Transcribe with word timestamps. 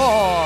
waiting 0.00 0.39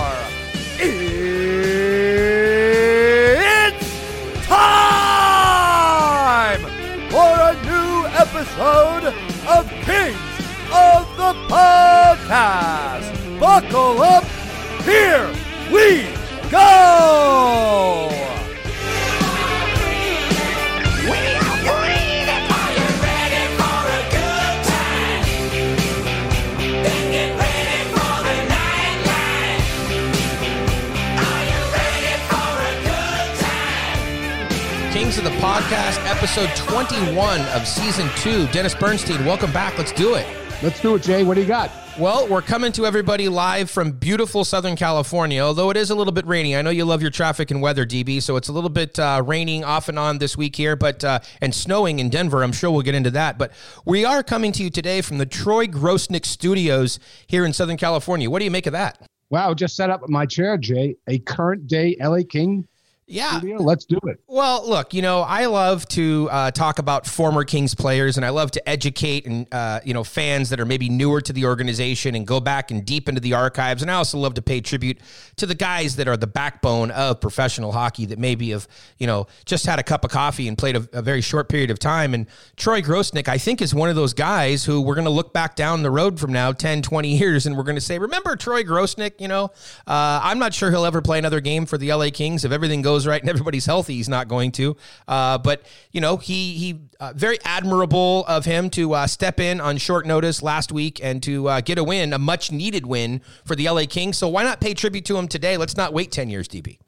episode 36.25 36.57
21 36.57 37.43
of 37.49 37.69
season 37.69 38.09
two. 38.17 38.47
Dennis 38.47 38.75
Bernstein, 38.75 39.27
welcome 39.27 39.53
back. 39.53 39.77
Let's 39.77 39.93
do 39.93 40.15
it. 40.15 40.27
Let's 40.63 40.81
do 40.81 40.95
it, 40.95 41.03
Jay. 41.03 41.23
What 41.23 41.35
do 41.35 41.43
you 41.43 41.47
got? 41.47 41.71
Well, 41.99 42.27
we're 42.29 42.41
coming 42.41 42.73
to 42.73 42.87
everybody 42.87 43.29
live 43.29 43.71
from 43.71 43.93
beautiful 43.93 44.43
Southern 44.43 44.75
California, 44.75 45.43
although 45.43 45.69
it 45.69 45.77
is 45.77 45.91
a 45.91 45.95
little 45.95 46.15
bit 46.15 46.27
rainy. 46.27 46.57
I 46.57 46.63
know 46.63 46.71
you 46.71 46.87
love 46.87 47.03
your 47.03 47.11
traffic 47.11 47.51
and 47.51 47.61
weather, 47.61 47.85
DB, 47.85 48.23
so 48.23 48.37
it's 48.37 48.49
a 48.49 48.55
little 48.55 48.71
bit 48.71 48.99
uh, 48.99 49.23
raining 49.23 49.65
off 49.65 49.91
and 49.91 49.99
on 49.99 50.17
this 50.17 50.35
week 50.35 50.57
here, 50.57 50.77
but 50.77 51.05
uh, 51.05 51.21
and 51.43 51.55
snowing 51.55 51.99
in 51.99 52.09
Denver. 52.09 52.43
I'm 52.43 52.53
sure 52.53 52.71
we'll 52.71 52.81
get 52.81 52.95
into 52.95 53.11
that. 53.11 53.37
But 53.37 53.53
we 53.85 54.07
are 54.07 54.23
coming 54.23 54.51
to 54.53 54.63
you 54.63 54.71
today 54.71 55.03
from 55.03 55.19
the 55.19 55.27
Troy 55.27 55.67
Grosenick 55.67 56.25
Studios 56.25 56.99
here 57.27 57.45
in 57.45 57.53
Southern 57.53 57.77
California. 57.77 58.31
What 58.31 58.39
do 58.39 58.47
you 58.47 58.51
make 58.51 58.67
of 58.67 58.73
that? 58.73 59.11
Wow, 59.29 59.53
just 59.53 59.77
set 59.77 59.91
up 59.91 60.09
my 60.09 60.25
chair, 60.25 60.57
Jay. 60.57 60.97
A 61.07 61.19
current 61.19 61.67
day 61.67 61.99
LA 62.01 62.21
King 62.27 62.67
Yeah. 63.07 63.39
studio. 63.39 63.59
Let's 63.59 63.85
do 63.85 63.99
it. 64.05 64.21
Well, 64.27 64.69
look, 64.69 64.95
you 64.95 65.03
know, 65.03 65.21
I 65.21 65.47
love 65.47 65.87
to 65.89 66.29
uh, 66.31 66.51
talk 66.51 66.79
about 66.79 67.07
former 67.07 67.45
Kings 67.45 67.75
players, 67.75 68.17
and 68.17 68.25
I 68.25 68.31
love 68.31 68.51
to 68.53 68.69
educate 68.69 69.27
and 69.27 69.47
uh, 69.53 69.81
you 69.85 69.93
know 69.93 70.05
fans 70.05 70.51
that 70.51 70.61
are 70.61 70.65
maybe 70.65 70.89
newer 70.89 71.21
to 71.21 71.33
the 71.33 71.45
organization 71.45 72.15
and 72.15 72.27
go 72.27 72.41
back 72.41 72.71
and 72.71 72.85
deep 72.85 73.09
into 73.09 73.21
the 73.21 73.35
archives. 73.35 73.83
And 73.83 73.91
I 73.91 73.95
also 73.95 74.19
love 74.19 74.35
to 74.35 74.43
pay 74.43 74.61
tribute 74.61 74.99
to 75.37 75.47
the 75.47 75.55
guys 75.55 75.97
that 75.97 76.09
are 76.09 76.17
the 76.17 76.27
backbone 76.27 76.91
of 76.93 77.21
professional 77.21 77.73
hockey 77.73 78.07
that 78.07 78.19
maybe 78.19 78.51
have 78.51 78.67
you 78.99 79.07
know 79.07 79.27
just 79.45 79.67
had 79.67 79.79
a 79.79 79.83
cup 79.83 80.05
of 80.05 80.11
coffee 80.11 80.49
and 80.49 80.57
played 80.57 80.77
a, 80.77 80.89
a 80.93 81.03
very 81.03 81.21
short 81.21 81.49
period 81.49 81.71
of 81.71 81.79
time. 81.79 82.15
And 82.15 82.27
Troy 82.57 82.81
Grosenick, 82.81 83.29
I 83.29 83.37
think, 83.39 83.61
is 83.61 83.75
one 83.75 83.91
of 83.91 83.97
those 83.97 84.15
guys 84.15 84.65
who 84.65 84.81
we're 84.81 84.95
going 84.95 85.05
to 85.05 85.11
look 85.11 85.33
back 85.33 85.57
down 85.57 85.83
the 85.83 85.91
road 85.91 86.19
from 86.19 86.33
now 86.33 86.53
10, 86.53 86.83
20 86.83 87.17
years, 87.19 87.47
and 87.47 87.57
we're 87.57 87.65
going 87.65 87.75
to 87.77 87.81
say, 87.81 87.99
remember 87.99 88.37
Troy 88.37 88.63
Grosenick? 88.63 89.21
You 89.21 89.29
know, 89.29 89.45
uh, 89.87 90.21
I'm 90.23 90.39
not 90.39 90.55
sure 90.55 90.71
he'll 90.71 90.87
ever 90.87 91.03
play 91.03 91.19
another 91.19 91.41
game 91.41 91.67
for 91.67 91.77
the 91.77 91.93
LA 91.93 92.09
Kings 92.11 92.45
if 92.45 92.53
everything 92.53 92.81
goes 92.81 92.94
right 93.07 93.21
and 93.21 93.29
everybody's 93.29 93.67
healthy. 93.67 93.95
He's 93.95 94.09
not 94.09 94.29
going 94.29 94.53
to. 94.53 94.77
Uh, 95.09 95.39
but 95.39 95.63
you 95.93 96.01
know, 96.01 96.17
he 96.17 96.55
he 96.55 96.81
uh, 97.01 97.13
very 97.17 97.39
admirable 97.45 98.25
of 98.27 98.45
him 98.45 98.71
to 98.71 98.95
uh, 98.95 99.07
step 99.07 99.41
in 99.41 99.61
on 99.61 99.77
short 99.77 100.07
notice 100.07 100.43
last 100.43 100.73
week 100.73 101.01
and 101.03 101.23
to 101.25 101.49
uh, 101.49 101.61
get 101.61 101.79
a 101.79 101.85
win, 101.85 102.13
a 102.13 102.19
much 102.19 102.53
needed 102.53 102.87
win 102.87 103.21
for 103.45 103.57
the 103.57 103.69
LA 103.69 103.85
Kings. 103.89 104.17
So 104.17 104.29
why 104.29 104.45
not 104.45 104.61
pay 104.61 104.75
tribute 104.75 105.05
to 105.07 105.17
him 105.17 105.29
today? 105.29 105.57
Let's 105.57 105.77
not 105.77 105.93
wait 105.93 106.13
ten 106.13 106.31
years, 106.31 106.49
DB. 106.49 106.79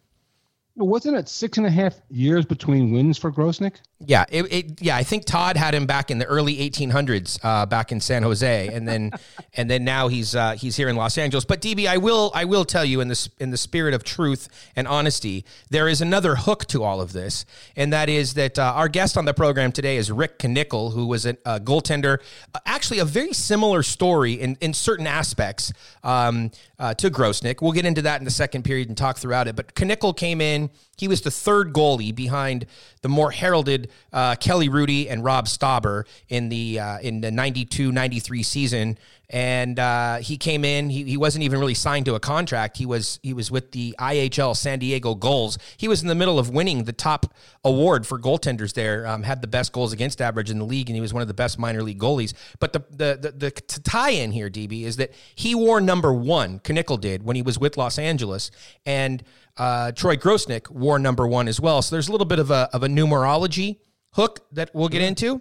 Wasn't 0.78 1.16
it 1.16 1.26
six 1.26 1.56
and 1.56 1.66
a 1.66 1.70
half 1.70 1.94
years 2.10 2.44
between 2.44 2.92
wins 2.92 3.16
for 3.16 3.32
Grosenick? 3.32 3.76
Yeah, 3.98 4.26
it, 4.28 4.52
it, 4.52 4.82
yeah. 4.82 4.94
I 4.94 5.04
think 5.04 5.24
Todd 5.24 5.56
had 5.56 5.74
him 5.74 5.86
back 5.86 6.10
in 6.10 6.18
the 6.18 6.26
early 6.26 6.56
1800s, 6.56 7.38
uh, 7.42 7.64
back 7.64 7.92
in 7.92 8.00
San 8.00 8.22
Jose, 8.22 8.68
and 8.68 8.86
then 8.86 9.12
and 9.54 9.70
then 9.70 9.84
now 9.84 10.08
he's 10.08 10.36
uh, 10.36 10.52
he's 10.52 10.76
here 10.76 10.90
in 10.90 10.96
Los 10.96 11.16
Angeles. 11.16 11.46
But 11.46 11.62
DB, 11.62 11.86
I 11.86 11.96
will 11.96 12.30
I 12.34 12.44
will 12.44 12.66
tell 12.66 12.84
you 12.84 13.00
in 13.00 13.08
this 13.08 13.30
in 13.40 13.52
the 13.52 13.56
spirit 13.56 13.94
of 13.94 14.04
truth 14.04 14.50
and 14.76 14.86
honesty, 14.86 15.46
there 15.70 15.88
is 15.88 16.02
another 16.02 16.36
hook 16.36 16.66
to 16.66 16.82
all 16.82 17.00
of 17.00 17.14
this, 17.14 17.46
and 17.74 17.90
that 17.94 18.10
is 18.10 18.34
that 18.34 18.58
uh, 18.58 18.74
our 18.76 18.88
guest 18.88 19.16
on 19.16 19.24
the 19.24 19.32
program 19.32 19.72
today 19.72 19.96
is 19.96 20.12
Rick 20.12 20.40
Knickle, 20.40 20.92
who 20.92 21.06
was 21.06 21.24
a, 21.24 21.38
a 21.46 21.58
goaltender, 21.58 22.18
uh, 22.54 22.58
actually 22.66 22.98
a 22.98 23.06
very 23.06 23.32
similar 23.32 23.82
story 23.82 24.34
in 24.34 24.58
in 24.60 24.74
certain 24.74 25.06
aspects 25.06 25.72
um, 26.04 26.50
uh, 26.78 26.94
to 26.94 27.10
Grosenick. 27.10 27.62
We'll 27.62 27.72
get 27.72 27.86
into 27.86 28.02
that 28.02 28.20
in 28.20 28.24
the 28.24 28.30
second 28.30 28.64
period 28.64 28.88
and 28.88 28.96
talk 28.96 29.18
throughout 29.18 29.48
it. 29.48 29.56
But 29.56 29.74
Knickle 29.74 30.16
came 30.16 30.40
in. 30.40 30.70
He 30.96 31.08
was 31.08 31.22
the 31.22 31.30
third 31.30 31.72
goalie 31.72 32.14
behind 32.14 32.66
the 33.02 33.08
more 33.08 33.30
heralded 33.30 33.90
uh, 34.12 34.36
Kelly 34.36 34.68
Hrudey 34.68 35.10
and 35.10 35.24
Rob 35.24 35.46
Stauber 35.46 36.04
in 36.28 36.48
the 36.48 36.80
uh, 36.80 36.98
in 36.98 37.20
the 37.20 37.30
92-93 37.30 38.44
season. 38.44 38.98
And 39.28 39.78
uh, 39.78 40.16
he 40.18 40.36
came 40.36 40.64
in. 40.64 40.88
He, 40.88 41.02
he 41.02 41.16
wasn't 41.16 41.44
even 41.44 41.58
really 41.58 41.74
signed 41.74 42.06
to 42.06 42.14
a 42.14 42.20
contract. 42.20 42.76
He 42.76 42.86
was 42.86 43.18
he 43.22 43.32
was 43.32 43.50
with 43.50 43.72
the 43.72 43.94
IHL 43.98 44.56
San 44.56 44.78
Diego 44.78 45.14
Gulls. 45.14 45.58
He 45.76 45.88
was 45.88 46.02
in 46.02 46.08
the 46.08 46.14
middle 46.14 46.38
of 46.38 46.50
winning 46.50 46.84
the 46.84 46.92
top 46.92 47.34
award 47.64 48.06
for 48.06 48.18
goaltenders 48.18 48.74
there. 48.74 49.06
Um, 49.06 49.24
had 49.24 49.40
the 49.40 49.48
best 49.48 49.72
goals 49.72 49.92
against 49.92 50.20
average 50.20 50.50
in 50.50 50.58
the 50.58 50.64
league, 50.64 50.88
and 50.88 50.94
he 50.94 51.00
was 51.00 51.12
one 51.12 51.22
of 51.22 51.28
the 51.28 51.34
best 51.34 51.58
minor 51.58 51.82
league 51.82 51.98
goalies. 51.98 52.34
But 52.60 52.72
the 52.72 52.84
the 52.90 53.18
the, 53.20 53.32
the 53.32 53.50
tie 53.80 54.10
in 54.10 54.30
here, 54.30 54.48
DB, 54.48 54.82
is 54.84 54.96
that 54.96 55.12
he 55.34 55.54
wore 55.54 55.80
number 55.80 56.12
one. 56.12 56.60
Knickle 56.60 57.00
did 57.00 57.24
when 57.24 57.34
he 57.34 57.42
was 57.42 57.58
with 57.58 57.76
Los 57.76 57.98
Angeles, 57.98 58.50
and 58.84 59.24
uh, 59.56 59.92
Troy 59.92 60.16
Grosenick 60.16 60.70
wore 60.70 60.98
number 60.98 61.26
one 61.26 61.48
as 61.48 61.60
well. 61.60 61.82
So 61.82 61.94
there's 61.94 62.08
a 62.08 62.12
little 62.12 62.26
bit 62.26 62.38
of 62.38 62.50
a, 62.50 62.68
of 62.72 62.82
a 62.82 62.88
numerology 62.88 63.78
hook 64.12 64.46
that 64.52 64.70
we'll 64.74 64.88
get 64.88 65.02
into. 65.02 65.40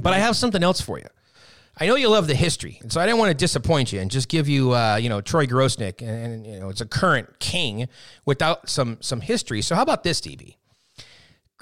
But 0.00 0.12
I 0.12 0.18
have 0.18 0.36
something 0.36 0.62
else 0.62 0.80
for 0.80 0.98
you. 0.98 1.06
I 1.76 1.86
know 1.86 1.96
you 1.96 2.08
love 2.08 2.28
the 2.28 2.34
history, 2.34 2.78
and 2.82 2.92
so 2.92 3.00
I 3.00 3.06
didn't 3.06 3.18
want 3.18 3.30
to 3.30 3.34
disappoint 3.34 3.92
you 3.92 4.00
and 4.00 4.10
just 4.10 4.28
give 4.28 4.48
you, 4.48 4.72
uh, 4.72 4.96
you 4.96 5.08
know, 5.08 5.20
Troy 5.20 5.46
Grosenick, 5.46 6.00
and, 6.00 6.10
and 6.10 6.46
you 6.46 6.60
know, 6.60 6.68
it's 6.68 6.80
a 6.80 6.86
current 6.86 7.40
king 7.40 7.88
without 8.24 8.68
some 8.68 8.98
some 9.00 9.20
history. 9.20 9.60
So 9.60 9.74
how 9.74 9.82
about 9.82 10.04
this, 10.04 10.20
DB? 10.20 10.56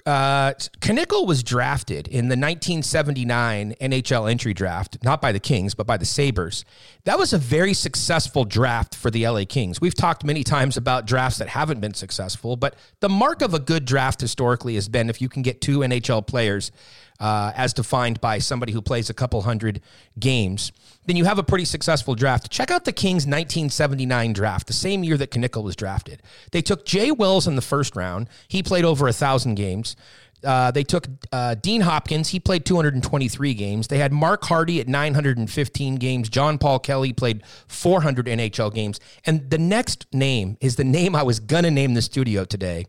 Uh, 0.04 0.52
Knickle 0.80 1.26
was 1.26 1.42
drafted 1.42 2.08
in 2.08 2.24
the 2.24 2.34
1979 2.34 3.74
NHL 3.80 4.30
entry 4.30 4.52
draft, 4.52 4.98
not 5.04 5.22
by 5.22 5.30
the 5.30 5.38
Kings, 5.38 5.74
but 5.74 5.86
by 5.86 5.96
the 5.96 6.04
Sabres. 6.04 6.64
That 7.04 7.18
was 7.18 7.32
a 7.32 7.38
very 7.38 7.72
successful 7.72 8.44
draft 8.44 8.96
for 8.96 9.10
the 9.10 9.26
LA 9.26 9.44
Kings. 9.48 9.80
We've 9.80 9.94
talked 9.94 10.24
many 10.24 10.42
times 10.42 10.76
about 10.76 11.06
drafts 11.06 11.38
that 11.38 11.48
haven't 11.48 11.80
been 11.80 11.94
successful, 11.94 12.56
but 12.56 12.74
the 13.00 13.08
mark 13.08 13.42
of 13.42 13.54
a 13.54 13.60
good 13.60 13.84
draft 13.84 14.20
historically 14.20 14.74
has 14.74 14.88
been 14.88 15.08
if 15.08 15.20
you 15.22 15.28
can 15.28 15.42
get 15.42 15.60
two 15.60 15.80
NHL 15.80 16.26
players, 16.26 16.72
uh, 17.22 17.52
as 17.54 17.72
defined 17.72 18.20
by 18.20 18.40
somebody 18.40 18.72
who 18.72 18.82
plays 18.82 19.08
a 19.08 19.14
couple 19.14 19.40
hundred 19.42 19.80
games, 20.18 20.72
then 21.06 21.14
you 21.14 21.24
have 21.24 21.38
a 21.38 21.44
pretty 21.44 21.64
successful 21.64 22.16
draft. 22.16 22.50
Check 22.50 22.72
out 22.72 22.84
the 22.84 22.92
Kings 22.92 23.22
1979 23.26 24.32
draft, 24.32 24.66
the 24.66 24.72
same 24.72 25.04
year 25.04 25.16
that 25.16 25.30
Knickle 25.30 25.62
was 25.62 25.76
drafted. 25.76 26.20
They 26.50 26.60
took 26.60 26.84
Jay 26.84 27.12
Wells 27.12 27.46
in 27.46 27.54
the 27.54 27.62
first 27.62 27.94
round. 27.94 28.28
He 28.48 28.60
played 28.60 28.84
over 28.84 29.06
a 29.06 29.12
thousand 29.12 29.54
games. 29.54 29.94
Uh, 30.42 30.72
they 30.72 30.82
took 30.82 31.06
uh, 31.30 31.54
Dean 31.54 31.82
Hopkins. 31.82 32.30
He 32.30 32.40
played 32.40 32.64
223 32.64 33.54
games. 33.54 33.86
They 33.86 33.98
had 33.98 34.12
Mark 34.12 34.42
Hardy 34.44 34.80
at 34.80 34.88
915 34.88 35.94
games. 35.96 36.28
John 36.28 36.58
Paul 36.58 36.80
Kelly 36.80 37.12
played 37.12 37.44
400 37.68 38.26
NHL 38.26 38.74
games. 38.74 38.98
And 39.24 39.48
the 39.48 39.58
next 39.58 40.12
name 40.12 40.56
is 40.60 40.74
the 40.74 40.82
name 40.82 41.14
I 41.14 41.22
was 41.22 41.38
going 41.38 41.62
to 41.62 41.70
name 41.70 41.94
the 41.94 42.02
studio 42.02 42.44
today. 42.44 42.86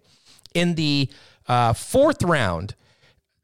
In 0.56 0.74
the 0.74 1.12
uh, 1.48 1.74
fourth 1.74 2.24
round, 2.24 2.74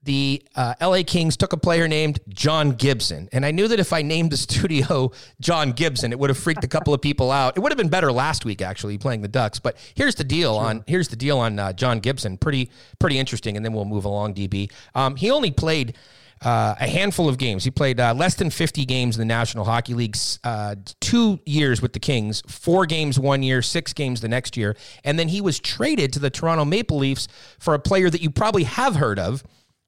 the 0.04 0.42
uh, 0.56 0.76
LA 0.82 1.02
Kings 1.06 1.36
took 1.36 1.54
a 1.54 1.58
player 1.58 1.88
named 1.88 2.20
John 2.30 2.72
Gibson. 2.72 3.28
And 3.32 3.46
I 3.46 3.52
knew 3.52 3.68
that 3.68 3.80
if 3.80 3.92
I 3.92 4.02
named 4.02 4.32
the 4.32 4.38
studio 4.50 5.12
John 5.40 5.72
Gibson, 5.72 6.12
it 6.12 6.20
would 6.20 6.30
have 6.30 6.38
freaked 6.38 6.64
a 6.64 6.68
couple 6.68 6.94
of 6.94 7.02
people 7.02 7.32
out. 7.32 7.58
It 7.58 7.60
would 7.62 7.72
have 7.72 7.78
been 7.78 7.90
better 7.90 8.12
last 8.12 8.46
week, 8.46 8.62
actually, 8.62 8.98
playing 8.98 9.22
the 9.22 9.28
Ducks. 9.28 9.60
But 9.60 9.78
here's 9.96 10.16
the 10.16 10.24
deal 10.24 10.56
on 10.56 10.84
here's 10.88 11.10
the 11.10 11.16
deal 11.16 11.40
on 11.40 11.60
uh, 11.60 11.74
John 11.74 12.00
Gibson. 12.00 12.38
Pretty 12.38 12.70
pretty 13.00 13.20
interesting. 13.20 13.56
And 13.56 13.66
then 13.66 13.74
we'll 13.74 13.86
move 13.86 14.06
along, 14.06 14.36
DB. 14.36 14.72
Um, 14.96 15.16
he 15.16 15.32
only 15.32 15.52
played 15.52 15.96
uh, 16.42 16.76
a 16.80 16.88
handful 16.88 17.28
of 17.28 17.38
games. 17.38 17.64
He 17.64 17.72
played 17.72 18.00
uh, 18.00 18.14
less 18.14 18.36
than 18.36 18.50
50 18.50 18.86
games 18.86 19.18
in 19.18 19.20
the 19.20 19.26
National 19.26 19.66
Hockey 19.66 19.94
League's 19.94 20.40
uh, 20.44 20.76
two 21.02 21.40
years 21.46 21.82
with 21.82 21.94
the 21.94 22.00
Kings, 22.00 22.42
four 22.48 22.86
games 22.86 23.20
one 23.20 23.44
year, 23.44 23.62
six 23.62 23.94
games 23.94 24.22
the 24.22 24.30
next 24.30 24.56
year. 24.56 24.76
And 25.04 25.20
then 25.20 25.28
he 25.28 25.42
was 25.42 25.60
traded 25.60 26.14
to 26.14 26.20
the 26.20 26.30
Toronto 26.30 26.66
Maple 26.66 26.98
Leafs 26.98 27.28
for 27.60 27.74
a 27.74 27.80
player 27.80 28.10
that 28.10 28.22
you 28.22 28.30
probably 28.30 28.64
have 28.64 28.96
heard 28.96 29.20
of. 29.20 29.44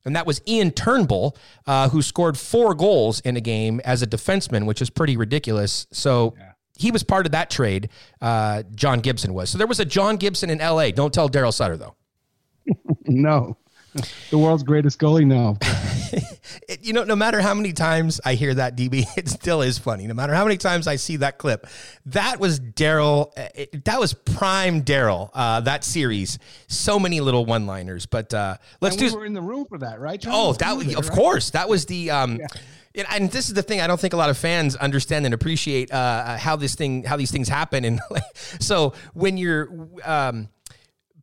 And 0.06 0.16
that 0.16 0.26
was 0.26 0.42
Ian 0.48 0.72
Turnbull, 0.72 1.38
uh, 1.68 1.90
who 1.90 2.02
scored 2.02 2.38
four 2.38 2.74
goals 2.74 3.20
in 3.22 3.38
a 3.38 3.42
game 3.42 3.80
as 3.86 4.02
a 4.02 4.08
defenseman, 4.08 4.66
which 4.66 4.82
is 4.82 4.90
pretty 4.90 5.16
ridiculous. 5.18 5.88
So 5.92 6.36
he 6.78 6.92
was 6.92 7.04
part 7.04 7.26
of 7.26 7.32
that 7.34 7.50
trade. 7.50 7.90
Uh, 8.20 8.64
John 8.74 9.00
Gibson 9.02 9.34
was. 9.34 9.50
So 9.52 9.58
there 9.58 9.68
was 9.68 9.80
a 9.80 9.86
John 9.86 10.18
Gibson 10.18 10.50
in 10.50 10.60
L.A. 10.62 10.92
Don't 10.92 11.14
tell 11.14 11.30
Daryl 11.30 11.54
Sutter 11.54 11.78
though. 11.78 11.96
No. 13.08 13.58
The 14.30 14.38
world's 14.38 14.64
greatest 14.64 14.98
goalie? 15.00 15.26
No. 15.26 15.58
It- 16.14 16.80
you 16.84 16.94
know, 16.94 17.04
no 17.04 17.16
matter 17.16 17.42
how 17.42 17.54
many 17.54 17.74
times 17.74 18.20
I 18.26 18.36
hear 18.36 18.54
that 18.54 18.76
DB, 18.78 19.06
it 19.18 19.30
still 19.30 19.62
is 19.62 19.78
funny. 19.78 20.08
No 20.08 20.14
matter 20.14 20.34
how 20.34 20.44
many 20.44 20.58
times 20.58 20.88
I 20.88 20.96
see 20.96 21.18
that 21.18 21.38
clip, 21.38 21.68
that 22.08 22.40
was 22.40 22.60
Daryl. 22.60 23.32
uh, 23.38 23.66
That 23.86 24.00
was 24.00 24.14
prime 24.14 24.84
Daryl. 24.84 25.30
Uh, 25.34 25.62
that 25.62 25.84
series, 25.84 26.40
so 26.68 27.00
many 27.00 27.20
little 27.22 27.46
one-liners. 27.46 28.06
But 28.06 28.34
uh, 28.34 28.58
let's 28.82 28.96
And 28.96 29.10
do. 29.10 29.16
we 29.16 29.20
were 29.22 29.26
in 29.26 29.34
the 29.34 29.42
room 29.42 29.66
for 29.68 29.78
that, 29.80 30.00
right? 30.00 30.20
John? 30.20 30.34
Oh, 30.36 30.54
that 30.54 30.76
was, 30.78 30.96
of 30.96 31.08
right? 31.10 31.18
course. 31.18 31.50
That 31.52 31.68
was 31.70 31.86
the 31.86 32.12
um 32.12 32.40
and, 32.94 33.08
and 33.10 33.32
this 33.32 33.48
is 33.48 33.54
the 33.54 33.64
thing 33.64 33.80
I 33.80 33.88
don't 33.88 34.00
think 34.00 34.14
a 34.14 34.18
lot 34.18 34.30
of 34.30 34.38
fans 34.38 34.76
understand 34.76 35.24
and 35.26 35.34
appreciate 35.34 35.92
uh 35.94 36.38
how 36.38 36.56
this 36.58 36.76
thing 36.76 37.04
how 37.04 37.16
these 37.18 37.32
things 37.32 37.48
happen 37.48 37.86
and 37.86 38.02
so 38.60 38.94
when 39.14 39.38
you're 39.38 39.70
um 40.04 40.50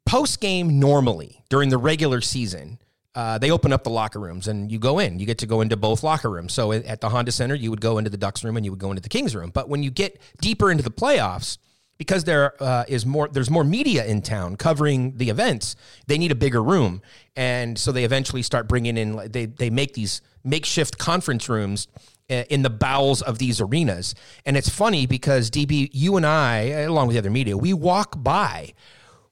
post 0.07 0.41
game 0.41 0.79
normally 0.81 1.43
during 1.51 1.69
the 1.69 1.77
regular 1.79 2.21
season 2.23 2.79
uh, 3.15 3.39
they 3.39 3.51
open 3.51 3.73
up 3.73 3.85
the 3.85 3.91
locker 3.91 4.21
rooms 4.21 4.49
and 4.49 4.71
you 4.71 4.79
go 4.79 4.99
in. 4.99 5.19
You 5.19 5.27
get 5.27 5.39
to 5.39 5.47
go 5.47 5.61
into 5.61 5.77
both 5.77 6.03
locker 6.03 6.31
rooms. 6.31 6.53
So 6.53 6.73
at 6.73 7.01
the 7.01 7.09
Honda 7.09 7.33
Center, 7.33 7.55
you 7.55 7.71
would 7.71 7.81
go 7.81 7.99
into 7.99 8.11
the 8.11 8.17
Ducks 8.17 8.45
room 8.45 8.57
and 8.57 8.65
you 8.65 8.73
would 8.73 8.81
go 8.81 8.91
into 8.91 9.03
the 9.03 9.09
Kings 9.09 9.35
room. 9.35 9.51
But 9.53 9.69
when 9.69 9.83
you 9.83 9.91
get 9.91 10.21
deeper 10.41 10.71
into 10.71 10.85
the 10.85 10.91
playoffs, 10.91 11.59
because 11.99 12.25
there 12.25 12.55
uh, 12.63 12.85
is 12.87 13.05
more, 13.05 13.29
there's 13.29 13.51
more 13.51 13.65
media 13.65 14.07
in 14.07 14.23
town 14.23 14.57
covering 14.57 15.17
the 15.17 15.31
events. 15.31 15.75
They 16.07 16.17
need 16.17 16.31
a 16.31 16.37
bigger 16.37 16.63
room, 16.63 17.03
and 17.37 17.77
so 17.77 17.93
they 17.93 18.05
eventually 18.05 18.43
start 18.43 18.69
bringing 18.69 18.97
in. 18.97 19.21
They 19.31 19.47
they 19.47 19.69
make 19.69 19.95
these 19.95 20.23
makeshift 20.45 20.97
conference 20.97 21.49
rooms 21.49 21.89
uh, 22.31 22.45
in 22.49 22.63
the 22.63 22.71
bowels 22.71 23.21
of 23.21 23.39
these 23.39 23.61
arenas, 23.61 24.15
and 24.47 24.57
it's 24.57 24.69
funny 24.69 25.07
because 25.07 25.51
DB, 25.51 25.91
you 25.93 26.17
and 26.17 26.25
I, 26.25 26.61
along 26.87 27.09
with 27.09 27.15
the 27.15 27.19
other 27.19 27.31
media, 27.31 27.57
we 27.57 27.75
walk 27.75 28.23
by 28.23 28.75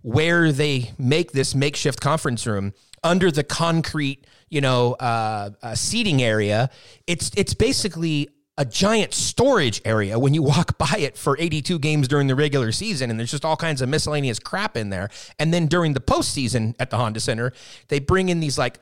where 0.06 0.52
they 0.52 0.92
make 0.98 1.32
this 1.32 1.52
makeshift 1.52 2.00
conference 2.00 2.46
room 2.46 2.72
under 3.02 3.28
the 3.28 3.42
concrete, 3.42 4.24
you 4.48 4.60
know, 4.60 4.92
uh, 5.00 5.50
uh, 5.60 5.74
seating 5.74 6.22
area. 6.22 6.70
It's 7.08 7.32
it's 7.36 7.54
basically 7.54 8.28
a 8.56 8.64
giant 8.64 9.12
storage 9.12 9.82
area 9.84 10.16
when 10.16 10.32
you 10.32 10.44
walk 10.44 10.78
by 10.86 10.94
it 10.98 11.16
for 11.18 11.36
82 11.36 11.80
games 11.80 12.06
during 12.06 12.28
the 12.28 12.36
regular 12.36 12.70
season, 12.70 13.10
and 13.10 13.18
there's 13.18 13.32
just 13.32 13.44
all 13.44 13.56
kinds 13.56 13.82
of 13.82 13.88
miscellaneous 13.88 14.38
crap 14.38 14.76
in 14.76 14.90
there. 14.90 15.10
And 15.40 15.52
then 15.52 15.66
during 15.66 15.92
the 15.92 16.00
postseason 16.00 16.76
at 16.78 16.90
the 16.90 16.98
Honda 16.98 17.18
Center, 17.18 17.52
they 17.88 17.98
bring 17.98 18.28
in 18.28 18.38
these 18.38 18.56
like 18.56 18.78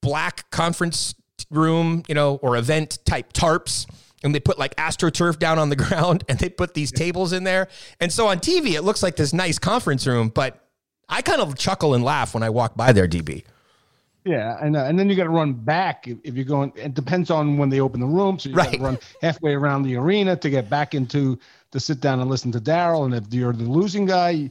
black 0.00 0.50
conference 0.50 1.14
room, 1.50 2.02
you 2.08 2.14
know, 2.14 2.36
or 2.36 2.56
event 2.56 2.98
type 3.04 3.34
tarps. 3.34 3.86
And 4.24 4.34
they 4.34 4.40
put 4.40 4.58
like 4.58 4.74
astroturf 4.76 5.38
down 5.38 5.58
on 5.58 5.68
the 5.68 5.76
ground 5.84 6.24
and 6.30 6.38
they 6.38 6.48
put 6.48 6.72
these 6.72 6.92
tables 6.92 7.34
in 7.34 7.44
there. 7.44 7.68
And 8.00 8.10
so 8.10 8.28
on 8.28 8.38
TV, 8.38 8.72
it 8.72 8.82
looks 8.82 9.02
like 9.02 9.16
this 9.16 9.34
nice 9.34 9.58
conference 9.58 10.06
room, 10.06 10.30
but 10.30 10.61
I 11.12 11.20
kind 11.20 11.42
of 11.42 11.56
chuckle 11.58 11.92
and 11.94 12.02
laugh 12.02 12.32
when 12.32 12.42
I 12.42 12.48
walk 12.48 12.74
by 12.74 12.92
there, 12.92 13.06
DB. 13.06 13.44
Yeah, 14.24 14.56
and 14.64 14.76
uh, 14.76 14.84
and 14.84 14.98
then 14.98 15.10
you 15.10 15.16
got 15.16 15.24
to 15.24 15.30
run 15.30 15.52
back 15.52 16.06
if, 16.06 16.34
you're 16.34 16.44
going. 16.44 16.72
It 16.76 16.94
depends 16.94 17.28
on 17.30 17.58
when 17.58 17.68
they 17.68 17.80
open 17.80 18.00
the 18.00 18.06
room, 18.06 18.38
so 18.38 18.48
you 18.48 18.54
got 18.54 18.72
to 18.72 18.78
run 18.78 18.98
halfway 19.20 19.52
around 19.52 19.82
the 19.82 19.96
arena 19.96 20.36
to 20.36 20.48
get 20.48 20.70
back 20.70 20.94
into 20.94 21.38
to 21.72 21.80
sit 21.80 22.00
down 22.00 22.20
and 22.20 22.30
listen 22.30 22.50
to 22.52 22.60
Daryl. 22.60 23.04
And 23.04 23.14
if 23.14 23.24
you're 23.34 23.52
the 23.52 23.64
losing 23.64 24.06
guy, 24.06 24.48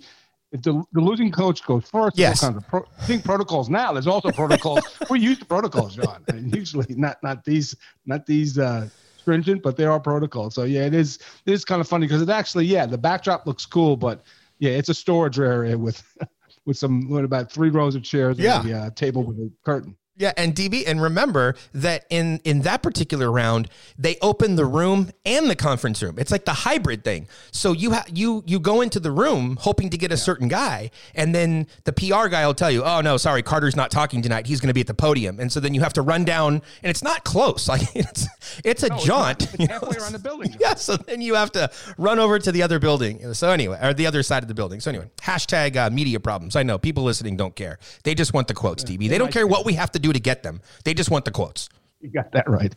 if 0.52 0.62
the, 0.62 0.84
the 0.92 1.00
losing 1.00 1.32
coach 1.32 1.64
goes 1.64 1.86
first, 1.90 2.18
Yes. 2.18 2.42
kinds 2.42 2.58
of 2.58 2.68
pro, 2.68 2.86
I 3.00 3.04
think 3.06 3.24
protocols 3.24 3.70
now. 3.70 3.94
There's 3.94 4.08
also 4.08 4.30
protocols. 4.32 4.82
We're 5.10 5.16
used 5.16 5.40
to 5.40 5.46
protocols, 5.46 5.96
John. 5.96 6.24
And 6.28 6.54
usually 6.54 6.94
not 6.96 7.24
not 7.24 7.46
these 7.46 7.74
not 8.06 8.26
these 8.26 8.60
uh, 8.60 8.90
stringent, 9.18 9.64
but 9.64 9.78
there 9.78 9.90
are 9.92 10.02
protocols. 10.02 10.54
So 10.54 10.64
yeah, 10.64 10.86
it 10.86 10.94
is 10.94 11.18
it 11.46 11.54
is 11.54 11.64
kind 11.64 11.80
of 11.80 11.88
funny 11.88 12.08
because 12.08 12.22
it 12.22 12.30
actually 12.30 12.66
yeah 12.66 12.86
the 12.86 12.98
backdrop 12.98 13.48
looks 13.48 13.66
cool, 13.66 13.96
but 13.96 14.22
yeah, 14.60 14.72
it's 14.72 14.90
a 14.90 14.94
storage 14.94 15.40
area 15.40 15.78
with. 15.78 16.04
With 16.66 16.78
some, 16.78 17.10
what 17.10 17.24
about 17.24 17.52
three 17.52 17.70
rows 17.70 17.96
of 17.96 18.04
chairs 18.04 18.38
Yeah. 18.38 18.62
and 18.62 18.70
a 18.70 18.78
uh, 18.78 18.90
table 18.92 19.24
with 19.24 19.38
a 19.38 19.52
curtain. 19.66 19.98
Yeah, 20.22 20.34
and 20.38 20.54
DB, 20.54 20.84
and 20.86 21.02
remember 21.02 21.56
that 21.74 22.06
in 22.12 22.42
in 22.44 22.62
that 22.62 22.84
particular 22.84 23.32
round, 23.32 23.70
they 23.98 24.18
open 24.22 24.56
the 24.56 24.68
room 24.68 25.10
and 25.26 25.50
the 25.50 25.56
conference 25.56 26.04
room. 26.04 26.20
It's 26.20 26.32
like 26.32 26.46
the 26.46 26.54
hybrid 26.54 27.04
thing. 27.04 27.28
So 27.50 27.72
you 27.72 27.94
ha- 27.94 28.06
you 28.14 28.44
you 28.46 28.60
go 28.60 28.82
into 28.82 29.00
the 29.00 29.12
room 29.12 29.58
hoping 29.60 29.90
to 29.90 29.98
get 29.98 30.12
a 30.12 30.18
certain 30.18 30.48
guy, 30.48 30.92
and 31.16 31.34
then 31.34 31.66
the 31.86 31.92
PR 31.92 32.28
guy 32.28 32.46
will 32.46 32.54
tell 32.54 32.70
you, 32.70 32.84
"Oh 32.84 33.02
no, 33.02 33.18
sorry, 33.18 33.42
Carter's 33.42 33.76
not 33.76 33.90
talking 33.90 34.22
tonight. 34.22 34.46
He's 34.46 34.62
going 34.62 34.68
to 34.68 34.76
be 34.76 34.82
at 34.82 34.86
the 34.86 34.94
podium." 34.94 35.40
And 35.40 35.52
so 35.52 35.60
then 35.60 35.74
you 35.74 35.82
have 35.82 35.94
to 35.94 36.04
run 36.04 36.24
down, 36.24 36.62
and 36.84 36.90
it's 36.92 37.04
not 37.04 37.24
close. 37.24 37.68
Like 37.72 37.96
it's 37.96 38.28
it's 38.66 38.84
a 38.84 38.90
jaunt. 38.90 39.44
It's 39.54 39.60
know? 39.60 39.66
halfway 39.68 39.96
around 39.96 40.12
the 40.12 40.20
building. 40.30 40.54
Yeah, 40.60 40.74
so 40.76 40.98
then 40.98 41.22
you 41.22 41.36
have 41.36 41.54
to 41.54 41.72
run 41.98 42.20
over 42.20 42.38
to 42.38 42.52
the 42.52 42.64
other 42.64 42.80
building. 42.80 43.34
So 43.34 43.50
anyway, 43.50 43.80
or 43.82 43.94
the 43.94 44.08
other 44.08 44.24
side 44.24 44.44
of 44.44 44.50
the 44.50 44.54
building. 44.54 44.82
So 44.82 44.90
anyway, 44.90 45.10
hashtag 45.22 45.78
uh, 45.78 45.90
media 45.90 46.20
problems. 46.20 46.58
I 46.58 46.64
know 46.64 46.78
people 46.78 47.06
listening 47.06 47.38
don't 47.38 47.56
care. 47.56 47.80
They 48.04 48.14
just 48.14 48.34
want 48.34 48.50
the 48.50 48.54
quotes, 48.54 48.84
DB. 48.84 49.08
They 49.08 49.18
don't 49.18 49.32
care 49.32 49.48
what 49.48 49.66
we 49.66 49.74
have 49.76 49.90
to 49.94 50.00
do 50.00 50.11
to 50.14 50.20
get 50.20 50.44
them. 50.44 50.62
They 50.84 50.94
just 50.94 51.10
want 51.12 51.26
the 51.26 51.32
quotes. 51.32 51.70
You 52.02 52.10
got 52.10 52.32
that 52.32 52.50
right. 52.50 52.74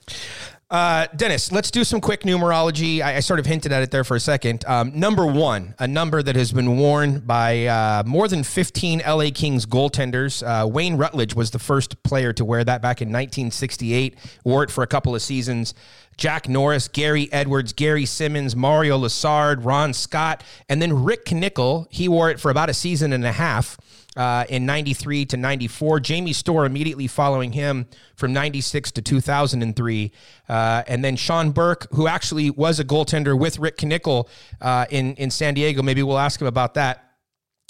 Uh, 0.70 1.06
Dennis, 1.14 1.52
let's 1.52 1.70
do 1.70 1.84
some 1.84 2.00
quick 2.00 2.22
numerology. 2.22 3.00
I, 3.00 3.16
I 3.16 3.20
sort 3.20 3.38
of 3.38 3.46
hinted 3.46 3.70
at 3.70 3.82
it 3.82 3.90
there 3.90 4.02
for 4.02 4.16
a 4.16 4.20
second. 4.20 4.64
Um, 4.66 4.98
number 4.98 5.24
one, 5.24 5.74
a 5.78 5.86
number 5.86 6.22
that 6.22 6.36
has 6.36 6.52
been 6.52 6.78
worn 6.78 7.20
by 7.20 7.66
uh, 7.66 8.02
more 8.04 8.28
than 8.28 8.42
15 8.42 9.02
LA 9.06 9.30
Kings 9.32 9.66
goaltenders. 9.66 10.42
Uh, 10.42 10.66
Wayne 10.66 10.96
Rutledge 10.96 11.34
was 11.34 11.52
the 11.52 11.58
first 11.58 12.02
player 12.02 12.32
to 12.32 12.44
wear 12.44 12.64
that 12.64 12.82
back 12.82 13.00
in 13.00 13.08
1968, 13.08 14.16
wore 14.44 14.64
it 14.64 14.70
for 14.70 14.82
a 14.82 14.86
couple 14.86 15.14
of 15.14 15.22
seasons. 15.22 15.74
Jack 16.16 16.48
Norris, 16.48 16.88
Gary 16.88 17.32
Edwards, 17.32 17.72
Gary 17.72 18.06
Simmons, 18.06 18.54
Mario 18.54 18.98
Lessard, 18.98 19.64
Ron 19.64 19.92
Scott, 19.92 20.42
and 20.68 20.80
then 20.82 21.04
Rick 21.04 21.26
Knickle. 21.26 21.86
He 21.90 22.08
wore 22.08 22.30
it 22.30 22.40
for 22.40 22.50
about 22.50 22.70
a 22.70 22.74
season 22.74 23.12
and 23.12 23.24
a 23.24 23.32
half 23.32 23.76
uh, 24.16 24.44
in 24.48 24.66
93 24.66 25.26
to 25.26 25.36
94. 25.36 26.00
Jamie 26.00 26.32
Storr 26.32 26.64
immediately 26.64 27.06
following 27.06 27.52
him 27.52 27.86
from 28.16 28.32
96 28.32 28.92
to 28.92 29.02
2003. 29.02 30.12
Uh, 30.48 30.82
and 30.86 31.04
then 31.04 31.16
Sean 31.16 31.50
Burke, 31.50 31.88
who 31.92 32.06
actually 32.06 32.50
was 32.50 32.78
a 32.78 32.84
goaltender 32.84 33.38
with 33.38 33.58
Rick 33.58 33.78
Knickle 33.78 34.28
uh, 34.60 34.86
in, 34.90 35.14
in 35.14 35.30
San 35.30 35.54
Diego. 35.54 35.82
Maybe 35.82 36.02
we'll 36.02 36.18
ask 36.18 36.40
him 36.40 36.46
about 36.46 36.74
that. 36.74 37.04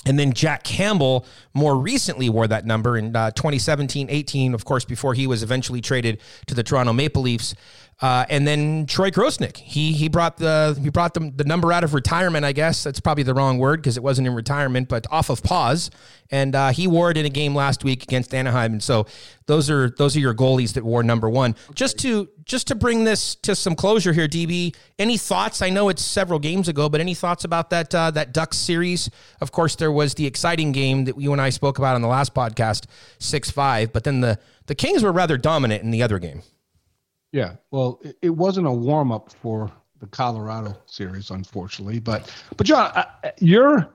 And 0.07 0.19
then 0.19 0.33
Jack 0.33 0.65
Campbell 0.65 1.27
more 1.55 1.77
recently 1.77 2.29
wore 2.29 2.47
that 2.47 2.67
number 2.67 2.97
in 2.99 3.17
uh, 3.17 3.31
2017 3.31 4.09
18, 4.11 4.55
of 4.55 4.65
course, 4.65 4.85
before 4.85 5.15
he 5.15 5.27
was 5.27 5.43
eventually 5.43 5.81
traded 5.81 6.21
to 6.47 6.55
the 6.55 6.63
Toronto 6.63 6.93
Maple 6.93 7.23
Leafs. 7.23 7.55
Uh, 8.01 8.25
and 8.29 8.47
then 8.47 8.87
Troy 8.87 9.11
Grosenick, 9.11 9.57
he 9.57 9.93
he 9.93 10.09
brought 10.09 10.37
the 10.37 10.79
he 10.83 10.91
brought 10.91 11.15
the, 11.15 11.33
the 11.35 11.45
number 11.45 11.73
out 11.73 11.85
of 11.85 11.95
retirement. 11.95 12.45
I 12.45 12.53
guess 12.53 12.83
that's 12.83 12.99
probably 13.01 13.23
the 13.23 13.35
wrong 13.35 13.59
word 13.59 13.81
because 13.81 13.97
it 13.97 14.03
wasn't 14.03 14.27
in 14.27 14.35
retirement, 14.35 14.89
but 14.89 15.07
off 15.11 15.31
of 15.31 15.43
pause. 15.43 15.91
And 16.31 16.57
uh, 16.57 16.71
he 16.71 16.89
wore 16.89 17.11
it 17.11 17.17
in 17.17 17.25
a 17.25 17.31
game 17.31 17.55
last 17.55 17.85
week 17.85 18.03
against 18.03 18.35
Anaheim. 18.35 18.73
And 18.73 18.83
so 18.83 19.07
those 19.47 19.71
are 19.71 19.91
those 19.91 20.17
are 20.17 20.21
your 20.21 20.35
goalies 20.35 20.73
that 20.75 20.85
wore 20.85 21.05
number 21.05 21.31
one. 21.31 21.55
Just 21.75 21.99
to 22.01 22.29
just 22.45 22.67
to 22.69 22.75
bring 22.75 23.05
this 23.05 23.37
to 23.37 23.55
some 23.55 23.77
closure 23.77 24.13
here, 24.13 24.27
DB. 24.27 24.75
Any 24.99 25.17
thoughts? 25.17 25.63
I 25.63 25.71
know 25.71 25.89
it's 25.89 26.03
several 26.03 26.41
games 26.41 26.69
ago, 26.69 26.89
but 26.89 27.01
any 27.01 27.15
thoughts 27.15 27.45
about 27.45 27.71
that 27.71 27.95
uh, 27.95 28.11
that 28.11 28.33
Ducks 28.33 28.57
series? 28.57 29.09
Of 29.41 29.53
course, 29.53 29.77
there 29.77 29.93
was 29.93 30.15
the 30.15 30.27
exciting 30.27 30.73
game 30.73 31.05
that 31.05 31.21
you 31.21 31.33
and 31.33 31.41
I 31.41 31.51
spoke 31.51 31.79
about 31.79 31.95
on 31.95 32.03
the 32.03 32.09
last 32.09 32.35
podcast, 32.35 32.87
six 33.21 33.53
five. 33.53 33.93
But 33.93 34.03
then 34.03 34.21
the 34.21 34.39
the 34.67 34.75
Kings 34.75 35.05
were 35.05 35.13
rather 35.13 35.39
dominant 35.39 35.85
in 35.85 35.91
the 35.93 36.03
other 36.03 36.19
game. 36.19 36.43
Yeah. 37.35 37.57
Well, 37.73 37.99
it, 38.05 38.17
it 38.23 38.31
wasn't 38.31 38.69
a 38.69 38.73
warm 38.73 39.11
up 39.11 39.33
for 39.33 39.69
the 39.99 40.07
Colorado 40.07 40.77
series, 40.87 41.31
unfortunately. 41.31 41.99
But 41.99 42.33
but 42.57 42.65
John, 42.65 42.93
I, 42.95 43.07
you're. 43.41 43.89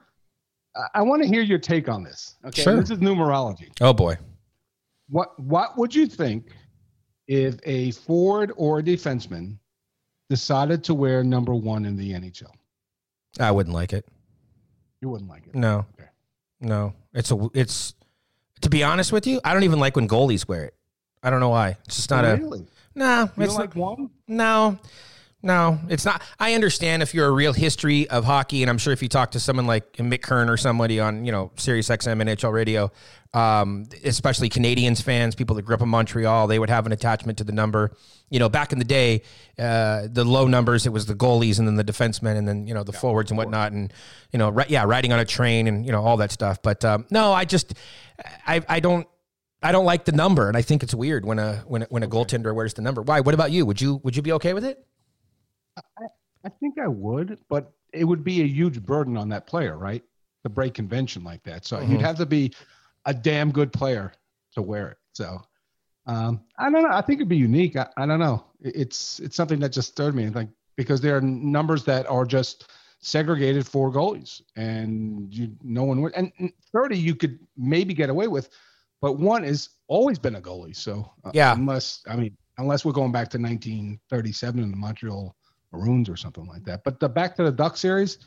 I- 0.93 1.01
want 1.01 1.22
to 1.24 1.27
hear 1.27 1.41
your 1.41 1.58
take 1.58 1.88
on 1.88 2.03
this. 2.03 2.36
Okay. 2.46 2.62
Sure. 2.63 2.75
This 2.81 2.89
is 2.91 2.98
numerology. 3.00 3.69
Oh 3.79 3.93
boy. 3.93 4.17
What 5.08 5.39
What 5.39 5.77
would 5.77 5.96
you 5.96 6.05
think 6.05 6.51
if 7.29 7.55
a 7.63 7.91
forward 7.91 8.51
or 8.58 8.79
a 8.79 8.84
defenseman 8.84 9.58
decided 10.29 10.84
to 10.84 10.93
wear 10.93 11.24
number 11.24 11.55
one 11.55 11.86
in 11.86 11.96
the 11.96 12.12
NHL? 12.12 12.51
I 13.39 13.51
wouldn't 13.51 13.74
like 13.74 13.93
it. 13.93 14.05
You 15.01 15.08
wouldn't 15.10 15.29
like 15.29 15.48
it. 15.48 15.55
No, 15.55 15.86
Okay. 15.98 16.10
no. 16.60 16.93
It's 17.13 17.31
a 17.31 17.50
it's. 17.53 17.93
To 18.62 18.69
be 18.69 18.84
honest 18.84 19.13
with 19.13 19.25
you, 19.25 19.39
I 19.46 19.53
don't 19.53 19.63
even 19.63 19.79
like 19.79 19.96
when 19.96 20.10
goalies 20.10 20.46
wear 20.46 20.65
it. 20.65 20.74
I 21.24 21.29
don't 21.29 21.39
know 21.39 21.50
why. 21.50 21.77
It's 21.86 21.96
just 21.96 22.10
not 22.10 22.25
a. 22.25 22.65
Nah, 22.96 23.27
You 23.38 23.43
it's 23.43 23.55
like 23.55 23.75
one? 23.75 24.10
No, 24.27 24.79
no, 25.41 25.79
it's 25.88 26.03
not. 26.03 26.22
I 26.38 26.53
understand 26.53 27.01
if 27.01 27.13
you're 27.13 27.27
a 27.27 27.31
real 27.31 27.53
history 27.53 28.10
of 28.10 28.25
hockey, 28.25 28.62
and 28.62 28.69
I'm 28.69 28.77
sure 28.77 28.91
if 28.91 29.01
you 29.01 29.08
talk 29.08 29.31
to 29.31 29.39
someone 29.39 29.67
like 29.67 29.93
Mick 29.93 30.22
Kern 30.22 30.50
or 30.50 30.58
somebody 30.58 31.00
on, 31.00 31.24
you 31.24 31.31
know, 31.31 31.51
Sirius 31.55 31.88
XM 31.88 32.19
and 32.19 32.29
NHL 32.29 32.51
radio, 32.51 32.91
um, 33.34 33.86
especially 34.03 34.50
Canadians 34.50 35.00
fans, 35.00 35.36
people 35.36 35.55
that 35.55 35.62
grew 35.62 35.75
up 35.75 35.81
in 35.81 35.88
Montreal, 35.88 36.48
they 36.48 36.60
would 36.60 36.69
have 36.69 36.86
an 36.86 36.91
attachment 36.91 37.38
to 37.38 37.46
the 37.46 37.53
number. 37.53 37.96
You 38.29 38.39
know, 38.39 38.50
back 38.50 38.74
in 38.74 38.79
the 38.79 38.86
day, 38.86 39.22
uh, 39.58 40.08
the 40.12 40.25
low 40.25 40.46
numbers, 40.46 40.86
it 40.86 40.91
was 40.91 41.05
the 41.05 41.15
goalies 41.15 41.58
and 41.58 41.67
then 41.67 41.75
the 41.75 41.86
defensemen 41.86 42.36
and 42.36 42.46
then, 42.48 42.67
you 42.67 42.74
know, 42.74 42.84
the 42.84 42.93
forwards 42.93 43.31
and 43.31 43.38
whatnot. 43.38 43.72
And, 43.72 43.93
you 44.31 44.39
know, 44.39 44.50
ri- 44.50 44.65
yeah, 44.67 44.84
riding 44.84 45.13
on 45.13 45.19
a 45.19 45.25
train 45.25 45.67
and, 45.67 45.86
you 45.86 45.91
know, 45.91 46.03
all 46.03 46.17
that 46.17 46.31
stuff. 46.31 46.62
But 46.62 46.84
um, 46.84 47.05
no, 47.12 47.31
I 47.31 47.46
just, 47.46 47.75
I, 48.46 48.62
I 48.67 48.79
don't, 48.81 49.08
I 49.61 49.71
don't 49.71 49.85
like 49.85 50.05
the 50.05 50.11
number, 50.13 50.47
and 50.47 50.55
I 50.55 50.61
think 50.61 50.83
it's 50.83 50.93
weird 50.93 51.25
when 51.25 51.37
a 51.39 51.57
when 51.67 51.83
a, 51.83 51.85
when 51.89 52.03
a 52.03 52.07
goaltender 52.07 52.55
wears 52.55 52.73
the 52.73 52.81
number. 52.81 53.01
Why? 53.01 53.19
What 53.19 53.33
about 53.33 53.51
you? 53.51 53.65
Would 53.65 53.81
you 53.81 53.99
would 54.03 54.15
you 54.15 54.21
be 54.21 54.31
okay 54.33 54.53
with 54.53 54.63
it? 54.63 54.85
I 56.45 56.49
think 56.59 56.77
I 56.79 56.87
would, 56.87 57.39
but 57.49 57.73
it 57.93 58.05
would 58.05 58.23
be 58.23 58.41
a 58.41 58.45
huge 58.47 58.81
burden 58.81 59.17
on 59.17 59.27
that 59.29 59.45
player, 59.47 59.77
right? 59.77 60.03
To 60.43 60.49
break 60.49 60.73
convention 60.73 61.23
like 61.23 61.43
that. 61.43 61.65
So 61.65 61.77
Mm-hmm. 61.77 61.91
you'd 61.91 62.01
have 62.01 62.17
to 62.17 62.25
be 62.25 62.53
a 63.05 63.13
damn 63.13 63.51
good 63.51 63.73
player 63.73 64.13
to 64.53 64.61
wear 64.61 64.89
it. 64.89 64.97
So 65.13 65.41
um, 66.05 66.41
I 66.57 66.69
don't 66.69 66.83
know. 66.83 66.89
I 66.91 67.01
think 67.01 67.19
it'd 67.19 67.27
be 67.27 67.37
unique. 67.37 67.75
I, 67.75 67.87
I 67.97 68.05
don't 68.05 68.19
know. 68.19 68.45
It's 68.61 69.19
it's 69.19 69.35
something 69.35 69.59
that 69.59 69.73
just 69.73 69.89
stirred 69.89 70.15
me. 70.15 70.29
Like 70.29 70.47
because 70.77 71.01
there 71.01 71.17
are 71.17 71.21
numbers 71.21 71.83
that 71.85 72.07
are 72.09 72.25
just 72.25 72.71
segregated 73.01 73.67
for 73.67 73.91
goalies, 73.91 74.41
and 74.55 75.33
you 75.33 75.51
no 75.61 75.83
one 75.83 76.01
would. 76.01 76.13
And 76.13 76.31
and 76.39 76.53
thirty 76.71 76.97
you 76.97 77.15
could 77.15 77.39
maybe 77.57 77.93
get 77.93 78.09
away 78.09 78.27
with, 78.27 78.49
but 79.01 79.13
one 79.13 79.44
has 79.44 79.70
always 79.88 80.20
been 80.20 80.36
a 80.36 80.41
goalie. 80.41 80.75
So 80.75 81.10
uh, 81.24 81.32
Yeah. 81.34 81.53
unless 81.53 82.03
I 82.08 82.15
mean 82.15 82.36
unless 82.58 82.84
we're 82.86 82.91
going 82.91 83.12
back 83.12 83.29
to 83.29 83.38
1937 83.38 84.62
in 84.63 84.72
the 84.72 84.77
Montreal 84.77 85.36
Maroons 85.72 86.10
or 86.10 86.18
something 86.18 86.46
like 86.48 86.63
that. 86.65 86.84
But 86.84 87.00
the 87.00 87.08
back 87.10 87.36
to 87.38 87.44
the 87.44 87.51
Duck 87.51 87.77
series, 87.77 88.18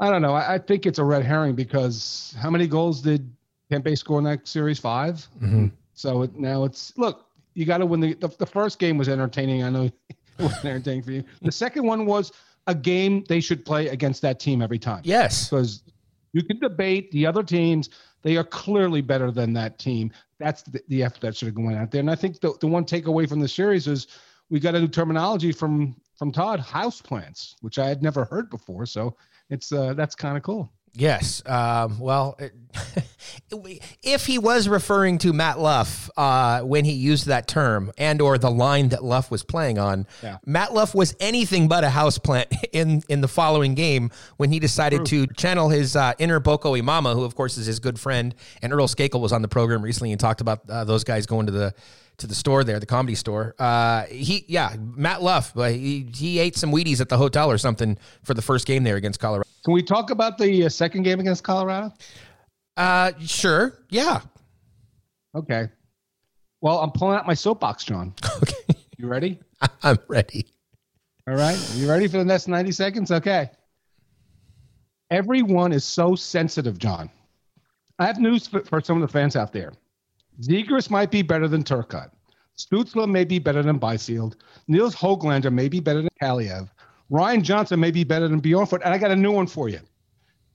I 0.00 0.10
don't 0.10 0.22
know. 0.22 0.34
I, 0.34 0.54
I 0.54 0.58
think 0.58 0.86
it's 0.86 0.98
a 0.98 1.04
red 1.04 1.24
herring 1.24 1.54
because 1.54 2.34
how 2.38 2.50
many 2.50 2.66
goals 2.66 3.00
did 3.00 3.30
Tampa 3.70 3.96
score 3.96 4.18
in 4.18 4.24
that 4.24 4.46
series? 4.46 4.78
5 4.78 5.26
Mhm. 5.42 5.72
So 5.94 6.22
it, 6.22 6.34
now 6.36 6.64
it's 6.64 6.96
look. 6.98 7.22
You 7.54 7.64
got 7.64 7.78
to 7.78 7.86
win 7.86 8.00
the, 8.00 8.12
the. 8.14 8.28
The 8.28 8.44
first 8.46 8.78
game 8.78 8.98
was 8.98 9.08
entertaining. 9.08 9.62
I 9.64 9.70
know 9.70 9.84
it 10.10 10.16
was 10.38 10.62
entertaining 10.62 11.02
for 11.02 11.12
you. 11.12 11.24
The 11.40 11.50
second 11.50 11.86
one 11.86 12.04
was 12.04 12.32
a 12.66 12.74
game 12.74 13.24
they 13.30 13.40
should 13.40 13.64
play 13.64 13.88
against 13.88 14.20
that 14.22 14.38
team 14.38 14.60
every 14.60 14.78
time 14.78 15.00
Yes. 15.04 15.48
because 15.48 15.82
you 16.34 16.42
can 16.42 16.58
debate 16.58 17.10
the 17.12 17.24
other 17.24 17.42
teams. 17.42 17.88
They 18.22 18.36
are 18.36 18.44
clearly 18.44 19.00
better 19.00 19.30
than 19.30 19.52
that 19.54 19.78
team. 19.78 20.12
That's 20.38 20.62
the, 20.62 20.82
the 20.88 21.02
effort 21.02 21.20
that 21.20 21.36
should 21.36 21.46
have 21.46 21.54
gone 21.54 21.74
out 21.74 21.90
there. 21.90 22.00
And 22.00 22.10
I 22.10 22.14
think 22.14 22.40
the, 22.40 22.54
the 22.60 22.66
one 22.66 22.84
takeaway 22.84 23.28
from 23.28 23.40
the 23.40 23.48
series 23.48 23.86
is 23.86 24.08
we 24.50 24.60
got 24.60 24.74
a 24.74 24.80
new 24.80 24.88
terminology 24.88 25.52
from 25.52 25.96
from 26.16 26.32
Todd, 26.32 26.60
house 26.60 27.00
plants, 27.00 27.56
which 27.60 27.78
I 27.78 27.86
had 27.88 28.02
never 28.02 28.24
heard 28.24 28.48
before. 28.48 28.86
So 28.86 29.16
it's 29.50 29.72
uh, 29.72 29.94
that's 29.94 30.14
kind 30.14 30.36
of 30.36 30.42
cool. 30.42 30.72
Yes. 30.96 31.42
Um, 31.46 31.98
well, 31.98 32.36
it, 32.38 32.52
if 34.02 34.26
he 34.26 34.38
was 34.38 34.68
referring 34.68 35.18
to 35.18 35.32
Matt 35.32 35.58
Luff 35.58 36.10
uh, 36.16 36.60
when 36.62 36.84
he 36.84 36.92
used 36.92 37.26
that 37.26 37.46
term 37.46 37.92
and 37.98 38.20
or 38.20 38.38
the 38.38 38.50
line 38.50 38.88
that 38.90 39.04
Luff 39.04 39.30
was 39.30 39.42
playing 39.42 39.78
on, 39.78 40.06
Yeah. 40.22 40.38
Matt 40.44 40.72
Luff 40.72 40.94
was 40.94 41.14
anything 41.20 41.68
but 41.68 41.84
a 41.84 41.88
houseplant 41.88 42.46
in 42.72 43.02
in 43.08 43.20
the 43.20 43.28
following 43.28 43.74
game 43.74 44.10
when 44.36 44.50
he 44.50 44.58
decided 44.58 45.06
to 45.06 45.26
channel 45.28 45.68
his 45.68 45.96
uh, 45.96 46.14
inner 46.18 46.40
Boko 46.40 46.74
Imama, 46.74 47.14
who 47.14 47.24
of 47.24 47.34
course 47.34 47.56
is 47.56 47.66
his 47.66 47.78
good 47.78 47.98
friend, 48.00 48.34
and 48.62 48.72
Earl 48.72 48.88
Skakel 48.88 49.20
was 49.20 49.32
on 49.32 49.42
the 49.42 49.48
program 49.48 49.82
recently 49.82 50.12
and 50.12 50.20
talked 50.20 50.40
about 50.40 50.68
uh, 50.68 50.84
those 50.84 51.04
guys 51.04 51.26
going 51.26 51.46
to 51.46 51.52
the 51.52 51.74
to 52.18 52.26
the 52.26 52.34
store 52.34 52.64
there, 52.64 52.80
the 52.80 52.86
comedy 52.86 53.14
store. 53.14 53.54
Uh, 53.58 54.04
he, 54.04 54.44
yeah, 54.48 54.74
Matt 54.78 55.22
Luff, 55.22 55.56
uh, 55.56 55.64
he, 55.64 56.08
he 56.14 56.38
ate 56.38 56.56
some 56.56 56.70
Wheaties 56.72 57.00
at 57.00 57.08
the 57.08 57.18
hotel 57.18 57.50
or 57.50 57.58
something 57.58 57.98
for 58.22 58.34
the 58.34 58.42
first 58.42 58.66
game 58.66 58.84
there 58.84 58.96
against 58.96 59.20
Colorado. 59.20 59.48
Can 59.64 59.74
we 59.74 59.82
talk 59.82 60.10
about 60.10 60.38
the 60.38 60.64
uh, 60.64 60.68
second 60.68 61.02
game 61.02 61.20
against 61.20 61.44
Colorado? 61.44 61.92
Uh, 62.76 63.12
sure, 63.20 63.78
yeah. 63.90 64.20
Okay. 65.34 65.68
Well, 66.60 66.80
I'm 66.80 66.90
pulling 66.90 67.16
out 67.16 67.26
my 67.26 67.34
soapbox, 67.34 67.84
John. 67.84 68.14
Okay. 68.42 68.54
You 68.98 69.08
ready? 69.08 69.38
I'm 69.82 69.98
ready. 70.08 70.46
All 71.28 71.34
right. 71.34 71.58
You 71.74 71.88
ready 71.88 72.08
for 72.08 72.16
the 72.18 72.24
next 72.24 72.48
90 72.48 72.72
seconds? 72.72 73.10
Okay. 73.10 73.50
Everyone 75.10 75.72
is 75.72 75.84
so 75.84 76.14
sensitive, 76.14 76.78
John. 76.78 77.10
I 77.98 78.06
have 78.06 78.18
news 78.18 78.46
for, 78.46 78.62
for 78.64 78.80
some 78.80 79.00
of 79.00 79.06
the 79.06 79.12
fans 79.12 79.36
out 79.36 79.52
there. 79.52 79.72
Zegras 80.40 80.90
might 80.90 81.10
be 81.10 81.22
better 81.22 81.48
than 81.48 81.62
Turcotte. 81.62 82.10
Stutzle 82.56 83.08
may 83.08 83.24
be 83.24 83.38
better 83.38 83.62
than 83.62 83.78
Byfield. 83.78 84.36
Nils 84.68 84.94
Hoglander 84.94 85.52
may 85.52 85.68
be 85.68 85.80
better 85.80 86.02
than 86.02 86.10
Kaliyev. 86.22 86.68
Ryan 87.10 87.42
Johnson 87.42 87.80
may 87.80 87.90
be 87.90 88.04
better 88.04 88.28
than 88.28 88.40
Bjornfot. 88.40 88.80
And 88.84 88.92
I 88.92 88.98
got 88.98 89.10
a 89.10 89.16
new 89.16 89.32
one 89.32 89.46
for 89.46 89.68
you. 89.68 89.80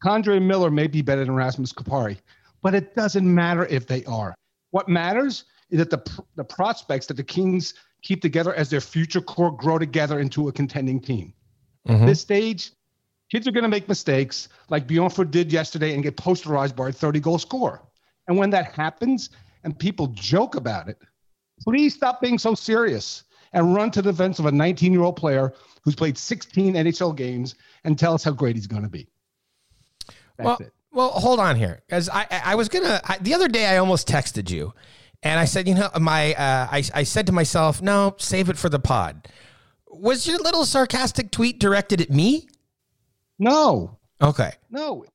K'Andre 0.03 0.41
Miller 0.41 0.71
may 0.71 0.87
be 0.87 1.01
better 1.01 1.23
than 1.23 1.35
Rasmus 1.35 1.73
Kupari. 1.73 2.17
But 2.61 2.75
it 2.75 2.95
doesn't 2.95 3.33
matter 3.33 3.65
if 3.67 3.87
they 3.87 4.03
are. 4.05 4.35
What 4.71 4.89
matters 4.89 5.45
is 5.69 5.79
that 5.79 5.89
the, 5.89 6.23
the 6.35 6.43
prospects 6.43 7.05
that 7.07 7.15
the 7.15 7.23
Kings 7.23 7.73
keep 8.01 8.21
together 8.21 8.53
as 8.55 8.69
their 8.69 8.81
future 8.81 9.21
core 9.21 9.55
grow 9.55 9.77
together 9.77 10.19
into 10.19 10.47
a 10.47 10.51
contending 10.51 10.99
team. 10.99 11.33
At 11.87 12.05
this 12.05 12.21
stage, 12.21 12.71
kids 13.31 13.47
are 13.47 13.51
going 13.51 13.63
to 13.63 13.69
make 13.69 13.87
mistakes 13.87 14.49
like 14.69 14.87
Bjornfot 14.87 15.31
did 15.31 15.51
yesterday 15.51 15.93
and 15.93 16.03
get 16.03 16.17
posterized 16.17 16.75
by 16.75 16.89
a 16.89 16.91
30 16.91 17.19
goal 17.19 17.39
score. 17.39 17.81
And 18.27 18.37
when 18.37 18.51
that 18.51 18.73
happens 18.73 19.29
and 19.63 19.77
people 19.77 20.07
joke 20.07 20.55
about 20.55 20.89
it, 20.89 20.97
please 21.63 21.93
stop 21.93 22.21
being 22.21 22.37
so 22.37 22.55
serious 22.55 23.23
and 23.53 23.75
run 23.75 23.91
to 23.91 24.01
the 24.01 24.11
defense 24.11 24.39
of 24.39 24.45
a 24.45 24.51
19 24.51 24.91
year 24.91 25.01
old 25.01 25.15
player 25.15 25.53
who's 25.83 25.95
played 25.95 26.17
16 26.17 26.73
NHL 26.73 27.15
games 27.15 27.55
and 27.83 27.97
tell 27.97 28.13
us 28.13 28.23
how 28.23 28.31
great 28.31 28.55
he's 28.55 28.67
going 28.67 28.83
to 28.83 28.89
be. 28.89 29.07
That's 30.37 30.45
well, 30.45 30.57
it. 30.59 30.73
well, 30.91 31.09
hold 31.09 31.39
on 31.39 31.55
here, 31.55 31.81
because 31.87 32.09
I, 32.09 32.21
I 32.31 32.41
I 32.45 32.55
was 32.55 32.69
gonna 32.69 33.01
I, 33.03 33.17
the 33.19 33.33
other 33.33 33.47
day 33.47 33.67
I 33.67 33.77
almost 33.77 34.07
texted 34.07 34.49
you, 34.49 34.73
and 35.21 35.39
I 35.39 35.45
said, 35.45 35.67
you 35.67 35.75
know, 35.75 35.89
my 35.99 36.33
uh, 36.33 36.67
I 36.71 36.83
I 36.93 37.03
said 37.03 37.27
to 37.27 37.31
myself, 37.31 37.81
no, 37.81 38.15
save 38.17 38.49
it 38.49 38.57
for 38.57 38.69
the 38.69 38.79
pod. 38.79 39.27
Was 39.87 40.25
your 40.25 40.39
little 40.39 40.65
sarcastic 40.65 41.31
tweet 41.31 41.59
directed 41.59 41.99
at 41.99 42.09
me? 42.09 42.47
No, 43.37 43.99
Okay. 44.21 44.51
No, 44.69 45.05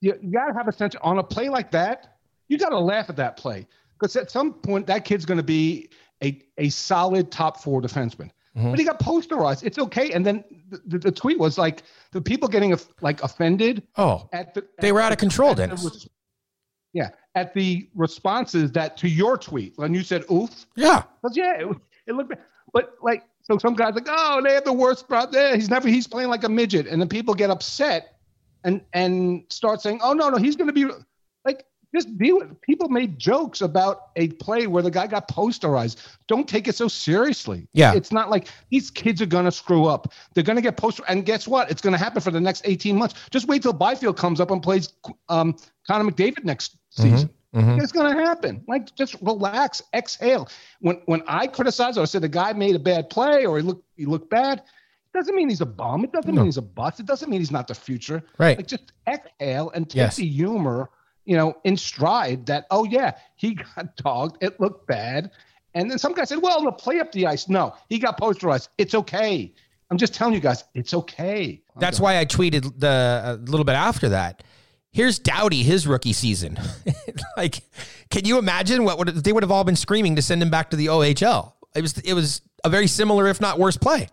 you, 0.00 0.18
you 0.20 0.32
got 0.32 0.46
to 0.46 0.54
have 0.54 0.68
a 0.68 0.72
sense 0.72 0.96
on 1.02 1.18
a 1.18 1.22
play 1.22 1.48
like 1.48 1.70
that. 1.70 2.16
You 2.48 2.58
got 2.58 2.70
to 2.70 2.78
laugh 2.78 3.08
at 3.08 3.16
that 3.16 3.36
play 3.36 3.66
because 4.00 4.16
at 4.16 4.30
some 4.30 4.54
point 4.54 4.86
that 4.86 5.04
kid's 5.04 5.26
going 5.26 5.38
to 5.38 5.44
be 5.44 5.90
a, 6.22 6.42
a 6.58 6.70
solid 6.70 7.30
top 7.30 7.62
four 7.62 7.82
defenseman. 7.82 8.30
Mm-hmm. 8.56 8.70
But 8.70 8.78
he 8.78 8.84
got 8.84 8.98
posterized. 8.98 9.62
It's 9.62 9.78
okay. 9.78 10.10
And 10.12 10.26
then 10.26 10.42
the, 10.70 10.80
the, 10.86 10.98
the 10.98 11.12
tweet 11.12 11.38
was 11.38 11.56
like 11.56 11.84
the 12.10 12.20
people 12.20 12.48
getting 12.48 12.76
like 13.00 13.22
offended 13.22 13.84
Oh, 13.96 14.28
at 14.32 14.54
the 14.54 14.66
they 14.80 14.90
were 14.90 15.00
at 15.00 15.06
out 15.06 15.12
of 15.12 15.18
control, 15.18 15.54
the 15.54 15.66
Dennis. 15.66 15.84
res- 15.84 16.08
yeah, 16.92 17.10
at 17.36 17.54
the 17.54 17.88
responses 17.94 18.72
that 18.72 18.96
to 18.98 19.08
your 19.08 19.38
tweet 19.38 19.74
when 19.76 19.94
you 19.94 20.02
said 20.02 20.24
"oof," 20.32 20.66
yeah. 20.74 21.04
because 21.22 21.36
yeah, 21.36 21.60
it, 21.60 21.76
it 22.08 22.14
looked 22.14 22.30
bad. 22.30 22.40
But 22.72 22.94
like, 23.00 23.24
so 23.42 23.58
some 23.58 23.74
guys 23.74 23.94
like, 23.94 24.08
oh, 24.08 24.40
they 24.42 24.54
have 24.54 24.64
the 24.64 24.72
worst. 24.72 25.06
Bro- 25.08 25.26
yeah, 25.32 25.54
he's 25.54 25.70
never. 25.70 25.88
He's 25.88 26.08
playing 26.08 26.28
like 26.30 26.42
a 26.42 26.48
midget, 26.48 26.88
and 26.88 27.00
then 27.00 27.08
people 27.08 27.34
get 27.34 27.50
upset 27.50 28.16
and 28.64 28.80
and 28.92 29.44
start 29.48 29.80
saying, 29.80 30.00
oh 30.02 30.12
no, 30.12 30.28
no, 30.28 30.38
he's 30.38 30.56
going 30.56 30.66
to 30.66 30.72
be 30.72 30.86
like. 31.44 31.64
Just 31.94 32.16
deal 32.18 32.38
with. 32.38 32.60
People 32.60 32.88
made 32.88 33.18
jokes 33.18 33.62
about 33.62 34.10
a 34.16 34.28
play 34.28 34.66
where 34.68 34.82
the 34.82 34.90
guy 34.90 35.06
got 35.06 35.28
posterized. 35.28 36.06
Don't 36.28 36.48
take 36.48 36.68
it 36.68 36.76
so 36.76 36.86
seriously. 36.86 37.66
Yeah. 37.72 37.94
It's 37.94 38.12
not 38.12 38.30
like 38.30 38.46
these 38.70 38.90
kids 38.90 39.20
are 39.20 39.26
going 39.26 39.44
to 39.44 39.50
screw 39.52 39.86
up. 39.86 40.12
They're 40.34 40.44
going 40.44 40.56
to 40.56 40.62
get 40.62 40.76
poster. 40.76 41.02
And 41.08 41.26
guess 41.26 41.48
what? 41.48 41.70
It's 41.70 41.80
going 41.82 41.92
to 41.92 41.98
happen 41.98 42.20
for 42.22 42.30
the 42.30 42.40
next 42.40 42.62
18 42.64 42.96
months. 42.96 43.14
Just 43.30 43.48
wait 43.48 43.62
till 43.62 43.72
Byfield 43.72 44.16
comes 44.16 44.40
up 44.40 44.50
and 44.52 44.62
plays 44.62 44.92
um, 45.28 45.56
Connor 45.86 46.10
McDavid 46.10 46.44
next 46.44 46.76
season. 46.90 47.30
It's 47.52 47.90
going 47.90 48.16
to 48.16 48.22
happen. 48.24 48.62
Like, 48.68 48.94
just 48.94 49.16
relax, 49.22 49.82
exhale. 49.92 50.48
When 50.80 51.02
when 51.06 51.22
I 51.26 51.48
criticize 51.48 51.98
or 51.98 52.06
say 52.06 52.20
the 52.20 52.28
guy 52.28 52.52
made 52.52 52.76
a 52.76 52.78
bad 52.78 53.10
play 53.10 53.44
or 53.46 53.56
he 53.56 53.64
looked 53.64 53.84
he 53.96 54.06
looked 54.06 54.30
bad, 54.30 54.58
it 54.60 55.18
doesn't 55.18 55.34
mean 55.34 55.48
he's 55.48 55.60
a 55.60 55.66
bum. 55.66 56.04
It 56.04 56.12
doesn't 56.12 56.32
mean 56.32 56.44
he's 56.44 56.58
a 56.58 56.62
bust. 56.62 57.00
It 57.00 57.06
doesn't 57.06 57.28
mean 57.28 57.40
he's 57.40 57.50
not 57.50 57.66
the 57.66 57.74
future. 57.74 58.22
Right. 58.38 58.56
Like, 58.56 58.68
just 58.68 58.92
exhale 59.08 59.70
and 59.70 59.90
take 59.90 59.96
Yes. 59.96 60.16
the 60.16 60.26
humor, 60.28 60.90
you 61.24 61.36
know, 61.36 61.54
in 61.64 61.76
stride. 61.76 62.46
That 62.46 62.66
oh 62.70 62.84
yeah, 62.84 63.16
he 63.36 63.54
got 63.76 63.96
dogged. 63.96 64.42
It 64.42 64.60
looked 64.60 64.86
bad. 64.86 65.30
And 65.74 65.90
then 65.90 65.98
some 65.98 66.14
guy 66.14 66.24
said, 66.24 66.42
well, 66.42 66.64
no, 66.64 66.72
play 66.72 66.98
up 66.98 67.12
the 67.12 67.26
ice. 67.28 67.48
No, 67.48 67.74
he 67.88 67.98
got 67.98 68.20
posterized. 68.20 68.68
It's 68.76 68.94
okay. 68.94 69.52
I'm 69.90 69.98
just 69.98 70.14
telling 70.14 70.34
you 70.34 70.40
guys, 70.40 70.64
it's 70.74 70.94
okay. 70.94 71.62
That's 71.76 72.00
why 72.00 72.18
I 72.18 72.24
tweeted 72.24 72.78
the 72.78 72.88
uh, 72.88 73.36
a 73.38 73.50
little 73.50 73.64
bit 73.64 73.74
after 73.74 74.08
that. 74.10 74.42
Here's 74.92 75.18
Doughty, 75.20 75.62
his 75.62 75.86
rookie 75.86 76.12
season. 76.12 76.58
like, 77.36 77.62
can 78.10 78.24
you 78.24 78.38
imagine 78.38 78.84
what 78.84 78.98
would 78.98 79.08
they 79.08 79.32
would 79.32 79.42
have 79.42 79.50
all 79.52 79.64
been 79.64 79.76
screaming 79.76 80.16
to 80.16 80.22
send 80.22 80.42
him 80.42 80.50
back 80.50 80.70
to 80.70 80.76
the 80.76 80.86
OHL? 80.86 81.52
It 81.74 81.82
was 81.82 81.98
it 81.98 82.14
was 82.14 82.42
a 82.64 82.68
very 82.68 82.88
similar, 82.88 83.28
if 83.28 83.40
not 83.40 83.58
worse, 83.58 83.76
play. 83.76 84.08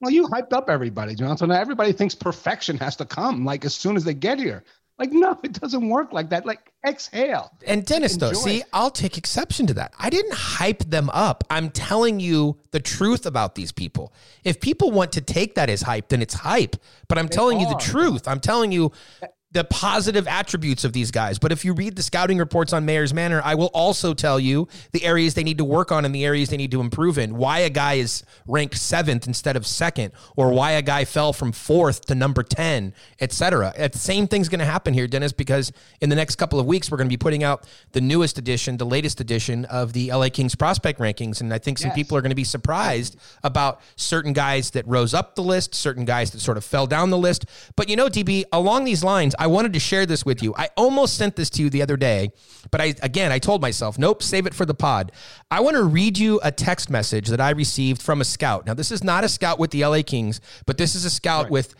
Well, 0.00 0.10
you 0.10 0.26
hyped 0.26 0.52
up 0.52 0.68
everybody, 0.68 1.14
Johnson. 1.14 1.48
Now 1.48 1.60
everybody 1.60 1.92
thinks 1.92 2.14
perfection 2.14 2.76
has 2.78 2.96
to 2.96 3.04
come 3.04 3.44
like 3.44 3.64
as 3.64 3.74
soon 3.74 3.96
as 3.96 4.04
they 4.04 4.14
get 4.14 4.38
here. 4.38 4.64
Like, 4.96 5.12
no, 5.12 5.36
it 5.42 5.52
doesn't 5.54 5.88
work 5.88 6.12
like 6.12 6.30
that. 6.30 6.46
Like, 6.46 6.72
exhale. 6.86 7.50
And 7.66 7.84
Dennis, 7.84 8.16
though, 8.16 8.28
Enjoy. 8.28 8.40
see, 8.40 8.62
I'll 8.72 8.92
take 8.92 9.18
exception 9.18 9.66
to 9.66 9.74
that. 9.74 9.92
I 9.98 10.08
didn't 10.08 10.34
hype 10.34 10.84
them 10.84 11.10
up. 11.10 11.42
I'm 11.50 11.70
telling 11.70 12.20
you 12.20 12.58
the 12.70 12.78
truth 12.78 13.26
about 13.26 13.56
these 13.56 13.72
people. 13.72 14.12
If 14.44 14.60
people 14.60 14.92
want 14.92 15.10
to 15.12 15.20
take 15.20 15.56
that 15.56 15.68
as 15.68 15.82
hype, 15.82 16.10
then 16.10 16.22
it's 16.22 16.34
hype. 16.34 16.76
But 17.08 17.18
I'm 17.18 17.28
telling 17.28 17.58
you 17.58 17.68
the 17.68 17.74
truth. 17.74 18.28
I'm 18.28 18.38
telling 18.38 18.70
you 18.70 18.92
uh, 19.20 19.26
the 19.54 19.64
positive 19.64 20.28
attributes 20.28 20.84
of 20.84 20.92
these 20.92 21.10
guys. 21.10 21.38
But 21.38 21.52
if 21.52 21.64
you 21.64 21.72
read 21.72 21.96
the 21.96 22.02
scouting 22.02 22.38
reports 22.38 22.72
on 22.72 22.84
Mayor's 22.84 23.14
Manor, 23.14 23.40
I 23.44 23.54
will 23.54 23.70
also 23.72 24.12
tell 24.12 24.38
you 24.38 24.68
the 24.92 25.04
areas 25.04 25.34
they 25.34 25.44
need 25.44 25.58
to 25.58 25.64
work 25.64 25.90
on 25.90 26.04
and 26.04 26.14
the 26.14 26.24
areas 26.24 26.50
they 26.50 26.56
need 26.56 26.72
to 26.72 26.80
improve 26.80 27.16
in. 27.18 27.36
Why 27.36 27.60
a 27.60 27.70
guy 27.70 27.94
is 27.94 28.24
ranked 28.46 28.76
seventh 28.76 29.26
instead 29.26 29.56
of 29.56 29.66
second, 29.66 30.12
or 30.36 30.50
why 30.52 30.72
a 30.72 30.82
guy 30.82 31.04
fell 31.04 31.32
from 31.32 31.52
fourth 31.52 32.04
to 32.06 32.14
number 32.14 32.42
10, 32.42 32.92
etc. 33.20 33.72
The 33.76 33.96
same 33.98 34.26
thing's 34.26 34.48
going 34.48 34.58
to 34.58 34.64
happen 34.66 34.92
here, 34.92 35.06
Dennis, 35.06 35.32
because 35.32 35.72
in 36.00 36.10
the 36.10 36.16
next 36.16 36.36
couple 36.36 36.58
of 36.58 36.66
weeks, 36.66 36.90
we're 36.90 36.98
going 36.98 37.08
to 37.08 37.12
be 37.12 37.16
putting 37.16 37.44
out 37.44 37.64
the 37.92 38.00
newest 38.00 38.36
edition, 38.38 38.76
the 38.76 38.84
latest 38.86 39.20
edition 39.20 39.64
of 39.66 39.92
the 39.92 40.10
LA 40.12 40.28
Kings 40.30 40.54
prospect 40.56 40.98
rankings. 40.98 41.40
And 41.40 41.54
I 41.54 41.58
think 41.58 41.78
some 41.78 41.88
Yes. 41.90 41.94
people 41.96 42.16
are 42.16 42.22
going 42.22 42.30
to 42.30 42.34
be 42.34 42.44
surprised 42.44 43.16
about 43.44 43.80
certain 43.94 44.32
guys 44.32 44.70
that 44.72 44.84
rose 44.88 45.14
up 45.14 45.36
the 45.36 45.42
list, 45.42 45.74
certain 45.76 46.04
guys 46.04 46.32
that 46.32 46.40
sort 46.40 46.56
of 46.56 46.64
fell 46.64 46.86
down 46.88 47.10
the 47.10 47.18
list. 47.18 47.44
But 47.76 47.88
you 47.88 47.94
know, 47.94 48.08
DB, 48.08 48.42
along 48.52 48.84
these 48.84 49.04
lines, 49.04 49.34
I 49.44 49.46
wanted 49.46 49.74
to 49.74 49.78
share 49.78 50.06
this 50.06 50.24
with 50.24 50.42
you. 50.42 50.54
I 50.56 50.70
almost 50.74 51.18
sent 51.18 51.36
this 51.36 51.50
to 51.50 51.62
you 51.62 51.68
the 51.68 51.82
other 51.82 51.98
day, 51.98 52.30
but 52.70 52.80
I 52.80 52.94
again 53.02 53.30
I 53.30 53.38
told 53.38 53.60
myself, 53.60 53.98
nope, 53.98 54.22
save 54.22 54.46
it 54.46 54.54
for 54.54 54.64
the 54.64 54.72
pod. 54.72 55.12
I 55.50 55.60
want 55.60 55.76
to 55.76 55.82
read 55.82 56.16
you 56.16 56.40
a 56.42 56.50
text 56.50 56.88
message 56.88 57.28
that 57.28 57.42
I 57.42 57.50
received 57.50 58.00
from 58.00 58.22
a 58.22 58.24
scout. 58.24 58.64
Now, 58.64 58.72
this 58.72 58.90
is 58.90 59.04
not 59.04 59.22
a 59.22 59.28
scout 59.28 59.58
with 59.58 59.70
the 59.70 59.84
LA 59.84 60.00
Kings, 60.00 60.40
but 60.64 60.78
this 60.78 60.94
is 60.94 61.04
a 61.04 61.10
scout 61.10 61.50
with 61.50 61.74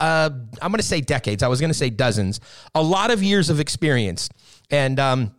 uh, 0.00 0.30
I'm 0.62 0.70
going 0.70 0.78
to 0.78 0.82
say 0.82 1.02
decades. 1.02 1.42
I 1.42 1.48
was 1.48 1.60
going 1.60 1.68
to 1.68 1.78
say 1.78 1.90
dozens, 1.90 2.40
a 2.74 2.82
lot 2.82 3.10
of 3.10 3.22
years 3.22 3.50
of 3.50 3.60
experience, 3.60 4.30
and 4.70 4.98
um, 4.98 5.34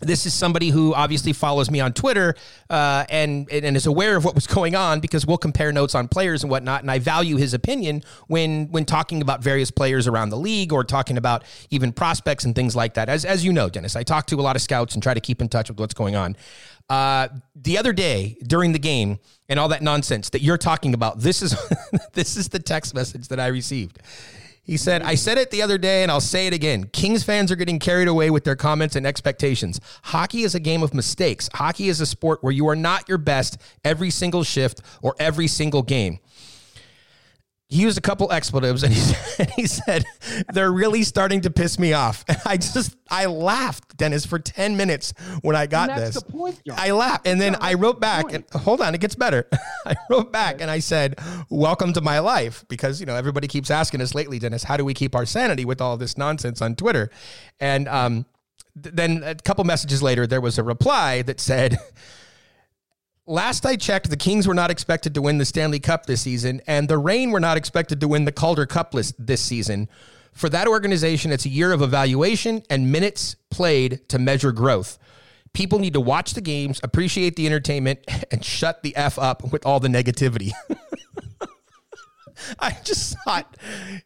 this 0.00 0.26
is 0.26 0.34
somebody 0.34 0.70
who 0.70 0.94
obviously 0.94 1.32
follows 1.32 1.70
me 1.70 1.80
on 1.80 1.92
Twitter 1.92 2.34
uh, 2.70 3.04
and 3.08 3.50
and 3.50 3.76
is 3.76 3.86
aware 3.86 4.16
of 4.16 4.24
what 4.24 4.34
was 4.34 4.46
going 4.46 4.74
on 4.74 5.00
because 5.00 5.26
we'll 5.26 5.38
compare 5.38 5.72
notes 5.72 5.94
on 5.94 6.08
players 6.08 6.42
and 6.42 6.50
whatnot. 6.50 6.82
And 6.82 6.90
I 6.90 6.98
value 6.98 7.36
his 7.36 7.54
opinion 7.54 8.02
when 8.28 8.68
when 8.70 8.84
talking 8.84 9.22
about 9.22 9.42
various 9.42 9.70
players 9.70 10.06
around 10.06 10.30
the 10.30 10.36
league 10.36 10.72
or 10.72 10.84
talking 10.84 11.16
about 11.16 11.44
even 11.70 11.92
prospects 11.92 12.44
and 12.44 12.54
things 12.54 12.76
like 12.76 12.94
that. 12.94 13.08
As 13.08 13.24
as 13.24 13.44
you 13.44 13.52
know, 13.52 13.68
Dennis, 13.68 13.96
I 13.96 14.04
talk 14.04 14.26
to 14.26 14.36
a 14.36 14.42
lot 14.42 14.56
of 14.56 14.62
scouts 14.62 14.94
and 14.94 15.02
try 15.02 15.14
to 15.14 15.20
keep 15.20 15.40
in 15.40 15.48
touch 15.48 15.68
with 15.68 15.80
what's 15.80 15.94
going 15.94 16.14
on. 16.14 16.36
Uh, 16.88 17.28
the 17.54 17.76
other 17.76 17.92
day 17.92 18.36
during 18.46 18.72
the 18.72 18.78
game 18.78 19.18
and 19.48 19.58
all 19.58 19.68
that 19.68 19.82
nonsense 19.82 20.30
that 20.30 20.42
you're 20.42 20.56
talking 20.56 20.94
about, 20.94 21.18
this 21.18 21.42
is 21.42 21.56
this 22.12 22.36
is 22.36 22.48
the 22.48 22.58
text 22.58 22.94
message 22.94 23.28
that 23.28 23.40
I 23.40 23.48
received. 23.48 23.98
He 24.68 24.76
said, 24.76 25.00
I 25.00 25.14
said 25.14 25.38
it 25.38 25.50
the 25.50 25.62
other 25.62 25.78
day 25.78 26.02
and 26.02 26.12
I'll 26.12 26.20
say 26.20 26.46
it 26.46 26.52
again. 26.52 26.90
Kings 26.92 27.22
fans 27.22 27.50
are 27.50 27.56
getting 27.56 27.78
carried 27.78 28.06
away 28.06 28.28
with 28.28 28.44
their 28.44 28.54
comments 28.54 28.96
and 28.96 29.06
expectations. 29.06 29.80
Hockey 30.02 30.42
is 30.42 30.54
a 30.54 30.60
game 30.60 30.82
of 30.82 30.92
mistakes. 30.92 31.48
Hockey 31.54 31.88
is 31.88 32.02
a 32.02 32.06
sport 32.06 32.44
where 32.44 32.52
you 32.52 32.68
are 32.68 32.76
not 32.76 33.08
your 33.08 33.16
best 33.16 33.56
every 33.82 34.10
single 34.10 34.44
shift 34.44 34.82
or 35.00 35.16
every 35.18 35.46
single 35.46 35.80
game. 35.80 36.18
He 37.70 37.82
used 37.82 37.98
a 37.98 38.00
couple 38.00 38.32
expletives 38.32 38.82
and 38.82 38.94
he, 38.94 39.14
and 39.38 39.50
he 39.50 39.66
said, 39.66 40.04
They're 40.54 40.72
really 40.72 41.02
starting 41.02 41.42
to 41.42 41.50
piss 41.50 41.78
me 41.78 41.92
off. 41.92 42.24
And 42.26 42.38
I 42.46 42.56
just, 42.56 42.96
I 43.10 43.26
laughed, 43.26 43.96
Dennis, 43.98 44.24
for 44.24 44.38
10 44.38 44.76
minutes 44.76 45.12
when 45.42 45.54
I 45.54 45.66
got 45.66 45.94
this. 45.94 46.22
point. 46.22 46.60
I 46.72 46.92
laughed. 46.92 47.26
And 47.26 47.38
then 47.38 47.56
I 47.60 47.74
wrote 47.74 47.96
the 47.96 48.00
back, 48.00 48.32
and 48.32 48.44
hold 48.52 48.80
on, 48.80 48.94
it 48.94 49.02
gets 49.02 49.14
better. 49.14 49.46
I 49.86 49.96
wrote 50.08 50.32
back 50.32 50.62
and 50.62 50.70
I 50.70 50.78
said, 50.78 51.18
Welcome 51.50 51.92
to 51.92 52.00
my 52.00 52.20
life. 52.20 52.64
Because, 52.68 53.00
you 53.00 53.06
know, 53.06 53.16
everybody 53.16 53.46
keeps 53.48 53.70
asking 53.70 54.00
us 54.00 54.14
lately, 54.14 54.38
Dennis, 54.38 54.64
how 54.64 54.78
do 54.78 54.84
we 54.84 54.94
keep 54.94 55.14
our 55.14 55.26
sanity 55.26 55.66
with 55.66 55.82
all 55.82 55.98
this 55.98 56.16
nonsense 56.16 56.62
on 56.62 56.74
Twitter? 56.74 57.10
And 57.60 57.86
um, 57.86 58.24
th- 58.82 58.94
then 58.94 59.22
a 59.22 59.34
couple 59.34 59.64
messages 59.64 60.02
later, 60.02 60.26
there 60.26 60.40
was 60.40 60.56
a 60.56 60.62
reply 60.62 61.20
that 61.22 61.38
said, 61.38 61.76
Last 63.30 63.66
I 63.66 63.76
checked, 63.76 64.08
the 64.08 64.16
Kings 64.16 64.48
were 64.48 64.54
not 64.54 64.70
expected 64.70 65.12
to 65.12 65.20
win 65.20 65.36
the 65.36 65.44
Stanley 65.44 65.80
Cup 65.80 66.06
this 66.06 66.22
season, 66.22 66.62
and 66.66 66.88
the 66.88 66.96
Reign 66.96 67.30
were 67.30 67.40
not 67.40 67.58
expected 67.58 68.00
to 68.00 68.08
win 68.08 68.24
the 68.24 68.32
Calder 68.32 68.64
Cup 68.64 68.94
list 68.94 69.16
this 69.18 69.42
season. 69.42 69.90
For 70.32 70.48
that 70.48 70.66
organization, 70.66 71.30
it's 71.30 71.44
a 71.44 71.50
year 71.50 71.70
of 71.74 71.82
evaluation 71.82 72.62
and 72.70 72.90
minutes 72.90 73.36
played 73.50 74.08
to 74.08 74.18
measure 74.18 74.50
growth. 74.50 74.96
People 75.52 75.78
need 75.78 75.92
to 75.92 76.00
watch 76.00 76.32
the 76.32 76.40
games, 76.40 76.80
appreciate 76.82 77.36
the 77.36 77.44
entertainment, 77.44 77.98
and 78.30 78.42
shut 78.42 78.82
the 78.82 78.96
F 78.96 79.18
up 79.18 79.52
with 79.52 79.66
all 79.66 79.78
the 79.78 79.88
negativity. 79.88 80.52
I 82.58 82.76
just 82.84 83.16
thought, 83.24 83.56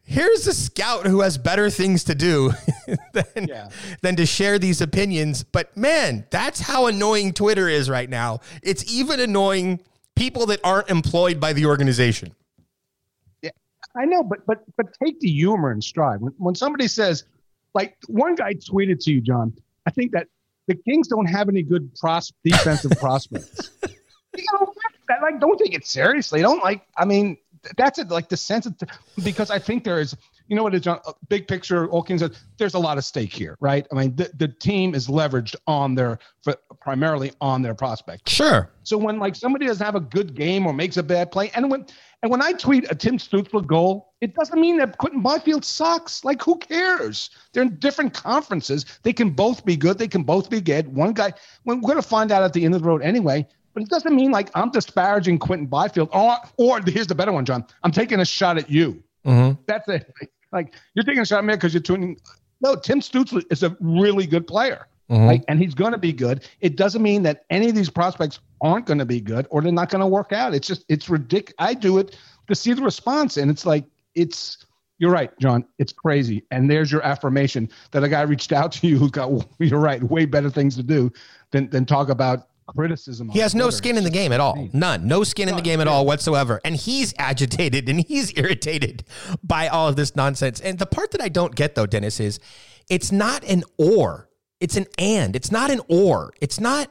here's 0.05 0.47
a 0.47 0.55
scout 0.55 1.07
who 1.07 1.21
has 1.21 1.39
better 1.39 1.71
things 1.71 2.05
to 2.05 2.15
do 2.15 2.53
than, 3.13 3.47
Yeah. 3.49 3.69
than 4.01 4.17
to 4.17 4.27
share 4.27 4.59
these 4.59 4.81
opinions. 4.81 5.43
But 5.45 5.77
man, 5.77 6.27
that's 6.31 6.61
how 6.61 6.87
annoying 6.87 7.33
Twitter 7.33 7.69
is 7.69 7.89
right 7.91 8.09
now. 8.09 8.41
It's 8.63 8.91
even 8.93 9.21
annoying 9.21 9.81
people 10.17 10.47
that 10.47 10.61
aren't 10.65 10.91
employed 10.91 11.41
by 11.41 11.53
the 11.53 11.67
organization. 11.67 12.35
Yeah, 13.43 13.51
I 13.97 14.05
know, 14.05 14.23
but 14.23 14.45
but 14.47 14.63
but 14.77 14.87
take 15.05 15.19
the 15.21 15.31
humor 15.31 15.71
and 15.71 15.83
stride. 15.83 16.21
When, 16.21 16.33
when 16.39 16.55
somebody 16.55 16.89
says, 16.89 17.25
like 17.75 17.97
one 18.09 18.35
guy 18.35 18.55
tweeted 18.55 19.03
to 19.05 19.13
you, 19.13 19.21
John, 19.21 19.53
I 19.87 19.91
think 19.91 20.13
that 20.13 20.29
the 20.69 20.75
Kings 20.75 21.09
don't 21.09 21.27
have 21.27 21.49
any 21.49 21.63
good 21.63 21.95
pros- 21.97 22.33
defensive 22.45 22.93
prospects. 23.01 23.71
You 24.37 24.45
know, 24.53 24.73
like 25.23 25.41
don't 25.41 25.59
take 25.59 25.75
it 25.75 25.87
seriously. 25.87 26.41
Don't 26.41 26.63
like. 26.63 26.87
I 26.97 27.05
mean, 27.05 27.37
that's 27.77 27.99
it. 27.99 28.09
Like 28.09 28.29
the 28.29 28.37
sense 28.37 28.67
of 28.67 28.75
because 29.23 29.51
I 29.51 29.59
think 29.59 29.85
there 29.85 30.01
is. 30.01 30.17
You 30.49 30.57
know 30.57 30.65
what 30.65 30.75
is 30.75 30.83
John? 30.83 31.01
uh, 31.07 31.13
Big 31.29 31.49
picture, 31.49 31.89
all 31.89 32.03
Kings. 32.03 32.23
There's 32.59 32.75
a 32.75 32.79
lot 32.79 32.99
of 32.99 33.05
stake 33.05 33.33
here, 33.33 33.57
right? 33.61 33.87
I 33.91 33.95
mean, 33.95 34.15
the, 34.17 34.31
the 34.37 34.49
team 34.49 34.95
is 34.95 35.07
leveraged 35.07 35.55
on 35.67 35.95
their, 35.95 36.19
for, 36.43 36.57
primarily 36.81 37.33
on 37.41 37.63
their 37.63 37.75
prospect. 37.75 38.29
Sure. 38.29 38.71
So 38.83 38.99
when 38.99 39.19
like 39.19 39.35
somebody 39.35 39.67
doesn't 39.67 39.85
have 39.85 39.95
a 39.95 40.01
good 40.01 40.35
game 40.35 40.67
or 40.67 40.75
makes 40.75 40.99
a 40.99 41.03
bad 41.03 41.31
play, 41.31 41.51
and 41.55 41.71
when 41.71 41.87
and 42.23 42.31
when 42.31 42.43
I 42.43 42.53
tweet 42.53 42.91
a 42.91 42.95
Tim 42.95 43.19
Stutzle 43.19 43.67
goal, 43.67 44.13
it 44.21 44.35
doesn't 44.35 44.61
mean 44.61 44.77
that 44.79 44.99
Quinton 44.99 45.23
Byfield 45.23 45.65
sucks. 45.65 46.25
Like 46.25 46.43
who 46.43 46.59
cares? 46.59 47.31
They're 47.53 47.63
in 47.63 47.77
different 47.79 48.13
conferences. 48.13 48.85
They 49.05 49.13
can 49.13 49.31
both 49.31 49.65
be 49.65 49.77
good. 49.77 49.97
They 49.97 50.09
can 50.09 50.23
both 50.23 50.51
be 50.51 50.61
good. 50.61 50.87
One 50.95 51.15
guy, 51.15 51.33
we're 51.65 51.77
going 51.77 51.97
to 51.97 52.03
find 52.03 52.31
out 52.31 52.43
at 52.43 52.53
the 52.53 52.65
end 52.65 52.75
of 52.75 52.83
the 52.83 52.89
road 52.89 53.03
anyway. 53.03 53.47
But 53.75 53.83
it 53.85 53.89
doesn't 53.89 54.15
mean 54.15 54.31
like 54.31 54.51
I'm 54.55 54.71
disparaging 54.71 55.39
Quinton 55.39 55.67
Byfield. 55.67 56.09
Or, 56.13 56.37
or 56.57 56.81
here's 56.83 57.07
the 57.07 57.15
better 57.15 57.33
one, 57.33 57.45
John. 57.45 57.65
I'm 57.83 57.93
taking 57.93 58.21
a 58.21 58.25
shot 58.25 58.59
at 58.59 58.71
you. 58.71 59.03
Mm-hmm. 59.27 59.61
That's 59.67 59.89
it. 59.89 60.13
Like 60.53 60.75
you're 60.95 61.05
taking 61.05 61.23
a 61.23 61.27
shot 61.27 61.39
at 61.39 61.45
me 61.45 61.55
because 61.55 61.73
you're 61.73 61.83
tuning. 61.83 62.19
No, 62.61 62.77
Tim 62.77 63.01
Stutzle 63.01 63.43
is 63.51 63.63
a 63.63 63.77
really 63.81 64.27
good 64.27 64.47
player. 64.47 64.87
Mm-hmm. 65.11 65.27
Like, 65.27 65.45
and 65.49 65.59
he's 65.59 65.75
going 65.75 65.93
to 65.93 65.99
be 65.99 66.13
good. 66.13 66.49
It 66.61 66.77
doesn't 66.77 67.03
mean 67.03 67.23
that 67.25 67.45
any 67.51 67.69
of 67.69 67.75
these 67.75 67.91
prospects 67.91 68.41
aren't 68.63 68.87
going 68.87 68.99
to 68.99 69.05
be 69.05 69.21
good 69.21 69.47
or 69.51 69.61
they're 69.61 69.73
not 69.73 69.91
going 69.91 70.01
to 70.01 70.07
work 70.07 70.33
out. 70.33 70.55
It's 70.55 70.67
just, 70.67 70.85
it's 70.89 71.09
ridiculous. 71.09 71.55
I 71.59 71.75
do 71.75 71.99
it 71.99 72.17
to 72.49 72.55
see 72.55 72.73
the 72.73 72.83
response. 72.83 73.37
And 73.37 73.51
it's 73.51 73.67
like, 73.67 73.85
it's, 74.15 74.65
you're 74.99 75.11
right, 75.11 75.37
John. 75.39 75.67
It's 75.79 75.93
crazy. 75.93 76.45
And 76.51 76.71
there's 76.71 76.91
your 76.91 77.03
affirmation 77.03 77.69
that 77.91 78.05
a 78.05 78.09
guy 78.09 78.23
reached 78.23 78.53
out 78.53 78.73
to 78.73 78.87
you 78.87 78.97
who 78.97 79.11
got, 79.11 79.31
you're 79.59 79.81
right, 79.81 80.03
way 80.03 80.25
better 80.25 80.49
things 80.49 80.77
to 80.77 80.83
do 80.83 81.13
than, 81.51 81.69
than 81.71 81.85
talk 81.85 82.09
about 82.09 82.49
criticism. 82.75 83.29
He 83.29 83.39
has 83.41 83.55
no 83.55 83.71
skin 83.71 83.97
in 83.97 84.05
the 84.05 84.11
game 84.11 84.33
at 84.33 84.41
all. 84.41 84.69
None. 84.73 85.07
No 85.07 85.25
skin 85.25 85.49
in 85.49 85.57
the 85.57 85.63
game 85.63 85.81
at 85.81 85.89
all 85.89 86.07
whatsoever. 86.07 86.61
And 86.65 86.77
he's 86.77 87.15
agitated 87.19 87.89
and 87.89 88.01
he's 88.09 88.37
irritated 88.37 89.05
by 89.43 89.69
all 89.69 89.89
of 89.89 89.97
this 89.97 90.17
nonsense. 90.17 90.61
And 90.61 90.79
the 90.79 90.87
part 90.87 91.11
that 91.13 91.21
I 91.21 91.29
don't 91.29 91.55
get 91.55 91.75
though, 91.75 91.87
Dennis, 91.87 92.21
is 92.21 92.41
it's 92.89 93.13
not 93.13 93.45
an 93.45 93.65
or. 93.79 94.29
It's 94.61 94.77
an 94.77 94.87
and. 94.99 95.35
It's 95.35 95.51
not 95.51 95.71
an 95.71 95.81
or. 95.89 96.33
It's 96.41 96.61
not. 96.61 96.91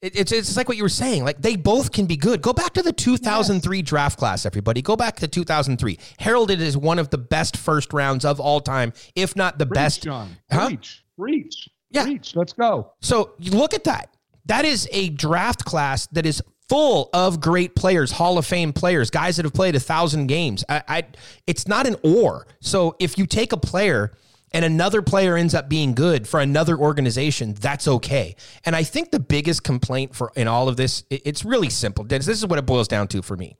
It's, 0.00 0.32
it's 0.32 0.56
like 0.56 0.66
what 0.66 0.76
you 0.76 0.82
were 0.82 0.88
saying. 0.88 1.24
Like 1.24 1.40
they 1.40 1.54
both 1.54 1.92
can 1.92 2.06
be 2.06 2.16
good. 2.16 2.42
Go 2.42 2.52
back 2.52 2.72
to 2.74 2.82
the 2.82 2.92
2003 2.92 3.82
draft 3.82 4.18
class, 4.18 4.44
everybody. 4.44 4.82
Go 4.82 4.96
back 4.96 5.16
to 5.20 5.28
2003. 5.28 5.98
Heralded 6.18 6.60
as 6.60 6.76
one 6.76 6.98
of 6.98 7.10
the 7.10 7.18
best 7.18 7.56
first 7.56 7.92
rounds 7.92 8.24
of 8.24 8.40
all 8.40 8.60
time, 8.60 8.92
if 9.14 9.36
not 9.36 9.58
the 9.58 9.66
best. 9.66 10.02
John. 10.02 10.36
Huh? 10.50 10.68
Preach. 10.68 11.04
Preach. 11.16 11.68
Yeah. 11.90 12.06
Let's 12.34 12.52
go. 12.52 12.92
So 13.00 13.34
you 13.38 13.52
look 13.52 13.74
at 13.74 13.84
that. 13.84 14.11
That 14.46 14.64
is 14.64 14.88
a 14.92 15.08
draft 15.10 15.64
class 15.64 16.06
that 16.08 16.26
is 16.26 16.42
full 16.68 17.10
of 17.12 17.40
great 17.40 17.74
players, 17.74 18.12
Hall 18.12 18.38
of 18.38 18.46
Fame 18.46 18.72
players, 18.72 19.10
guys 19.10 19.36
that 19.36 19.44
have 19.44 19.52
played 19.52 19.74
a 19.76 19.80
thousand 19.80 20.26
games. 20.26 20.64
I, 20.68 20.82
I 20.88 21.02
it's 21.46 21.68
not 21.68 21.86
an 21.86 21.96
or. 22.02 22.46
So 22.60 22.96
if 22.98 23.18
you 23.18 23.26
take 23.26 23.52
a 23.52 23.56
player 23.56 24.12
and 24.52 24.64
another 24.64 25.02
player 25.02 25.36
ends 25.36 25.54
up 25.54 25.68
being 25.68 25.94
good 25.94 26.26
for 26.28 26.40
another 26.40 26.76
organization, 26.76 27.54
that's 27.54 27.86
okay. 27.88 28.36
And 28.64 28.74
I 28.76 28.82
think 28.84 29.10
the 29.10 29.20
biggest 29.20 29.64
complaint 29.64 30.14
for 30.14 30.32
in 30.36 30.48
all 30.48 30.68
of 30.68 30.76
this, 30.76 31.04
it- 31.10 31.22
it's 31.24 31.44
really 31.44 31.70
simple. 31.70 32.04
Dennis, 32.04 32.26
this 32.26 32.38
is 32.38 32.46
what 32.46 32.58
it 32.58 32.66
boils 32.66 32.88
down 32.88 33.08
to 33.08 33.22
for 33.22 33.36
me 33.36 33.56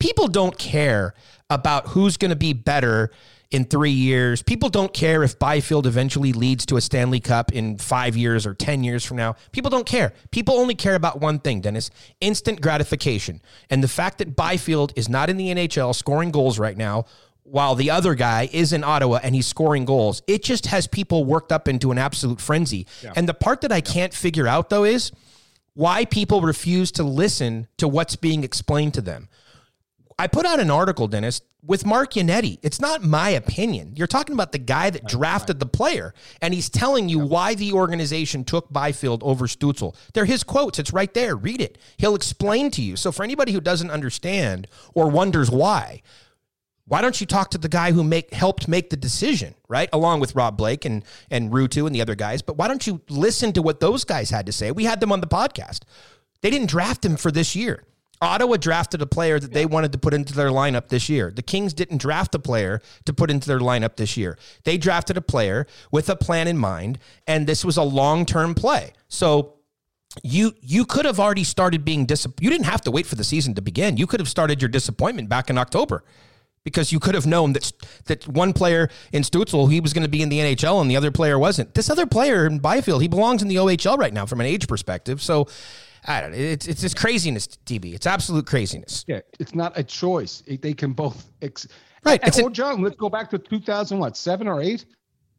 people 0.00 0.26
don't 0.26 0.58
care 0.58 1.14
about 1.48 1.88
who's 1.88 2.16
going 2.16 2.28
to 2.30 2.36
be 2.36 2.52
better 2.52 3.10
in 3.54 3.64
three 3.64 3.92
years. 3.92 4.42
People 4.42 4.68
don't 4.68 4.92
care 4.92 5.22
if 5.22 5.38
Byfield 5.38 5.86
eventually 5.86 6.32
leads 6.32 6.66
to 6.66 6.76
a 6.76 6.80
Stanley 6.80 7.20
Cup 7.20 7.52
in 7.52 7.78
five 7.78 8.16
years 8.16 8.46
or 8.46 8.52
10 8.52 8.82
years 8.82 9.04
from 9.04 9.16
now. 9.16 9.36
People 9.52 9.70
don't 9.70 9.86
care. 9.86 10.12
People 10.32 10.56
only 10.56 10.74
care 10.74 10.96
about 10.96 11.20
one 11.20 11.38
thing, 11.38 11.60
Dennis 11.60 11.88
instant 12.20 12.60
gratification. 12.60 13.40
And 13.70 13.80
the 13.80 13.86
fact 13.86 14.18
that 14.18 14.34
Byfield 14.34 14.92
is 14.96 15.08
not 15.08 15.30
in 15.30 15.36
the 15.36 15.54
NHL 15.54 15.94
scoring 15.94 16.32
goals 16.32 16.58
right 16.58 16.76
now. 16.76 17.04
While 17.44 17.76
the 17.76 17.90
other 17.90 18.16
guy 18.16 18.48
is 18.52 18.72
in 18.72 18.82
Ottawa 18.82 19.20
and 19.22 19.36
he's 19.36 19.46
scoring 19.46 19.84
goals, 19.84 20.22
it 20.26 20.42
just 20.42 20.66
has 20.66 20.88
people 20.88 21.24
worked 21.24 21.52
up 21.52 21.68
into 21.68 21.92
an 21.92 21.98
absolute 21.98 22.40
frenzy. 22.40 22.88
And 23.14 23.28
the 23.28 23.34
part 23.34 23.60
that 23.60 23.70
I 23.70 23.82
can't 23.82 24.12
figure 24.14 24.48
out 24.48 24.68
though 24.68 24.84
is 24.84 25.12
why 25.74 26.06
people 26.06 26.40
refuse 26.40 26.90
to 26.92 27.04
listen 27.04 27.68
to 27.76 27.86
what's 27.86 28.16
being 28.16 28.42
explained 28.42 28.94
to 28.94 29.02
them. 29.02 29.28
I 30.18 30.26
put 30.28 30.46
out 30.46 30.60
an 30.60 30.70
article, 30.70 31.08
Dennis, 31.08 31.40
with 31.62 31.84
Mark 31.84 32.12
Yannetti. 32.12 32.58
It's 32.62 32.80
not 32.80 33.02
my 33.02 33.30
opinion. 33.30 33.94
You're 33.96 34.06
talking 34.06 34.34
about 34.34 34.52
the 34.52 34.58
guy 34.58 34.90
that 34.90 35.06
drafted 35.06 35.58
the 35.58 35.66
player, 35.66 36.14
and 36.40 36.54
he's 36.54 36.68
telling 36.68 37.08
you 37.08 37.18
why 37.18 37.54
the 37.54 37.72
organization 37.72 38.44
took 38.44 38.72
Byfield 38.72 39.22
over 39.24 39.46
Stutzle. 39.46 39.96
They're 40.12 40.24
his 40.24 40.44
quotes. 40.44 40.78
It's 40.78 40.92
right 40.92 41.12
there. 41.14 41.34
Read 41.34 41.60
it. 41.60 41.78
He'll 41.96 42.14
explain 42.14 42.70
to 42.72 42.82
you. 42.82 42.96
So 42.96 43.10
for 43.10 43.24
anybody 43.24 43.52
who 43.52 43.60
doesn't 43.60 43.90
understand 43.90 44.68
or 44.94 45.10
wonders 45.10 45.50
why, 45.50 46.02
why 46.86 47.00
don't 47.00 47.18
you 47.20 47.26
talk 47.26 47.50
to 47.50 47.58
the 47.58 47.68
guy 47.68 47.92
who 47.92 48.04
make 48.04 48.32
helped 48.32 48.68
make 48.68 48.90
the 48.90 48.96
decision, 48.96 49.54
right? 49.68 49.88
Along 49.92 50.20
with 50.20 50.34
Rob 50.34 50.56
Blake 50.56 50.84
and 50.84 51.02
and 51.30 51.50
Rutu 51.50 51.86
and 51.86 51.94
the 51.94 52.02
other 52.02 52.14
guys. 52.14 52.42
But 52.42 52.56
why 52.58 52.68
don't 52.68 52.86
you 52.86 53.00
listen 53.08 53.52
to 53.54 53.62
what 53.62 53.80
those 53.80 54.04
guys 54.04 54.30
had 54.30 54.46
to 54.46 54.52
say? 54.52 54.70
We 54.70 54.84
had 54.84 55.00
them 55.00 55.10
on 55.10 55.20
the 55.20 55.26
podcast. 55.26 55.80
They 56.42 56.50
didn't 56.50 56.68
draft 56.68 57.04
him 57.04 57.16
for 57.16 57.30
this 57.30 57.56
year. 57.56 57.84
Ottawa 58.24 58.56
drafted 58.56 59.02
a 59.02 59.06
player 59.06 59.38
that 59.38 59.52
they 59.52 59.66
wanted 59.66 59.92
to 59.92 59.98
put 59.98 60.14
into 60.14 60.34
their 60.34 60.50
lineup 60.50 60.88
this 60.88 61.08
year. 61.08 61.30
The 61.30 61.42
Kings 61.42 61.72
didn't 61.72 61.98
draft 61.98 62.34
a 62.34 62.38
player 62.38 62.80
to 63.04 63.12
put 63.12 63.30
into 63.30 63.48
their 63.48 63.60
lineup 63.60 63.96
this 63.96 64.16
year. 64.16 64.38
They 64.64 64.78
drafted 64.78 65.16
a 65.16 65.22
player 65.22 65.66
with 65.90 66.08
a 66.08 66.16
plan 66.16 66.48
in 66.48 66.58
mind, 66.58 66.98
and 67.26 67.46
this 67.46 67.64
was 67.64 67.76
a 67.76 67.82
long 67.82 68.26
term 68.26 68.54
play. 68.54 68.92
So 69.08 69.54
you 70.22 70.54
you 70.60 70.84
could 70.84 71.04
have 71.04 71.18
already 71.18 71.44
started 71.44 71.84
being 71.84 72.06
disappointed. 72.06 72.44
you 72.44 72.50
didn't 72.50 72.66
have 72.66 72.82
to 72.82 72.90
wait 72.90 73.06
for 73.06 73.16
the 73.16 73.24
season 73.24 73.54
to 73.54 73.62
begin. 73.62 73.96
You 73.96 74.06
could 74.06 74.20
have 74.20 74.28
started 74.28 74.62
your 74.62 74.68
disappointment 74.68 75.28
back 75.28 75.50
in 75.50 75.58
October 75.58 76.04
because 76.62 76.92
you 76.92 77.00
could 77.00 77.14
have 77.14 77.26
known 77.26 77.52
that 77.52 77.72
that 78.06 78.26
one 78.28 78.52
player 78.52 78.88
in 79.12 79.22
Stutzle 79.22 79.70
he 79.70 79.80
was 79.80 79.92
going 79.92 80.04
to 80.04 80.08
be 80.08 80.22
in 80.22 80.28
the 80.28 80.38
NHL 80.38 80.80
and 80.80 80.90
the 80.90 80.96
other 80.96 81.10
player 81.10 81.38
wasn't. 81.38 81.74
This 81.74 81.90
other 81.90 82.06
player 82.06 82.46
in 82.46 82.58
Byfield 82.58 83.02
he 83.02 83.08
belongs 83.08 83.42
in 83.42 83.48
the 83.48 83.56
OHL 83.56 83.98
right 83.98 84.12
now 84.12 84.26
from 84.26 84.40
an 84.40 84.46
age 84.46 84.68
perspective. 84.68 85.22
So 85.22 85.48
I 86.06 86.20
don't 86.20 86.32
know. 86.32 86.36
It's 86.38 86.66
it's 86.66 86.80
just 86.82 86.96
craziness, 86.96 87.46
TB. 87.66 87.94
It's 87.94 88.06
absolute 88.06 88.46
craziness. 88.46 89.04
Yeah, 89.08 89.20
it's 89.40 89.54
not 89.54 89.72
a 89.78 89.82
choice. 89.82 90.42
It- 90.46 90.62
they 90.62 90.74
can 90.74 90.92
both. 90.92 91.30
Ex- 91.42 91.66
Right, 92.04 92.20
And, 92.22 92.34
oh, 92.44 92.50
John, 92.50 92.82
let's 92.82 92.96
go 92.96 93.08
back 93.08 93.30
to 93.30 93.38
2000, 93.38 93.98
what, 93.98 94.14
seven 94.14 94.46
or 94.46 94.60
eight? 94.60 94.84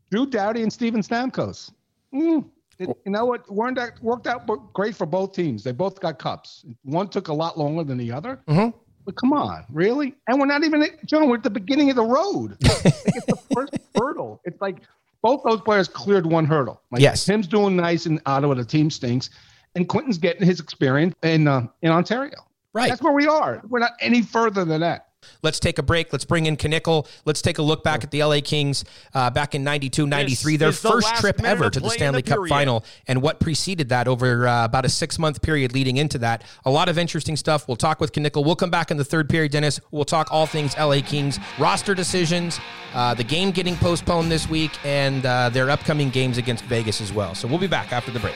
Drew 0.10 0.25
Doughty 0.25 0.63
and 0.63 0.73
Steven 0.73 1.01
Stamkos. 1.01 1.71
Mm, 2.12 2.43
it- 2.80 2.89
you 3.06 3.12
know 3.12 3.25
what? 3.25 3.47
Weren't 3.51 3.75
that 3.78 4.01
worked 4.01 4.25
out 4.25 4.47
great 4.73 4.95
for 4.95 5.06
both 5.06 5.34
teams? 5.34 5.63
They 5.63 5.71
both 5.71 5.99
got 5.99 6.17
cups. 6.17 6.65
One 6.84 7.08
took 7.08 7.28
a 7.28 7.34
lot 7.34 7.60
longer 7.60 7.84
than 7.84 7.99
the 7.99 8.12
other. 8.12 8.41
Mhm. 8.47 8.73
But 9.06 9.15
come 9.15 9.32
on, 9.34 9.63
really? 9.71 10.15
And 10.28 10.39
we're 10.39 10.47
not 10.47 10.63
even, 10.63 10.82
at, 10.82 11.06
John, 11.06 11.30
we're 11.30 11.36
at 11.36 11.43
the 11.43 11.51
beginning 11.51 11.91
of 11.91 11.95
the 11.97 12.04
road. 12.06 12.58
It's 12.62 13.25
the 13.28 13.38
first 13.54 13.78
hurdle. 13.95 14.41
It's 14.45 14.60
like 14.60 14.78
both 15.21 15.43
those 15.43 15.62
players 15.62 15.88
cleared 15.88 16.25
one 16.25 16.45
hurdle. 16.45 16.82
Like 16.91 17.01
Yes. 17.04 17.23
Tim's 17.25 17.45
doing 17.47 17.75
nice 17.75 18.08
in 18.08 18.19
Ottawa. 18.25 18.56
The 18.56 18.65
team 18.65 18.89
stinks. 18.89 19.30
And 19.75 19.88
Quinton's 19.88 20.17
getting 20.17 20.45
his 20.45 20.59
experience 20.59 21.15
in 21.23 21.47
uh, 21.47 21.67
in 21.81 21.91
Ontario. 21.91 22.45
Right. 22.73 22.89
That's 22.89 23.01
where 23.01 23.13
we 23.13 23.27
are. 23.27 23.61
We're 23.69 23.79
not 23.79 23.91
any 24.01 24.21
further 24.21 24.65
than 24.65 24.81
that. 24.81 25.07
Let's 25.41 25.59
take 25.59 25.79
a 25.79 25.83
break. 25.83 26.11
Let's 26.11 26.25
bring 26.25 26.45
in 26.45 26.57
Knickle. 26.57 27.07
Let's 27.25 27.41
take 27.41 27.57
a 27.57 27.61
look 27.61 27.83
back 27.83 28.03
at 28.03 28.11
the 28.11 28.23
LA 28.23 28.39
Kings 28.43 28.83
uh, 29.13 29.29
back 29.29 29.55
in 29.55 29.63
92 29.63 30.07
93, 30.07 30.57
their 30.57 30.69
is 30.69 30.81
the 30.81 30.89
first 30.89 31.15
trip 31.15 31.43
ever 31.43 31.69
to 31.69 31.79
the 31.79 31.89
Stanley 31.89 32.21
the 32.21 32.29
Cup 32.29 32.47
final 32.47 32.83
and 33.07 33.21
what 33.21 33.39
preceded 33.39 33.89
that 33.89 34.07
over 34.07 34.47
uh, 34.47 34.65
about 34.65 34.85
a 34.85 34.89
six 34.89 35.19
month 35.19 35.41
period 35.41 35.73
leading 35.73 35.97
into 35.97 36.17
that. 36.19 36.43
A 36.65 36.71
lot 36.71 36.89
of 36.89 36.97
interesting 36.97 37.35
stuff. 37.35 37.67
We'll 37.67 37.77
talk 37.77 37.99
with 37.99 38.11
Knickle. 38.11 38.45
We'll 38.45 38.55
come 38.55 38.69
back 38.69 38.91
in 38.91 38.97
the 38.97 39.05
third 39.05 39.29
period, 39.29 39.51
Dennis. 39.51 39.79
We'll 39.91 40.05
talk 40.05 40.31
all 40.31 40.45
things 40.45 40.75
LA 40.77 41.01
Kings, 41.01 41.39
roster 41.59 41.95
decisions, 41.95 42.59
uh, 42.93 43.13
the 43.13 43.23
game 43.23 43.51
getting 43.51 43.75
postponed 43.75 44.31
this 44.31 44.49
week, 44.49 44.71
and 44.85 45.25
uh, 45.25 45.49
their 45.49 45.69
upcoming 45.69 46.09
games 46.09 46.38
against 46.38 46.63
Vegas 46.65 47.01
as 47.01 47.13
well. 47.13 47.35
So 47.35 47.47
we'll 47.47 47.59
be 47.59 47.67
back 47.67 47.91
after 47.91 48.11
the 48.11 48.19
break. 48.19 48.35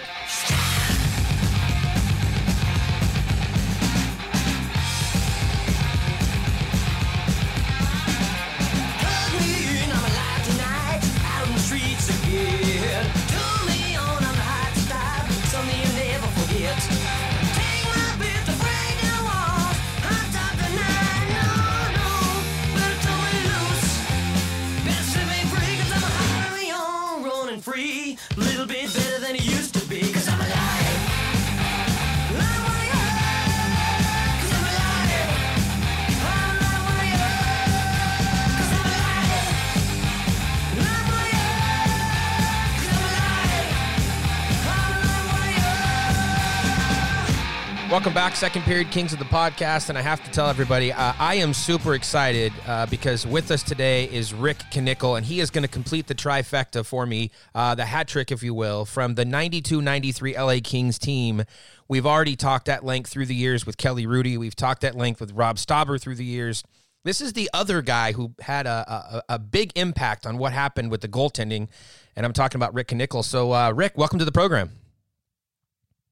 Welcome 47.89 48.13
back, 48.13 48.35
second 48.35 48.61
period 48.65 48.91
Kings 48.91 49.13
of 49.13 49.19
the 49.19 49.25
podcast, 49.25 49.89
and 49.89 49.97
I 49.97 50.01
have 50.01 50.23
to 50.23 50.29
tell 50.29 50.47
everybody 50.47 50.93
uh, 50.93 51.13
I 51.17 51.33
am 51.35 51.55
super 51.55 51.95
excited 51.95 52.53
uh, 52.67 52.85
because 52.85 53.25
with 53.25 53.49
us 53.49 53.63
today 53.63 54.03
is 54.05 54.31
Rick 54.31 54.59
Knickle, 54.69 55.17
and 55.17 55.25
he 55.25 55.39
is 55.39 55.49
going 55.49 55.63
to 55.63 55.67
complete 55.67 56.05
the 56.05 56.13
trifecta 56.13 56.85
for 56.85 57.07
me, 57.07 57.31
uh, 57.55 57.73
the 57.73 57.85
hat 57.85 58.07
trick, 58.07 58.31
if 58.31 58.43
you 58.43 58.53
will, 58.53 58.85
from 58.85 59.15
the 59.15 59.25
92-93 59.25 60.37
LA 60.37 60.59
Kings 60.63 60.99
team. 60.99 61.43
We've 61.87 62.05
already 62.05 62.35
talked 62.35 62.69
at 62.69 62.85
length 62.85 63.09
through 63.09 63.25
the 63.25 63.33
years 63.33 63.65
with 63.65 63.77
Kelly 63.77 64.05
Hrudey. 64.05 64.37
We've 64.37 64.55
talked 64.55 64.83
at 64.83 64.93
length 64.93 65.19
with 65.19 65.31
Rob 65.31 65.55
Stauber 65.55 65.99
through 65.99 66.15
the 66.15 66.25
years. 66.25 66.63
This 67.05 67.21
is 67.21 67.33
the 67.33 67.49
other 67.55 67.81
guy 67.81 68.11
who 68.11 68.35
had 68.39 68.67
a, 68.67 69.23
a, 69.27 69.33
a 69.33 69.39
big 69.39 69.71
impact 69.75 70.27
on 70.27 70.37
what 70.37 70.53
happened 70.53 70.91
with 70.91 71.01
the 71.01 71.07
goaltending, 71.07 71.69
and 72.15 72.23
I'm 72.23 72.33
talking 72.33 72.59
about 72.59 72.75
Rick 72.75 72.89
Knickle. 72.89 73.25
So, 73.25 73.51
uh, 73.51 73.71
Rick, 73.71 73.97
welcome 73.97 74.19
to 74.19 74.25
the 74.25 74.31
program. 74.31 74.69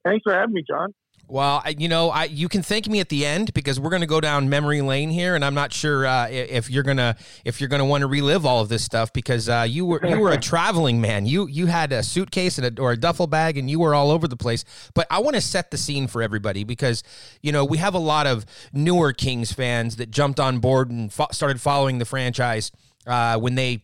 Thanks 0.04 0.24
for 0.24 0.34
having 0.34 0.56
me, 0.56 0.64
John. 0.68 0.92
Well, 1.30 1.62
I, 1.66 1.76
you 1.78 1.90
know, 1.90 2.10
I 2.10 2.24
you 2.26 2.48
can 2.48 2.64
thank 2.64 2.88
me 2.88 3.02
at 3.02 3.10
the 3.10 3.26
end 3.26 3.54
because 3.54 3.82
we're 3.82 3.90
going 3.90 4.02
to 4.02 4.08
go 4.08 4.22
down 4.22 4.48
memory 4.48 4.82
lane 4.82 5.10
here, 5.10 5.36
and 5.36 5.44
I'm 5.44 5.54
not 5.54 5.74
sure 5.74 6.06
uh, 6.06 6.30
if 6.30 6.70
you're 6.70 6.84
gonna 6.84 7.18
if 7.44 7.60
you're 7.60 7.68
gonna 7.68 7.86
want 7.86 8.02
to 8.02 8.08
relive 8.08 8.46
all 8.46 8.62
of 8.62 8.70
this 8.70 8.84
stuff 8.84 9.12
because 9.12 9.50
uh, 9.50 9.66
you 9.68 9.86
were 9.86 10.06
you 10.08 10.20
were 10.20 10.32
a 10.32 10.40
traveling 10.40 11.02
man. 11.02 11.26
You 11.26 11.48
you 11.48 11.66
had 11.66 11.92
a 11.92 12.02
suitcase 12.02 12.58
and 12.58 12.80
a, 12.80 12.82
or 12.82 12.94
a 12.94 12.98
duffel 12.98 13.28
bag, 13.28 13.58
and 13.58 13.70
you 13.70 13.80
were 13.80 13.94
all 13.94 14.10
over 14.10 14.26
the 14.26 14.38
place. 14.38 14.64
But 14.94 15.06
I 15.12 15.20
want 15.20 15.36
to 15.36 15.42
set 15.42 15.70
the 15.70 15.78
scene 15.78 16.08
for 16.08 16.22
everybody 16.22 16.64
because 16.64 17.04
you 17.42 17.52
know 17.52 17.66
we 17.66 17.78
have 17.78 17.94
a 17.94 18.00
lot 18.00 18.26
of 18.26 18.46
newer 18.72 19.12
Kings 19.12 19.52
fans 19.52 19.98
that 19.98 20.10
jumped 20.12 20.40
on 20.40 20.60
board 20.60 20.90
and 20.90 21.12
fo- 21.12 21.28
started 21.32 21.60
following 21.60 21.98
the 21.98 22.06
franchise 22.06 22.72
uh, 23.06 23.38
when 23.38 23.56
they 23.56 23.84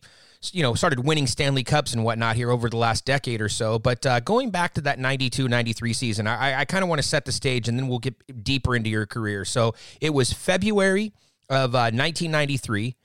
you 0.52 0.62
know, 0.62 0.74
started 0.74 1.00
winning 1.00 1.26
Stanley 1.26 1.62
Cups 1.62 1.94
and 1.94 2.04
whatnot 2.04 2.36
here 2.36 2.50
over 2.50 2.68
the 2.68 2.76
last 2.76 3.04
decade 3.04 3.40
or 3.40 3.48
so. 3.48 3.78
But 3.78 4.04
uh, 4.04 4.20
going 4.20 4.50
back 4.50 4.74
to 4.74 4.80
that 4.82 4.98
92 4.98 5.48
93 5.48 5.92
season, 5.92 6.26
I, 6.26 6.60
I 6.60 6.64
kind 6.64 6.82
of 6.82 6.88
want 6.88 7.00
to 7.00 7.06
set 7.06 7.24
the 7.24 7.32
stage 7.32 7.68
and 7.68 7.78
then 7.78 7.88
we'll 7.88 8.00
get 8.00 8.44
deeper 8.44 8.74
into 8.74 8.90
your 8.90 9.06
career. 9.06 9.44
So 9.44 9.74
it 10.00 10.10
was 10.10 10.32
February 10.32 11.12
of 11.48 11.74
uh, 11.74 11.92
1993. 11.92 12.96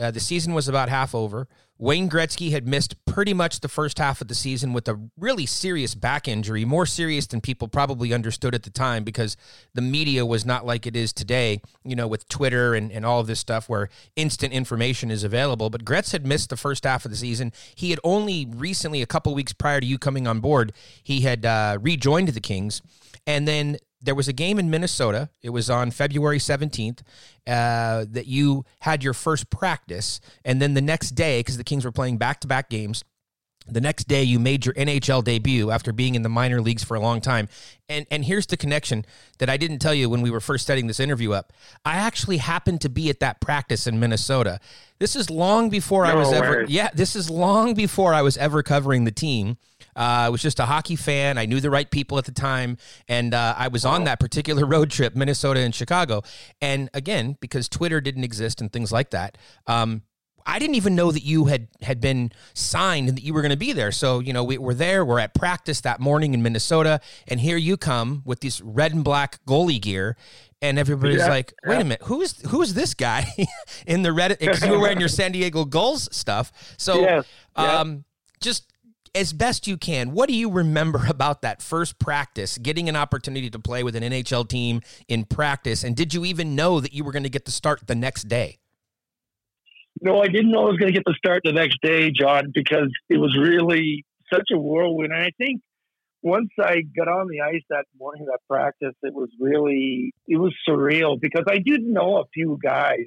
Uh, 0.00 0.10
the 0.10 0.20
season 0.20 0.54
was 0.54 0.68
about 0.68 0.88
half 0.88 1.14
over. 1.14 1.48
Wayne 1.78 2.08
Gretzky 2.08 2.52
had 2.52 2.66
missed 2.66 2.94
pretty 3.06 3.34
much 3.34 3.58
the 3.58 3.68
first 3.68 3.98
half 3.98 4.20
of 4.20 4.28
the 4.28 4.36
season 4.36 4.72
with 4.72 4.86
a 4.86 5.00
really 5.18 5.46
serious 5.46 5.96
back 5.96 6.28
injury, 6.28 6.64
more 6.64 6.86
serious 6.86 7.26
than 7.26 7.40
people 7.40 7.66
probably 7.66 8.14
understood 8.14 8.54
at 8.54 8.62
the 8.62 8.70
time 8.70 9.02
because 9.02 9.36
the 9.74 9.82
media 9.82 10.24
was 10.24 10.46
not 10.46 10.64
like 10.64 10.86
it 10.86 10.94
is 10.94 11.12
today, 11.12 11.60
you 11.84 11.96
know, 11.96 12.06
with 12.06 12.28
Twitter 12.28 12.74
and, 12.74 12.92
and 12.92 13.04
all 13.04 13.18
of 13.18 13.26
this 13.26 13.40
stuff 13.40 13.68
where 13.68 13.88
instant 14.14 14.52
information 14.52 15.10
is 15.10 15.24
available. 15.24 15.70
But 15.70 15.84
Gretz 15.84 16.12
had 16.12 16.24
missed 16.24 16.50
the 16.50 16.56
first 16.56 16.84
half 16.84 17.04
of 17.04 17.10
the 17.10 17.16
season. 17.16 17.52
He 17.74 17.90
had 17.90 17.98
only 18.04 18.46
recently, 18.48 19.02
a 19.02 19.06
couple 19.06 19.34
weeks 19.34 19.52
prior 19.52 19.80
to 19.80 19.86
you 19.86 19.98
coming 19.98 20.28
on 20.28 20.38
board, 20.38 20.72
he 21.02 21.22
had 21.22 21.44
uh, 21.44 21.78
rejoined 21.80 22.28
the 22.28 22.40
Kings. 22.40 22.80
And 23.26 23.48
then 23.48 23.78
there 24.02 24.14
was 24.14 24.28
a 24.28 24.32
game 24.32 24.58
in 24.58 24.68
Minnesota. 24.68 25.30
It 25.42 25.50
was 25.50 25.70
on 25.70 25.90
February 25.90 26.38
17th 26.38 27.00
uh, 27.46 28.04
that 28.10 28.26
you 28.26 28.64
had 28.80 29.04
your 29.04 29.14
first 29.14 29.48
practice. 29.50 30.20
And 30.44 30.60
then 30.60 30.74
the 30.74 30.82
next 30.82 31.10
day, 31.12 31.40
because 31.40 31.56
the 31.56 31.64
Kings 31.64 31.84
were 31.84 31.92
playing 31.92 32.18
back 32.18 32.40
to 32.40 32.48
back 32.48 32.68
games, 32.68 33.04
the 33.68 33.80
next 33.80 34.08
day 34.08 34.22
you 34.22 34.38
made 34.38 34.66
your 34.66 34.74
NHL 34.74 35.22
debut 35.22 35.70
after 35.70 35.92
being 35.92 36.14
in 36.14 36.22
the 36.22 36.28
minor 36.28 36.60
leagues 36.60 36.82
for 36.82 36.96
a 36.96 37.00
long 37.00 37.20
time. 37.20 37.48
And 37.88 38.06
and 38.10 38.24
here's 38.24 38.46
the 38.46 38.56
connection 38.56 39.04
that 39.38 39.48
I 39.48 39.56
didn't 39.56 39.78
tell 39.78 39.94
you 39.94 40.10
when 40.10 40.20
we 40.20 40.30
were 40.30 40.40
first 40.40 40.66
setting 40.66 40.86
this 40.86 40.98
interview 40.98 41.32
up. 41.32 41.52
I 41.84 41.96
actually 41.96 42.38
happened 42.38 42.80
to 42.80 42.88
be 42.88 43.08
at 43.10 43.20
that 43.20 43.40
practice 43.40 43.86
in 43.86 44.00
Minnesota. 44.00 44.58
This 44.98 45.14
is 45.14 45.30
long 45.30 45.68
before 45.68 46.04
I 46.04 46.12
No 46.12 46.18
was 46.18 46.32
ever 46.32 46.64
yeah, 46.68 46.90
this 46.94 47.14
is 47.14 47.30
long 47.30 47.74
before 47.74 48.14
I 48.14 48.22
was 48.22 48.36
ever 48.36 48.62
covering 48.62 49.04
the 49.04 49.12
team. 49.12 49.58
Uh, 49.96 50.26
I 50.26 50.28
was 50.30 50.42
just 50.42 50.58
a 50.60 50.66
hockey 50.66 50.96
fan. 50.96 51.38
I 51.38 51.46
knew 51.46 51.60
the 51.60 51.70
right 51.70 51.90
people 51.90 52.18
at 52.18 52.24
the 52.24 52.32
time, 52.32 52.78
and 53.08 53.34
uh, 53.34 53.54
I 53.56 53.68
was 53.68 53.84
on 53.84 54.04
that 54.04 54.20
particular 54.20 54.64
road 54.74 54.90
trip, 54.90 55.14
Minnesota 55.14 55.60
and 55.60 55.74
Chicago. 55.74 56.22
And 56.60 56.88
again, 56.94 57.36
because 57.40 57.68
Twitter 57.68 58.00
didn't 58.00 58.24
exist 58.24 58.60
and 58.60 58.72
things 58.72 58.90
like 58.92 59.10
that, 59.10 59.36
um, 59.66 60.02
I 60.44 60.58
didn't 60.58 60.74
even 60.74 60.96
know 60.96 61.12
that 61.12 61.22
you 61.22 61.44
had 61.44 61.68
had 61.82 62.00
been 62.00 62.32
signed 62.52 63.08
and 63.08 63.16
that 63.16 63.22
you 63.22 63.32
were 63.32 63.42
going 63.42 63.52
to 63.52 63.56
be 63.56 63.72
there. 63.72 63.92
So 63.92 64.18
you 64.18 64.32
know, 64.32 64.42
we 64.42 64.58
were 64.58 64.74
there. 64.74 65.04
We're 65.04 65.20
at 65.20 65.34
practice 65.34 65.80
that 65.82 66.00
morning 66.00 66.34
in 66.34 66.42
Minnesota, 66.42 67.00
and 67.28 67.38
here 67.38 67.56
you 67.56 67.76
come 67.76 68.22
with 68.24 68.40
this 68.40 68.60
red 68.60 68.92
and 68.92 69.04
black 69.04 69.38
goalie 69.46 69.80
gear, 69.80 70.16
and 70.60 70.80
everybody's 70.80 71.18
Yeah, 71.18 71.28
like, 71.28 71.54
"Wait 71.64 71.76
a 71.80 71.84
minute, 71.84 72.02
who's 72.04 72.40
who's 72.50 72.74
this 72.74 72.92
guy 72.94 73.24
in 73.86 74.02
the 74.02 74.12
red?" 74.12 74.36
Because 74.40 74.64
you 74.64 74.72
were 74.72 74.80
wearing 74.80 74.98
your 74.98 75.08
San 75.08 75.30
Diego 75.30 75.64
Gulls 75.64 76.08
stuff. 76.10 76.50
So, 76.76 77.00
Yes, 77.02 77.24
yeah. 77.56 77.80
um, 77.80 78.04
just 78.40 78.71
as 79.14 79.32
best 79.32 79.66
you 79.66 79.76
can, 79.76 80.12
what 80.12 80.28
do 80.28 80.34
you 80.34 80.50
remember 80.50 81.06
about 81.08 81.42
that 81.42 81.62
first 81.62 81.98
practice, 81.98 82.58
getting 82.58 82.88
an 82.88 82.96
opportunity 82.96 83.50
to 83.50 83.58
play 83.58 83.82
with 83.82 83.96
an 83.96 84.02
NHL 84.02 84.48
team 84.48 84.80
in 85.08 85.24
practice, 85.24 85.84
and 85.84 85.96
did 85.96 86.14
you 86.14 86.24
even 86.24 86.54
know 86.54 86.80
that 86.80 86.92
you 86.92 87.04
were 87.04 87.12
going 87.12 87.24
to 87.24 87.28
get 87.28 87.44
to 87.46 87.52
start 87.52 87.86
the 87.86 87.94
next 87.94 88.24
day? 88.24 88.58
No, 90.00 90.20
I 90.20 90.26
didn't 90.26 90.50
know 90.50 90.66
I 90.66 90.70
was 90.70 90.78
going 90.78 90.92
to 90.92 90.98
get 90.98 91.04
the 91.04 91.14
start 91.14 91.42
the 91.44 91.52
next 91.52 91.80
day, 91.82 92.10
John, 92.10 92.50
because 92.52 92.90
it 93.08 93.18
was 93.18 93.36
really 93.38 94.04
such 94.32 94.48
a 94.52 94.58
whirlwind. 94.58 95.12
And 95.12 95.22
I 95.22 95.30
think 95.38 95.60
once 96.22 96.48
I 96.58 96.82
got 96.96 97.08
on 97.08 97.28
the 97.28 97.40
ice 97.42 97.62
that 97.68 97.84
morning 97.98 98.24
that 98.26 98.38
practice, 98.48 98.94
it 99.02 99.14
was 99.14 99.28
really 99.38 100.12
it 100.26 100.38
was 100.38 100.54
surreal 100.68 101.20
because 101.20 101.44
I 101.48 101.58
did 101.58 101.82
know 101.82 102.18
a 102.18 102.24
few 102.32 102.58
guys. 102.62 103.06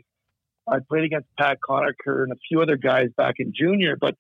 I 0.68 0.78
played 0.88 1.04
against 1.04 1.28
Pat 1.38 1.58
Conacher 1.68 2.24
and 2.24 2.32
a 2.32 2.38
few 2.48 2.62
other 2.62 2.78
guys 2.78 3.10
back 3.18 3.36
in 3.40 3.54
junior, 3.56 3.98
but 4.00 4.16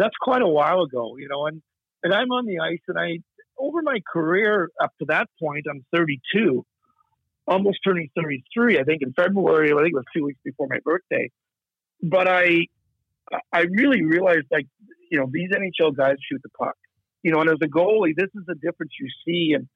that's 0.00 0.16
quite 0.20 0.42
a 0.42 0.48
while 0.48 0.82
ago, 0.82 1.16
you 1.18 1.28
know. 1.28 1.46
And 1.46 1.62
and 2.02 2.14
I'm 2.14 2.30
on 2.30 2.46
the 2.46 2.60
ice, 2.60 2.80
and 2.88 2.98
I 2.98 3.18
over 3.58 3.82
my 3.82 4.00
career 4.10 4.70
up 4.80 4.92
to 5.00 5.06
that 5.08 5.28
point, 5.38 5.66
I'm 5.70 5.84
32, 5.94 6.64
almost 7.46 7.78
turning 7.84 8.08
33. 8.16 8.78
I 8.78 8.84
think 8.84 9.02
in 9.02 9.12
February, 9.12 9.72
I 9.72 9.76
think 9.76 9.92
it 9.92 9.94
was 9.94 10.04
two 10.16 10.24
weeks 10.24 10.40
before 10.44 10.66
my 10.68 10.78
birthday. 10.84 11.30
But 12.02 12.26
I 12.28 12.66
I 13.52 13.60
really 13.70 14.02
realized 14.02 14.46
like 14.50 14.66
you 15.10 15.18
know 15.18 15.28
these 15.30 15.50
NHL 15.50 15.96
guys 15.96 16.16
shoot 16.28 16.40
the 16.42 16.50
puck 16.58 16.76
you 17.22 17.32
know, 17.32 17.40
and 17.40 17.50
as 17.50 17.58
a 17.62 17.66
goalie, 17.66 18.14
this 18.16 18.28
is 18.34 18.44
the 18.46 18.54
difference 18.54 18.92
you 18.98 19.08
see. 19.24 19.54
And, 19.54 19.68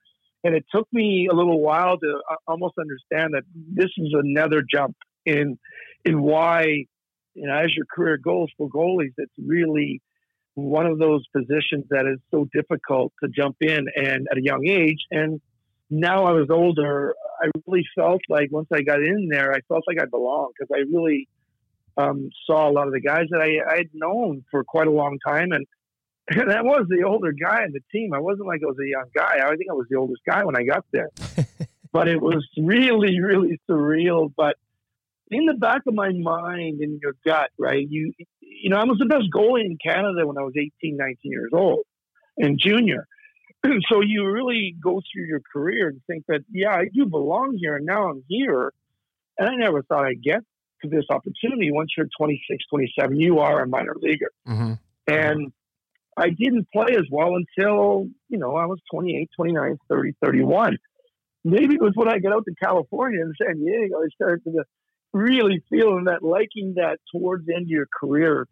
and 0.42 0.54
it 0.54 0.64
took 0.74 0.88
me 0.92 1.28
a 1.30 1.34
little 1.34 1.60
while 1.60 1.98
to 1.98 2.20
uh, 2.30 2.36
almost 2.46 2.74
understand 2.78 3.34
that 3.34 3.44
this 3.54 3.90
is 3.96 4.14
another 4.14 4.62
jump 4.62 4.96
in, 5.26 5.58
in 6.04 6.22
why, 6.22 6.84
you 7.34 7.46
know, 7.46 7.54
as 7.54 7.74
your 7.74 7.86
career 7.86 8.16
goes 8.16 8.48
for 8.56 8.68
goalies, 8.68 9.12
it's 9.16 9.32
really 9.38 10.00
one 10.54 10.86
of 10.86 10.98
those 10.98 11.26
positions 11.28 11.84
that 11.90 12.06
is 12.06 12.18
so 12.30 12.48
difficult 12.52 13.12
to 13.22 13.28
jump 13.28 13.56
in 13.60 13.86
and 13.96 14.26
at 14.30 14.38
a 14.38 14.42
young 14.42 14.66
age. 14.66 15.00
And 15.10 15.40
now 15.90 16.24
I 16.24 16.32
was 16.32 16.48
older, 16.50 17.14
I 17.42 17.50
really 17.66 17.84
felt 17.94 18.22
like 18.28 18.50
once 18.50 18.68
I 18.72 18.82
got 18.82 19.02
in 19.02 19.28
there, 19.28 19.52
I 19.52 19.60
felt 19.68 19.84
like 19.86 19.98
I 20.00 20.06
belonged 20.06 20.54
because 20.58 20.74
I 20.74 20.84
really 20.96 21.28
um, 21.96 22.30
saw 22.46 22.68
a 22.68 22.72
lot 22.72 22.86
of 22.86 22.92
the 22.92 23.00
guys 23.00 23.26
that 23.30 23.40
I, 23.40 23.72
I 23.72 23.78
had 23.78 23.90
known 23.92 24.44
for 24.50 24.64
quite 24.64 24.86
a 24.86 24.92
long 24.92 25.18
time. 25.26 25.52
And, 25.52 25.66
and 26.28 26.50
I 26.52 26.62
was 26.62 26.86
the 26.88 27.02
older 27.04 27.32
guy 27.32 27.64
in 27.64 27.72
the 27.72 27.82
team. 27.92 28.14
I 28.14 28.20
wasn't 28.20 28.46
like 28.46 28.60
I 28.62 28.66
was 28.66 28.78
a 28.78 28.88
young 28.88 29.10
guy. 29.14 29.40
I 29.44 29.56
think 29.56 29.70
I 29.70 29.74
was 29.74 29.86
the 29.90 29.96
oldest 29.96 30.22
guy 30.26 30.44
when 30.44 30.56
I 30.56 30.62
got 30.62 30.84
there. 30.92 31.10
but 31.92 32.08
it 32.08 32.20
was 32.20 32.46
really, 32.56 33.20
really 33.20 33.60
surreal. 33.68 34.32
But 34.36 34.56
in 35.30 35.46
the 35.46 35.54
back 35.54 35.82
of 35.86 35.94
my 35.94 36.10
mind, 36.12 36.80
in 36.80 36.98
your 37.02 37.14
gut, 37.24 37.50
right? 37.58 37.86
You, 37.88 38.12
you 38.40 38.70
know, 38.70 38.76
I 38.76 38.84
was 38.84 38.98
the 38.98 39.06
best 39.06 39.24
goalie 39.34 39.64
in 39.64 39.78
Canada 39.82 40.26
when 40.26 40.38
I 40.38 40.42
was 40.42 40.54
18, 40.56 40.96
19 40.96 41.16
years 41.22 41.50
old, 41.52 41.84
and 42.36 42.58
junior. 42.58 43.06
so 43.90 44.02
you 44.02 44.28
really 44.30 44.76
go 44.82 45.00
through 45.00 45.26
your 45.26 45.40
career 45.52 45.88
and 45.88 46.00
think 46.06 46.24
that, 46.28 46.40
yeah, 46.50 46.74
I 46.74 46.88
do 46.92 47.06
belong 47.06 47.56
here, 47.58 47.76
and 47.76 47.86
now 47.86 48.08
I'm 48.08 48.22
here. 48.28 48.72
And 49.36 49.48
I 49.48 49.56
never 49.56 49.82
thought 49.82 50.04
I'd 50.04 50.22
get 50.22 50.40
to 50.82 50.88
this 50.88 51.04
opportunity. 51.10 51.72
Once 51.72 51.90
you're 51.96 52.06
26, 52.16 52.64
27, 52.70 53.18
you 53.18 53.40
are 53.40 53.62
a 53.62 53.66
minor 53.66 53.94
leaguer. 54.00 54.30
Mm-hmm. 54.46 54.74
And 55.08 55.52
I 56.16 56.30
didn't 56.30 56.68
play 56.72 56.94
as 56.96 57.06
well 57.10 57.34
until, 57.34 58.06
you 58.28 58.38
know, 58.38 58.54
I 58.54 58.66
was 58.66 58.78
28, 58.92 59.28
29, 59.34 59.78
30, 59.88 60.14
31. 60.22 60.78
Maybe 61.44 61.74
it 61.74 61.80
was 61.80 61.92
when 61.94 62.08
I 62.08 62.18
got 62.20 62.32
out 62.32 62.44
to 62.44 62.54
California 62.62 63.20
and 63.22 63.34
San 63.42 63.58
Diego, 63.58 63.96
I 63.96 64.08
started 64.14 64.44
to 64.44 64.64
really 65.14 65.62
feeling 65.70 66.04
that 66.04 66.22
liking 66.22 66.74
that 66.76 66.98
towards 67.14 67.46
the 67.46 67.54
end 67.54 67.62
of 67.62 67.70
your 67.70 67.86
career, 67.98 68.46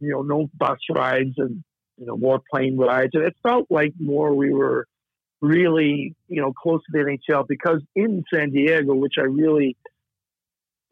you 0.00 0.10
know, 0.10 0.22
no 0.22 0.48
bus 0.54 0.78
rides 0.90 1.34
and, 1.36 1.62
you 1.98 2.06
know, 2.06 2.16
more 2.16 2.40
plane 2.50 2.76
rides. 2.76 3.10
And 3.12 3.22
it 3.22 3.36
felt 3.42 3.66
like 3.70 3.92
more 4.00 4.34
we 4.34 4.52
were 4.52 4.86
really, 5.42 6.14
you 6.26 6.40
know, 6.40 6.52
close 6.52 6.80
to 6.84 6.92
the 6.92 6.98
NHL 6.98 7.46
because 7.46 7.82
in 7.94 8.24
San 8.32 8.50
Diego, 8.50 8.94
which 8.94 9.14
I 9.18 9.24
really 9.24 9.76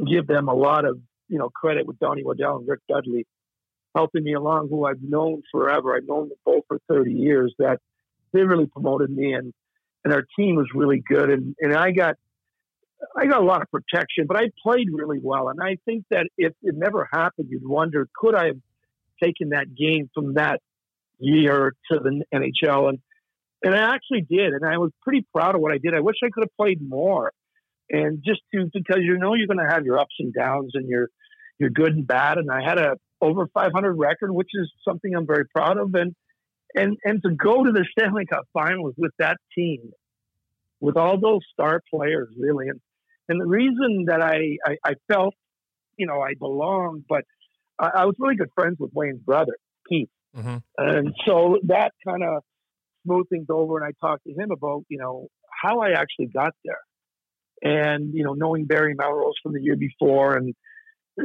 give 0.07 0.27
them 0.27 0.49
a 0.49 0.55
lot 0.55 0.85
of, 0.85 0.99
you 1.29 1.39
know, 1.39 1.49
credit 1.49 1.87
with 1.87 1.99
Donnie 1.99 2.23
Waddell 2.23 2.59
and 2.59 2.69
Rick 2.69 2.81
Dudley, 2.89 3.27
helping 3.95 4.25
me 4.25 4.35
along, 4.35 4.69
who 4.69 4.85
I've 4.85 5.03
known 5.03 5.43
forever. 5.51 5.97
I've 5.97 6.07
known 6.07 6.29
them 6.29 6.39
both 6.45 6.65
for 6.69 6.79
30 6.89 7.13
years. 7.13 7.55
That 7.59 7.79
they 8.33 8.43
really 8.43 8.67
promoted 8.67 9.11
me, 9.11 9.33
and 9.33 9.55
and 10.05 10.13
our 10.13 10.25
team 10.39 10.57
was 10.57 10.67
really 10.75 11.03
good. 11.07 11.31
And 11.31 11.55
and 11.61 11.75
I 11.75 11.93
got 11.93 12.17
I 13.17 13.27
got 13.27 13.41
a 13.41 13.45
lot 13.45 13.63
of 13.63 13.71
protection, 13.71 14.27
but 14.27 14.37
I 14.37 14.51
played 14.63 14.89
really 14.93 15.19
well. 15.23 15.49
And 15.49 15.61
I 15.63 15.77
think 15.85 16.05
that 16.11 16.27
if 16.37 16.53
it 16.63 16.75
never 16.77 17.09
happened, 17.13 17.49
you'd 17.51 17.67
wonder 17.67 18.09
could 18.15 18.35
I 18.35 18.47
have 18.47 18.61
taken 19.23 19.51
that 19.51 19.75
game 19.75 20.11
from 20.15 20.35
that 20.35 20.61
year 21.19 21.75
to 21.91 21.99
the 21.99 22.25
NHL, 22.35 22.89
and 22.89 22.99
and 23.63 23.75
I 23.75 23.95
actually 23.95 24.23
did, 24.29 24.53
and 24.53 24.65
I 24.65 24.77
was 24.79 24.91
pretty 25.03 25.27
proud 25.35 25.55
of 25.55 25.61
what 25.61 25.73
I 25.73 25.79
did. 25.79 25.95
I 25.95 26.01
wish 26.01 26.17
I 26.23 26.29
could 26.33 26.45
have 26.45 26.57
played 26.57 26.81
more, 26.87 27.33
and 27.91 28.23
just 28.25 28.41
to 28.55 28.69
because 28.73 28.99
you 29.01 29.19
know 29.19 29.35
you're 29.35 29.47
going 29.47 29.65
to 29.65 29.73
have 29.73 29.85
your 29.85 29.99
ups 29.99 30.15
and 30.19 30.35
downs, 30.35 30.73
and 30.75 30.89
you're 30.89 31.09
you're 31.59 31.71
good 31.71 31.93
and 31.93 32.07
bad. 32.07 32.39
And 32.39 32.51
I 32.51 32.63
had 32.63 32.79
a 32.79 32.97
over 33.21 33.47
500 33.55 33.95
record, 33.95 34.33
which 34.33 34.51
is 34.55 34.71
something 34.87 35.15
I'm 35.15 35.27
very 35.27 35.47
proud 35.47 35.79
of. 35.79 35.95
And 35.95 36.15
and 36.75 36.97
and 37.05 37.23
to 37.23 37.31
go 37.31 37.65
to 37.65 37.73
the 37.73 37.87
Stanley 37.97 38.27
Cup 38.27 38.45
Finals 38.53 38.95
with 38.97 39.13
that 39.19 39.39
team, 39.57 39.93
with 40.85 40.97
all 40.97 41.19
those 41.19 41.41
star 41.53 41.81
players, 41.93 42.29
really, 42.39 42.69
and 42.69 42.81
and 43.29 43.41
the 43.41 43.47
reason 43.47 44.05
that 44.09 44.21
I 44.21 44.59
I, 44.65 44.77
I 44.85 44.95
felt, 45.11 45.35
you 45.97 46.07
know, 46.07 46.21
I 46.21 46.35
belonged, 46.39 47.05
but 47.09 47.25
I, 47.79 47.91
I, 47.97 48.05
was 48.05 48.15
really 48.19 48.37
good 48.37 48.51
friends 48.55 48.77
with 48.79 48.91
Wayne's 48.93 49.21
brother, 49.21 49.57
Keith, 49.89 50.11
mm-hmm. 50.37 50.59
and 50.77 51.15
so 51.27 51.59
that 51.65 51.93
kind 52.07 52.23
of 52.23 52.43
smoothed 53.05 53.31
things 53.31 53.47
over. 53.49 53.79
And 53.79 53.87
I 53.87 54.07
talked 54.07 54.25
to 54.25 54.33
him 54.33 54.51
about, 54.51 54.85
you 54.89 54.99
know, 54.99 55.29
how 55.63 55.81
I 55.81 55.93
actually 55.93 56.27
got 56.27 56.53
there, 56.65 56.83
and 57.63 58.13
you 58.13 58.25
know, 58.25 58.35
knowing 58.35 58.67
Barry 58.67 58.95
Melrose 58.95 59.35
from 59.43 59.55
the 59.55 59.63
year 59.63 59.77
before, 59.77 60.37
and 60.37 60.55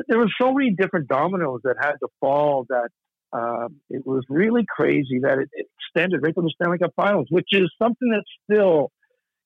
there 0.08 0.20
were 0.20 0.30
so 0.40 0.54
many 0.54 0.72
different 0.72 1.10
dominoes 1.10 1.62
that 1.64 1.76
had 1.82 1.96
to 2.00 2.08
fall 2.22 2.66
that 2.70 2.90
um, 3.32 3.76
it 3.90 4.06
was 4.06 4.24
really 4.30 4.66
crazy 4.68 5.20
that 5.22 5.38
it, 5.38 5.50
it 5.54 5.68
extended 5.78 6.22
right 6.24 6.34
to 6.34 6.42
the 6.42 6.54
Stanley 6.56 6.80
Cup 6.80 6.94
Finals, 6.96 7.28
which 7.30 7.50
is 7.52 7.72
something 7.82 8.10
that 8.10 8.24
still, 8.44 8.92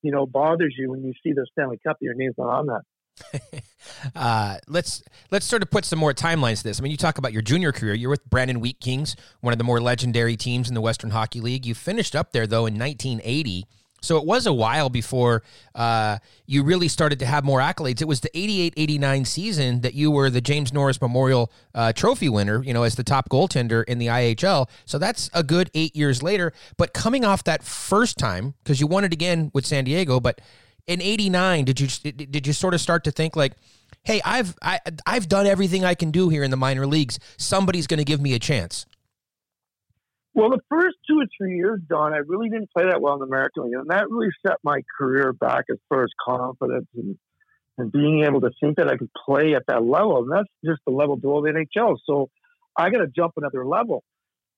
you 0.04 0.12
know, 0.12 0.26
bothers 0.28 0.76
you 0.78 0.92
when 0.92 1.04
you 1.04 1.14
see 1.24 1.34
the 1.34 1.48
Stanley 1.52 1.80
Cup. 1.86 1.98
Your 2.02 2.14
name's 2.14 2.36
not 2.38 2.50
on 2.50 2.68
that. 2.68 2.82
uh, 4.16 4.58
let's 4.68 5.04
let's 5.32 5.46
sort 5.46 5.62
of 5.62 5.70
put 5.70 5.86
some 5.86 6.00
more 6.00 6.14
timelines 6.14 6.58
to 6.58 6.64
this. 6.66 6.80
I 6.80 6.84
mean, 6.84 6.92
you 6.92 6.98
talk 6.98 7.18
about 7.18 7.34
your 7.34 7.42
junior 7.42 7.72
career. 7.72 7.94
You're 7.94 8.10
with 8.10 8.30
Brandon 8.30 8.60
Wheat 8.60 8.80
Kings, 8.80 9.16
one 9.42 9.54
of 9.54 9.58
the 9.58 9.64
more 9.64 9.80
legendary 9.80 10.36
teams 10.36 10.68
in 10.68 10.76
the 10.76 10.82
Western 10.82 11.12
Hockey 11.12 11.42
League. 11.42 11.66
You 11.66 11.74
finished 11.74 12.16
up 12.16 12.32
there 12.32 12.46
though 12.46 12.66
in 12.66 12.78
1980. 12.78 13.66
So 14.04 14.18
it 14.18 14.26
was 14.26 14.46
a 14.46 14.54
while 14.54 14.90
before 14.90 15.44
uh, 15.74 16.18
you 16.46 16.64
really 16.64 16.88
started 16.88 17.20
to 17.20 17.26
have 17.26 17.44
more 17.44 17.60
accolades. 17.60 18.02
It 18.02 18.08
was 18.08 18.20
the 18.20 18.30
88 18.38 18.74
89 18.76 19.26
season 19.26 19.82
that 19.82 19.94
you 19.94 20.12
were 20.12 20.30
the 20.30 20.42
James 20.42 20.74
Norris 20.74 21.02
Memorial 21.02 21.52
uh, 21.74 21.94
Trophy 21.94 22.30
winner, 22.30 22.62
you 22.64 22.74
know, 22.74 22.84
as 22.84 22.96
the 22.96 23.04
top 23.04 23.30
goaltender 23.30 23.84
in 23.86 24.00
the 24.00 24.08
IHL. 24.08 24.68
So 24.86 24.98
that's 24.98 25.30
a 25.34 25.44
good 25.44 25.72
eight 25.74 25.96
years 25.96 26.22
later. 26.22 26.52
But 26.78 26.94
coming 26.94 27.24
off 27.24 27.44
that 27.46 27.64
first 27.64 28.18
time, 28.18 28.56
because 28.64 28.82
you 28.82 28.88
won 28.88 29.06
it 29.06 29.14
again 29.14 29.52
with 29.54 29.66
San 29.66 29.86
Diego, 29.86 30.20
but 30.20 30.42
in 30.86 31.02
89, 31.02 31.64
did 31.64 31.80
you, 31.80 32.12
did 32.12 32.46
you 32.46 32.52
sort 32.54 32.74
of 32.74 32.82
start 32.82 33.06
to 33.06 33.12
think 33.12 33.38
like, 33.38 33.54
hey, 34.04 34.22
I've, 34.26 34.56
I, 34.62 34.80
I've 35.06 35.30
done 35.30 35.48
everything 35.48 35.86
I 35.86 35.94
can 35.96 36.12
do 36.12 36.28
here 36.28 36.44
in 36.44 36.52
the 36.52 36.58
minor 36.58 36.86
leagues. 36.86 37.20
Somebody's 37.38 37.88
going 37.88 38.00
to 38.00 38.04
give 38.04 38.20
me 38.20 38.34
a 38.34 38.40
chance? 38.40 38.86
Well, 40.36 40.50
the 40.50 40.62
first 40.70 40.98
two 41.08 41.20
or 41.20 41.26
three 41.38 41.58
years, 41.58 41.80
Don, 41.88 42.14
I 42.14 42.18
really 42.18 42.50
didn't 42.50 42.72
play 42.76 42.86
that 42.86 43.02
well 43.02 43.14
in 43.14 43.20
the 43.20 43.28
American 43.28 43.66
League, 43.66 43.74
and 43.76 43.90
that 43.90 44.10
really 44.10 44.30
set 44.46 44.58
my 44.64 44.82
career 44.98 45.32
back 45.32 45.66
as 45.70 45.78
far 45.90 46.04
as 46.04 46.10
confidence 46.26 46.88
and 46.96 47.18
and 47.78 47.92
being 47.92 48.24
able 48.24 48.42
to 48.42 48.52
think 48.60 48.78
that 48.78 48.88
I 48.88 48.98
could 48.98 49.10
play 49.26 49.56
at 49.56 49.64
that 49.68 49.84
level. 49.84 50.20
And 50.20 50.32
that's 50.32 50.50
just 50.64 50.82
the 50.86 50.94
level 50.94 51.16
below 51.16 51.42
the 51.42 51.50
NHL. 51.50 51.98
So 52.06 52.30
I 52.78 52.92
got 52.92 53.00
to 53.00 53.08
jump 53.08 53.34
another 53.38 53.66
level. 53.66 54.04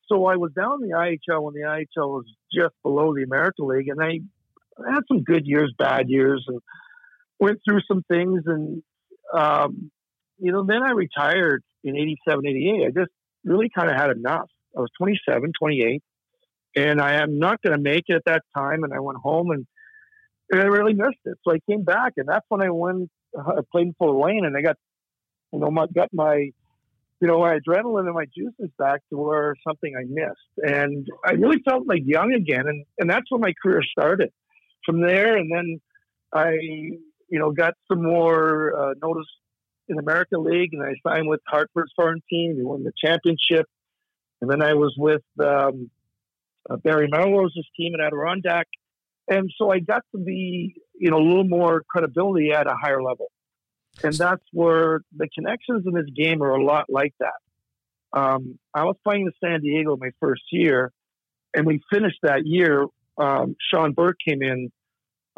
So 0.07 0.25
I 0.25 0.35
was 0.35 0.51
down 0.51 0.83
in 0.83 0.89
the 0.89 0.95
IHL 0.95 1.41
when 1.43 1.53
the 1.53 1.61
IHL 1.61 2.09
was 2.09 2.25
just 2.53 2.73
below 2.83 3.15
the 3.15 3.23
American 3.23 3.67
League, 3.67 3.87
and 3.87 4.01
I 4.01 4.19
had 4.91 5.01
some 5.07 5.23
good 5.23 5.45
years, 5.45 5.73
bad 5.77 6.09
years, 6.09 6.43
and 6.47 6.61
went 7.39 7.59
through 7.65 7.81
some 7.87 8.03
things. 8.07 8.43
And 8.45 8.83
um, 9.33 9.91
you 10.37 10.51
know, 10.51 10.65
then 10.65 10.83
I 10.83 10.91
retired 10.91 11.63
in 11.83 11.95
'87, 11.95 12.45
'88. 12.45 12.85
I 12.85 12.89
just 12.91 13.11
really 13.43 13.69
kind 13.75 13.89
of 13.89 13.95
had 13.95 14.11
enough. 14.11 14.49
I 14.75 14.81
was 14.81 14.89
27, 14.97 15.51
28, 15.57 16.03
and 16.75 17.01
I 17.01 17.21
am 17.21 17.39
not 17.39 17.61
going 17.61 17.75
to 17.75 17.81
make 17.81 18.05
it 18.07 18.15
at 18.15 18.25
that 18.25 18.43
time. 18.55 18.83
And 18.83 18.93
I 18.93 18.99
went 18.99 19.17
home 19.19 19.51
and, 19.51 19.65
and 20.51 20.61
I 20.61 20.65
really 20.65 20.93
missed 20.93 21.21
it. 21.25 21.37
So 21.43 21.53
I 21.53 21.59
came 21.69 21.83
back, 21.83 22.13
and 22.17 22.27
that's 22.27 22.45
when 22.49 22.61
I 22.61 22.69
went. 22.69 23.09
I 23.37 23.61
played 23.71 23.93
for 23.97 24.13
Wayne, 24.15 24.45
and 24.45 24.55
I 24.55 24.61
got, 24.61 24.77
you 25.51 25.59
know, 25.59 25.71
my 25.71 25.87
got 25.93 26.09
my, 26.13 26.35
you 26.35 27.27
know, 27.27 27.39
my 27.39 27.57
adrenaline 27.57 28.05
and 28.05 28.13
my 28.13 28.25
juices 28.25 28.71
back 28.77 29.01
to 29.09 29.17
where 29.17 29.55
something 29.67 29.93
I 29.97 30.03
missed, 30.07 30.73
and 30.75 31.07
I 31.25 31.31
really 31.31 31.61
felt 31.67 31.87
like 31.87 32.03
young 32.05 32.33
again, 32.33 32.67
and 32.67 32.85
and 32.99 33.09
that's 33.09 33.25
when 33.29 33.41
my 33.41 33.53
career 33.61 33.81
started. 33.83 34.31
From 34.85 35.01
there, 35.01 35.35
and 35.35 35.51
then 35.51 35.81
I, 36.31 36.51
you 36.51 37.39
know, 37.39 37.51
got 37.51 37.73
some 37.91 38.03
more 38.03 38.79
uh, 38.79 38.93
notice 39.01 39.25
in 39.87 39.99
American 39.99 40.43
League, 40.43 40.73
and 40.73 40.83
I 40.83 40.93
signed 41.07 41.27
with 41.27 41.41
Hartford's 41.47 41.91
foreign 41.95 42.21
team. 42.29 42.55
We 42.57 42.63
won 42.63 42.83
the 42.83 42.91
championship. 43.03 43.65
And 44.41 44.49
then 44.49 44.61
I 44.61 44.73
was 44.73 44.93
with 44.97 45.23
um, 45.43 45.89
uh, 46.69 46.77
Barry 46.77 47.07
Melrose's 47.07 47.67
team 47.77 47.93
at 47.95 48.05
Adirondack. 48.05 48.67
And 49.29 49.49
so 49.57 49.71
I 49.71 49.79
got 49.79 50.03
to 50.15 50.21
be, 50.21 50.75
you 50.93 51.09
know, 51.09 51.17
a 51.17 51.25
little 51.25 51.47
more 51.47 51.83
credibility 51.89 52.51
at 52.51 52.67
a 52.67 52.75
higher 52.79 53.01
level. 53.01 53.27
And 54.03 54.13
that's 54.13 54.43
where 54.51 55.01
the 55.15 55.27
connections 55.33 55.85
in 55.87 55.93
this 55.93 56.09
game 56.15 56.43
are 56.43 56.51
a 56.51 56.63
lot 56.63 56.85
like 56.89 57.13
that. 57.19 58.19
Um, 58.19 58.59
I 58.73 58.83
was 58.83 58.95
playing 59.03 59.25
in 59.25 59.31
San 59.43 59.61
Diego 59.61 59.97
my 59.97 60.09
first 60.19 60.43
year, 60.51 60.91
and 61.53 61.65
we 61.65 61.81
finished 61.91 62.19
that 62.23 62.45
year 62.45 62.85
um, 63.17 63.55
Sean 63.71 63.93
Burke 63.93 64.17
came 64.27 64.41
in 64.41 64.71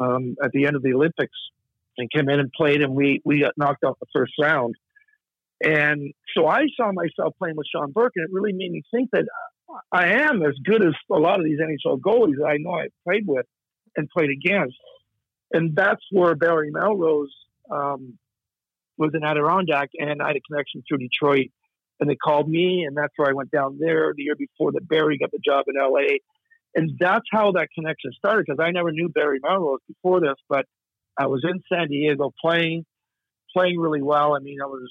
um, 0.00 0.36
at 0.42 0.52
the 0.52 0.66
end 0.66 0.76
of 0.76 0.82
the 0.82 0.94
Olympics 0.94 1.36
and 1.96 2.10
came 2.10 2.28
in 2.28 2.40
and 2.40 2.52
played, 2.52 2.82
and 2.82 2.94
we 2.94 3.20
we 3.24 3.40
got 3.40 3.52
knocked 3.56 3.84
out 3.84 3.98
the 4.00 4.06
first 4.12 4.32
round. 4.40 4.74
And 5.62 6.12
so 6.36 6.46
I 6.46 6.66
saw 6.76 6.92
myself 6.92 7.34
playing 7.38 7.56
with 7.56 7.66
Sean 7.74 7.90
Burke, 7.92 8.12
and 8.16 8.24
it 8.24 8.32
really 8.32 8.52
made 8.52 8.70
me 8.70 8.82
think 8.92 9.10
that 9.12 9.24
I 9.92 10.08
am 10.08 10.42
as 10.42 10.54
good 10.64 10.84
as 10.84 10.94
a 11.10 11.18
lot 11.18 11.38
of 11.38 11.44
these 11.44 11.58
NHL 11.58 12.00
goalies 12.00 12.36
that 12.38 12.46
I 12.46 12.56
know 12.58 12.72
I 12.72 12.88
played 13.04 13.24
with 13.26 13.46
and 13.96 14.08
played 14.08 14.30
against. 14.30 14.76
And 15.52 15.74
that's 15.74 16.02
where 16.10 16.34
Barry 16.34 16.70
Melrose 16.70 17.34
um, 17.70 18.18
was 18.96 19.10
in 19.14 19.24
Adirondack, 19.24 19.90
and 19.98 20.22
I 20.22 20.28
had 20.28 20.36
a 20.36 20.40
connection 20.40 20.82
through 20.86 20.98
Detroit. 20.98 21.50
And 22.00 22.08
they 22.08 22.14
called 22.14 22.48
me, 22.48 22.84
and 22.86 22.96
that's 22.96 23.12
where 23.16 23.28
I 23.28 23.32
went 23.32 23.50
down 23.50 23.78
there 23.80 24.12
the 24.16 24.22
year 24.22 24.36
before 24.36 24.70
that 24.72 24.86
Barry 24.88 25.18
got 25.18 25.32
the 25.32 25.40
job 25.44 25.64
in 25.66 25.74
LA. 25.80 26.18
And 26.76 26.92
that's 27.00 27.24
how 27.32 27.52
that 27.52 27.68
connection 27.74 28.12
started 28.12 28.44
because 28.46 28.62
I 28.62 28.70
never 28.70 28.92
knew 28.92 29.08
Barry 29.08 29.40
Melrose 29.42 29.80
before 29.88 30.20
this, 30.20 30.36
but 30.48 30.64
I 31.18 31.26
was 31.26 31.42
in 31.42 31.60
San 31.72 31.88
Diego 31.88 32.32
playing, 32.40 32.84
playing 33.52 33.78
really 33.80 34.02
well. 34.02 34.36
I 34.36 34.38
mean, 34.38 34.58
I 34.62 34.66
was, 34.66 34.88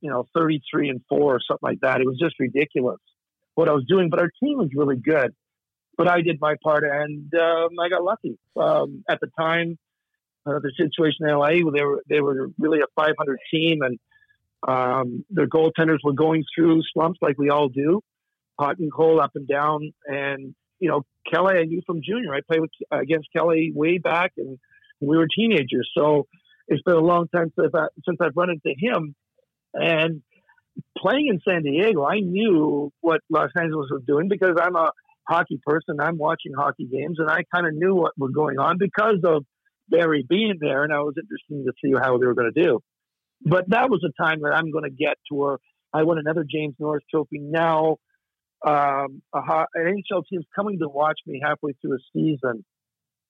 you 0.00 0.10
know, 0.10 0.26
33 0.34 0.90
and 0.90 1.00
four 1.08 1.34
or 1.34 1.40
something 1.46 1.68
like 1.68 1.80
that. 1.80 2.00
It 2.00 2.06
was 2.06 2.18
just 2.18 2.34
ridiculous 2.38 2.98
what 3.54 3.68
I 3.68 3.72
was 3.72 3.84
doing, 3.88 4.08
but 4.08 4.20
our 4.20 4.30
team 4.42 4.58
was 4.58 4.70
really 4.74 4.96
good. 4.96 5.34
But 5.96 6.08
I 6.08 6.22
did 6.22 6.38
my 6.40 6.54
part 6.62 6.84
and 6.84 7.32
um, 7.34 7.70
I 7.80 7.88
got 7.88 8.04
lucky. 8.04 8.38
Um, 8.56 9.04
at 9.08 9.18
the 9.20 9.28
time, 9.36 9.78
uh, 10.46 10.60
the 10.60 10.72
situation 10.76 11.28
in 11.28 11.34
LA, 11.34 11.64
where 11.64 11.72
they 11.72 11.82
were, 11.82 12.02
they 12.08 12.20
were 12.20 12.50
really 12.58 12.78
a 12.78 12.86
500 12.94 13.38
team 13.52 13.80
and 13.82 13.98
um, 14.66 15.24
their 15.30 15.48
goaltenders 15.48 15.98
were 16.04 16.12
going 16.12 16.44
through 16.54 16.82
slumps 16.94 17.18
like 17.20 17.36
we 17.36 17.50
all 17.50 17.68
do, 17.68 18.00
hot 18.58 18.78
and 18.78 18.92
cold, 18.92 19.20
up 19.20 19.32
and 19.34 19.48
down. 19.48 19.92
And, 20.06 20.54
you 20.78 20.88
know, 20.88 21.02
Kelly, 21.30 21.58
I 21.58 21.64
knew 21.64 21.82
from 21.84 22.00
junior. 22.02 22.32
I 22.32 22.40
played 22.40 22.60
with, 22.60 22.70
against 22.92 23.28
Kelly 23.36 23.72
way 23.74 23.98
back 23.98 24.32
and 24.36 24.58
we 25.00 25.16
were 25.16 25.26
teenagers. 25.26 25.90
So 25.96 26.26
it's 26.68 26.82
been 26.82 26.94
a 26.94 27.00
long 27.00 27.28
time 27.34 27.52
since, 27.58 27.72
I, 27.74 27.86
since 28.04 28.18
I've 28.20 28.36
run 28.36 28.50
into 28.50 28.74
him. 28.78 29.14
And 29.74 30.22
playing 30.96 31.28
in 31.28 31.40
San 31.46 31.62
Diego, 31.62 32.04
I 32.04 32.20
knew 32.20 32.92
what 33.00 33.20
Los 33.30 33.50
Angeles 33.58 33.88
was 33.90 34.02
doing 34.06 34.28
because 34.28 34.56
I'm 34.60 34.76
a 34.76 34.90
hockey 35.28 35.60
person. 35.64 36.00
I'm 36.00 36.18
watching 36.18 36.52
hockey 36.56 36.86
games, 36.86 37.16
and 37.18 37.30
I 37.30 37.42
kind 37.54 37.66
of 37.66 37.74
knew 37.74 37.94
what 37.94 38.12
was 38.16 38.32
going 38.34 38.58
on 38.58 38.78
because 38.78 39.18
of 39.24 39.44
Barry 39.88 40.24
being 40.28 40.54
there, 40.60 40.84
and 40.84 40.92
I 40.92 41.00
was 41.00 41.14
interested 41.16 41.64
to 41.66 41.72
see 41.82 41.92
how 42.00 42.18
they 42.18 42.26
were 42.26 42.34
going 42.34 42.52
to 42.54 42.62
do. 42.62 42.80
But 43.44 43.68
that 43.70 43.88
was 43.88 44.04
a 44.04 44.22
time 44.22 44.40
that 44.42 44.52
I'm 44.54 44.70
going 44.70 44.84
to 44.84 44.90
get 44.90 45.14
to 45.30 45.34
where 45.34 45.58
I 45.92 46.02
won 46.02 46.18
another 46.18 46.44
James 46.50 46.74
Norris 46.78 47.04
Trophy. 47.10 47.38
Now, 47.38 47.96
um, 48.66 49.22
a, 49.32 49.40
ho- 49.40 49.66
an 49.74 50.02
NHL 50.12 50.24
team's 50.30 50.44
coming 50.54 50.78
to 50.80 50.88
watch 50.88 51.18
me 51.26 51.40
halfway 51.42 51.72
through 51.80 51.94
a 51.94 51.98
season 52.12 52.64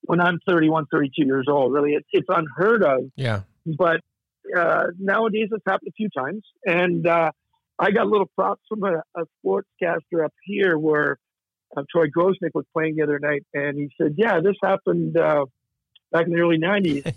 when 0.02 0.20
I'm 0.20 0.38
31, 0.48 0.86
32 0.90 1.26
years 1.26 1.46
old. 1.50 1.72
Really, 1.72 1.92
it's, 1.92 2.06
it's 2.12 2.26
unheard 2.28 2.82
of 2.82 3.00
Yeah. 3.16 3.42
but 3.66 4.00
uh, 4.56 4.84
nowadays 4.98 5.48
it's 5.50 5.64
happened 5.66 5.88
a 5.88 5.92
few 5.92 6.08
times. 6.16 6.42
And 6.64 7.06
uh, 7.06 7.30
I 7.78 7.90
got 7.90 8.06
a 8.06 8.08
little 8.08 8.30
props 8.34 8.62
from 8.68 8.82
a, 8.84 9.02
a 9.16 9.24
sportscaster 9.44 10.24
up 10.24 10.32
here 10.44 10.78
where 10.78 11.18
uh, 11.76 11.82
Troy 11.90 12.06
Grosenick 12.06 12.54
was 12.54 12.64
playing 12.72 12.96
the 12.96 13.02
other 13.02 13.18
night, 13.18 13.44
and 13.54 13.78
he 13.78 13.90
said, 14.00 14.14
"Yeah, 14.16 14.40
this 14.40 14.56
happened 14.62 15.16
uh, 15.16 15.46
back 16.10 16.26
in 16.26 16.32
the 16.32 16.40
early 16.40 16.58
'90s." 16.58 17.04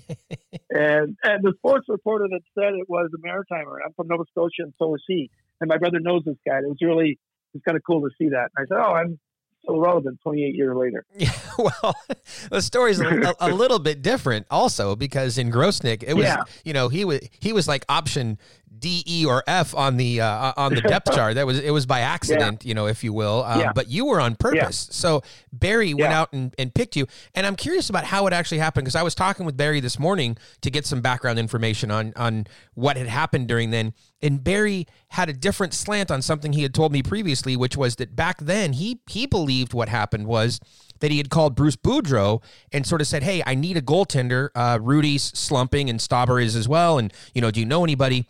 and 0.70 1.18
and 1.24 1.44
the 1.44 1.54
sports 1.58 1.86
reporter 1.88 2.28
that 2.30 2.42
said 2.58 2.74
it 2.74 2.90
was 2.90 3.10
a 3.14 3.18
Maritimer. 3.26 3.78
I'm 3.86 3.94
from 3.94 4.08
Nova 4.08 4.26
Scotia, 4.32 4.64
and 4.64 4.74
so 4.78 4.96
is 4.96 5.04
he. 5.08 5.30
And 5.62 5.70
my 5.70 5.78
brother 5.78 6.00
knows 6.00 6.24
this 6.26 6.38
guy. 6.46 6.58
It 6.58 6.68
was 6.68 6.78
really 6.82 7.18
it's 7.54 7.64
kind 7.64 7.78
of 7.78 7.84
cool 7.86 8.02
to 8.02 8.10
see 8.18 8.30
that. 8.30 8.50
And 8.56 8.66
I 8.66 8.76
said, 8.76 8.84
"Oh, 8.84 8.94
I'm." 8.94 9.20
So 9.68 9.78
relevant 9.80 10.20
28 10.24 10.56
years 10.56 10.76
later. 10.76 11.06
Yeah, 11.16 11.32
well, 11.58 11.96
the 12.52 12.62
story's 12.62 13.00
a, 13.00 13.36
a, 13.40 13.50
little 13.54 13.78
bit 13.78 14.02
different 14.02 14.48
also 14.50 14.96
because 14.96 15.38
in 15.38 15.52
Grosenick, 15.52 16.04
it 16.04 16.16
was 16.16 16.26
Yeah. 16.26 16.44
you 16.66 16.74
know 16.74 16.90
he 16.90 17.06
was 17.06 17.20
he 17.40 17.54
was 17.54 17.68
like 17.68 17.86
option 17.88 18.40
D, 18.80 19.04
E, 19.06 19.26
or 19.26 19.44
F 19.48 19.76
on 19.76 19.98
the 19.98 20.22
uh, 20.22 20.54
on 20.58 20.74
the 20.74 20.82
depth 20.82 21.12
chart. 21.16 21.36
That 21.36 21.46
was 21.46 21.60
it 21.60 21.72
was 21.72 21.86
by 21.86 22.00
accident, 22.00 22.66
you 22.66 22.74
know, 22.74 22.88
if 22.88 23.04
you 23.04 23.12
will. 23.14 23.44
Um, 23.44 23.60
Yeah. 23.60 23.72
But 23.74 23.90
you 23.90 24.06
were 24.06 24.20
on 24.22 24.36
purpose. 24.36 24.88
So 24.92 25.22
Barry 25.52 25.94
went 25.94 26.14
out 26.14 26.34
and, 26.34 26.56
and 26.58 26.74
picked 26.74 26.96
you, 26.96 27.06
and 27.36 27.46
I'm 27.46 27.56
curious 27.56 27.90
about 27.90 28.06
how 28.06 28.28
it 28.28 28.34
actually 28.34 28.60
happened 28.60 28.86
because 28.86 28.96
I 28.96 29.04
was 29.04 29.14
talking 29.14 29.46
with 29.46 29.58
Barry 29.58 29.82
this 29.82 30.00
morning 30.00 30.38
to 30.62 30.72
get 30.72 30.86
some 30.86 31.02
background 31.02 31.38
information 31.38 31.92
on 31.92 32.14
on 32.16 32.48
what 32.74 32.98
had 32.98 33.08
happened 33.08 33.48
during 33.48 33.72
then. 33.72 33.94
And 34.22 34.44
Barry 34.44 34.88
had 35.10 35.30
a 35.30 35.34
different 35.34 35.74
slant 35.74 36.10
on 36.12 36.22
something 36.22 36.54
he 36.54 36.62
had 36.64 36.74
told 36.74 36.92
me 36.92 37.02
previously, 37.04 37.58
which 37.58 37.76
was 37.76 37.96
that 37.98 38.16
back 38.16 38.38
then 38.40 38.74
he 38.74 39.02
he 39.10 39.26
believed 39.26 39.74
what 39.74 39.90
happened 39.90 40.28
was 40.28 40.60
that 41.02 41.12
he 41.12 41.18
had 41.18 41.30
called 41.30 41.56
Bruce 41.56 41.76
Boudreau 41.76 42.42
and 42.72 42.86
sort 42.86 43.02
of 43.02 43.08
said, 43.08 43.24
"Hey, 43.24 43.44
I 43.46 43.56
need 43.56 43.76
a 43.78 43.82
goaltender. 43.82 44.50
Uh, 44.56 44.78
Hrudey's 44.78 45.24
slumping, 45.38 45.90
and 45.90 46.00
Stauber 46.00 46.42
is 46.42 46.56
as 46.56 46.70
well. 46.70 46.98
And 46.98 47.12
you 47.34 47.42
know, 47.42 47.52
do 47.52 47.60
you 47.60 47.66
know 47.66 47.84
anybody?" 47.84 48.28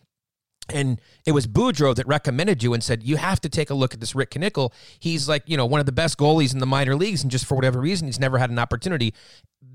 And 0.69 1.01
it 1.25 1.31
was 1.31 1.47
Boudreau 1.47 1.95
that 1.95 2.07
recommended 2.07 2.63
you 2.63 2.73
and 2.73 2.83
said, 2.83 3.03
You 3.03 3.17
have 3.17 3.41
to 3.41 3.49
take 3.49 3.69
a 3.69 3.73
look 3.73 3.93
at 3.93 3.99
this 3.99 4.15
Rick 4.15 4.31
Knickle. 4.31 4.71
He's 4.99 5.27
like, 5.27 5.43
you 5.45 5.57
know, 5.57 5.65
one 5.65 5.79
of 5.79 5.85
the 5.85 5.91
best 5.91 6.17
goalies 6.17 6.53
in 6.53 6.59
the 6.59 6.65
minor 6.65 6.95
leagues, 6.95 7.21
and 7.23 7.31
just 7.31 7.45
for 7.45 7.55
whatever 7.55 7.79
reason, 7.79 8.07
he's 8.07 8.19
never 8.19 8.37
had 8.37 8.49
an 8.49 8.59
opportunity. 8.59 9.13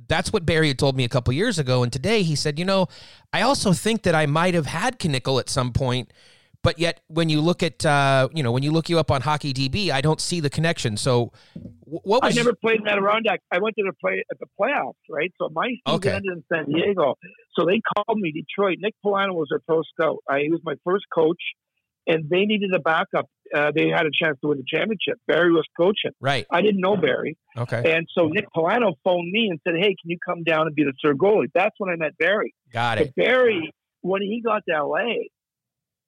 That's 0.09 0.33
what 0.33 0.46
Barry 0.46 0.68
had 0.68 0.79
told 0.79 0.96
me 0.96 1.05
a 1.05 1.09
couple 1.09 1.33
years 1.35 1.59
ago. 1.59 1.83
And 1.83 1.92
today 1.92 2.22
he 2.22 2.37
said, 2.37 2.59
You 2.59 2.64
know, 2.64 2.88
I 3.33 3.42
also 3.42 3.72
think 3.72 4.03
that 4.03 4.14
I 4.14 4.27
might 4.27 4.55
have 4.55 4.66
had 4.66 4.99
Knickle 4.99 5.40
at 5.40 5.51
some 5.51 5.72
point, 5.72 6.12
but 6.66 6.81
yet 6.81 7.00
when 7.07 7.29
you 7.29 7.40
look 7.40 7.62
at, 7.62 7.87
uh, 7.87 8.29
you 8.35 8.42
know, 8.42 8.50
when 8.50 8.64
you 8.64 8.72
look 8.72 8.88
you 8.88 8.98
up 8.98 9.12
on 9.12 9.20
Hockey 9.22 9.55
DB, 9.55 9.90
I 9.92 10.00
don't 10.00 10.20
see 10.20 10.40
the 10.40 10.50
connection. 10.50 10.96
So 10.96 11.31
wh- 11.55 12.05
what 12.05 12.24
I 12.24 12.26
was 12.26 12.37
never 12.37 12.55
played 12.55 12.81
in 12.81 12.88
Adirondack. 12.88 13.40
I 13.52 13.59
went 13.61 13.76
to 13.76 13.85
the 13.85 13.92
play 14.00 14.24
at 14.33 14.38
the 14.40 14.46
playoffs, 14.61 14.94
right? 15.09 15.33
So 15.38 15.48
my 15.52 15.68
season 15.68 15.94
Okay. 15.98 16.11
ended 16.11 16.33
in 16.38 16.44
San 16.52 16.64
Diego. 16.66 17.14
So 17.57 17.64
they 17.64 17.81
called 17.94 18.18
me 18.18 18.33
Detroit. 18.33 18.79
Nick 18.81 18.94
Polano 19.05 19.35
was 19.35 19.46
their 19.48 19.61
pro 19.61 19.83
scout. 19.94 20.16
I, 20.29 20.40
he 20.40 20.50
was 20.50 20.61
my 20.64 20.74
first 20.85 21.05
coach, 21.14 21.40
and 22.09 22.29
they 22.29 22.46
needed 22.46 22.74
a 22.74 22.81
backup. 22.81 23.26
Uh, 23.55 23.70
they 23.72 23.87
had 23.88 24.05
a 24.07 24.11
chance 24.20 24.37
to 24.42 24.48
win 24.48 24.59
the 24.59 24.64
championship. 24.66 25.20
Barry 25.29 25.52
was 25.52 25.64
coaching. 25.76 26.11
right? 26.20 26.46
I 26.50 26.62
didn't 26.62 26.81
know 26.81 26.96
Barry, 26.96 27.38
Okay, 27.57 27.81
and 27.94 28.09
so 28.12 28.26
Nick 28.26 28.46
Polano 28.57 28.94
phoned 29.05 29.31
me 29.31 29.46
and 29.50 29.61
said, 29.62 29.74
"Hey, 29.79 29.94
can 30.00 30.11
you 30.14 30.18
come 30.29 30.42
down 30.42 30.66
and 30.66 30.74
be 30.74 30.83
the 30.83 30.94
third 31.00 31.16
goalie?" 31.16 31.46
That's 31.55 31.76
when 31.79 31.90
I 31.92 31.96
met 31.96 32.18
Barry. 32.18 32.52
got 32.72 32.98
But 32.98 33.07
it. 33.09 33.14
Barry, 33.14 33.72
when 34.00 34.20
he 34.22 34.42
got 34.44 34.62
to 34.68 34.74
LA, 34.85 35.29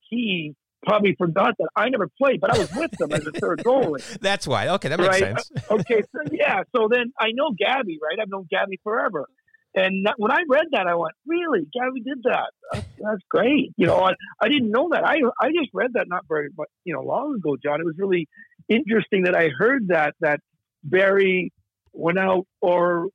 he 0.08 0.54
probably 0.86 1.14
forgot 1.18 1.54
that 1.58 1.68
I 1.74 1.88
never 1.88 2.08
played, 2.20 2.40
but 2.40 2.50
I 2.54 2.58
was 2.58 2.68
with 2.74 2.90
them 2.98 3.12
as 3.12 3.26
a 3.26 3.32
third 3.40 3.62
goalie. 3.64 4.18
That's 4.20 4.46
why. 4.46 4.68
Okay, 4.68 4.88
that 4.88 4.98
makes 4.98 5.08
Right. 5.20 5.20
sense. 5.36 5.50
okay, 5.70 6.02
so 6.12 6.20
yeah, 6.30 6.62
so 6.74 6.88
then 6.90 7.12
I 7.18 7.32
know 7.32 7.50
Gabby, 7.58 7.98
right? 8.02 8.18
I've 8.20 8.28
known 8.30 8.46
Gabby 8.50 8.78
forever. 8.84 9.26
And 9.74 10.06
that, 10.06 10.14
when 10.16 10.32
I 10.32 10.42
read 10.48 10.66
that, 10.72 10.86
I 10.86 10.94
went, 10.94 11.14
"Really, 11.26 11.66
Gabby 11.72 12.00
did 12.00 12.22
that? 12.24 12.50
That's, 12.72 12.86
that's 12.98 13.22
great." 13.28 13.72
You 13.76 13.86
know, 13.86 13.96
I, 13.98 14.12
I 14.40 14.48
didn't 14.48 14.70
know 14.70 14.88
that. 14.92 15.04
I 15.04 15.16
I 15.40 15.48
just 15.48 15.68
read 15.74 15.90
that 15.94 16.06
not 16.08 16.24
very 16.26 16.48
much, 16.56 16.68
you 16.84 16.94
know, 16.94 17.02
long 17.02 17.34
ago, 17.36 17.56
John. 17.62 17.78
It 17.80 17.84
was 17.84 17.96
really 17.98 18.28
interesting 18.68 19.24
that 19.24 19.36
I 19.36 19.48
heard 19.56 19.88
that 19.88 20.14
that 20.20 20.40
Barry 20.82 21.52
went 21.92 22.18
out, 22.18 22.46
or 22.62 23.08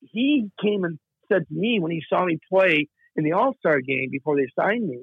he 0.00 0.48
came 0.62 0.84
and 0.84 0.98
said 1.30 1.46
to 1.48 1.54
me 1.54 1.78
when 1.78 1.92
he 1.92 2.02
saw 2.08 2.24
me 2.24 2.38
play 2.50 2.88
in 3.14 3.24
the 3.24 3.32
All 3.32 3.54
Star 3.58 3.80
game 3.80 4.08
before 4.10 4.36
they 4.36 4.46
signed 4.58 4.88
me. 4.88 5.02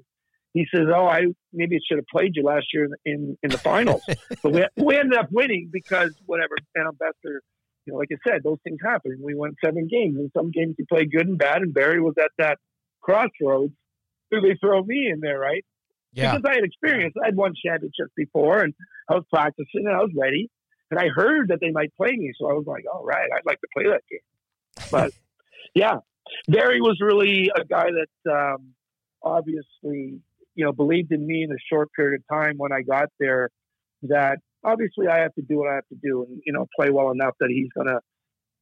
He 0.54 0.66
says, 0.74 0.88
"Oh, 0.94 1.06
I 1.06 1.26
maybe 1.54 1.78
should 1.88 1.98
have 1.98 2.08
played 2.08 2.36
you 2.36 2.44
last 2.44 2.68
year 2.74 2.86
in 2.86 2.94
in, 3.06 3.38
in 3.44 3.50
the 3.50 3.58
finals." 3.58 4.02
but 4.44 4.52
we, 4.52 4.66
we 4.78 4.98
ended 4.98 5.18
up 5.18 5.30
winning 5.32 5.70
because 5.72 6.12
whatever 6.26 6.56
Phantom 6.76 6.96
Bester, 6.96 7.42
you 7.86 7.94
know, 7.94 8.00
like 8.00 8.10
I 8.12 8.18
said, 8.28 8.42
those 8.44 8.58
things 8.64 8.80
happen. 8.84 9.20
We 9.24 9.36
won 9.36 9.56
seven 9.64 9.88
games, 9.88 10.18
and 10.18 10.32
some 10.36 10.52
games 10.52 10.76
you 10.78 10.86
play 10.90 11.06
good 11.06 11.28
and 11.28 11.38
bad. 11.38 11.62
And 11.62 11.74
Barry 11.74 12.02
was 12.02 12.16
at 12.20 12.32
that 12.38 12.58
crossroads. 13.02 13.74
So 14.32 14.40
they 14.42 14.56
throw 14.62 14.84
me 14.84 15.10
in 15.12 15.22
there, 15.22 15.40
right? 15.40 15.66
Yeah, 16.14 16.36
Because 16.36 16.50
I 16.52 16.56
had 16.56 16.64
experience. 16.64 17.14
I'd 17.24 17.36
won 17.36 17.54
championships 17.64 18.12
before, 18.16 18.60
and 18.60 18.74
I 19.10 19.16
was 19.16 19.26
practicing, 19.32 19.86
and 19.86 19.96
I 19.96 20.00
was 20.00 20.12
ready. 20.16 20.50
And 20.92 21.00
I 21.00 21.08
heard 21.08 21.50
that 21.50 21.60
they 21.62 21.70
might 21.70 21.96
play 21.96 22.12
me, 22.12 22.32
so 22.40 22.50
I 22.50 22.54
was 22.54 22.66
like, 22.66 22.84
"All 22.92 23.06
right, 23.06 23.30
I'd 23.32 23.46
like 23.46 23.62
to 23.62 23.68
play 23.74 23.86
that 23.86 24.02
game." 24.10 24.90
But 24.92 25.12
yeah, 25.76 25.98
Barry 26.48 26.82
was 26.82 26.98
really 27.00 27.52
a 27.56 27.64
guy 27.64 27.90
that 27.92 28.32
um, 28.32 28.74
obviously, 29.22 30.22
you 30.60 30.66
know, 30.66 30.74
believed 30.74 31.14
in 31.14 31.26
me 31.26 31.44
in 31.44 31.52
a 31.54 31.62
short 31.72 31.88
period 31.96 32.20
of 32.20 32.38
time 32.38 32.56
when 32.58 32.74
I 32.74 32.82
got 32.82 33.08
there. 33.18 33.50
That 34.04 34.40
obviously 34.62 35.08
I 35.08 35.20
have 35.20 35.34
to 35.36 35.42
do 35.42 35.58
what 35.58 35.70
I 35.70 35.76
have 35.76 35.88
to 35.88 35.98
do, 36.04 36.26
and 36.28 36.42
you 36.46 36.52
know, 36.52 36.68
play 36.78 36.90
well 36.90 37.12
enough 37.12 37.34
that 37.40 37.50
he's 37.50 37.70
gonna, 37.78 38.02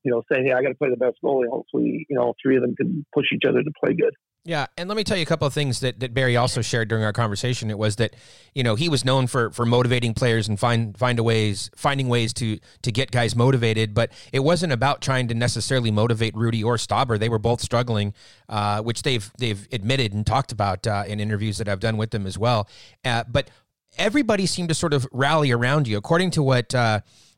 you 0.03 0.11
know, 0.11 0.21
say, 0.31 0.43
"Hey, 0.43 0.51
I 0.51 0.61
got 0.61 0.69
to 0.69 0.75
play 0.75 0.91
the 0.91 0.95
best 0.95 1.17
goalie." 1.25 1.49
Hopefully, 1.49 2.05
you 2.07 2.15
know, 2.15 2.35
three 2.39 2.55
of 2.55 2.61
them 2.61 2.75
can 2.75 3.03
push 3.15 3.25
each 3.33 3.45
other 3.49 3.63
to 3.63 3.71
play 3.83 3.95
good. 3.95 4.13
Yeah, 4.47 4.67
and 4.77 4.87
let 4.87 4.95
me 4.95 5.03
tell 5.03 5.17
you 5.17 5.23
a 5.23 5.25
couple 5.25 5.45
of 5.45 5.53
things 5.53 5.81
that, 5.81 5.99
that 5.99 6.13
Barry 6.13 6.37
also 6.37 6.61
shared 6.61 6.87
during 6.87 7.03
our 7.03 7.11
conversation. 7.11 7.69
It 7.69 7.77
was 7.77 7.97
that 7.97 8.15
you 8.55 8.63
know 8.63 8.75
he 8.75 8.87
was 8.87 9.03
known 9.03 9.27
for 9.27 9.51
for 9.51 9.65
motivating 9.65 10.13
players 10.13 10.47
and 10.47 10.57
find 10.57 10.97
find 10.97 11.19
ways 11.19 11.69
finding 11.75 12.07
ways 12.07 12.31
to 12.35 12.57
to 12.83 12.91
get 12.93 13.11
guys 13.11 13.35
motivated, 13.35 13.93
but 13.93 14.09
it 14.31 14.39
wasn't 14.39 14.71
about 14.71 15.01
trying 15.01 15.27
to 15.27 15.33
necessarily 15.33 15.91
motivate 15.91 16.33
Hrudey 16.33 16.63
or 16.63 16.77
Stauber. 16.77 17.19
They 17.19 17.27
were 17.27 17.39
both 17.39 17.59
struggling, 17.59 18.13
uh, 18.47 18.81
which 18.81 19.01
they've 19.01 19.29
they've 19.37 19.67
admitted 19.73 20.13
and 20.13 20.25
talked 20.25 20.53
about 20.53 20.87
uh, 20.87 21.03
in 21.05 21.19
interviews 21.19 21.57
that 21.57 21.67
I've 21.67 21.81
done 21.81 21.97
with 21.97 22.11
them 22.11 22.25
as 22.25 22.37
well. 22.37 22.69
Uh, 23.03 23.25
but 23.27 23.49
everybody 23.97 24.45
seemed 24.45 24.69
to 24.69 24.75
sort 24.75 24.93
of 24.93 25.05
rally 25.11 25.51
around 25.51 25.89
you, 25.89 25.97
according 25.97 26.31
to 26.31 26.41
what. 26.41 26.73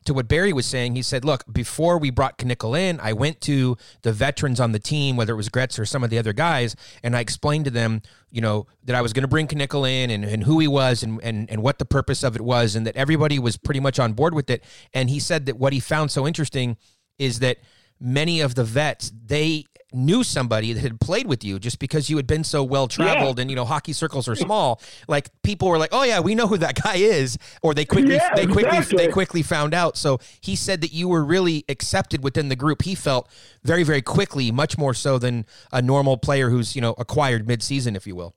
To 0.06 0.14
what 0.14 0.28
Barry 0.28 0.52
was 0.52 0.66
saying. 0.66 0.96
He 0.96 1.02
said, 1.02 1.24
"Look, 1.24 1.44
before 1.52 1.98
we 1.98 2.10
brought 2.10 2.38
Knickle 2.38 2.78
in, 2.78 2.98
I 3.00 3.12
went 3.12 3.40
to 3.42 3.76
the 4.02 4.12
veterans 4.12 4.58
on 4.58 4.72
the 4.72 4.78
team, 4.78 5.16
whether 5.16 5.34
it 5.34 5.36
was 5.36 5.50
Gretz 5.50 5.78
or 5.78 5.84
some 5.84 6.02
of 6.02 6.10
the 6.10 6.18
other 6.18 6.32
guys, 6.32 6.74
and 7.02 7.14
I 7.14 7.20
explained 7.20 7.66
to 7.66 7.70
them, 7.70 8.00
you 8.30 8.40
know, 8.40 8.66
that 8.84 8.96
I 8.96 9.02
was 9.02 9.12
going 9.12 9.24
to 9.24 9.28
bring 9.28 9.46
Knickle 9.46 9.88
in 9.88 10.10
and, 10.10 10.24
and 10.24 10.44
who 10.44 10.58
he 10.58 10.66
was 10.66 11.02
and, 11.02 11.20
and 11.22 11.50
and 11.50 11.62
what 11.62 11.78
the 11.78 11.84
purpose 11.84 12.22
of 12.22 12.34
it 12.34 12.40
was, 12.40 12.74
and 12.74 12.86
that 12.86 12.96
everybody 12.96 13.38
was 13.38 13.56
pretty 13.56 13.80
much 13.80 13.98
on 13.98 14.14
board 14.14 14.32
with 14.34 14.48
it. 14.48 14.64
And 14.94 15.10
he 15.10 15.20
said 15.20 15.46
that 15.46 15.58
what 15.58 15.72
he 15.72 15.80
found 15.80 16.10
so 16.10 16.26
interesting 16.26 16.76
is 17.18 17.40
that." 17.40 17.58
Many 18.02 18.40
of 18.40 18.54
the 18.54 18.64
vets, 18.64 19.12
they 19.26 19.66
knew 19.92 20.22
somebody 20.22 20.72
that 20.72 20.80
had 20.80 21.00
played 21.00 21.26
with 21.26 21.42
you 21.44 21.58
just 21.58 21.78
because 21.78 22.08
you 22.08 22.16
had 22.16 22.26
been 22.26 22.44
so 22.44 22.62
well 22.62 22.86
traveled 22.88 23.38
and 23.38 23.50
you 23.50 23.56
know 23.56 23.64
hockey 23.64 23.92
circles 23.92 24.28
are 24.28 24.34
small 24.36 24.80
like 25.08 25.28
people 25.42 25.68
were 25.68 25.78
like 25.78 25.90
oh 25.92 26.02
yeah 26.02 26.20
we 26.20 26.34
know 26.34 26.46
who 26.46 26.56
that 26.56 26.80
guy 26.82 26.96
is 26.96 27.38
or 27.62 27.74
they 27.74 27.84
quickly 27.84 28.14
Yeah, 28.14 28.34
they 28.34 28.46
quickly 28.46 28.78
exactly. 28.78 28.96
they 29.06 29.12
quickly 29.12 29.42
found 29.42 29.74
out 29.74 29.96
so 29.96 30.18
he 30.40 30.54
said 30.56 30.80
that 30.82 30.92
you 30.92 31.08
were 31.08 31.24
really 31.24 31.64
accepted 31.68 32.22
within 32.22 32.48
the 32.48 32.56
group 32.56 32.82
he 32.82 32.94
felt 32.94 33.28
very 33.64 33.82
very 33.82 34.02
quickly 34.02 34.50
much 34.52 34.78
more 34.78 34.94
so 34.94 35.18
than 35.18 35.44
a 35.72 35.82
normal 35.82 36.16
player 36.16 36.50
who's 36.50 36.74
you 36.76 36.80
know 36.82 36.94
acquired 36.98 37.46
mid-season 37.48 37.96
if 37.96 38.06
you 38.06 38.14
will 38.14 38.34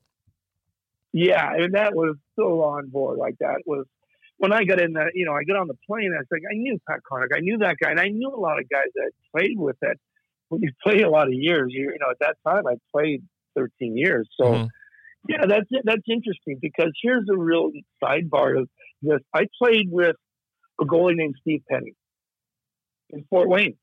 Yeah, 1.13 1.53
and 1.53 1.73
that 1.75 1.93
was 1.93 2.15
so 2.35 2.61
on 2.63 2.89
board. 2.89 3.19
Like 3.19 3.35
that 3.39 3.61
was 3.65 3.85
when 4.37 4.51
I 4.51 4.63
got 4.65 4.81
in 4.81 4.93
the, 4.93 5.11
you 5.13 5.25
know, 5.25 5.33
I 5.33 5.43
got 5.43 5.57
on 5.57 5.67
the 5.67 5.77
plane. 5.87 6.11
I 6.13 6.17
was 6.17 6.27
like, 6.31 6.41
I 6.51 6.55
knew 6.55 6.79
Pat 6.89 6.99
Connick, 7.09 7.35
I 7.35 7.39
knew 7.39 7.59
that 7.59 7.77
guy, 7.81 7.91
and 7.91 7.99
I 7.99 8.07
knew 8.07 8.29
a 8.29 8.39
lot 8.39 8.59
of 8.59 8.67
guys 8.67 8.89
that 8.95 9.11
played 9.31 9.57
with 9.57 9.77
it. 9.83 9.99
When 10.49 10.61
you 10.61 10.71
play 10.83 11.01
a 11.01 11.09
lot 11.09 11.27
of 11.27 11.33
years, 11.33 11.67
you, 11.69 11.83
you 11.91 11.97
know, 11.99 12.11
at 12.11 12.19
that 12.19 12.37
time 12.47 12.63
I 12.67 12.75
played 12.91 13.23
13 13.55 13.97
years. 13.97 14.27
So 14.39 14.45
Mhm. 14.45 14.67
yeah, 15.29 15.45
that's 15.47 15.67
that's 15.83 16.03
interesting 16.07 16.59
because 16.61 16.91
here's 17.01 17.27
a 17.31 17.37
real 17.37 17.71
sidebar 18.03 18.59
of 18.61 18.69
this. 19.01 19.19
I 19.33 19.47
played 19.61 19.87
with 19.89 20.15
a 20.81 20.85
goalie 20.85 21.15
named 21.15 21.35
Steve 21.41 21.61
Penney 21.69 21.93
in 23.09 23.23
Fort 23.29 23.47
Wayne, 23.49 23.77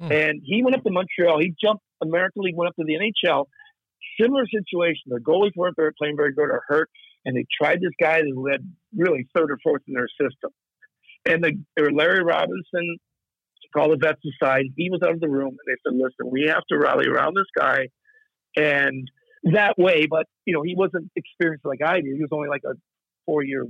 Hmm. 0.00 0.12
and 0.12 0.42
he 0.44 0.62
went 0.62 0.76
up 0.76 0.82
to 0.84 0.90
Montreal. 0.90 1.40
He 1.40 1.54
jumped 1.62 1.82
American 2.02 2.42
League, 2.42 2.56
went 2.56 2.68
up 2.68 2.76
to 2.76 2.84
the 2.84 2.94
NHL. 2.94 3.48
Similar 4.20 4.46
situation. 4.46 5.02
Their 5.06 5.20
goalies 5.20 5.52
weren't 5.56 5.76
very, 5.76 5.92
playing 5.94 6.16
very 6.16 6.32
good 6.32 6.50
or 6.50 6.62
hurt, 6.68 6.90
and 7.24 7.36
they 7.36 7.44
tried 7.60 7.80
this 7.80 7.92
guy 8.00 8.22
who 8.22 8.46
had 8.48 8.60
really 8.94 9.26
third 9.34 9.50
or 9.50 9.58
fourth 9.62 9.82
in 9.86 9.94
their 9.94 10.08
system. 10.08 10.50
And 11.26 11.44
the, 11.44 11.90
Larry 11.90 12.22
Robinson 12.22 12.96
called 13.72 13.92
the 13.92 13.96
vets 13.96 14.20
aside. 14.24 14.64
He 14.76 14.90
was 14.90 15.00
out 15.02 15.12
of 15.12 15.20
the 15.20 15.28
room, 15.28 15.50
and 15.50 15.58
they 15.66 15.76
said, 15.84 15.96
"Listen, 15.96 16.30
we 16.30 16.46
have 16.48 16.64
to 16.70 16.78
rally 16.78 17.06
around 17.06 17.34
this 17.36 17.46
guy." 17.56 17.88
And 18.56 19.10
that 19.44 19.78
way, 19.78 20.06
but 20.08 20.26
you 20.44 20.54
know, 20.54 20.62
he 20.62 20.74
wasn't 20.74 21.10
experienced 21.16 21.64
like 21.64 21.82
I 21.84 22.00
did. 22.00 22.14
He 22.14 22.20
was 22.20 22.30
only 22.32 22.48
like 22.48 22.62
a 22.64 22.74
four-year 23.26 23.66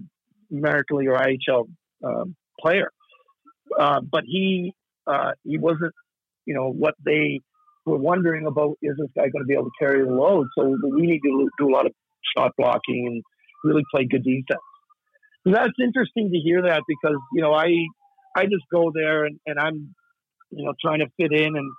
American 0.51 0.99
League 0.99 1.09
or 1.09 1.19
IHL 1.19 1.69
um, 2.05 2.37
player, 2.61 2.91
uh, 3.79 4.01
but 4.01 4.25
he 4.27 4.75
uh, 5.07 5.33
he 5.45 5.59
wasn't, 5.59 5.93
you 6.47 6.55
know, 6.55 6.71
what 6.71 6.95
they 7.05 7.41
were 7.87 7.99
wondering 7.99 8.47
about 8.47 8.77
is 8.83 8.97
this 8.99 9.09
guy 9.17 9.29
going 9.29 9.43
to 9.43 9.47
be 9.47 9.55
able 9.55 9.65
to 9.65 9.71
carry 9.79 10.05
the 10.05 10.11
load? 10.11 10.47
So 10.57 10.77
we 10.83 11.03
need 11.03 11.21
to 11.21 11.49
do 11.59 11.69
a 11.69 11.73
lot 11.73 11.87
of 11.87 11.93
shot 12.37 12.53
blocking 12.57 13.07
and 13.07 13.23
really 13.65 13.83
play 13.93 14.05
good 14.05 14.25
defense. 14.25 14.61
So 15.47 15.53
that's 15.53 15.73
interesting 15.83 16.31
to 16.31 16.39
hear 16.39 16.63
that 16.63 16.83
because 16.87 17.17
you 17.33 17.43
know 17.43 17.55
I 17.55 17.69
I 18.37 18.45
just 18.45 18.65
go 18.73 18.93
there 18.95 19.25
and, 19.25 19.39
and 19.47 19.59
I'm 19.59 19.95
you 20.51 20.65
know 20.65 20.75
trying 20.81 21.01
to 21.01 21.07
fit 21.17 21.33
in 21.33 21.57
and 21.57 21.73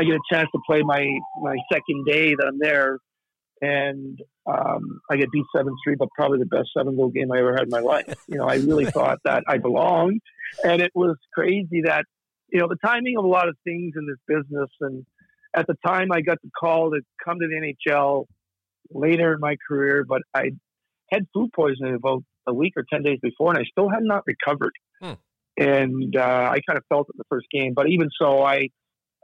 I 0.00 0.04
get 0.04 0.14
a 0.14 0.20
chance 0.32 0.48
to 0.52 0.60
play 0.66 0.82
my 0.82 1.06
my 1.42 1.56
second 1.72 2.06
day 2.06 2.34
that 2.34 2.46
I'm 2.46 2.58
there 2.58 2.98
and 3.60 4.18
um, 4.46 5.00
I 5.10 5.16
get 5.16 5.30
beat 5.30 5.44
seven 5.54 5.74
three, 5.84 5.96
but 5.96 6.08
probably 6.14 6.38
the 6.38 6.46
best 6.46 6.70
seven 6.76 6.96
goal 6.96 7.08
game 7.08 7.30
I 7.32 7.38
ever 7.38 7.52
had 7.52 7.64
in 7.64 7.70
my 7.70 7.80
life. 7.80 8.14
You 8.28 8.38
know, 8.38 8.46
I 8.46 8.56
really 8.56 8.86
thought 8.90 9.18
that 9.24 9.44
I 9.46 9.58
belonged, 9.58 10.20
and 10.64 10.80
it 10.80 10.92
was 10.94 11.16
crazy 11.34 11.82
that 11.84 12.04
you 12.52 12.60
know 12.60 12.68
the 12.68 12.78
timing 12.84 13.16
of 13.18 13.24
a 13.24 13.28
lot 13.28 13.48
of 13.48 13.56
things 13.64 13.94
in 13.96 14.06
this 14.06 14.18
business. 14.26 14.70
And 14.80 15.04
at 15.54 15.66
the 15.66 15.76
time, 15.86 16.12
I 16.12 16.20
got 16.20 16.38
the 16.42 16.50
call 16.58 16.90
to 16.90 17.00
come 17.24 17.38
to 17.40 17.46
the 17.46 17.74
NHL 17.74 18.26
later 18.90 19.34
in 19.34 19.40
my 19.40 19.56
career, 19.68 20.04
but 20.08 20.22
I 20.34 20.52
had 21.10 21.26
food 21.34 21.50
poisoning 21.54 21.94
about 21.94 22.22
a 22.46 22.54
week 22.54 22.74
or 22.76 22.84
ten 22.90 23.02
days 23.02 23.18
before, 23.20 23.50
and 23.50 23.58
I 23.58 23.64
still 23.70 23.90
had 23.90 24.02
not 24.02 24.24
recovered. 24.26 24.72
Hmm. 25.00 25.14
And 25.58 26.16
uh, 26.16 26.50
I 26.52 26.60
kind 26.66 26.78
of 26.78 26.84
felt 26.88 27.08
it 27.08 27.14
in 27.14 27.18
the 27.18 27.24
first 27.28 27.48
game, 27.50 27.74
but 27.74 27.88
even 27.88 28.10
so, 28.20 28.44
I 28.44 28.68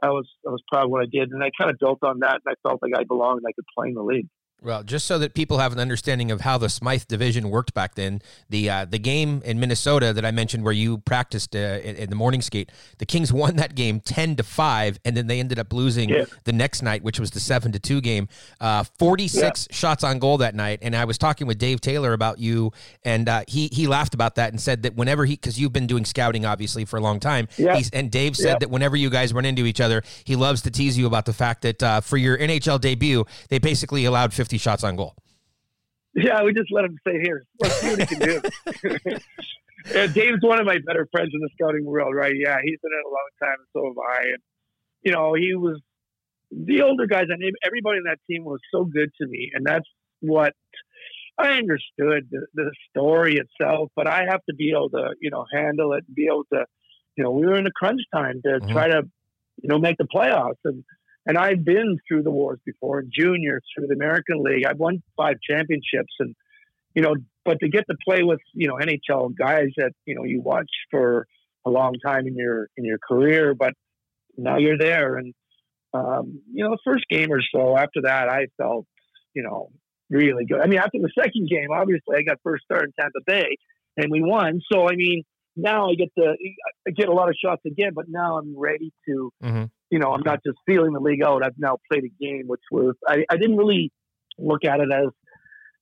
I 0.03 0.09
was 0.09 0.27
I 0.45 0.51
was 0.51 0.61
proud 0.69 0.85
of 0.85 0.91
what 0.91 1.01
I 1.01 1.05
did, 1.09 1.31
and 1.31 1.41
I 1.41 1.49
kind 1.57 1.71
of 1.71 1.77
built 1.79 1.99
on 2.03 2.19
that, 2.19 2.41
and 2.45 2.55
I 2.55 2.67
felt 2.67 2.81
like 2.81 2.91
I 2.97 3.03
belonged 3.05 3.37
and 3.37 3.47
I 3.47 3.53
could 3.53 3.65
play 3.77 3.87
in 3.87 3.93
the 3.93 4.03
league. 4.03 4.27
Well, 4.65 4.81
just 4.81 5.05
so 5.05 5.19
that 5.19 5.35
people 5.35 5.59
have 5.59 5.73
an 5.73 5.79
understanding 5.79 6.31
of 6.31 6.41
how 6.41 6.57
the 6.57 6.69
Smythe 6.69 7.03
division 7.07 7.51
worked 7.51 7.75
back 7.75 7.93
then, 7.93 8.19
the 8.49 8.67
uh, 8.67 8.85
the 8.85 8.97
game 8.97 9.43
in 9.45 9.59
Minnesota 9.59 10.11
that 10.11 10.25
I 10.25 10.31
mentioned 10.31 10.63
where 10.63 10.73
you 10.73 10.97
practiced 10.97 11.55
uh, 11.55 11.59
in, 11.83 11.95
in 11.97 12.09
the 12.09 12.15
morning 12.15 12.41
skate, 12.41 12.71
the 12.97 13.05
Kings 13.05 13.31
won 13.31 13.57
that 13.57 13.75
game 13.75 13.99
ten 13.99 14.35
to 14.37 14.43
five, 14.43 14.97
and 15.05 15.15
then 15.15 15.27
they 15.27 15.39
ended 15.39 15.59
up 15.59 15.71
losing 15.71 16.09
Yeah. 16.09 16.25
the 16.45 16.51
next 16.51 16.81
night, 16.81 17.03
which 17.03 17.19
was 17.19 17.29
the 17.29 17.39
seven 17.39 17.71
to 17.73 17.79
two 17.79 18.01
game. 18.01 18.27
Uh, 18.59 18.83
Forty 18.97 19.27
six 19.27 19.67
shots 19.69 20.03
on 20.03 20.17
goal 20.17 20.39
that 20.39 20.55
night, 20.55 20.79
and 20.81 20.95
I 20.95 21.05
was 21.05 21.19
talking 21.19 21.45
with 21.45 21.59
Dave 21.59 21.79
Taylor 21.79 22.13
about 22.13 22.39
you, 22.39 22.71
and 23.03 23.29
uh, 23.29 23.43
he 23.47 23.69
he 23.71 23.85
laughed 23.85 24.15
about 24.15 24.33
that 24.35 24.49
and 24.51 24.59
said 24.59 24.81
that 24.81 24.95
whenever 24.95 25.25
he 25.25 25.35
because 25.35 25.59
you've 25.59 25.73
been 25.73 25.85
doing 25.85 26.05
scouting 26.05 26.43
obviously 26.43 26.85
for 26.85 26.97
a 26.97 27.01
long 27.01 27.19
time, 27.19 27.47
Yeah. 27.57 27.79
and 27.93 28.09
Dave 28.09 28.35
said 28.35 28.47
Yeah. 28.53 28.57
that 28.61 28.71
whenever 28.71 28.95
you 28.95 29.11
guys 29.11 29.31
run 29.31 29.45
into 29.45 29.67
each 29.67 29.79
other, 29.79 30.01
he 30.23 30.35
loves 30.35 30.63
to 30.63 30.71
tease 30.71 30.97
you 30.97 31.05
about 31.05 31.25
the 31.25 31.33
fact 31.33 31.61
that 31.61 31.83
uh, 31.83 32.01
for 32.01 32.17
your 32.17 32.35
NHL 32.35 32.81
debut, 32.81 33.25
they 33.49 33.59
basically 33.59 34.05
allowed 34.05 34.33
50 34.55 34.63
shots 34.63 34.83
on 34.83 34.95
goal. 34.95 35.15
Yeah, 36.13 36.43
we 36.43 36.53
just 36.53 36.71
let 36.71 36.85
him 36.85 36.97
stay 37.01 37.19
here. 37.21 37.43
Let's 37.59 37.75
see 37.79 37.89
what 37.89 37.99
he 37.99 38.05
can 38.05 38.19
do. 38.19 38.41
yeah, 39.93 40.07
Dave's 40.07 40.41
one 40.41 40.59
of 40.59 40.65
my 40.65 40.77
better 40.85 41.07
friends 41.11 41.31
in 41.33 41.41
the 41.41 41.49
scouting 41.59 41.85
world, 41.85 42.15
right? 42.15 42.33
Yeah, 42.35 42.57
he's 42.63 42.79
been 42.81 42.91
in 42.93 42.99
it 42.99 43.05
a 43.05 43.09
long 43.09 43.29
time, 43.43 43.57
and 43.59 43.67
so 43.73 43.85
have 43.87 44.19
I. 44.19 44.23
And 44.29 44.37
you 45.03 45.11
know, 45.11 45.33
he 45.33 45.55
was 45.55 45.81
the 46.51 46.81
older 46.83 47.05
guys, 47.05 47.25
and 47.29 47.43
everybody 47.65 47.97
in 47.97 48.03
that 48.05 48.19
team 48.29 48.45
was 48.45 48.59
so 48.73 48.85
good 48.85 49.09
to 49.21 49.27
me, 49.27 49.51
and 49.53 49.65
that's 49.65 49.87
what 50.21 50.53
I 51.37 51.57
understood 51.57 52.29
the, 52.31 52.47
the 52.53 52.71
story 52.89 53.37
itself. 53.37 53.89
But 53.95 54.07
I 54.07 54.23
have 54.29 54.41
to 54.49 54.55
be 54.55 54.71
able 54.71 54.89
to, 54.91 55.15
you 55.19 55.31
know, 55.31 55.45
handle 55.53 55.93
it, 55.93 56.05
and 56.07 56.15
be 56.15 56.27
able 56.27 56.45
to, 56.53 56.65
you 57.17 57.23
know, 57.25 57.31
we 57.31 57.45
were 57.45 57.55
in 57.57 57.67
a 57.67 57.71
crunch 57.71 58.01
time 58.13 58.41
to 58.45 58.61
Mhm. 58.61 58.71
try 58.71 58.87
to, 58.87 59.01
you 59.61 59.67
know, 59.69 59.79
make 59.79 59.97
the 59.97 60.05
playoffs, 60.05 60.61
and 60.63 60.83
and 61.25 61.37
I've 61.37 61.63
been 61.65 61.97
through 62.07 62.23
the 62.23 62.31
wars 62.31 62.59
before, 62.65 63.03
junior, 63.03 63.61
through 63.75 63.87
the 63.87 63.95
American 63.95 64.43
League. 64.43 64.65
I've 64.65 64.77
won 64.77 65.01
five 65.17 65.35
championships, 65.47 66.13
and 66.19 66.35
you 66.93 67.01
know, 67.01 67.15
but 67.43 67.59
to 67.59 67.69
get 67.69 67.85
to 67.89 67.95
play 68.07 68.23
with 68.23 68.39
you 68.53 68.67
know 68.67 68.75
NHL 68.75 69.35
guys 69.37 69.69
that 69.77 69.91
you 70.05 70.15
know 70.15 70.23
you 70.23 70.41
watch 70.41 70.69
for 70.91 71.27
a 71.65 71.69
long 71.69 71.93
time 72.05 72.27
in 72.27 72.35
your 72.35 72.67
in 72.77 72.85
your 72.85 72.99
career, 72.99 73.55
but 73.55 73.73
now 74.37 74.57
you're 74.57 74.77
there, 74.77 75.17
and 75.17 75.33
um, 75.93 76.41
you 76.51 76.63
know, 76.63 76.71
the 76.71 76.79
first 76.83 77.05
game 77.09 77.31
or 77.31 77.41
so 77.53 77.77
after 77.77 78.01
that, 78.03 78.29
I 78.29 78.47
felt 78.57 78.85
you 79.33 79.43
know 79.43 79.69
really 80.09 80.45
good. 80.45 80.61
I 80.61 80.67
mean, 80.67 80.79
after 80.79 80.99
the 80.99 81.11
second 81.17 81.49
game, 81.49 81.69
obviously, 81.73 82.17
I 82.17 82.21
got 82.21 82.37
first 82.43 82.63
start 82.65 82.83
in 82.83 82.91
Tampa 82.99 83.19
Bay, 83.25 83.57
and 83.97 84.11
we 84.11 84.21
won. 84.21 84.61
So 84.71 84.89
I 84.89 84.95
mean, 84.95 85.23
now 85.55 85.89
I 85.89 85.95
get 85.95 86.09
to 86.17 86.35
I 86.87 86.91
get 86.91 87.09
a 87.09 87.13
lot 87.13 87.29
of 87.29 87.35
shots 87.43 87.61
again, 87.65 87.91
but 87.95 88.05
now 88.07 88.37
I'm 88.37 88.57
ready 88.57 88.91
to 89.07 89.31
Mhm. 89.43 89.69
You 89.89 89.99
know, 89.99 90.11
I'm 90.11 90.23
not 90.25 90.39
just 90.45 90.57
feeling 90.65 90.93
the 90.93 90.99
league 90.99 91.23
out. 91.23 91.43
I've 91.43 91.57
now 91.57 91.77
played 91.91 92.03
a 92.03 92.23
game, 92.23 92.43
which 92.47 92.61
was 92.71 92.95
I, 93.07 93.25
I 93.29 93.37
didn't 93.37 93.57
really 93.57 93.91
look 94.37 94.65
at 94.65 94.79
it 94.79 94.89
as 94.91 95.09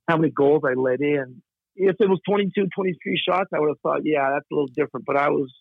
how 0.07 0.17
many 0.17 0.31
goals 0.31 0.63
I 0.65 0.73
let 0.73 1.01
in. 1.01 1.41
If 1.75 1.95
it 1.99 2.07
was 2.09 2.19
22, 2.27 2.67
23 2.75 3.21
shots, 3.27 3.49
I 3.53 3.59
would 3.59 3.69
have 3.69 3.79
thought, 3.81 4.01
yeah, 4.03 4.29
that's 4.33 4.45
a 4.51 4.55
little 4.55 4.69
different. 4.75 5.05
But 5.05 5.17
I 5.17 5.29
was 5.29 5.51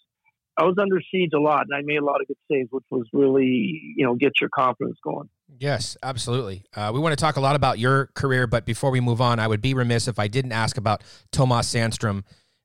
I 0.58 0.64
was 0.64 0.74
under 0.78 1.00
siege 1.10 1.30
a 1.34 1.40
lot, 1.40 1.64
and 1.68 1.74
I 1.74 1.80
made 1.82 1.98
a 1.98 2.04
lot 2.04 2.20
of 2.20 2.28
good 2.28 2.36
saves, 2.50 2.68
which 2.70 2.84
was 2.90 3.06
really 3.12 3.80
you 3.96 4.04
know 4.04 4.14
get 4.14 4.32
your 4.40 4.50
confidence 4.54 4.98
going. 5.02 5.28
Yes, 5.58 5.96
absolutely. 6.02 6.64
Uh, 6.74 6.90
we 6.92 7.00
want 7.00 7.12
to 7.12 7.22
talk 7.22 7.36
a 7.36 7.40
lot 7.40 7.56
about 7.56 7.78
your 7.78 8.06
career, 8.14 8.46
but 8.46 8.66
before 8.66 8.90
we 8.90 9.00
move 9.00 9.20
on, 9.20 9.38
I 9.38 9.46
would 9.46 9.60
be 9.60 9.74
remiss 9.74 10.08
if 10.08 10.18
I 10.18 10.28
didn't 10.28 10.52
ask 10.52 10.76
about 10.76 11.02
Tomas 11.30 11.72
Sandstrom. 11.72 12.24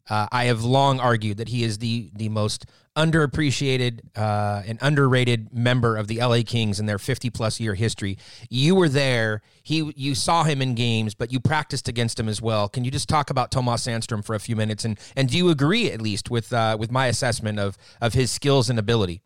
Uh, 0.09 0.27
I 0.31 0.45
have 0.45 0.63
long 0.63 0.99
argued 0.99 1.37
that 1.37 1.49
he 1.49 1.63
is 1.63 1.79
the 1.79 2.09
the 2.13 2.29
most 2.29 2.65
underappreciated 2.95 3.99
uh, 4.15 4.63
and 4.65 4.79
underrated 4.81 5.53
member 5.53 5.97
of 5.97 6.07
the 6.07 6.17
LA 6.17 6.39
Kings 6.45 6.79
in 6.79 6.87
their 6.87 6.97
50 6.97 7.29
plus 7.29 7.59
year 7.59 7.75
history. 7.75 8.17
You 8.49 8.73
were 8.73 8.89
there. 8.89 9.41
He 9.61 9.91
you 9.95 10.15
saw 10.15 10.43
him 10.43 10.61
in 10.61 10.73
games, 10.75 11.13
but 11.13 11.31
you 11.31 11.39
practiced 11.39 11.87
against 11.87 12.19
him 12.19 12.27
as 12.27 12.41
well. 12.41 12.67
Can 12.67 12.83
you 12.83 12.91
just 12.91 13.07
talk 13.07 13.29
about 13.29 13.51
Tomas 13.51 13.85
Sandstrom 13.85 14.23
for 14.23 14.35
a 14.35 14.39
few 14.39 14.55
minutes 14.55 14.83
and 14.83 14.99
and 15.15 15.29
do 15.29 15.37
you 15.37 15.49
agree 15.49 15.91
at 15.91 16.01
least 16.01 16.29
with 16.31 16.51
uh, 16.51 16.75
with 16.79 16.91
my 16.91 17.07
assessment 17.07 17.59
of 17.59 17.77
of 18.01 18.13
his 18.13 18.31
skills 18.31 18.69
and 18.69 18.79
ability? 18.79 19.21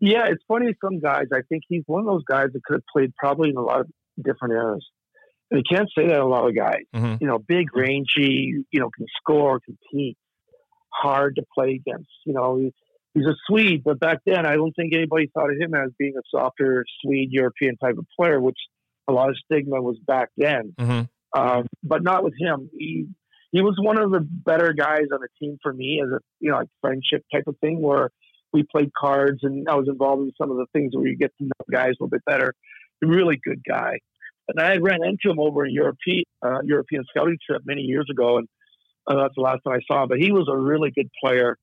Yeah, 0.00 0.26
it's 0.28 0.44
funny. 0.46 0.74
Some 0.80 1.00
guys, 1.00 1.26
I 1.32 1.40
think 1.48 1.64
he's 1.68 1.82
one 1.86 2.00
of 2.00 2.06
those 2.06 2.24
guys 2.24 2.48
that 2.52 2.62
could 2.64 2.74
have 2.74 2.86
played 2.92 3.12
probably 3.16 3.50
in 3.50 3.56
a 3.56 3.62
lot 3.62 3.80
of 3.80 3.86
different 4.22 4.54
eras. 4.54 4.86
And 5.50 5.62
you 5.64 5.76
can't 5.76 5.88
say 5.96 6.06
that 6.08 6.20
a 6.20 6.26
lot 6.26 6.48
of 6.48 6.54
guys. 6.54 6.84
Mhm. 6.94 7.20
You 7.20 7.26
know, 7.26 7.38
big, 7.38 7.74
rangy. 7.74 8.64
You 8.70 8.80
know, 8.80 8.90
can 8.90 9.06
score, 9.20 9.60
compete, 9.60 10.16
hard 10.92 11.36
to 11.36 11.42
play 11.54 11.80
against. 11.86 12.10
You 12.26 12.34
know, 12.34 12.56
he, 12.56 12.72
he's 13.14 13.26
a 13.26 13.34
Swede, 13.46 13.82
but 13.84 13.98
back 14.00 14.18
then 14.26 14.46
I 14.46 14.54
don't 14.56 14.72
think 14.72 14.94
anybody 14.94 15.30
thought 15.32 15.50
of 15.50 15.58
him 15.58 15.74
as 15.74 15.90
being 15.98 16.14
a 16.16 16.22
softer 16.30 16.84
Swede 17.02 17.30
European 17.32 17.76
type 17.76 17.96
of 17.98 18.06
player, 18.18 18.40
which 18.40 18.58
a 19.08 19.12
lot 19.12 19.30
of 19.30 19.36
stigma 19.44 19.80
was 19.80 19.98
back 20.06 20.28
then. 20.36 20.74
hmm 20.78 21.00
Um, 21.36 21.66
but 21.82 22.02
not 22.02 22.24
with 22.24 22.34
him. 22.38 22.70
He 22.76 23.06
he 23.50 23.62
was 23.62 23.76
one 23.80 23.98
of 23.98 24.10
the 24.10 24.20
better 24.20 24.74
guys 24.74 25.06
on 25.12 25.20
the 25.20 25.28
team 25.40 25.56
for 25.62 25.72
me 25.72 26.02
as 26.04 26.10
a 26.10 26.18
you 26.40 26.50
know 26.50 26.58
like 26.58 26.68
friendship 26.80 27.24
type 27.32 27.44
of 27.46 27.56
thing 27.60 27.80
where 27.80 28.10
we 28.52 28.62
played 28.62 28.90
cards 28.98 29.40
and 29.42 29.68
I 29.68 29.74
was 29.74 29.88
involved 29.88 30.22
in 30.22 30.32
some 30.40 30.50
of 30.50 30.56
the 30.56 30.66
things 30.72 30.94
where 30.94 31.06
you 31.06 31.16
get 31.16 31.32
to 31.38 31.44
know 31.44 31.64
guys 31.70 31.90
a 31.90 32.02
little 32.04 32.08
bit 32.08 32.24
better. 32.26 32.54
A 33.04 33.06
really 33.06 33.38
good 33.42 33.62
guy. 33.66 33.98
And 34.48 34.60
I 34.60 34.70
had 34.70 34.82
ran 34.82 35.04
into 35.04 35.30
him 35.30 35.38
over 35.38 35.64
a 35.64 35.70
European 35.70 36.24
uh, 36.42 36.60
European 36.64 37.04
scouting 37.10 37.36
trip 37.46 37.62
many 37.64 37.82
years 37.82 38.06
ago, 38.10 38.38
and 38.38 38.48
uh, 39.06 39.16
that's 39.16 39.34
the 39.36 39.42
last 39.42 39.60
time 39.64 39.74
I 39.74 39.80
saw 39.86 40.02
him. 40.02 40.08
But 40.08 40.18
he 40.18 40.32
was 40.32 40.48
a 40.50 40.56
really 40.56 40.90
good 40.90 41.08
player, 41.22 41.56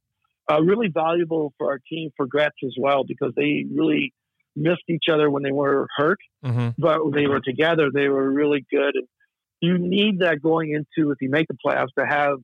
uh, 0.51 0.61
really 0.61 0.89
valuable 0.93 1.53
for 1.57 1.71
our 1.71 1.79
team 1.89 2.11
for 2.15 2.27
Gretz 2.27 2.55
as 2.63 2.75
well 2.79 3.03
because 3.03 3.33
they 3.35 3.65
really 3.73 4.13
missed 4.55 4.83
each 4.87 5.05
other 5.11 5.29
when 5.29 5.43
they 5.43 5.51
were 5.51 5.87
hurt, 5.97 6.19
hmm 6.43 6.69
but 6.77 7.03
when 7.03 7.13
they 7.13 7.27
were 7.27 7.41
together, 7.41 7.89
they 7.93 8.07
were 8.07 8.31
really 8.31 8.65
good. 8.71 8.95
And 8.95 9.07
you 9.61 9.77
need 9.77 10.19
that 10.19 10.41
going 10.41 10.71
into 10.71 11.11
if 11.11 11.17
you 11.21 11.29
make 11.29 11.47
the 11.47 11.57
playoffs 11.65 11.93
to 11.97 12.05
have 12.05 12.37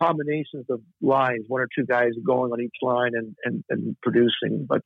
combinations 0.00 0.66
of 0.70 0.80
lines, 1.00 1.44
one 1.48 1.60
or 1.60 1.68
two 1.76 1.84
guys 1.86 2.10
going 2.26 2.52
on 2.52 2.60
each 2.60 2.76
line 2.82 3.12
and 3.14 3.34
and, 3.44 3.64
and 3.68 3.96
producing. 4.02 4.66
But 4.68 4.82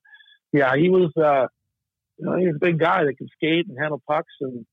yeah, 0.53 0.74
he 0.76 0.88
was 0.88 1.12
uh, 1.16 1.47
you 2.18 2.26
know 2.26 2.36
he 2.36 2.47
was 2.47 2.57
a 2.57 2.64
big 2.64 2.78
guy 2.78 3.05
that 3.05 3.16
could 3.18 3.28
skate 3.36 3.66
and 3.68 3.78
handle 3.78 4.03
pucks 4.09 4.32
and 4.41 4.66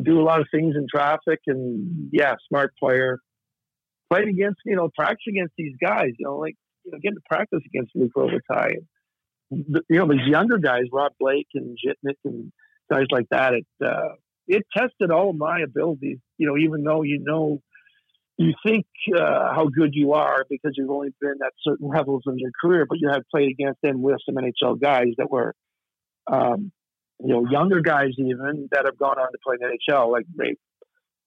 do 0.00 0.20
a 0.20 0.24
lot 0.24 0.40
of 0.40 0.46
things 0.50 0.74
in 0.76 0.86
traffic 0.92 1.40
and 1.46 2.08
yeah, 2.12 2.34
smart 2.48 2.72
player. 2.78 3.18
Played 4.10 4.28
against 4.28 4.60
you 4.64 4.76
know 4.76 4.90
practice 4.94 5.24
against 5.28 5.54
these 5.56 5.74
guys, 5.82 6.10
you 6.18 6.26
know 6.26 6.38
like 6.38 6.54
you 6.84 6.92
know 6.92 6.98
getting 7.02 7.16
to 7.16 7.22
practice 7.28 7.60
against 7.66 7.92
Luc 7.94 8.12
Robitaille. 8.16 8.86
The- 9.50 9.82
you 9.88 9.98
know 9.98 10.08
these 10.08 10.26
younger 10.26 10.58
guys, 10.58 10.84
Rob 10.92 11.12
Blake 11.18 11.48
and 11.54 11.76
Zhitnik 11.76 12.16
and 12.24 12.52
guys 12.90 13.06
like 13.10 13.26
that. 13.30 13.54
It 13.54 13.66
uh, 13.84 14.14
it 14.48 14.64
tested 14.76 15.10
all 15.10 15.30
of 15.30 15.36
my 15.36 15.60
abilities. 15.60 16.18
You 16.38 16.46
know, 16.48 16.56
even 16.58 16.84
though 16.84 17.02
you 17.02 17.20
know 17.22 17.60
you 18.38 18.54
think 18.64 18.86
uh, 19.16 19.54
how 19.54 19.66
good 19.66 19.90
you 19.92 20.12
are 20.12 20.44
because 20.48 20.72
you've 20.76 20.90
only 20.90 21.10
been 21.20 21.36
at 21.44 21.52
certain 21.62 21.88
levels 21.88 22.22
in 22.26 22.38
your 22.38 22.50
career, 22.60 22.86
but 22.88 22.98
you 23.00 23.08
have 23.10 23.22
played 23.30 23.50
against 23.50 23.78
and 23.82 24.02
with 24.02 24.16
some 24.26 24.36
NHL 24.36 24.80
guys 24.80 25.14
that 25.18 25.30
were, 25.30 25.54
um, 26.30 26.72
you 27.20 27.28
know, 27.28 27.46
younger 27.50 27.80
guys 27.80 28.10
even 28.18 28.68
that 28.72 28.84
have 28.86 28.98
gone 28.98 29.18
on 29.18 29.30
to 29.32 29.38
play 29.44 29.56
in 29.60 29.68
the 29.68 29.92
NHL, 29.92 30.10
like 30.10 30.24
Ray, 30.36 30.56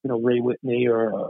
you 0.03 0.09
know, 0.09 0.19
Ray 0.19 0.39
Whitney 0.39 0.87
or 0.87 1.13
uh, 1.13 1.27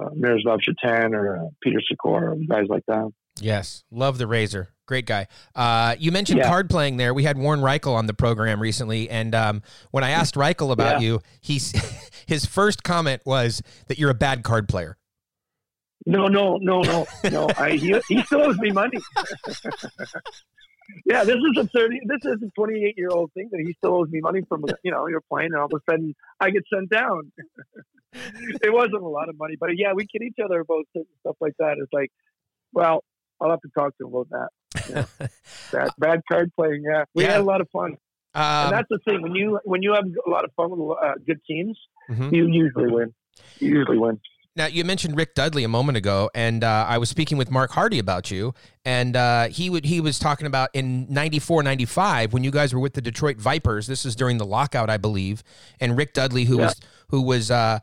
uh, 0.00 0.10
Miroslav 0.14 0.60
Satan 0.62 1.14
or 1.14 1.36
uh, 1.36 1.48
Peter 1.62 1.80
Sykora, 1.90 2.46
guys 2.48 2.66
like 2.68 2.84
that. 2.88 3.10
Yes, 3.40 3.82
love 3.90 4.18
the 4.18 4.26
Razor. 4.26 4.68
Great 4.86 5.06
guy. 5.06 5.26
Uh, 5.54 5.94
you 5.98 6.12
mentioned 6.12 6.38
Yeah. 6.40 6.48
card 6.48 6.68
playing 6.68 6.98
there. 6.98 7.14
We 7.14 7.22
had 7.24 7.38
Warren 7.38 7.60
Rychel 7.60 7.94
on 7.94 8.06
the 8.06 8.12
program 8.12 8.60
recently, 8.60 9.08
and 9.08 9.34
um, 9.34 9.62
when 9.90 10.04
I 10.04 10.10
asked 10.10 10.34
Rychel 10.34 10.70
about 10.70 11.00
Yeah. 11.00 11.06
you, 11.06 11.20
he's 11.40 11.72
his 12.26 12.44
first 12.44 12.82
comment 12.82 13.22
was 13.24 13.62
that 13.88 13.98
you're 13.98 14.10
a 14.10 14.14
bad 14.14 14.42
card 14.42 14.68
player. 14.68 14.98
No, 16.04 16.26
no, 16.26 16.56
no, 16.60 16.80
no, 16.82 17.06
no. 17.30 17.48
I 17.56 17.70
he, 17.72 17.98
he 18.08 18.22
still 18.24 18.42
owes 18.42 18.58
me 18.58 18.70
money. 18.72 18.98
yeah, 21.04 21.24
this 21.24 21.36
is 21.36 21.56
a 21.58 21.66
thirty. 21.68 22.00
This 22.06 22.24
is 22.24 22.42
a 22.42 22.50
twenty-eight 22.54 22.94
year 22.96 23.08
old 23.10 23.32
thing 23.32 23.48
that 23.52 23.62
he 23.64 23.72
still 23.74 23.94
owes 23.94 24.08
me 24.10 24.20
money 24.20 24.42
from. 24.48 24.64
You 24.82 24.90
know, 24.90 25.06
you're 25.06 25.22
playing, 25.22 25.50
and 25.52 25.56
all 25.56 25.66
of 25.66 25.72
a 25.74 25.90
sudden 25.90 26.14
I 26.40 26.50
get 26.50 26.62
sent 26.72 26.90
down. 26.90 27.32
it 28.12 28.72
wasn't 28.72 29.02
a 29.02 29.08
lot 29.08 29.28
of 29.28 29.38
money, 29.38 29.56
but 29.58 29.70
yeah, 29.76 29.92
we 29.94 30.06
kid 30.06 30.22
each 30.22 30.38
other 30.44 30.60
about 30.60 30.84
certain 30.92 31.12
stuff 31.20 31.36
like 31.40 31.54
that. 31.58 31.76
It's 31.78 31.92
like, 31.92 32.10
well, 32.72 33.04
I'll 33.40 33.50
have 33.50 33.60
to 33.60 33.70
talk 33.76 33.96
to 33.98 34.06
him 34.06 34.14
about 34.14 34.28
that. 34.30 34.48
Yeah. 35.20 35.28
bad, 35.72 35.90
bad 35.98 36.20
card 36.30 36.52
playing. 36.54 36.82
Yeah, 36.84 37.04
we 37.14 37.24
Yeah. 37.24 37.32
had 37.32 37.40
a 37.40 37.44
lot 37.44 37.60
of 37.60 37.68
fun, 37.70 37.96
and 38.34 38.66
Um, 38.66 38.70
that's 38.70 38.88
the 38.90 38.98
thing. 39.06 39.22
When 39.22 39.34
you 39.34 39.60
when 39.64 39.82
you 39.82 39.94
have 39.94 40.04
a 40.26 40.30
lot 40.30 40.44
of 40.44 40.52
fun 40.54 40.70
with 40.70 40.98
uh, 41.02 41.14
good 41.26 41.40
teams, 41.48 41.78
mhm. 42.10 42.32
you 42.32 42.46
usually 42.48 42.90
win. 42.90 43.14
You 43.58 43.78
usually 43.78 43.98
win. 43.98 44.20
Now 44.54 44.66
you 44.66 44.84
mentioned 44.84 45.16
Rick 45.16 45.34
Dudley 45.34 45.64
a 45.64 45.68
moment 45.68 45.96
ago, 45.96 46.30
and 46.34 46.62
uh, 46.62 46.84
I 46.86 46.98
was 46.98 47.08
speaking 47.08 47.38
with 47.38 47.50
Mark 47.50 47.70
Hardy 47.70 47.98
about 47.98 48.30
you, 48.30 48.52
and 48.84 49.16
uh, 49.16 49.48
he 49.48 49.70
would 49.70 49.86
he 49.86 49.98
was 50.00 50.18
talking 50.18 50.46
about 50.46 50.68
in 50.74 51.06
94, 51.08 51.62
95, 51.62 52.34
when 52.34 52.44
you 52.44 52.50
guys 52.50 52.74
were 52.74 52.80
with 52.80 52.92
the 52.92 53.00
Detroit 53.00 53.38
Vipers. 53.38 53.86
This 53.86 54.04
is 54.04 54.14
during 54.14 54.36
the 54.36 54.44
lockout, 54.44 54.90
I 54.90 54.98
believe, 54.98 55.42
and 55.80 55.96
Rick 55.96 56.12
Dudley, 56.12 56.44
who 56.44 56.58
Yeah. 56.58 56.66
was 56.66 56.80
who 57.08 57.22
was 57.22 57.50
uh, 57.50 57.78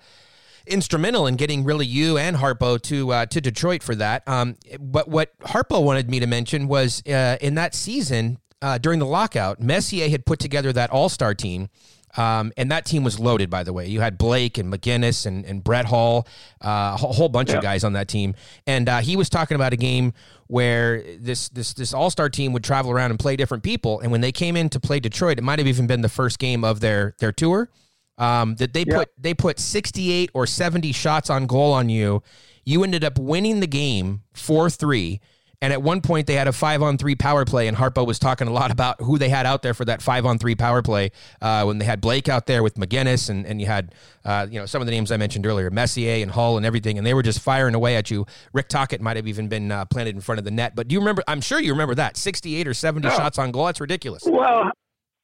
instrumental 0.68 1.26
in 1.26 1.38
getting 1.38 1.64
really 1.64 1.88
you 1.88 2.20
and 2.20 2.36
Harpo 2.38 2.80
to 2.84 3.14
uh, 3.14 3.26
to 3.26 3.42
Detroit 3.42 3.82
for 3.82 3.96
that. 3.96 4.28
Um, 4.28 4.56
but 4.80 5.08
what 5.08 5.38
Harpo 5.40 5.84
wanted 5.84 6.08
me 6.08 6.20
to 6.20 6.28
mention 6.28 6.68
was 6.68 7.02
uh, 7.08 7.38
in 7.42 7.56
that 7.56 7.74
season 7.74 8.38
uh, 8.62 8.78
during 8.78 9.00
the 9.00 9.08
lockout, 9.08 9.60
Messier 9.60 10.08
had 10.08 10.24
put 10.24 10.38
together 10.38 10.72
that 10.74 10.92
All 10.92 11.10
Star 11.10 11.34
team. 11.34 11.70
Um, 12.20 12.52
and 12.58 12.70
that 12.72 12.86
team 12.86 13.04
was 13.06 13.18
loaded, 13.20 13.50
by 13.50 13.64
the 13.64 13.72
way. 13.72 13.88
You 13.88 14.02
had 14.02 14.18
Blake 14.18 14.58
and 14.58 14.72
MacInnis 14.74 15.26
and, 15.26 15.46
and 15.46 15.64
Brett 15.64 15.86
Hull, 15.86 16.28
uh, 16.64 16.92
a 16.96 16.98
whole 16.98 17.30
bunch 17.30 17.50
Yeah. 17.50 17.58
of 17.58 17.64
guys 17.64 17.84
on 17.86 17.94
that 17.94 18.08
team. 18.10 18.36
And 18.68 18.90
uh, 18.90 19.00
he 19.00 19.16
was 19.16 19.30
talking 19.30 19.56
about 19.56 19.72
a 19.72 19.78
game 19.78 20.14
where 20.48 21.02
this 21.18 21.48
this 21.50 21.74
this 21.74 21.94
All 21.94 22.10
Star 22.10 22.30
team 22.30 22.52
would 22.54 22.64
travel 22.64 22.92
around 22.92 23.12
and 23.12 23.20
play 23.20 23.36
different 23.36 23.64
people. 23.64 24.00
And 24.02 24.12
when 24.12 24.22
they 24.22 24.32
came 24.32 24.58
in 24.58 24.70
to 24.70 24.80
play 24.80 25.00
Detroit, 25.00 25.38
it 25.38 25.44
might 25.44 25.60
have 25.60 25.68
even 25.68 25.88
been 25.88 26.02
the 26.02 26.10
first 26.10 26.40
game 26.40 26.64
of 26.64 26.80
their 26.82 27.16
their 27.20 27.32
tour. 27.32 27.70
Um, 28.18 28.56
that 28.56 28.74
they 28.74 28.84
Yeah. 28.86 28.98
put 28.98 29.10
they 29.18 29.34
put 29.34 29.60
68 29.60 30.30
or 30.34 30.46
70 30.46 30.92
shots 30.92 31.30
on 31.30 31.46
goal 31.46 31.72
on 31.72 31.88
you. 31.90 32.22
You 32.66 32.84
ended 32.84 33.04
up 33.06 33.18
winning 33.18 33.62
the 33.62 33.68
game 33.68 34.24
4-3. 34.36 35.20
And 35.62 35.74
at 35.74 35.82
one 35.82 36.00
point 36.02 36.26
they 36.26 36.36
had 36.36 36.48
a 36.48 36.54
5 36.54 36.82
on 36.82 36.98
3 36.98 37.16
power 37.16 37.44
play 37.44 37.68
and 37.68 37.76
Harpo 37.76 38.08
was 38.08 38.18
talking 38.18 38.48
a 38.48 38.52
lot 38.52 38.72
about 38.72 39.02
who 39.02 39.18
they 39.18 39.28
had 39.28 39.46
out 39.46 39.62
there 39.62 39.74
for 39.74 39.84
that 39.86 40.02
5 40.02 40.26
on 40.26 40.38
3 40.40 40.56
power 40.56 40.82
play. 40.82 41.12
Uh, 41.42 41.64
when 41.66 41.80
they 41.80 41.86
had 41.86 42.00
Blake 42.00 42.30
out 42.30 42.46
there 42.46 42.64
with 42.64 42.76
MacInnis 42.76 43.30
and, 43.30 43.46
and 43.46 43.60
you 43.60 43.68
had 43.68 43.94
uh, 44.24 44.48
you 44.50 44.58
know 44.58 44.66
some 44.66 44.82
of 44.82 44.86
the 44.86 44.92
names 44.92 45.12
I 45.12 45.18
mentioned 45.18 45.46
earlier, 45.46 45.70
Messier 45.70 46.22
and 46.22 46.32
Hull 46.32 46.56
and 46.56 46.66
everything 46.66 46.98
and 46.98 47.06
they 47.06 47.14
were 47.14 47.24
just 47.24 47.42
firing 47.42 47.76
away 47.76 47.98
at 47.98 48.10
you. 48.10 48.26
Rick 48.54 48.70
Tocchet 48.70 49.02
might 49.02 49.18
have 49.18 49.28
even 49.28 49.50
been 49.50 49.70
uh, 49.72 49.84
planted 49.86 50.16
in 50.16 50.22
front 50.22 50.40
of 50.40 50.46
the 50.46 50.52
net, 50.52 50.76
but 50.76 50.88
do 50.88 50.94
you 50.94 51.00
remember 51.00 51.24
I'm 51.28 51.42
sure 51.42 51.60
you 51.60 51.72
remember 51.74 51.96
that 51.96 52.16
68 52.16 52.66
or 52.68 52.74
70 52.74 53.08
No. 53.08 53.14
shots 53.14 53.38
on 53.38 53.52
goal. 53.52 53.66
That's 53.66 53.82
ridiculous. 53.82 54.24
Well, 54.26 54.72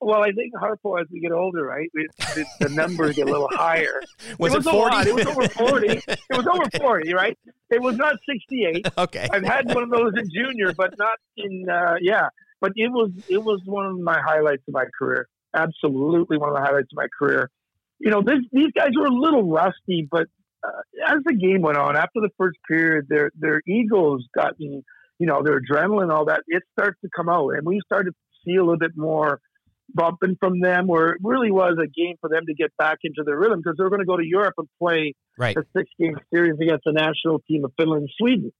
well, 0.06 0.22
I 0.22 0.32
think 0.34 0.53
Harpo, 0.53 1.01
as 1.01 1.08
we 1.12 1.20
get 1.20 1.32
older, 1.32 1.66
right, 1.66 1.89
it, 1.95 2.12
it, 2.38 2.47
the 2.60 2.70
numbers 2.70 3.16
get 3.16 3.28
a 3.28 3.32
little 3.32 3.49
higher. 3.51 4.01
Was 4.38 4.53
it 4.53 4.58
it 4.58 4.60
was 4.60 4.68
a 4.68 4.72
40? 4.72 4.95
lot. 4.95 5.08
It 5.08 5.16
was 5.16 5.26
over 5.26 5.49
forty. 5.49 5.88
it 6.08 6.20
was 6.30 6.45
over 6.45 6.70
forty, 6.78 7.14
right? 7.16 7.36
It 7.72 7.82
was 7.82 7.97
not 7.97 8.18
sixty-eight. 8.30 8.88
okay. 8.99 9.28
I've 9.32 9.43
had 9.43 9.74
one 9.74 9.82
of 9.82 9.89
those 9.89 10.14
in 10.16 10.30
junior, 10.30 10.74
but 10.74 10.93
not 10.99 11.18
in 11.38 11.68
uh, 11.68 11.95
yeah. 12.01 12.30
But 12.62 12.74
it 12.76 12.89
was 12.89 13.10
it 13.28 13.43
was 13.43 13.62
one 13.66 13.88
of 13.88 13.99
my 13.99 14.22
highlights 14.22 14.62
of 14.68 14.76
my 14.76 14.86
career. 14.95 15.28
Absolutely 15.56 16.38
one 16.38 16.49
of 16.49 16.56
the 16.56 16.62
highlights 16.62 16.89
of 16.91 16.97
my 16.97 17.08
career. 17.18 17.49
You 17.97 18.12
know, 18.12 18.22
this, 18.22 18.39
these 18.51 18.72
guys 18.76 18.89
were 18.95 19.08
a 19.08 19.14
little 19.14 19.49
rusty, 19.49 20.08
but 20.12 20.28
uh, 20.64 20.70
as 21.08 21.18
the 21.26 21.34
game 21.34 21.62
went 21.62 21.78
on, 21.80 21.95
after 21.95 22.22
the 22.22 22.30
first 22.38 22.60
period, 22.68 23.08
their 23.10 23.32
their 23.34 23.64
egos 23.68 24.24
gotten, 24.36 24.84
you 25.18 25.26
know, 25.26 25.41
their 25.41 25.60
adrenaline, 25.60 26.14
all 26.14 26.26
that, 26.26 26.41
it 26.45 26.62
starts 26.78 27.01
to 27.01 27.10
come 27.16 27.28
out, 27.28 27.49
and 27.56 27.66
we 27.66 27.82
started 27.84 28.12
to 28.12 28.18
see 28.45 28.58
a 28.58 28.64
little 28.64 28.78
bit 28.78 28.95
more 28.95 29.39
bumping 29.93 30.36
from 30.39 30.59
them, 30.59 30.88
where 30.88 31.09
it 31.09 31.19
really 31.23 31.51
was 31.51 31.77
a 31.81 31.88
game 31.88 32.15
for 32.19 32.29
them 32.29 32.45
to 32.47 32.53
get 32.53 32.71
back 32.77 32.99
into 33.03 33.23
their 33.25 33.38
rhythm 33.38 33.59
because 33.61 33.75
they 33.77 33.83
were 33.83 33.89
going 33.89 34.01
to 34.01 34.05
go 34.05 34.17
to 34.17 34.25
Europe 34.25 34.55
and 34.57 34.67
play 34.79 35.13
Right. 35.38 35.55
a 35.55 35.63
six 35.75 35.89
game 35.99 36.17
series 36.33 36.55
against 36.59 36.83
the 36.86 36.93
national 36.93 37.39
team 37.47 37.65
of 37.65 37.73
Finland 37.77 38.03
and 38.03 38.09
Sweden. 38.17 38.51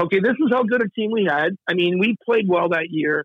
Okay, 0.00 0.18
this 0.20 0.32
is 0.32 0.48
how 0.50 0.62
good 0.64 0.82
a 0.82 0.88
team 0.88 1.10
we 1.12 1.26
had. 1.28 1.56
I 1.68 1.74
mean, 1.74 1.98
we 1.98 2.16
played 2.24 2.46
well 2.48 2.70
that 2.70 2.86
year. 2.90 3.24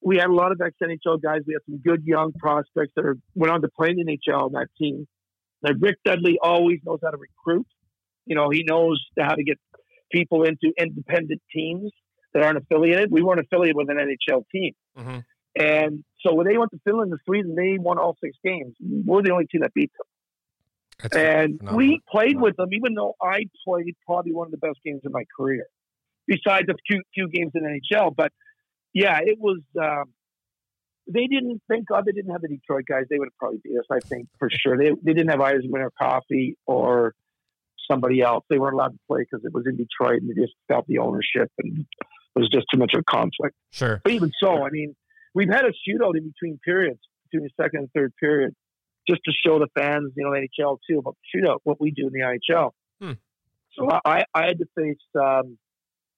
We 0.00 0.16
had 0.16 0.28
a 0.30 0.32
lot 0.32 0.52
of 0.52 0.60
ex 0.60 0.76
NHL 0.82 1.20
guys. 1.20 1.40
We 1.46 1.54
had 1.54 1.62
some 1.68 1.78
good 1.84 2.04
young 2.04 2.32
prospects 2.32 2.92
that 2.96 3.04
are, 3.04 3.16
went 3.34 3.52
on 3.52 3.62
to 3.62 3.68
play 3.68 3.90
in 3.90 3.96
the 3.96 4.04
NHL 4.04 4.42
on 4.44 4.52
that 4.52 4.68
team. 4.78 5.06
Now, 5.62 5.72
Rick 5.78 5.96
Dudley 6.04 6.38
always 6.40 6.78
knows 6.86 7.00
how 7.02 7.10
to 7.10 7.16
recruit. 7.18 7.66
You 8.26 8.36
know, 8.36 8.48
he 8.50 8.62
knows 8.62 9.04
how 9.18 9.34
to 9.34 9.42
get 9.42 9.58
people 10.12 10.44
into 10.44 10.72
independent 10.78 11.42
teams 11.52 11.90
that 12.32 12.42
aren't 12.44 12.58
affiliated. 12.58 13.10
We 13.10 13.22
weren't 13.22 13.40
affiliated 13.40 13.74
with 13.76 13.90
an 13.90 13.96
NHL 13.98 14.44
team. 14.52 14.74
Mhm. 14.96 15.24
And 15.58 16.04
so 16.20 16.34
when 16.34 16.46
they 16.46 16.56
went 16.58 16.70
to 16.72 16.80
Finland 16.84 17.10
and 17.12 17.20
Sweden, 17.26 17.54
they 17.54 17.78
won 17.78 17.98
all 17.98 18.16
six 18.22 18.36
games. 18.44 18.74
We're 18.80 19.22
the 19.22 19.30
only 19.32 19.46
team 19.46 19.60
that 19.62 19.72
beat 19.74 19.90
them. 19.98 20.06
That's 21.02 21.16
And 21.16 21.58
phenomenal. 21.58 21.76
we 21.76 22.00
played 22.10 22.40
with 22.40 22.56
them, 22.56 22.72
even 22.72 22.94
though 22.94 23.14
I 23.22 23.44
played 23.64 23.94
probably 24.04 24.32
one 24.32 24.48
of 24.48 24.50
the 24.50 24.58
best 24.58 24.78
games 24.84 25.02
of 25.04 25.12
my 25.12 25.24
career, 25.36 25.66
besides 26.26 26.68
a 26.68 26.74
few 26.86 27.02
few 27.14 27.28
games 27.28 27.52
in 27.54 27.62
NHL. 27.62 28.14
But 28.16 28.32
yeah, 28.92 29.20
it 29.22 29.38
was. 29.38 29.60
Um, 29.80 30.12
they 31.10 31.26
didn't. 31.26 31.62
Thank 31.68 31.86
God 31.86 32.04
they 32.04 32.12
didn't 32.12 32.32
have 32.32 32.42
the 32.42 32.48
Detroit 32.48 32.84
guys. 32.88 33.04
They 33.08 33.18
would 33.18 33.26
have 33.26 33.38
probably 33.38 33.60
beat 33.62 33.78
us. 33.78 33.86
I 33.90 34.00
think 34.00 34.28
for 34.38 34.50
sure. 34.50 34.76
They 34.76 34.90
they 35.02 35.12
didn't 35.14 35.28
have 35.30 35.38
Yzerman 35.40 35.80
or 35.80 35.92
Coffey 35.98 36.56
or 36.66 37.14
somebody 37.90 38.20
else. 38.20 38.44
They 38.50 38.58
weren't 38.58 38.74
allowed 38.74 38.92
to 38.92 38.98
play 39.06 39.20
because 39.20 39.44
it 39.44 39.54
was 39.54 39.64
in 39.66 39.76
Detroit, 39.76 40.20
and 40.20 40.28
they 40.28 40.34
just 40.34 40.54
felt 40.66 40.86
the 40.88 40.98
ownership, 40.98 41.50
and 41.58 41.78
it 41.78 42.38
was 42.38 42.48
just 42.52 42.66
too 42.72 42.78
much 42.78 42.92
of 42.94 43.00
a 43.00 43.04
conflict. 43.04 43.54
Sure. 43.70 44.00
But 44.04 44.12
even 44.12 44.32
so, 44.42 44.64
I 44.66 44.70
mean, 44.70 44.94
we've 45.38 45.48
had 45.48 45.64
a 45.64 45.68
shootout 45.68 46.16
in 46.16 46.32
between 46.32 46.58
periods, 46.64 46.98
between 47.30 47.48
the 47.48 47.62
second 47.62 47.80
and 47.80 47.90
third 47.94 48.12
period, 48.18 48.54
just 49.08 49.20
to 49.24 49.32
show 49.46 49.60
the 49.60 49.68
fans, 49.78 50.12
you 50.16 50.24
know, 50.24 50.32
the 50.32 50.48
NHL 50.48 50.78
too, 50.88 50.98
about 50.98 51.16
the 51.22 51.38
shootout, 51.38 51.58
what 51.62 51.80
we 51.80 51.92
do 51.92 52.08
in 52.08 52.12
the 52.12 52.20
NHL. 52.20 52.70
Hmm. 53.00 53.12
So 53.72 53.88
I, 54.04 54.24
I 54.34 54.46
had 54.46 54.58
to 54.58 54.66
face 54.76 54.98
um, 55.18 55.56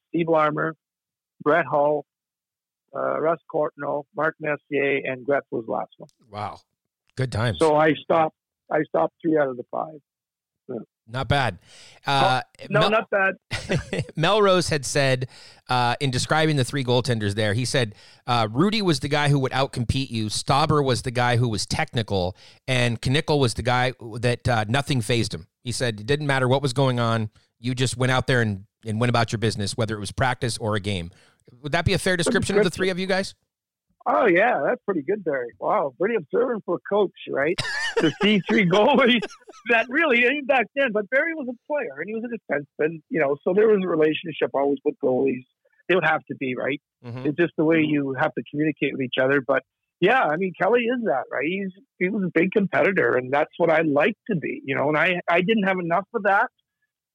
Steve 0.09 0.29
Larmer, 0.29 0.75
Brett 1.43 1.67
Hull, 1.71 2.07
uh, 2.97 3.21
Russ 3.21 3.39
Courtnall, 3.55 4.05
Mark 4.17 4.37
Messier, 4.41 5.03
and 5.05 5.25
Gretz 5.25 5.47
was 5.51 5.67
the 5.67 5.73
last 5.73 5.91
one. 5.99 6.09
Wow. 6.31 6.61
Good 7.17 7.31
times. 7.31 7.59
So 7.61 7.77
I 7.77 7.93
stopped. 8.03 8.37
I 8.73 8.83
stopped 8.89 9.15
three 9.21 9.37
out 9.37 9.49
of 9.49 9.57
the 9.57 9.65
five. 9.71 10.01
Not 11.07 11.29
bad. 11.29 11.59
Uh, 12.07 12.43
No, 12.69 12.81
Mel- 12.81 12.91
not 12.91 13.11
bad. 13.11 14.05
Melrose 14.17 14.69
had 14.69 14.87
said 14.87 15.29
uh, 15.69 15.97
in 16.01 16.11
describing 16.11 16.57
the 16.57 16.65
three 16.65 16.85
goaltenders 16.85 17.35
there, 17.35 17.55
he 17.55 17.65
said 17.65 17.95
uh, 18.27 18.47
Hrudey 18.47 18.81
was 18.83 19.01
the 19.01 19.09
guy 19.09 19.29
who 19.29 19.39
would 19.41 19.53
outcompete 19.53 20.11
you, 20.11 20.27
Stauber 20.27 20.85
was 20.85 21.03
the 21.03 21.11
guy 21.11 21.37
who 21.37 21.49
was 21.49 21.67
technical, 21.67 22.37
and 22.69 23.01
Knickle 23.01 23.41
was 23.41 23.55
the 23.55 23.63
guy 23.63 23.93
that 24.21 24.49
uh, 24.49 24.65
nothing 24.69 25.01
phased 25.01 25.35
him. 25.35 25.47
He 25.63 25.73
said 25.73 26.01
it 26.01 26.07
didn't 26.07 26.27
matter 26.27 26.47
what 26.49 26.63
was 26.63 26.73
going 26.73 27.01
on, 27.01 27.31
you 27.59 27.75
just 27.75 27.97
went 27.97 28.13
out 28.13 28.27
there 28.27 28.41
and, 28.41 28.65
and 28.87 29.01
went 29.01 29.11
about 29.11 29.33
your 29.33 29.39
business, 29.39 29.77
whether 29.77 29.97
it 29.97 30.01
was 30.01 30.13
practice 30.13 30.59
or 30.59 30.77
a 30.77 30.81
game. 30.81 31.11
Would 31.63 31.73
that 31.73 31.85
be 31.85 31.93
a 31.93 31.99
fair 31.99 32.17
description 32.17 32.57
of 32.57 32.65
the 32.65 32.71
three 32.71 32.91
of 32.91 32.99
you 32.99 33.07
guys? 33.07 33.35
Oh 34.07 34.27
yeah, 34.27 34.61
that's 34.65 34.81
pretty 34.85 35.03
good, 35.03 35.23
Barry. 35.25 35.51
Wow, 35.59 35.93
pretty 35.99 36.15
observant 36.17 36.65
for 36.65 36.77
a 36.77 36.81
coach, 36.95 37.13
right? 37.29 37.59
to 37.99 38.11
see 38.23 38.41
three 38.49 38.67
goalies 38.71 39.21
that 39.69 39.87
really 39.91 40.21
even 40.21 40.47
back 40.47 40.67
then. 40.75 40.91
But 40.93 41.11
Barry 41.11 41.35
was 41.35 41.49
a 41.49 41.67
player 41.73 42.01
and 42.01 42.09
he 42.09 42.15
was 42.15 42.25
a 42.25 42.53
defenseman, 42.53 43.03
you 43.11 43.21
know. 43.21 43.37
So 43.45 43.53
there 43.55 43.69
was 43.69 43.83
a 43.85 43.89
relationship 43.89 44.51
always 44.55 44.79
with 44.85 44.95
goalies. 45.05 45.45
They 45.89 45.95
would 45.97 46.05
have 46.07 46.25
to 46.31 46.37
be 46.37 46.55
right. 46.57 46.81
Mhm. 47.05 47.27
It's 47.27 47.37
just 47.37 47.53
the 47.59 47.65
way 47.65 47.81
you 47.81 48.15
have 48.19 48.33
to 48.35 48.43
communicate 48.51 48.93
with 48.93 49.03
each 49.03 49.19
other. 49.21 49.43
But 49.47 49.65
yeah, 50.01 50.23
I 50.23 50.37
mean 50.37 50.53
Kelly 50.61 50.83
is 50.83 51.05
that 51.05 51.25
right. 51.31 51.45
He's 51.45 51.73
he 51.99 52.09
was 52.09 52.23
a 52.23 52.31
big 52.33 52.53
competitor, 52.53 53.17
and 53.17 53.31
that's 53.33 53.51
what 53.59 53.71
I 53.71 53.83
like 53.83 54.17
to 54.31 54.37
be, 54.37 54.63
you 54.65 54.75
know. 54.77 54.89
And 54.89 54.97
I 54.97 55.21
I 55.29 55.43
didn't 55.43 55.65
have 55.65 55.79
enough 55.79 56.07
of 56.15 56.23
that 56.23 56.49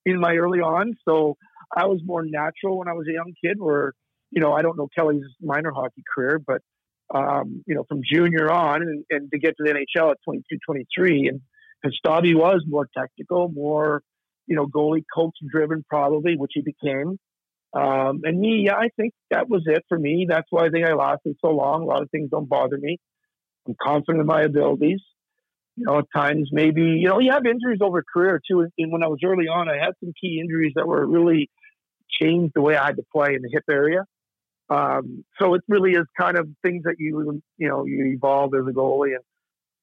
in 0.06 0.20
my 0.20 0.36
early 0.36 0.60
on, 0.60 0.94
so 1.08 1.36
I 1.76 1.86
was 1.86 2.02
more 2.06 2.24
natural 2.24 2.78
when 2.78 2.88
I 2.88 2.94
was 2.94 3.08
a 3.10 3.14
young 3.14 3.34
kid. 3.44 3.58
Where 3.60 3.94
you 4.30 4.42
know 4.42 4.54
I 4.54 4.62
don't 4.62 4.78
know 4.78 4.88
Kelly's 4.96 5.24
minor 5.42 5.72
hockey 5.72 6.04
career, 6.14 6.38
but 6.46 6.62
um, 7.14 7.64
you 7.68 7.76
know, 7.76 7.84
from 7.88 8.02
junior 8.04 8.52
on 8.52 8.82
and, 8.82 9.06
and 9.10 9.32
to 9.32 9.40
get 9.40 9.56
to 9.58 9.64
the 9.64 9.72
NHL 9.72 10.12
at 10.12 10.18
22, 10.26 10.58
23. 10.66 11.28
And, 11.30 11.42
Stabby 12.04 12.34
was 12.34 12.64
more 12.68 12.90
technical, 12.98 13.48
more, 13.48 14.02
you 14.48 14.56
know, 14.56 14.66
goalie 14.66 15.04
coach 15.14 15.36
driven 15.48 15.86
probably, 15.88 16.36
which 16.36 16.54
he 16.56 16.62
became. 16.62 17.20
Um, 17.74 18.22
and 18.24 18.40
me, 18.40 18.64
yeah, 18.66 18.74
I 18.74 18.90
think 18.96 19.14
that 19.30 19.48
was 19.50 19.62
it 19.68 19.84
for 19.88 20.00
me. 20.00 20.26
That's 20.28 20.48
why 20.50 20.66
I 20.66 20.70
think 20.70 20.88
I 20.88 20.94
lasted 20.94 21.36
so 21.46 21.52
long. 21.52 21.84
A 21.84 21.86
lot 21.86 22.02
of 22.02 22.10
things 22.10 22.32
don't 22.32 22.50
bother 22.50 22.78
me. 22.80 22.98
I'm 23.68 23.76
confident 23.80 24.22
in 24.22 24.26
my 24.26 24.42
abilities. 24.42 25.02
You 25.76 25.86
know, 25.86 26.00
at 26.00 26.06
times 26.16 26.50
maybe, 26.52 26.82
you 26.82 27.08
know, 27.08 27.20
you 27.20 27.32
have 27.34 27.46
injuries 27.46 27.82
over 27.82 28.02
career 28.02 28.42
too. 28.50 28.66
And 28.80 28.92
when 28.92 29.04
I 29.04 29.08
was 29.08 29.20
early 29.24 29.48
on, 29.48 29.70
I 29.70 29.74
had 29.74 29.94
some 30.04 30.14
key 30.20 30.40
injuries 30.42 30.72
that 30.76 30.88
were 30.88 31.06
really 31.06 31.50
changed 32.10 32.54
the 32.56 32.62
way 32.62 32.78
I 32.78 32.86
had 32.86 32.96
to 32.96 33.04
play 33.14 33.36
in 33.36 33.42
the 33.42 33.50
hip 33.52 33.66
area. 33.70 34.06
Um, 34.70 35.24
so 35.40 35.54
it 35.54 35.62
really 35.68 35.92
is 35.92 36.06
kind 36.20 36.38
of 36.38 36.48
things 36.64 36.84
that 36.86 36.96
you 36.98 37.42
you 37.58 37.68
know 37.68 37.86
you 37.86 38.06
evolve 38.06 38.54
as 38.56 38.66
a 38.68 38.72
goalie, 38.72 39.16
and 39.16 39.24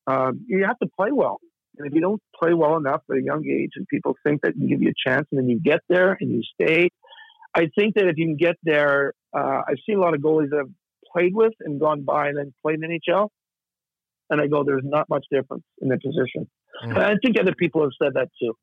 um, 0.06 0.44
you 0.48 0.64
have 0.64 0.78
to 0.80 0.88
play 0.96 1.12
well. 1.12 1.38
And 1.78 1.86
if 1.86 1.94
you 1.94 2.00
don't 2.00 2.20
play 2.38 2.52
well 2.52 2.76
enough 2.76 3.02
at 3.10 3.16
a 3.16 3.22
young 3.22 3.46
age, 3.46 3.72
and 3.76 3.86
people 3.88 4.14
think 4.24 4.42
that 4.42 4.52
can 4.52 4.68
give 4.68 4.82
you 4.82 4.90
a 4.90 5.08
chance, 5.08 5.26
and 5.30 5.40
then 5.40 5.48
you 5.48 5.60
get 5.60 5.80
there 5.88 6.16
and 6.20 6.30
you 6.30 6.42
stay, 6.60 6.90
I 7.54 7.68
think 7.76 7.94
that 7.94 8.06
if 8.06 8.16
you 8.16 8.26
can 8.26 8.36
get 8.36 8.56
there, 8.62 9.12
uh, 9.36 9.62
I've 9.68 9.78
seen 9.86 9.96
a 9.96 10.00
lot 10.00 10.14
of 10.14 10.20
goalies 10.20 10.50
that 10.50 10.58
have 10.58 10.70
played 11.12 11.34
with 11.34 11.52
and 11.60 11.80
gone 11.80 12.02
by 12.02 12.28
and 12.28 12.38
then 12.38 12.52
played 12.62 12.74
in 12.74 12.80
the 12.80 12.98
NHL, 12.98 13.28
and 14.30 14.40
I 14.40 14.46
go, 14.46 14.64
there's 14.64 14.84
not 14.84 15.08
much 15.08 15.26
difference 15.30 15.64
in 15.80 15.88
the 15.88 15.98
position. 15.98 16.48
Mm. 16.84 16.90
And 16.90 16.98
I 16.98 17.14
think 17.22 17.38
other 17.38 17.54
people 17.54 17.82
have 17.82 17.92
said 18.02 18.14
that 18.14 18.28
too. 18.40 18.54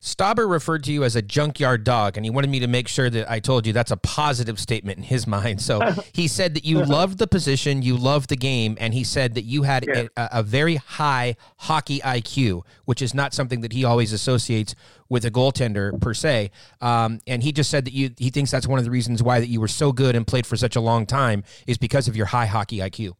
Stauber 0.00 0.48
referred 0.48 0.84
to 0.84 0.92
you 0.92 1.02
as 1.04 1.16
a 1.16 1.22
junkyard 1.22 1.82
dog, 1.82 2.16
and 2.16 2.24
he 2.24 2.30
wanted 2.30 2.50
me 2.50 2.60
to 2.60 2.66
make 2.68 2.86
sure 2.86 3.10
that 3.10 3.28
I 3.30 3.40
told 3.40 3.66
you 3.66 3.72
that's 3.72 3.90
a 3.90 3.96
positive 3.96 4.60
statement 4.60 4.98
in 4.98 5.02
his 5.04 5.26
mind. 5.36 5.60
So 5.60 5.80
he 6.12 6.28
said 6.28 6.54
that 6.54 6.64
you 6.64 6.84
loved 6.84 7.18
the 7.18 7.26
position, 7.26 7.82
you 7.82 7.96
loved 7.96 8.28
the 8.28 8.36
game, 8.36 8.76
and 8.78 8.94
he 8.94 9.02
said 9.02 9.34
that 9.34 9.42
you 9.44 9.62
had 9.64 9.84
Yeah. 9.88 10.06
a, 10.16 10.28
a 10.32 10.42
very 10.42 10.76
high 10.76 11.34
hockey 11.56 11.98
IQ, 12.00 12.62
which 12.84 13.02
is 13.02 13.14
not 13.14 13.34
something 13.34 13.62
that 13.62 13.72
he 13.72 13.84
always 13.84 14.12
associates 14.12 14.74
with 15.08 15.24
a 15.24 15.30
goaltender 15.30 15.98
per 16.00 16.14
se. 16.14 16.50
Um, 16.80 17.18
and 17.26 17.42
he 17.42 17.50
just 17.50 17.70
said 17.70 17.84
that 17.86 17.92
you 17.92 18.10
he 18.18 18.30
thinks 18.30 18.50
that's 18.50 18.66
one 18.68 18.78
of 18.78 18.84
the 18.84 18.90
reasons 18.90 19.22
why 19.22 19.40
that 19.40 19.48
you 19.48 19.60
were 19.60 19.66
so 19.68 19.92
good 19.92 20.14
and 20.14 20.26
played 20.26 20.46
for 20.46 20.56
such 20.56 20.76
a 20.76 20.80
long 20.80 21.06
time 21.06 21.42
is 21.66 21.78
because 21.78 22.06
of 22.06 22.14
your 22.16 22.26
high 22.26 22.46
hockey 22.46 22.78
IQ. 22.78 23.14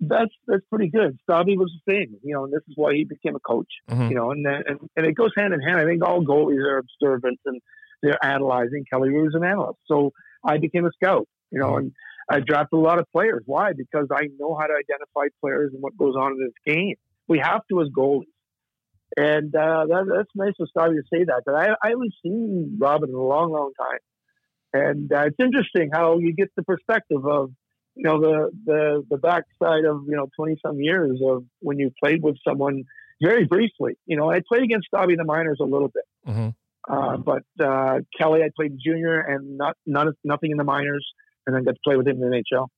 That's 0.00 0.30
that's 0.46 0.64
pretty 0.70 0.88
good. 0.88 1.18
Stabby 1.28 1.56
was 1.58 1.70
the 1.86 1.92
same, 1.92 2.16
you 2.22 2.34
know, 2.34 2.44
and 2.44 2.52
this 2.52 2.62
is 2.68 2.74
why 2.74 2.94
he 2.94 3.04
became 3.04 3.36
a 3.36 3.40
coach. 3.40 3.68
Mhm. 3.90 4.08
you 4.08 4.16
know, 4.16 4.30
and, 4.30 4.46
and 4.46 4.80
and 4.96 5.06
it 5.06 5.12
goes 5.14 5.30
hand 5.36 5.52
in 5.52 5.60
hand. 5.60 5.78
I 5.78 5.84
think 5.84 6.02
all 6.04 6.24
goalies 6.24 6.64
are 6.64 6.78
observant 6.78 7.38
and 7.44 7.60
they're 8.02 8.24
analyzing. 8.24 8.84
Kelly 8.90 9.10
was 9.10 9.34
an 9.34 9.44
analyst, 9.44 9.78
so 9.86 10.12
I 10.42 10.56
became 10.56 10.86
a 10.86 10.90
scout. 10.92 11.28
You 11.50 11.60
know, 11.60 11.76
and 11.76 11.92
I 12.30 12.40
drafted 12.40 12.78
a 12.78 12.80
lot 12.82 12.98
of 12.98 13.06
players. 13.12 13.42
Why? 13.44 13.72
Because 13.76 14.06
I 14.10 14.28
know 14.38 14.56
how 14.58 14.66
to 14.66 14.72
identify 14.72 15.26
players 15.40 15.72
and 15.74 15.82
what 15.82 15.96
goes 15.98 16.14
on 16.16 16.32
in 16.32 16.38
this 16.38 16.74
game. 16.74 16.94
We 17.28 17.38
have 17.40 17.60
to 17.70 17.82
as 17.82 17.88
goalies, 17.88 18.24
and 19.16 19.54
uh, 19.54 19.84
that, 19.86 20.04
that's 20.16 20.30
nice 20.34 20.54
of 20.60 20.68
Stabby 20.74 20.94
to 20.94 21.02
say 21.12 21.24
that. 21.24 21.42
But 21.44 21.56
I, 21.56 21.66
I 21.82 21.88
haven't 21.90 22.14
seen 22.22 22.78
Robin 22.80 23.10
in 23.10 23.14
a 23.14 23.22
long, 23.22 23.52
long 23.52 23.72
time, 23.78 23.98
and 24.72 25.12
uh, 25.12 25.24
it's 25.26 25.36
interesting 25.38 25.90
how 25.92 26.18
you 26.18 26.32
get 26.32 26.48
the 26.56 26.62
perspective 26.62 27.26
of 27.26 27.50
you 27.94 28.04
know 28.04 28.20
the 28.20 28.50
the 28.64 29.04
the 29.10 29.16
backside 29.18 29.84
of 29.84 30.02
you 30.06 30.16
know 30.16 30.28
twenty 30.36 30.56
some 30.64 30.80
years 30.80 31.20
of 31.26 31.44
when 31.60 31.78
you 31.78 31.90
played 32.02 32.22
with 32.22 32.36
someone 32.46 32.84
very 33.22 33.44
briefly. 33.44 33.98
You 34.06 34.16
know, 34.16 34.30
I 34.30 34.40
played 34.48 34.62
against 34.62 34.88
in 34.92 35.16
the 35.16 35.24
minors 35.24 35.58
a 35.60 35.64
little 35.64 35.88
bit, 35.88 36.04
Mhm. 36.26 36.54
uh, 36.88 37.16
but 37.18 37.42
uh, 37.62 38.00
Kelly 38.16 38.42
I 38.42 38.50
played 38.56 38.78
junior 38.82 39.18
and 39.20 39.58
not 39.58 39.76
none 39.86 40.12
nothing 40.24 40.50
in 40.50 40.56
the 40.56 40.64
minors, 40.64 41.06
and 41.46 41.54
then 41.54 41.64
got 41.64 41.74
to 41.74 41.80
play 41.84 41.96
with 41.96 42.06
him 42.08 42.22
in 42.22 42.30
the 42.30 42.36
NHL. 42.36 42.68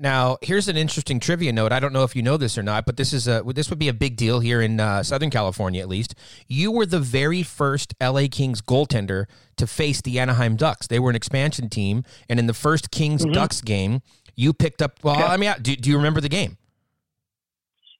Now, 0.00 0.36
here's 0.42 0.68
an 0.68 0.76
interesting 0.76 1.18
trivia 1.18 1.52
note. 1.52 1.72
I 1.72 1.80
don't 1.80 1.92
know 1.92 2.04
if 2.04 2.14
you 2.14 2.22
know 2.22 2.36
this 2.36 2.56
or 2.56 2.62
not, 2.62 2.86
but 2.86 2.96
this 2.96 3.12
is 3.12 3.26
a 3.26 3.42
this 3.52 3.68
would 3.68 3.80
be 3.80 3.88
a 3.88 3.92
big 3.92 4.16
deal 4.16 4.38
here 4.38 4.60
in 4.62 4.78
uh, 4.78 5.02
Southern 5.02 5.28
California, 5.30 5.80
at 5.82 5.88
least. 5.88 6.14
You 6.46 6.70
were 6.70 6.86
the 6.86 7.00
very 7.00 7.42
first 7.42 7.94
LA 8.00 8.28
Kings 8.30 8.62
goaltender 8.62 9.24
to 9.56 9.66
face 9.66 10.00
the 10.00 10.20
Anaheim 10.20 10.54
Ducks. 10.54 10.86
They 10.86 11.00
were 11.00 11.10
an 11.10 11.16
expansion 11.16 11.68
team, 11.68 12.04
and 12.28 12.38
in 12.38 12.46
the 12.46 12.54
first 12.54 12.92
Kings 12.92 13.24
Ducks 13.24 13.60
game, 13.60 14.00
you 14.38 14.52
picked 14.52 14.80
up. 14.80 14.92
Well. 15.02 15.16
I 15.16 15.36
mean, 15.36 15.52
do, 15.60 15.74
do 15.76 15.90
you 15.90 15.96
remember 15.96 16.20
the 16.22 16.28
game? 16.28 16.56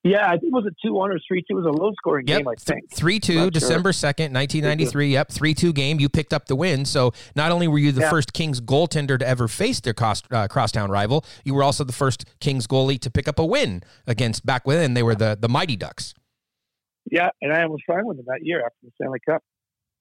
Yeah, 0.05 0.26
I 0.26 0.39
think 0.39 0.45
it 0.45 0.53
was 0.53 0.64
a 0.64 0.86
two 0.86 0.95
one 0.95 1.11
or 1.11 1.18
three 1.26 1.41
two. 1.43 1.59
It 1.59 1.62
was 1.62 1.66
a 1.66 1.70
low 1.82 1.93
scoring 1.99 2.28
Yep, 2.28 2.39
game. 2.39 2.49
I 2.49 2.55
think. 2.55 2.91
three 2.91 3.18
two, 3.18 3.51
December 3.51 3.93
second, 3.93 4.32
nineteen 4.32 4.62
ninety 4.62 4.86
three. 4.86 5.09
Yep, 5.09 5.32
three 5.32 5.55
two 5.55 5.72
game. 5.72 5.99
You 5.99 6.09
picked 6.09 6.32
up 6.32 6.47
the 6.47 6.55
win. 6.55 6.84
So 6.84 7.12
not 7.34 7.51
only 7.51 7.66
were 7.66 7.80
you 7.80 7.91
the 7.91 8.03
Yeah. 8.03 8.11
first 8.11 8.32
Kings 8.32 8.61
goaltender 8.61 9.18
to 9.18 9.26
ever 9.26 9.49
face 9.49 9.80
their 9.80 9.93
cost, 9.95 10.32
uh, 10.32 10.47
crosstown 10.47 10.91
rival, 10.91 11.24
you 11.45 11.53
were 11.53 11.64
also 11.64 11.82
the 11.82 11.93
first 11.93 12.24
Kings 12.39 12.68
goalie 12.68 12.99
to 13.01 13.11
pick 13.11 13.26
up 13.26 13.41
a 13.41 13.45
win 13.45 13.82
against 14.07 14.47
back 14.47 14.66
when 14.66 14.95
they 14.95 15.03
were 15.03 15.16
the 15.16 15.36
the 15.39 15.49
Mighty 15.49 15.76
Ducks. 15.76 16.14
Yeah, 17.11 17.30
and 17.43 17.53
I 17.53 17.64
almost 17.64 17.82
signed 17.91 18.07
with 18.07 18.18
them 18.18 18.26
that 18.28 18.41
year 18.43 18.61
after 18.61 18.76
the 18.84 18.91
Stanley 18.95 19.20
Cup. 19.28 19.43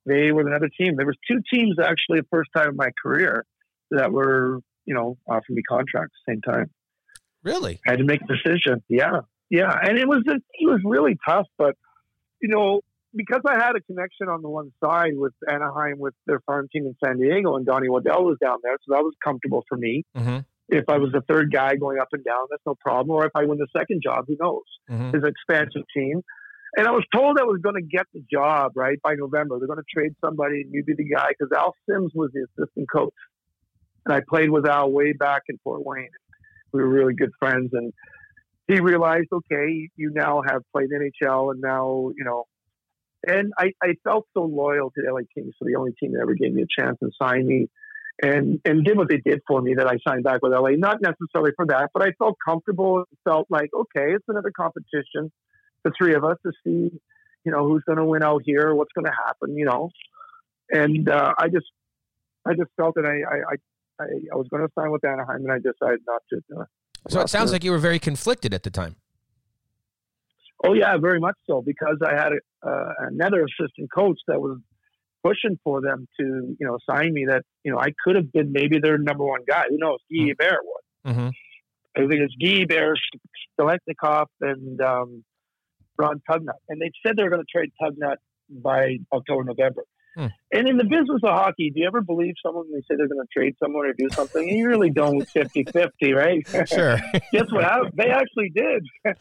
They 0.06 0.32
were 0.32 0.48
another 0.48 0.70
team. 0.80 0.96
There 0.96 1.08
was 1.08 1.18
two 1.30 1.42
teams 1.52 1.78
actually 1.84 2.20
the 2.20 2.28
first 2.32 2.52
time 2.56 2.70
in 2.70 2.76
my 2.76 2.90
career 3.04 3.46
that 3.92 4.12
were, 4.12 4.60
you 4.88 4.96
know, 4.96 5.18
offering 5.28 5.58
me 5.58 5.62
contracts 5.70 6.16
at 6.16 6.26
the 6.26 6.34
same 6.34 6.42
time. 6.42 6.72
Really? 7.44 7.80
I 7.86 7.92
had 7.92 8.00
to 8.00 8.06
make 8.06 8.22
a 8.22 8.28
decision. 8.28 8.82
Yeah, 8.90 9.22
yeah, 9.50 9.72
and 9.84 9.98
it 9.98 10.08
was 10.08 10.24
it 10.26 10.42
was 10.62 10.82
really 10.84 11.18
tough, 11.28 11.46
but 11.58 11.76
you 12.42 12.50
know, 12.50 12.82
because 13.14 13.42
I 13.46 13.54
had 13.54 13.76
a 13.76 13.82
connection 13.82 14.28
on 14.30 14.42
the 14.42 14.50
one 14.50 14.72
side 14.84 15.14
with 15.16 15.34
Anaheim 15.48 16.00
with 16.00 16.14
their 16.26 16.40
farm 16.42 16.68
team 16.72 16.86
in 16.86 16.96
San 17.04 17.20
Diego, 17.20 17.56
and 17.56 17.66
Donnie 17.66 17.90
Waddell 17.90 18.26
was 18.26 18.38
down 18.42 18.58
there, 18.64 18.78
so 18.88 18.96
that 18.96 19.04
was 19.04 19.14
comfortable 19.24 19.64
for 19.70 19.78
me. 19.78 20.04
Mhm. 20.16 20.46
If 20.70 20.86
I 20.90 20.98
was 20.98 21.12
the 21.14 21.22
third 21.22 21.52
guy 21.52 21.76
going 21.76 22.00
up 22.00 22.10
and 22.12 22.24
down, 22.24 22.48
that's 22.50 22.64
no 22.66 22.76
problem. 22.76 23.12
Or 23.12 23.26
if 23.26 23.32
I 23.36 23.46
win 23.46 23.58
the 23.58 23.68
second 23.78 24.02
job, 24.04 24.26
who 24.28 24.36
knows? 24.40 24.66
Mhm. 24.90 25.14
His 25.14 25.24
expansion 25.24 25.84
team. 25.94 26.22
And 26.76 26.86
I 26.86 26.92
was 26.92 27.06
told 27.16 27.40
I 27.40 27.46
was 27.46 27.62
going 27.62 27.76
to 27.76 27.82
get 27.82 28.06
the 28.14 28.22
job 28.30 28.74
right 28.76 29.02
by 29.02 29.16
November. 29.16 29.58
They're 29.58 29.68
going 29.68 29.80
to 29.80 29.86
trade 29.92 30.14
somebody, 30.24 30.62
and 30.62 30.74
you'd 30.74 30.86
be 30.86 30.94
the 30.94 31.08
guy 31.08 31.30
because 31.30 31.52
Al 31.56 31.74
Sims 31.90 32.12
was 32.14 32.32
the 32.34 32.46
assistant 32.46 32.92
coach, 32.92 33.14
and 34.08 34.16
I 34.16 34.22
played 34.28 34.50
with 34.50 34.66
Al 34.66 34.92
way 34.92 35.14
back 35.14 35.44
in 35.50 35.58
Fort 35.64 35.86
Wayne. 35.86 36.10
We 36.72 36.82
were 36.82 36.90
really 36.90 37.14
good 37.14 37.32
friends, 37.40 37.72
and 37.74 37.94
he 38.68 38.80
realized, 38.80 39.28
okay, 39.32 39.90
you 39.96 40.12
now 40.14 40.42
have 40.48 40.62
played 40.72 40.90
NHL, 40.90 41.52
and 41.52 41.62
now 41.62 42.12
you 42.16 42.24
know. 42.24 42.46
And 43.28 43.52
I, 43.58 43.74
I 43.84 43.96
felt 44.04 44.28
so 44.34 44.44
loyal 44.44 44.92
to 44.92 45.02
the 45.02 45.12
LA 45.12 45.22
Kings, 45.34 45.54
so 45.58 45.66
the 45.66 45.76
only 45.76 45.92
team 46.00 46.14
that 46.14 46.22
ever 46.22 46.36
gave 46.36 46.54
me 46.54 46.62
a 46.62 46.82
chance 46.82 46.98
and 47.02 47.12
signed 47.22 47.48
me, 47.48 47.68
and 48.22 48.62
and 48.64 48.86
did 48.86 48.98
what 48.98 49.10
they 49.10 49.18
did 49.18 49.42
for 49.48 49.62
me. 49.62 49.74
That 49.74 49.88
I 49.88 49.98
signed 50.08 50.24
back 50.24 50.42
with 50.42 50.54
LA, 50.54 50.72
not 50.72 51.02
necessarily 51.02 51.52
for 51.56 51.66
that, 51.68 51.90
but 51.94 52.04
I 52.04 52.12
felt 52.18 52.38
comfortable. 52.46 53.00
and 53.00 53.06
Felt 53.24 53.48
like, 53.50 53.70
okay, 53.74 54.14
it's 54.14 54.26
another 54.28 54.52
competition 54.56 55.32
the 55.88 55.94
three 55.98 56.16
of 56.16 56.24
us 56.24 56.38
to 56.46 56.52
see, 56.64 56.92
you 57.44 57.52
know, 57.52 57.68
who's 57.68 57.84
going 57.86 57.98
to 57.98 58.06
win 58.06 58.24
out 58.24 58.42
here, 58.46 58.74
what's 58.74 58.92
going 58.94 59.06
to 59.06 59.12
happen, 59.26 59.56
you 59.56 59.66
know. 59.66 59.90
And 60.70 61.10
uh, 61.10 61.34
I 61.38 61.48
just, 61.48 61.68
I 62.46 62.54
just 62.54 62.70
felt 62.76 62.96
that 62.96 63.06
I, 63.06 63.54
I, 63.54 63.56
I, 64.00 64.06
I, 64.34 64.36
was 64.36 64.48
going 64.50 64.66
to 64.66 64.72
sign 64.78 64.92
with 64.92 65.04
Anaheim, 65.06 65.38
and 65.38 65.52
I 65.52 65.58
decided 65.58 66.02
not 66.08 66.22
to. 66.30 66.42
Uh, 66.60 66.66
So 67.10 67.22
it 67.22 67.30
sounds 67.30 67.52
like 67.52 67.64
you 67.64 67.72
were 67.72 67.78
very 67.78 68.00
conflicted 68.00 68.54
at 68.54 68.64
the 68.64 68.70
time. 68.70 68.96
Oh 70.66 70.74
yeah, 70.74 70.98
very 70.98 71.20
much 71.20 71.36
so. 71.48 71.62
Because 71.62 71.98
I 72.06 72.16
had 72.16 72.32
a, 72.34 72.68
uh, 72.68 72.94
another 73.12 73.46
assistant 73.46 73.90
coach 73.94 74.20
that 74.28 74.40
was 74.40 74.60
pushing 75.24 75.60
for 75.64 75.82
them 75.82 76.08
to, 76.20 76.24
you 76.60 76.68
know, 76.68 76.78
sign 76.90 77.14
me. 77.14 77.26
That 77.28 77.44
you 77.64 77.72
know, 77.72 77.80
I 77.80 77.90
could 78.04 78.16
have 78.16 78.32
been 78.32 78.52
maybe 78.52 78.80
their 78.82 78.98
number 78.98 79.24
one 79.24 79.42
guy. 79.48 79.66
Who 79.70 79.78
knows? 79.78 80.00
Guy 80.12 80.28
Hebert 80.28 80.64
was. 80.64 80.84
Mm-hmm. 81.06 81.30
I 81.96 82.08
think 82.08 82.22
it's 82.22 82.36
Guy 82.42 82.60
Hebert, 82.60 83.00
Shtalenkov, 83.60 84.26
and 84.42 84.82
um, 84.82 85.24
Ron 85.98 86.22
Tugnutt. 86.30 86.62
And 86.70 86.82
they 86.82 86.92
said 87.06 87.16
they 87.18 87.24
were 87.24 87.30
going 87.30 87.44
to 87.44 87.52
trade 87.52 87.72
Tugnutt 87.82 88.18
by 88.50 88.98
October, 89.12 89.44
November. 89.44 89.84
Hmm. 90.18 90.28
And 90.52 90.68
in 90.68 90.78
the 90.78 90.84
business 90.84 91.22
of 91.24 91.30
hockey, 91.30 91.70
do 91.70 91.80
you 91.82 91.88
ever 91.88 92.02
believe 92.02 92.34
someone 92.44 92.66
when 92.66 92.74
they 92.74 92.82
say 92.82 92.98
they're 92.98 93.08
going 93.08 93.22
to 93.22 93.28
trade 93.40 93.54
someone 93.62 93.86
or 93.86 93.94
do 93.94 94.08
something? 94.12 94.48
You 94.48 94.68
really 94.68 94.90
don't 94.90 95.22
50 95.30 95.66
50, 95.66 96.14
right? 96.14 96.48
Sure. 96.68 96.98
Guess 97.32 97.52
what 97.52 97.64
happened? 97.64 97.92
They 97.96 98.10
actually 98.10 98.50
did. 98.56 98.84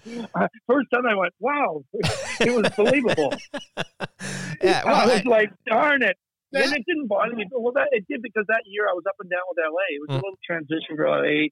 First 0.66 0.88
time 0.94 1.04
I 1.06 1.14
went, 1.14 1.34
wow, 1.38 1.82
it 2.40 2.50
was 2.54 2.70
believable. 2.76 3.34
yeah. 4.62 4.82
I 4.86 5.06
was 5.06 5.20
I- 5.26 5.28
like, 5.28 5.50
darn 5.68 6.02
it. 6.02 6.16
And 6.52 6.72
it 6.72 6.84
didn't 6.86 7.08
bother 7.08 7.34
me. 7.34 7.44
Well, 7.52 7.74
that 7.74 7.88
it 7.92 8.06
did 8.08 8.22
because 8.22 8.44
that 8.48 8.62
year 8.64 8.86
I 8.88 8.94
was 8.94 9.04
up 9.06 9.16
and 9.20 9.28
down 9.28 9.40
with 9.50 9.58
LA. 9.62 9.96
It 9.96 10.00
was 10.00 10.08
Mm. 10.08 10.12
a 10.12 10.24
little 10.24 10.38
transition 10.46 10.96
for 10.96 11.06
LA, 11.06 11.48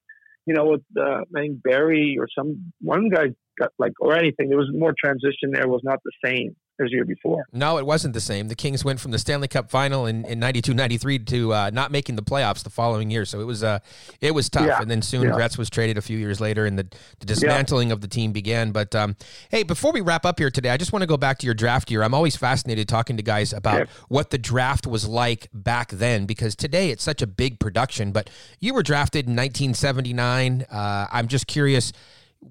you 0.47 0.55
know, 0.55 0.65
with 0.67 0.83
uh, 0.99 1.21
I 1.37 1.41
think 1.41 1.63
Barry 1.63 2.17
or 2.19 2.27
some 2.35 2.73
one 2.81 3.11
guy 3.11 3.27
got 3.59 3.71
like 3.79 3.93
or 4.01 4.17
anything. 4.17 4.49
There 4.49 4.59
was 4.59 4.71
more 4.73 4.95
transition 4.99 5.51
there. 5.53 5.69
Was 5.69 5.83
not 5.85 6.01
the 6.05 6.13
same 6.25 6.57
as 6.81 6.87
the 6.91 6.97
year 6.97 7.05
before. 7.05 7.45
No, 7.53 7.79
it 7.79 7.87
wasn't 7.87 8.15
the 8.15 8.21
same. 8.21 8.49
The 8.49 8.57
Kings 8.57 8.85
went 8.85 8.99
from 8.99 9.13
the 9.13 9.19
Stanley 9.21 9.47
Cup 9.47 9.71
final 9.71 10.07
in, 10.07 10.25
in 10.25 10.41
92 10.41 10.75
93 10.75 11.19
to 11.21 11.53
uh, 11.55 11.71
not 11.73 11.93
making 11.93 12.17
the 12.17 12.23
playoffs 12.23 12.65
the 12.65 12.71
following 12.71 13.13
year. 13.13 13.25
So 13.25 13.39
it 13.41 13.45
was 13.45 13.63
uh, 13.63 13.79
it 14.21 14.33
was 14.35 14.49
tough. 14.51 14.67
Yeah. 14.67 14.81
And 14.83 14.91
then 14.91 15.01
soon 15.01 15.23
Yeah. 15.23 15.35
Gretz 15.35 15.57
was 15.57 15.71
traded 15.71 15.99
a 15.99 16.03
few 16.03 16.19
years 16.19 16.41
later 16.41 16.67
and 16.67 16.77
the, 16.79 16.89
the 17.21 17.27
dismantling 17.27 17.93
of 17.93 18.01
the 18.01 18.09
team 18.09 18.33
began. 18.33 18.73
But 18.73 18.93
um, 18.97 19.15
hey, 19.51 19.63
before 19.63 19.93
we 19.93 20.01
wrap 20.01 20.25
up 20.27 20.39
here 20.41 20.51
today, 20.51 20.71
I 20.71 20.77
just 20.77 20.93
want 20.93 21.03
to 21.03 21.07
go 21.07 21.17
back 21.17 21.39
to 21.39 21.47
your 21.47 21.55
draft 21.55 21.93
year. 21.93 22.03
I'm 22.03 22.15
always 22.15 22.35
fascinated 22.35 22.89
talking 22.89 23.17
to 23.19 23.23
guys 23.23 23.53
about 23.53 23.83
Okay. 23.83 23.91
what 24.09 24.31
the 24.31 24.39
draft 24.39 24.85
was 24.87 25.07
like 25.07 25.49
back 25.53 25.91
then 25.91 26.27
because 26.27 26.57
today 26.57 26.91
it's 26.91 27.05
such 27.05 27.23
a 27.23 27.27
big 27.29 27.61
production. 27.61 28.11
But 28.11 28.29
you 28.59 28.75
were 28.75 28.83
drafted 28.83 29.27
in 29.29 29.37
1979. 29.37 30.67
Uh, 30.71 31.07
I'm 31.13 31.29
just 31.29 31.47
curious. 31.47 31.93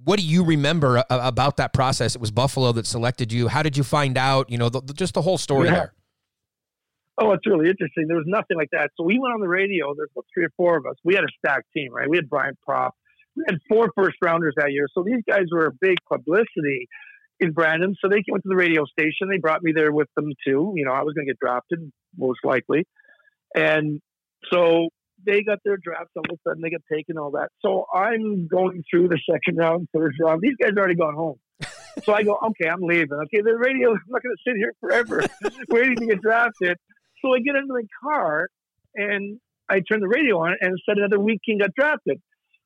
What 0.03 0.19
do 0.19 0.25
you 0.25 0.43
remember 0.43 0.97
a- 0.97 1.05
about 1.09 1.57
that 1.57 1.73
process? 1.73 2.15
It 2.15 2.21
was 2.21 2.31
Buffalo 2.31 2.71
that 2.73 2.85
selected 2.85 3.31
you. 3.31 3.47
How 3.47 3.61
did 3.63 3.77
you 3.77 3.83
find 3.83 4.17
out? 4.17 4.49
You 4.49 4.57
know, 4.57 4.69
the, 4.69 4.81
the- 4.81 4.93
just 4.93 5.13
the 5.13 5.21
whole 5.21 5.37
story 5.37 5.67
Yeah. 5.67 5.73
there. 5.75 5.93
Oh, 7.21 7.31
it's 7.31 7.45
really 7.45 7.69
interesting. 7.69 8.07
There 8.07 8.17
was 8.17 8.25
nothing 8.27 8.57
like 8.57 8.69
that. 8.71 8.89
So 8.97 9.03
we 9.03 9.19
went 9.19 9.35
on 9.35 9.39
the 9.41 9.47
radio. 9.47 9.93
There's 9.95 10.09
about 10.15 10.25
three 10.33 10.45
or 10.45 10.49
four 10.57 10.77
of 10.77 10.85
us. 10.87 10.95
We 11.03 11.13
had 11.13 11.23
a 11.23 11.27
stacked 11.37 11.67
team, 11.71 11.93
right? 11.93 12.09
We 12.09 12.17
had 12.17 12.27
Brian 12.27 12.57
Propp. 12.67 12.91
We 13.35 13.43
had 13.47 13.59
four 13.69 13.91
first 13.95 14.15
rounders 14.21 14.55
that 14.57 14.71
year. 14.71 14.87
So 14.93 15.03
these 15.03 15.21
guys 15.27 15.45
were 15.51 15.67
a 15.67 15.71
big 15.79 15.97
publicity 16.11 16.87
in 17.39 17.51
Brandon. 17.51 17.95
So 18.01 18.09
they 18.09 18.23
went 18.27 18.41
to 18.43 18.49
the 18.49 18.55
radio 18.55 18.85
station. 18.85 19.29
They 19.29 19.37
brought 19.37 19.61
me 19.61 19.73
there 19.75 19.91
with 19.91 20.07
them 20.15 20.31
too. 20.45 20.73
You 20.75 20.85
know, 20.85 20.91
I 20.91 21.03
was 21.03 21.13
going 21.13 21.27
to 21.27 21.33
get 21.33 21.39
drafted 21.39 21.91
most 22.17 22.39
likely. 22.43 22.87
And 23.55 24.01
so 24.51 24.89
they 25.25 25.43
got 25.43 25.59
their 25.63 25.77
drafts. 25.77 26.11
All 26.15 26.23
of 26.29 26.37
a 26.37 26.49
sudden 26.49 26.61
they 26.61 26.69
get 26.69 26.81
taken, 26.91 27.17
all 27.17 27.31
that. 27.31 27.49
So 27.61 27.85
I'm 27.93 28.47
going 28.47 28.83
through 28.89 29.09
the 29.09 29.19
second 29.29 29.57
round, 29.57 29.87
third 29.95 30.13
round. 30.21 30.41
These 30.41 30.55
guys 30.61 30.71
already 30.77 30.95
gone 30.95 31.15
home. 31.15 31.39
So 32.03 32.13
I 32.13 32.23
go, 32.23 32.37
okay, 32.47 32.69
I'm 32.69 32.81
leaving. 32.81 33.13
Okay, 33.13 33.41
the 33.41 33.55
radio, 33.55 33.91
I'm 33.91 33.99
not 34.07 34.23
going 34.23 34.35
to 34.35 34.43
sit 34.45 34.57
here 34.57 34.73
forever 34.79 35.23
waiting 35.69 35.95
to 35.97 36.05
get 36.07 36.21
drafted. 36.21 36.77
So 37.21 37.33
I 37.33 37.39
get 37.39 37.55
into 37.55 37.73
the 37.73 37.87
car 38.03 38.47
and 38.95 39.39
I 39.69 39.75
turn 39.79 40.01
the 40.01 40.07
radio 40.07 40.39
on 40.39 40.55
and 40.59 40.77
said 40.87 40.97
another 40.97 41.19
Wheat 41.19 41.41
King 41.45 41.59
got 41.59 41.69
drafted. 41.77 42.19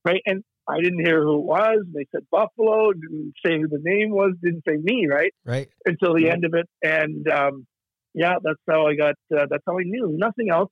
Right. 0.06 0.22
And 0.26 0.44
I 0.68 0.82
didn't 0.82 1.06
hear 1.06 1.22
who 1.22 1.40
it 1.40 1.46
was. 1.46 1.80
They 1.94 2.06
said 2.12 2.26
Buffalo, 2.32 2.92
didn't 2.94 3.34
say 3.46 3.58
who 3.60 3.68
the 3.68 3.82
name 3.82 4.12
was, 4.12 4.34
didn't 4.42 4.64
say 4.68 4.78
me, 4.78 5.08
right? 5.10 5.34
Right. 5.46 5.70
Until 5.86 6.14
the 6.14 6.30
end 6.30 6.46
of 6.46 6.54
it. 6.54 6.68
And 6.82 7.28
um, 7.30 7.68
yeah, 8.14 8.36
that's 8.42 8.60
how 8.70 8.88
I 8.88 8.96
got, 8.96 9.16
uh, 9.36 9.46
that's 9.50 9.64
how 9.66 9.78
I 9.78 9.84
knew. 9.84 10.16
Nothing 10.18 10.50
else. 10.52 10.72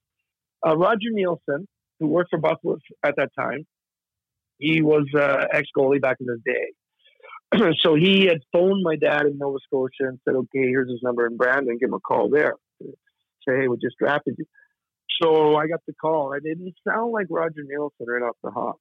Uh, 0.66 0.76
Roger 0.76 1.10
Neilson, 1.14 1.66
who 2.00 2.08
worked 2.08 2.30
for 2.32 2.40
Buffalo 2.40 2.78
at 3.04 3.16
that 3.18 3.30
time, 3.38 3.66
he 4.58 4.82
was 4.82 5.06
uh, 5.18 5.46
ex 5.52 5.68
goalie 5.78 6.02
back 6.02 6.18
in 6.20 6.28
the 6.28 6.40
day. 6.46 7.74
so 7.84 7.96
he 7.96 8.26
had 8.26 8.40
phoned 8.52 8.84
my 8.84 8.96
dad 8.96 9.24
in 9.26 9.38
Nova 9.38 9.58
Scotia 9.66 10.08
and 10.08 10.20
said, 10.26 10.36
okay, 10.36 10.68
here's 10.68 10.90
his 10.90 11.02
number 11.04 11.26
in 11.28 11.38
Brandon, 11.38 11.78
give 11.80 11.90
him 11.90 11.94
a 11.94 12.00
call 12.00 12.30
there. 12.30 12.54
Say, 12.82 13.58
hey, 13.62 13.68
we 13.68 13.78
just 13.78 13.98
drafted 14.00 14.36
you. 14.38 14.46
So 15.22 15.56
I 15.56 15.68
got 15.68 15.80
the 15.88 15.94
call. 15.94 16.34
It 16.34 16.44
didn't 16.44 16.74
sound 16.88 17.12
like 17.12 17.28
Roger 17.30 17.62
Neilson 17.62 18.08
right 18.08 18.24
off 18.24 18.36
the 18.44 18.52
hop. 18.52 18.78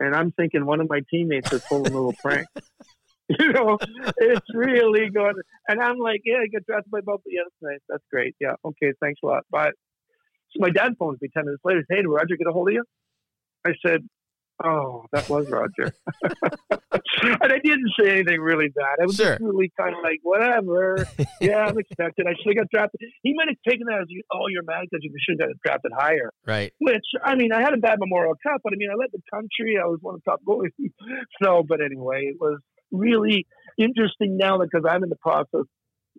And 0.00 0.14
I'm 0.14 0.32
thinking 0.32 0.64
one 0.64 0.80
of 0.80 0.88
my 0.88 1.00
teammates 1.10 1.52
is 1.52 1.62
pulling 1.68 1.92
a 1.92 1.94
little 1.94 2.14
prank. 2.22 2.46
you 3.28 3.52
know, 3.52 3.78
it's 4.16 4.46
really 4.54 5.10
good. 5.10 5.34
And 5.68 5.82
I'm 5.82 5.98
like, 5.98 6.22
yeah, 6.24 6.36
I 6.36 6.46
got 6.46 6.64
drafted 6.64 6.90
by 6.90 7.00
Buffalo. 7.00 7.22
Yeah, 7.26 7.42
that's 7.44 7.72
nice. 7.72 7.80
That's 7.88 8.04
great. 8.10 8.36
Yeah, 8.40 8.54
okay, 8.64 8.92
thanks 9.00 9.20
a 9.22 9.26
lot. 9.26 9.44
Bye. 9.50 9.72
So 10.52 10.60
my 10.60 10.70
dad 10.70 10.94
phones 10.98 11.18
me 11.20 11.28
10 11.32 11.44
minutes 11.44 11.62
later. 11.64 11.84
Hey, 11.88 11.96
did 11.96 12.08
Roger 12.08 12.36
get 12.36 12.46
a 12.48 12.52
hold 12.52 12.68
of 12.68 12.74
you? 12.74 12.84
I 13.66 13.72
said, 13.84 14.00
oh, 14.64 15.04
that 15.12 15.28
was 15.28 15.48
Roger. 15.50 15.92
and 16.70 17.52
I 17.52 17.58
didn't 17.62 17.90
say 18.00 18.10
anything 18.10 18.40
really 18.40 18.68
bad. 18.68 18.96
I 19.02 19.06
was 19.06 19.16
Sure. 19.16 19.32
just 19.32 19.42
really 19.42 19.70
kind 19.78 19.94
of 19.94 20.02
like, 20.02 20.20
whatever. 20.22 21.06
yeah, 21.40 21.66
I'm 21.66 21.78
expected. 21.78 22.26
I 22.26 22.32
should 22.34 22.56
have 22.56 22.64
got 22.64 22.70
drafted. 22.72 23.00
He 23.22 23.34
might 23.34 23.48
have 23.48 23.56
taken 23.68 23.86
that 23.90 24.00
as, 24.00 24.08
oh, 24.32 24.46
you're 24.48 24.62
mad 24.62 24.86
because 24.90 25.04
you 25.04 25.12
should 25.20 25.40
have 25.40 25.50
got 25.50 25.56
drafted 25.64 25.92
higher. 25.96 26.30
Right. 26.46 26.72
Which, 26.80 27.04
I 27.22 27.34
mean, 27.34 27.52
I 27.52 27.60
had 27.60 27.74
a 27.74 27.78
bad 27.78 27.98
Memorial 27.98 28.34
Cup, 28.42 28.60
but 28.64 28.72
I 28.72 28.76
mean, 28.76 28.88
I 28.90 28.94
led 28.94 29.10
the 29.12 29.20
country. 29.32 29.76
I 29.82 29.86
was 29.86 29.98
one 30.00 30.14
of 30.14 30.22
the 30.24 30.30
top 30.30 30.40
goalies. 30.46 30.72
so, 31.42 31.62
but 31.68 31.80
anyway, 31.80 32.22
it 32.24 32.36
was 32.40 32.58
really 32.90 33.46
interesting 33.76 34.38
now 34.38 34.58
because 34.58 34.84
I'm 34.88 35.02
in 35.02 35.10
the 35.10 35.16
process 35.16 35.66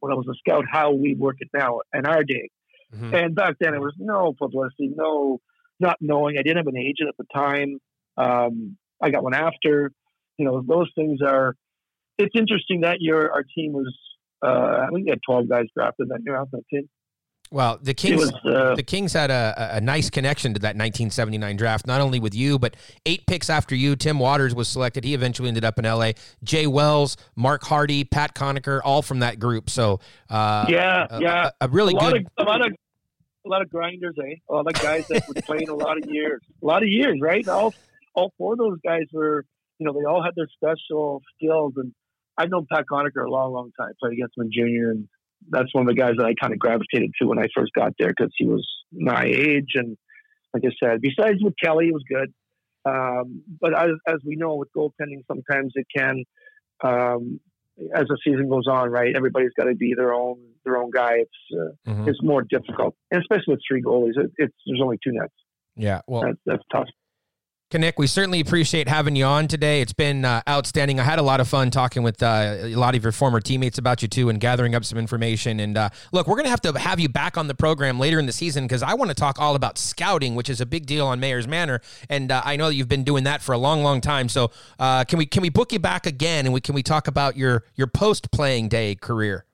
when 0.01 0.11
I 0.13 0.15
was 0.15 0.27
a 0.29 0.35
scout, 0.35 0.65
how 0.71 0.93
we 0.93 1.15
work 1.15 1.37
it 1.39 1.49
now 1.53 1.79
in 1.93 2.05
our 2.05 2.23
day. 2.23 2.49
Mhm. 2.93 3.13
And 3.13 3.35
back 3.35 3.55
then, 3.59 3.73
it 3.73 3.79
was 3.79 3.93
no 3.97 4.33
publicity, 4.33 4.91
no, 4.95 5.39
not 5.79 5.97
knowing. 6.01 6.37
I 6.37 6.41
didn't 6.41 6.57
have 6.57 6.67
an 6.67 6.77
agent 6.77 7.09
at 7.09 7.17
the 7.17 7.25
time. 7.33 7.79
Um, 8.17 8.77
I 9.01 9.11
got 9.11 9.23
one 9.23 9.33
after. 9.33 9.91
You 10.37 10.45
know, 10.45 10.61
those 10.67 10.89
things 10.95 11.19
are. 11.21 11.55
It's 12.17 12.35
interesting 12.35 12.81
that 12.81 12.97
year 12.99 13.29
our 13.31 13.43
team 13.43 13.73
was. 13.73 13.93
Uh, 14.41 14.83
I 14.83 14.87
think 14.93 15.05
we 15.05 15.09
had 15.09 15.19
twelve 15.25 15.49
guys 15.49 15.65
drafted 15.75 16.09
that 16.09 16.21
year 16.25 16.43
that 16.51 16.63
team. 16.69 16.89
Well, 17.51 17.79
the 17.81 17.93
Kings. 17.95 18.19
was. 18.19 18.31
Uh, 18.45 18.75
the 18.75 18.83
Kings 18.83 19.11
had 19.13 19.31
a, 19.31 19.77
a- 19.77 19.81
nice 19.81 20.09
connection 20.09 20.53
to 20.53 20.59
that 20.59 20.75
1979 20.75 21.55
draft, 21.57 21.87
not 21.87 21.99
only 21.99 22.19
with 22.19 22.35
you, 22.35 22.59
but 22.59 22.75
eight 23.07 23.25
picks 23.25 23.49
after 23.49 23.75
you. 23.75 23.95
Tim 23.95 24.19
Watters 24.19 24.53
was 24.53 24.67
selected. 24.67 25.03
He 25.03 25.13
eventually 25.15 25.47
ended 25.47 25.65
up 25.65 25.79
in 25.79 25.85
LA. 25.85 26.11
Jay 26.43 26.67
Wells, 26.67 27.17
Mark 27.35 27.63
Hardy, 27.63 28.03
Pat 28.03 28.35
Conacher, 28.35 28.81
all 28.83 29.01
from 29.01 29.19
that 29.19 29.39
group. 29.39 29.69
So, 29.69 29.99
uh, 30.29 30.65
yeah, 30.69 31.07
a, 31.09 31.21
yeah. 31.21 31.49
a, 31.59 31.65
a 31.65 31.67
really 31.69 31.93
a 31.93 31.97
lot 31.97 32.13
good. 32.13 32.27
of 32.37 32.47
a 32.47 32.49
lot 32.49 32.65
of 32.65 32.71
a 33.45 33.49
lot 33.49 33.61
of 33.63 33.69
grinders, 33.69 34.15
eh? 34.19 34.35
A 34.49 34.53
lot 34.53 34.67
of 34.67 34.73
guys 34.73 35.07
that 35.07 35.27
were 35.27 35.33
playing 35.41 35.69
a 35.69 35.75
lot 35.75 35.97
of 35.97 36.05
years, 36.09 36.41
a 36.61 36.65
lot 36.65 36.83
of 36.83 36.89
years, 36.89 37.19
right? 37.21 37.47
All 37.47 37.73
all 38.13 38.31
four 38.37 38.53
of 38.53 38.59
those 38.59 38.77
guys 38.85 39.03
were, 39.11 39.45
you 39.79 39.87
know, 39.87 39.93
they 39.93 40.05
all 40.05 40.21
had 40.23 40.35
their 40.35 40.47
special 40.53 41.21
skills, 41.35 41.73
and 41.77 41.93
I've 42.37 42.49
known 42.51 42.67
Pat 42.71 42.85
Conacher 42.91 43.25
a 43.25 43.29
long, 43.29 43.53
long 43.53 43.71
time. 43.79 43.93
Played 43.99 44.13
against 44.13 44.37
him 44.37 44.43
in 44.45 44.51
junior, 44.51 44.91
and 44.91 45.07
that's 45.49 45.73
one 45.73 45.83
of 45.83 45.87
the 45.87 45.99
guys 45.99 46.13
that 46.17 46.25
I 46.25 46.33
kind 46.39 46.53
of 46.53 46.59
gravitated 46.59 47.11
to 47.21 47.27
when 47.27 47.39
I 47.39 47.47
first 47.55 47.71
got 47.73 47.93
there 47.97 48.09
because 48.09 48.31
he 48.37 48.45
was 48.45 48.67
my 48.91 49.23
age, 49.25 49.71
and 49.75 49.97
like 50.53 50.63
I 50.65 50.71
said, 50.83 51.01
besides 51.01 51.37
with 51.41 51.53
Kelly, 51.63 51.85
he 51.85 51.91
was 51.91 52.03
good. 52.09 52.33
Um, 52.85 53.43
but 53.59 53.73
as, 53.77 53.91
as 54.07 54.17
we 54.25 54.35
know, 54.35 54.55
with 54.55 54.69
goaltending, 54.75 55.21
sometimes 55.27 55.73
it 55.75 55.85
can, 55.95 56.23
um, 56.83 57.39
as 57.93 58.05
the 58.07 58.17
season 58.23 58.49
goes 58.49 58.65
on, 58.67 58.89
right? 58.89 59.15
Everybody's 59.15 59.51
got 59.57 59.65
to 59.65 59.75
be 59.75 59.93
their 59.95 60.13
own 60.13 60.37
their 60.65 60.77
own 60.77 60.91
guy. 60.91 61.17
It's 61.19 61.31
uh, 61.87 61.91
Mhm. 61.91 62.07
it's 62.09 62.21
more 62.21 62.41
difficult, 62.41 62.95
and 63.11 63.21
especially 63.21 63.53
with 63.53 63.61
three 63.67 63.81
goalies. 63.81 64.17
It, 64.17 64.31
it's 64.37 64.55
there's 64.65 64.81
only 64.83 64.97
two 65.03 65.11
nets. 65.13 65.33
Yeah. 65.75 66.01
Well, 66.07 66.23
That's 66.23 66.39
that's 66.45 66.63
tough. 66.73 66.87
Nick, 67.77 67.99
we 67.99 68.07
certainly 68.07 68.39
appreciate 68.39 68.87
having 68.87 69.15
you 69.15 69.25
on 69.25 69.47
today. 69.47 69.79
It's 69.81 69.93
been 69.93 70.25
uh, 70.25 70.41
outstanding. 70.49 70.99
I 70.99 71.03
had 71.03 71.19
a 71.19 71.21
lot 71.21 71.39
of 71.39 71.47
fun 71.47 71.69
talking 71.69 72.01
with 72.01 72.23
uh, 72.23 72.55
a 72.61 72.75
lot 72.75 72.95
of 72.95 73.03
your 73.03 73.11
former 73.11 73.39
teammates 73.39 73.77
about 73.77 74.01
you 74.01 74.07
too, 74.07 74.29
and 74.29 74.39
gathering 74.39 74.73
up 74.73 74.83
some 74.83 74.97
information. 74.97 75.59
And 75.59 75.77
uh, 75.77 75.89
look, 76.11 76.25
we're 76.25 76.33
going 76.33 76.45
to 76.45 76.49
have 76.49 76.61
to 76.61 76.79
have 76.79 76.99
you 76.99 77.09
back 77.09 77.37
on 77.37 77.47
the 77.47 77.53
program 77.53 77.99
later 77.99 78.17
in 78.17 78.25
the 78.25 78.31
season 78.31 78.63
because 78.63 78.81
I 78.81 78.95
want 78.95 79.09
to 79.09 79.15
talk 79.15 79.39
all 79.39 79.53
about 79.53 79.77
scouting, 79.77 80.33
which 80.33 80.49
is 80.49 80.61
a 80.61 80.65
big 80.65 80.87
deal 80.87 81.05
on 81.05 81.19
Mayor's 81.19 81.47
Manor. 81.47 81.79
And 82.09 82.31
uh, 82.31 82.41
I 82.43 82.55
know 82.55 82.69
you've 82.69 82.87
been 82.87 83.03
doing 83.03 83.25
that 83.25 83.43
for 83.43 83.53
a 83.53 83.59
long, 83.59 83.83
long 83.83 84.01
time. 84.01 84.29
So 84.29 84.49
uh, 84.79 85.03
can 85.03 85.19
we 85.19 85.27
can 85.27 85.43
we 85.43 85.49
book 85.49 85.71
you 85.71 85.79
back 85.79 86.07
again, 86.07 86.45
and 86.45 86.53
we 86.53 86.61
can 86.61 86.73
we 86.73 86.81
talk 86.81 87.07
about 87.07 87.37
your 87.37 87.65
your 87.75 87.87
post 87.87 88.31
playing 88.31 88.69
day 88.69 88.95
career? 88.95 89.45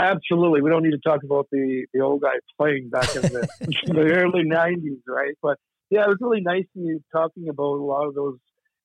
Absolutely, 0.00 0.62
we 0.62 0.70
don't 0.70 0.82
need 0.82 0.92
to 0.92 1.00
talk 1.06 1.22
about 1.22 1.48
the 1.52 1.84
the 1.92 2.00
old 2.00 2.22
guy 2.22 2.36
playing 2.56 2.88
back 2.88 3.14
in 3.14 3.22
the, 3.22 3.46
the 3.88 4.00
early 4.00 4.44
'90s, 4.44 5.02
right? 5.06 5.34
But 5.42 5.58
yeah, 5.90 6.04
it 6.04 6.08
was 6.08 6.18
really 6.20 6.40
nice 6.40 6.64
to 6.74 6.80
you 6.80 7.02
talking 7.12 7.48
about 7.48 7.74
a 7.74 7.84
lot 7.84 8.06
of 8.06 8.14
those 8.14 8.38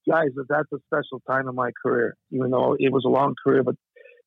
guys. 0.10 0.30
But 0.36 0.46
that's 0.50 0.72
a 0.74 0.78
special 0.88 1.22
time 1.30 1.48
in 1.48 1.56
my 1.56 1.72
career, 1.82 2.16
even 2.32 2.52
though 2.52 2.76
it 2.78 2.92
was 2.92 3.04
a 3.06 3.10
long 3.10 3.36
career. 3.44 3.64
But 3.64 3.76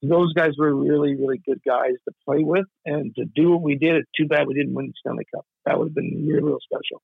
those 0.03 0.33
guys 0.33 0.51
were 0.57 0.75
really, 0.75 1.17
really 1.17 1.41
good 1.45 1.61
guys 1.67 1.95
to 2.07 2.15
play 2.25 2.45
with 2.45 2.67
and 2.87 3.15
to 3.17 3.25
do 3.25 3.51
what 3.51 3.63
we 3.63 3.75
did. 3.77 3.97
It's 3.97 4.11
too 4.17 4.27
bad 4.27 4.47
we 4.47 4.55
didn't 4.55 4.75
win 4.75 4.87
the 4.87 4.93
Stanley 5.01 5.27
Cup. 5.35 5.45
That 5.67 5.79
would 5.79 5.89
have 5.89 5.95
been 5.95 6.27
real, 6.27 6.45
real 6.45 6.59
special. 6.63 7.03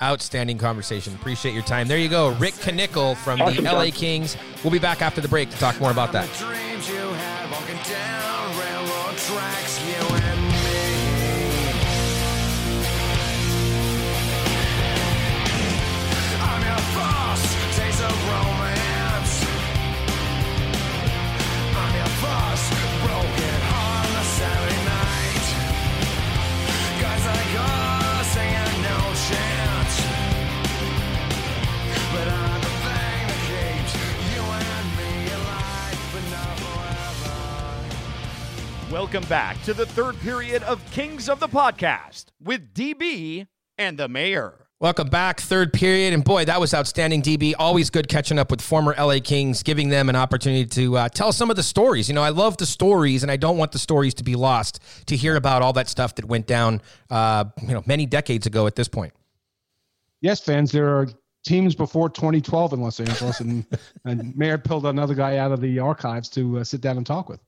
Outstanding 0.00 0.58
conversation. 0.58 1.14
Appreciate 1.14 1.54
your 1.54 1.62
time. 1.62 1.88
There 1.88 1.98
you 1.98 2.10
go, 2.10 2.34
Rick 2.34 2.54
Knickle 2.54 3.16
from 3.16 3.40
Awesome, 3.40 3.64
the 3.64 3.72
LA 3.72 3.86
Kings. 3.86 4.36
We'll 4.62 4.72
be 4.72 4.78
back 4.78 5.00
after 5.00 5.22
the 5.22 5.28
break 5.28 5.50
to 5.50 5.56
talk 5.56 5.80
more 5.80 5.90
about 5.90 6.12
that. 6.12 6.28
Welcome 38.96 39.24
back 39.24 39.62
to 39.64 39.74
the 39.74 39.84
third 39.84 40.18
period 40.20 40.62
of 40.62 40.82
Kings 40.90 41.28
of 41.28 41.38
the 41.38 41.48
Podcast 41.48 42.28
with 42.42 42.72
DB 42.72 43.46
and 43.76 43.98
the 43.98 44.08
Mayor. 44.08 44.68
Welcome 44.80 45.08
back, 45.08 45.38
third 45.38 45.74
period, 45.74 46.14
and 46.14 46.24
boy, 46.24 46.46
that 46.46 46.58
was 46.58 46.72
outstanding, 46.72 47.20
DB. 47.20 47.52
Always 47.58 47.90
good 47.90 48.08
catching 48.08 48.38
up 48.38 48.50
with 48.50 48.62
former 48.62 48.94
LA 48.98 49.18
Kings, 49.22 49.62
giving 49.62 49.90
them 49.90 50.08
an 50.08 50.16
opportunity 50.16 50.64
to 50.64 50.96
uh, 50.96 51.08
tell 51.10 51.30
some 51.30 51.50
of 51.50 51.56
the 51.56 51.62
stories. 51.62 52.08
You 52.08 52.14
know, 52.14 52.22
I 52.22 52.30
love 52.30 52.56
the 52.56 52.64
stories, 52.64 53.22
and 53.22 53.30
I 53.30 53.36
don't 53.36 53.58
want 53.58 53.72
the 53.72 53.78
stories 53.78 54.14
to 54.14 54.24
be 54.24 54.34
lost. 54.34 54.80
To 55.08 55.14
hear 55.14 55.36
about 55.36 55.60
all 55.60 55.74
that 55.74 55.90
stuff 55.90 56.14
that 56.14 56.24
went 56.24 56.46
down, 56.46 56.80
uh, 57.10 57.44
you 57.60 57.74
know, 57.74 57.82
many 57.84 58.06
decades 58.06 58.46
ago 58.46 58.66
at 58.66 58.76
this 58.76 58.88
point. 58.88 59.12
Yes, 60.22 60.40
fans, 60.40 60.72
there 60.72 60.88
are 60.88 61.06
teams 61.46 61.74
before 61.74 62.10
2012 62.10 62.72
in 62.74 62.80
Los 62.80 63.00
Angeles, 63.00 63.40
and, 63.40 63.64
and 64.04 64.36
Mayor 64.36 64.58
pulled 64.58 64.84
another 64.84 65.14
guy 65.14 65.38
out 65.38 65.52
of 65.52 65.60
the 65.60 65.78
archives 65.78 66.28
to 66.30 66.58
uh, 66.58 66.64
sit 66.64 66.80
down 66.80 66.96
and 66.96 67.06
talk 67.06 67.28
with. 67.28 67.40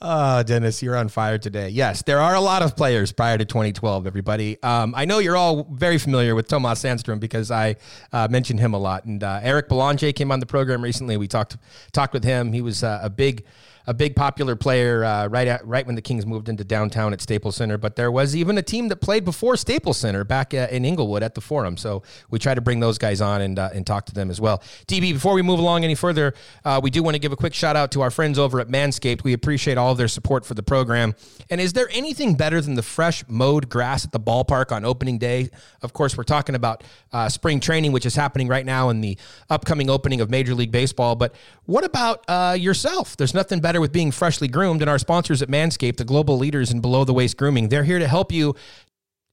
Oh, 0.00 0.42
Dennis, 0.42 0.82
you're 0.82 0.96
on 0.96 1.08
fire 1.08 1.36
today. 1.36 1.68
Yes, 1.68 2.02
there 2.02 2.20
are 2.20 2.34
a 2.34 2.40
lot 2.40 2.62
of 2.62 2.76
players 2.76 3.12
prior 3.12 3.36
to 3.36 3.44
2012, 3.44 4.06
everybody. 4.06 4.62
Um, 4.62 4.94
I 4.96 5.04
know 5.04 5.18
you're 5.18 5.36
all 5.36 5.64
very 5.72 5.98
familiar 5.98 6.34
with 6.34 6.48
Tomas 6.48 6.82
Sandstrom 6.82 7.20
because 7.20 7.50
I 7.50 7.76
uh, 8.12 8.28
mentioned 8.30 8.60
him 8.60 8.72
a 8.72 8.78
lot. 8.78 9.04
And 9.04 9.22
uh, 9.22 9.40
Eric 9.42 9.68
Belanger 9.68 10.12
came 10.12 10.30
on 10.30 10.40
the 10.40 10.46
program 10.46 10.82
recently. 10.82 11.16
We 11.16 11.28
talked 11.28 11.56
talked 11.92 12.14
with 12.14 12.24
him. 12.24 12.52
He 12.52 12.60
was 12.60 12.84
uh, 12.84 13.00
a 13.02 13.10
big 13.10 13.44
a 13.86 13.94
big 13.94 14.16
popular 14.16 14.56
player 14.56 15.04
uh, 15.04 15.26
right 15.26 15.46
at, 15.46 15.66
right 15.66 15.86
when 15.86 15.94
the 15.94 16.02
Kings 16.02 16.26
moved 16.26 16.48
into 16.48 16.64
downtown 16.64 17.12
at 17.12 17.20
Staples 17.20 17.56
Center. 17.56 17.76
But 17.78 17.96
there 17.96 18.10
was 18.10 18.34
even 18.34 18.56
a 18.58 18.62
team 18.62 18.88
that 18.88 18.96
played 18.96 19.24
before 19.24 19.56
Staples 19.56 19.98
Center 19.98 20.24
back 20.24 20.54
uh, 20.54 20.68
in 20.70 20.84
Inglewood 20.84 21.22
at 21.22 21.34
the 21.34 21.40
Forum. 21.40 21.76
So 21.76 22.02
we 22.30 22.38
try 22.38 22.54
to 22.54 22.60
bring 22.60 22.80
those 22.80 22.98
guys 22.98 23.20
on 23.20 23.42
and 23.42 23.58
uh, 23.58 23.70
and 23.74 23.86
talk 23.86 24.06
to 24.06 24.14
them 24.14 24.30
as 24.30 24.40
well. 24.40 24.62
DB, 24.86 25.12
before 25.12 25.34
we 25.34 25.42
move 25.42 25.58
along 25.58 25.84
any 25.84 25.94
further, 25.94 26.34
uh, 26.64 26.80
we 26.82 26.90
do 26.90 27.02
want 27.02 27.14
to 27.14 27.18
give 27.18 27.32
a 27.32 27.36
quick 27.36 27.54
shout 27.54 27.76
out 27.76 27.90
to 27.92 28.00
our 28.00 28.10
friends 28.10 28.38
over 28.38 28.60
at 28.60 28.68
Manscaped. 28.68 29.24
We 29.24 29.32
appreciate 29.32 29.76
all 29.76 29.92
of 29.92 29.98
their 29.98 30.08
support 30.08 30.46
for 30.46 30.54
the 30.54 30.62
program. 30.62 31.14
And 31.50 31.60
is 31.60 31.72
there 31.72 31.88
anything 31.90 32.34
better 32.34 32.60
than 32.60 32.74
the 32.74 32.82
fresh 32.82 33.24
mowed 33.28 33.68
grass 33.68 34.04
at 34.04 34.12
the 34.12 34.20
ballpark 34.20 34.72
on 34.72 34.84
opening 34.84 35.18
day? 35.18 35.50
Of 35.82 35.92
course, 35.92 36.16
we're 36.16 36.24
talking 36.24 36.54
about 36.54 36.84
uh, 37.12 37.28
spring 37.28 37.60
training, 37.60 37.92
which 37.92 38.06
is 38.06 38.14
happening 38.16 38.48
right 38.48 38.64
now 38.64 38.88
in 38.88 39.00
the 39.00 39.18
upcoming 39.50 39.90
opening 39.90 40.20
of 40.20 40.30
Major 40.30 40.54
League 40.54 40.72
Baseball. 40.72 41.14
But 41.14 41.34
what 41.66 41.84
about 41.84 42.24
uh, 42.28 42.56
yourself? 42.58 43.16
There's 43.16 43.34
nothing 43.34 43.60
better 43.60 43.73
with 43.80 43.92
being 43.92 44.10
freshly 44.10 44.48
groomed, 44.48 44.80
and 44.80 44.90
our 44.90 44.98
sponsors 44.98 45.42
at 45.42 45.48
Manscaped, 45.48 45.96
the 45.96 46.04
global 46.04 46.38
leaders 46.38 46.70
in 46.70 46.80
below 46.80 47.04
the 47.04 47.14
waist 47.14 47.36
grooming, 47.36 47.68
they're 47.68 47.84
here 47.84 47.98
to 47.98 48.08
help 48.08 48.32
you. 48.32 48.54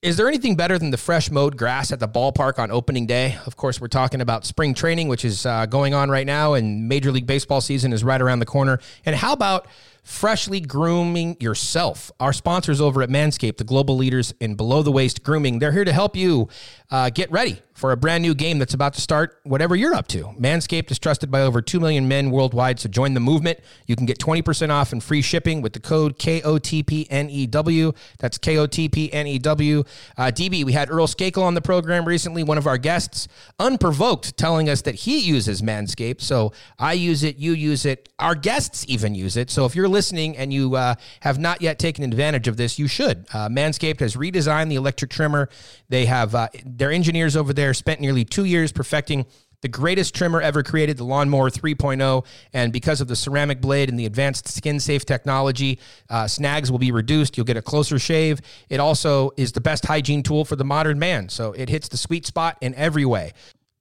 Is 0.02 0.16
there 0.16 0.26
anything 0.26 0.56
better 0.56 0.80
than 0.80 0.90
the 0.90 0.96
fresh 0.96 1.30
mowed 1.30 1.56
grass 1.56 1.92
at 1.92 2.00
the 2.00 2.08
ballpark 2.08 2.58
on 2.58 2.72
opening 2.72 3.06
day? 3.06 3.38
Of 3.46 3.56
course, 3.56 3.80
we're 3.80 3.86
talking 3.86 4.20
about 4.20 4.44
spring 4.44 4.74
training, 4.74 5.06
which 5.06 5.24
is 5.24 5.46
uh, 5.46 5.66
going 5.66 5.94
on 5.94 6.10
right 6.10 6.26
now, 6.26 6.54
and 6.54 6.88
Major 6.88 7.12
League 7.12 7.28
Baseball 7.28 7.60
season 7.60 7.92
is 7.92 8.02
right 8.02 8.20
around 8.20 8.40
the 8.40 8.46
corner. 8.46 8.80
And 9.06 9.14
how 9.14 9.32
about 9.32 9.68
freshly 10.02 10.58
grooming 10.58 11.36
yourself? 11.38 12.10
Our 12.18 12.32
sponsors 12.32 12.80
over 12.80 13.00
at 13.02 13.10
Manscaped, 13.10 13.58
the 13.58 13.64
global 13.64 13.96
leaders 13.96 14.34
in 14.40 14.56
below 14.56 14.82
the 14.82 14.90
waist 14.90 15.22
grooming, 15.22 15.60
they're 15.60 15.70
here 15.70 15.84
to 15.84 15.92
help 15.92 16.16
you 16.16 16.48
uh, 16.92 17.08
get 17.08 17.32
ready 17.32 17.58
for 17.74 17.90
a 17.90 17.96
brand 17.96 18.22
new 18.22 18.34
game 18.34 18.58
that's 18.58 18.74
about 18.74 18.92
to 18.94 19.00
start, 19.00 19.40
whatever 19.44 19.74
you're 19.74 19.94
up 19.94 20.06
to. 20.06 20.24
Manscaped 20.38 20.90
is 20.90 20.98
trusted 20.98 21.30
by 21.30 21.40
over 21.40 21.62
2 21.62 21.80
million 21.80 22.06
men 22.06 22.30
worldwide, 22.30 22.78
so 22.78 22.88
join 22.88 23.14
the 23.14 23.20
movement. 23.20 23.58
You 23.86 23.96
can 23.96 24.06
get 24.06 24.18
20% 24.18 24.70
off 24.70 24.92
and 24.92 25.02
free 25.02 25.22
shipping 25.22 25.62
with 25.62 25.72
the 25.72 25.80
code 25.80 26.18
KOTPNEW. 26.18 27.30
E 27.30 27.94
That's 28.18 28.38
KOTPNEW. 28.38 29.86
Uh, 30.16 30.22
DB, 30.26 30.64
we 30.64 30.72
had 30.72 30.90
Earl 30.90 31.06
Skakel 31.06 31.42
on 31.42 31.54
the 31.54 31.62
program 31.62 32.04
recently, 32.04 32.42
one 32.42 32.58
of 32.58 32.66
our 32.66 32.78
guests, 32.78 33.26
unprovoked, 33.58 34.36
telling 34.36 34.68
us 34.68 34.82
that 34.82 34.94
he 34.94 35.18
uses 35.18 35.62
Manscaped. 35.62 36.20
So 36.20 36.52
I 36.78 36.92
use 36.92 37.24
it, 37.24 37.36
you 37.36 37.52
use 37.52 37.86
it, 37.86 38.10
our 38.18 38.34
guests 38.34 38.84
even 38.86 39.14
use 39.14 39.36
it. 39.36 39.50
So 39.50 39.64
if 39.64 39.74
you're 39.74 39.88
listening 39.88 40.36
and 40.36 40.52
you 40.52 40.76
uh, 40.76 40.94
have 41.20 41.38
not 41.38 41.62
yet 41.62 41.78
taken 41.78 42.04
advantage 42.04 42.48
of 42.48 42.58
this, 42.58 42.78
you 42.78 42.86
should. 42.86 43.26
Uh, 43.32 43.48
Manscaped 43.48 44.00
has 44.00 44.14
redesigned 44.14 44.68
the 44.68 44.76
electric 44.76 45.10
trimmer. 45.10 45.48
They 45.88 46.06
have 46.06 46.34
uh, 46.34 46.48
their 46.82 46.90
engineers 46.90 47.36
over 47.36 47.52
there 47.52 47.72
spent 47.74 48.00
nearly 48.00 48.24
two 48.24 48.44
years 48.44 48.72
perfecting 48.72 49.24
the 49.60 49.68
greatest 49.68 50.16
trimmer 50.16 50.40
ever 50.40 50.64
created, 50.64 50.96
the 50.96 51.04
Lawnmower 51.04 51.48
3.0. 51.48 52.26
And 52.52 52.72
because 52.72 53.00
of 53.00 53.06
the 53.06 53.14
ceramic 53.14 53.60
blade 53.60 53.88
and 53.88 53.96
the 53.96 54.04
advanced 54.04 54.48
skin 54.48 54.80
safe 54.80 55.06
technology, 55.06 55.78
uh, 56.10 56.26
snags 56.26 56.72
will 56.72 56.80
be 56.80 56.90
reduced. 56.90 57.36
You'll 57.36 57.46
get 57.46 57.56
a 57.56 57.62
closer 57.62 58.00
shave. 58.00 58.40
It 58.68 58.80
also 58.80 59.30
is 59.36 59.52
the 59.52 59.60
best 59.60 59.86
hygiene 59.86 60.24
tool 60.24 60.44
for 60.44 60.56
the 60.56 60.64
modern 60.64 60.98
man. 60.98 61.28
So 61.28 61.52
it 61.52 61.68
hits 61.68 61.86
the 61.86 61.96
sweet 61.96 62.26
spot 62.26 62.58
in 62.60 62.74
every 62.74 63.04
way. 63.04 63.32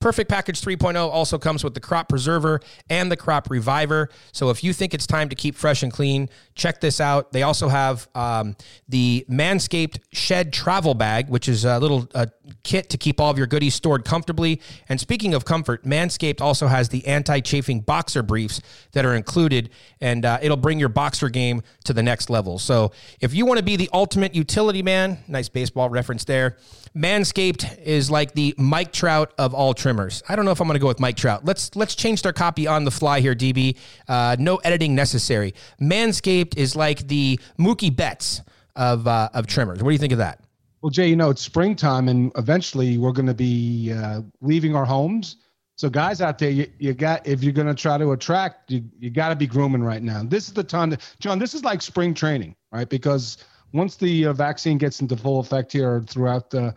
Perfect 0.01 0.29
Package 0.29 0.59
3.0 0.59 0.95
also 0.95 1.37
comes 1.37 1.63
with 1.63 1.75
the 1.75 1.79
Crop 1.79 2.09
Preserver 2.09 2.59
and 2.89 3.11
the 3.11 3.15
Crop 3.15 3.49
Reviver. 3.49 4.09
So 4.31 4.49
if 4.49 4.63
you 4.63 4.73
think 4.73 4.95
it's 4.95 5.05
time 5.05 5.29
to 5.29 5.35
keep 5.35 5.55
fresh 5.55 5.83
and 5.83 5.93
clean, 5.93 6.27
check 6.55 6.81
this 6.81 6.99
out. 6.99 7.31
They 7.31 7.43
also 7.43 7.69
have 7.69 8.07
um, 8.15 8.55
the 8.89 9.25
Manscaped 9.29 9.99
Shed 10.11 10.51
Travel 10.51 10.95
Bag, 10.95 11.29
which 11.29 11.47
is 11.47 11.65
a 11.65 11.79
little 11.79 12.09
uh, 12.15 12.25
kit 12.63 12.89
to 12.89 12.97
keep 12.97 13.21
all 13.21 13.29
of 13.29 13.37
your 13.37 13.47
goodies 13.47 13.75
stored 13.75 14.03
comfortably. 14.03 14.59
And 14.89 14.99
speaking 14.99 15.35
of 15.35 15.45
comfort, 15.45 15.83
Manscaped 15.83 16.41
also 16.41 16.67
has 16.67 16.89
the 16.89 17.05
anti-chafing 17.05 17.81
boxer 17.81 18.23
briefs 18.23 18.59
that 18.93 19.05
are 19.05 19.13
included, 19.13 19.69
and 20.01 20.25
uh, 20.25 20.39
it'll 20.41 20.57
bring 20.57 20.79
your 20.79 20.89
boxer 20.89 21.29
game 21.29 21.61
to 21.83 21.93
the 21.93 22.03
next 22.03 22.29
level. 22.29 22.57
So 22.57 22.91
if 23.19 23.33
you 23.33 23.45
want 23.45 23.59
to 23.59 23.63
be 23.63 23.75
the 23.75 23.89
ultimate 23.93 24.33
utility 24.33 24.81
man, 24.81 25.19
nice 25.27 25.47
baseball 25.47 25.89
reference 25.89 26.25
there. 26.25 26.57
Manscaped 26.95 27.81
is 27.83 28.11
like 28.11 28.33
the 28.33 28.53
Mike 28.57 28.91
Trout 28.91 29.33
of 29.37 29.53
all 29.53 29.73
trimmers. 29.91 30.23
I 30.29 30.35
don't 30.35 30.45
know 30.45 30.51
if 30.51 30.61
I'm 30.61 30.67
going 30.67 30.75
to 30.75 30.81
go 30.81 30.87
with 30.87 30.99
Mike 30.99 31.17
Trout. 31.17 31.43
Let's 31.43 31.75
let's 31.75 31.95
change 31.95 32.21
their 32.21 32.33
copy 32.33 32.65
on 32.65 32.85
the 32.85 32.91
fly 32.91 33.19
here, 33.19 33.35
DB. 33.35 33.77
Uh, 34.07 34.35
no 34.39 34.57
editing 34.57 34.95
necessary. 34.95 35.53
Manscaped 35.81 36.57
is 36.57 36.75
like 36.75 37.07
the 37.07 37.39
Mookie 37.59 37.93
Betts 37.93 38.41
of 38.75 39.07
uh, 39.07 39.29
of 39.33 39.47
trimmers. 39.47 39.83
What 39.83 39.89
do 39.89 39.93
you 39.93 39.99
think 39.99 40.13
of 40.13 40.19
that? 40.19 40.39
Well, 40.81 40.89
Jay, 40.89 41.07
you 41.07 41.15
know, 41.15 41.29
it's 41.29 41.41
springtime 41.41 42.07
and 42.07 42.31
eventually 42.37 42.97
we're 42.97 43.11
going 43.11 43.27
to 43.27 43.33
be 43.33 43.93
uh, 43.93 44.21
leaving 44.41 44.75
our 44.75 44.85
homes. 44.85 45.35
So, 45.75 45.89
guys 45.89 46.21
out 46.21 46.39
there, 46.39 46.49
you, 46.49 46.67
you 46.79 46.93
got 46.93 47.27
if 47.27 47.43
you're 47.43 47.53
going 47.53 47.67
to 47.67 47.75
try 47.75 47.97
to 47.97 48.13
attract, 48.13 48.71
you, 48.71 48.83
you 48.97 49.09
got 49.09 49.29
to 49.29 49.35
be 49.35 49.45
grooming 49.45 49.83
right 49.83 50.01
now. 50.01 50.23
This 50.23 50.47
is 50.47 50.53
the 50.53 50.63
time, 50.63 50.91
to, 50.91 50.97
John. 51.19 51.37
This 51.37 51.53
is 51.53 51.63
like 51.63 51.81
spring 51.81 52.13
training, 52.13 52.55
right? 52.71 52.87
Because 52.87 53.37
once 53.73 53.95
the 53.95 54.27
uh, 54.27 54.33
vaccine 54.33 54.77
gets 54.77 55.01
into 55.01 55.15
full 55.15 55.39
effect 55.39 55.71
here 55.71 56.01
throughout 56.07 56.53
uh, 56.53 56.71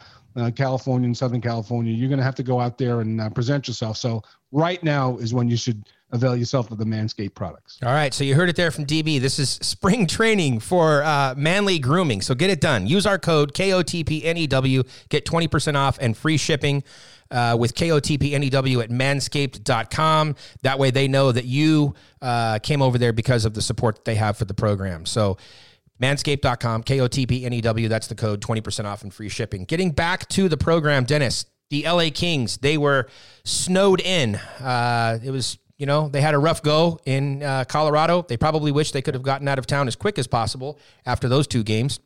California 0.56 1.06
and 1.06 1.16
Southern 1.16 1.40
California, 1.40 1.92
you're 1.92 2.08
going 2.08 2.18
to 2.18 2.24
have 2.24 2.34
to 2.34 2.42
go 2.42 2.60
out 2.60 2.78
there 2.78 3.00
and 3.00 3.20
uh, 3.20 3.30
present 3.30 3.68
yourself. 3.68 3.96
So, 3.96 4.22
right 4.52 4.82
now 4.82 5.16
is 5.18 5.34
when 5.34 5.48
you 5.48 5.56
should 5.56 5.84
avail 6.14 6.36
yourself 6.36 6.70
of 6.70 6.78
the 6.78 6.84
Manscaped 6.84 7.34
products. 7.34 7.78
All 7.82 7.92
right, 7.92 8.14
so 8.14 8.22
you 8.22 8.34
heard 8.36 8.48
it 8.48 8.56
there 8.56 8.70
from 8.70 8.86
DB. 8.86 9.20
This 9.20 9.38
is 9.38 9.50
spring 9.50 10.06
training 10.06 10.60
for 10.60 11.02
uh, 11.02 11.34
manly 11.36 11.78
grooming. 11.80 12.20
So 12.22 12.34
get 12.34 12.50
it 12.50 12.60
done. 12.60 12.86
Use 12.86 13.04
our 13.04 13.18
code 13.18 13.52
KOTPNEW, 13.52 14.88
get 15.08 15.26
20% 15.26 15.74
off 15.74 15.98
and 16.00 16.16
free 16.16 16.36
shipping 16.36 16.84
uh, 17.32 17.56
with 17.58 17.74
KOTPNEW 17.74 18.82
at 18.82 18.90
manscaped.com. 18.90 20.36
That 20.62 20.78
way 20.78 20.92
they 20.92 21.08
know 21.08 21.32
that 21.32 21.46
you 21.46 21.94
uh, 22.22 22.60
came 22.60 22.80
over 22.80 22.96
there 22.96 23.12
because 23.12 23.44
of 23.44 23.54
the 23.54 23.62
support 23.62 23.96
that 23.96 24.04
they 24.04 24.14
have 24.14 24.36
for 24.36 24.44
the 24.44 24.54
program. 24.54 25.06
So 25.06 25.36
manscaped.com, 26.00 26.84
KOTPNEW, 26.84 27.88
that's 27.88 28.06
the 28.06 28.14
code, 28.14 28.40
20% 28.40 28.84
off 28.84 29.02
and 29.02 29.12
free 29.12 29.28
shipping. 29.28 29.64
Getting 29.64 29.90
back 29.90 30.28
to 30.30 30.48
the 30.48 30.56
program, 30.56 31.04
Dennis, 31.04 31.46
the 31.70 31.84
LA 31.84 32.08
Kings, 32.12 32.58
they 32.58 32.76
were 32.76 33.08
snowed 33.44 34.00
in. 34.00 34.36
Uh, 34.60 35.18
it 35.22 35.30
was 35.30 35.58
you 35.76 35.86
know, 35.86 36.08
they 36.08 36.20
had 36.20 36.34
a 36.34 36.38
rough 36.38 36.62
go 36.62 37.00
in 37.04 37.42
uh, 37.42 37.64
Colorado. 37.64 38.22
They 38.22 38.36
probably 38.36 38.70
wish 38.70 38.92
they 38.92 39.02
could 39.02 39.14
have 39.14 39.22
gotten 39.24 39.48
out 39.48 39.58
of 39.58 39.66
town 39.66 39.88
as 39.88 39.96
quick 39.96 40.18
as 40.18 40.26
possible 40.26 40.78
after 41.04 41.28
those 41.28 41.46
two 41.46 41.62
games. 41.62 41.98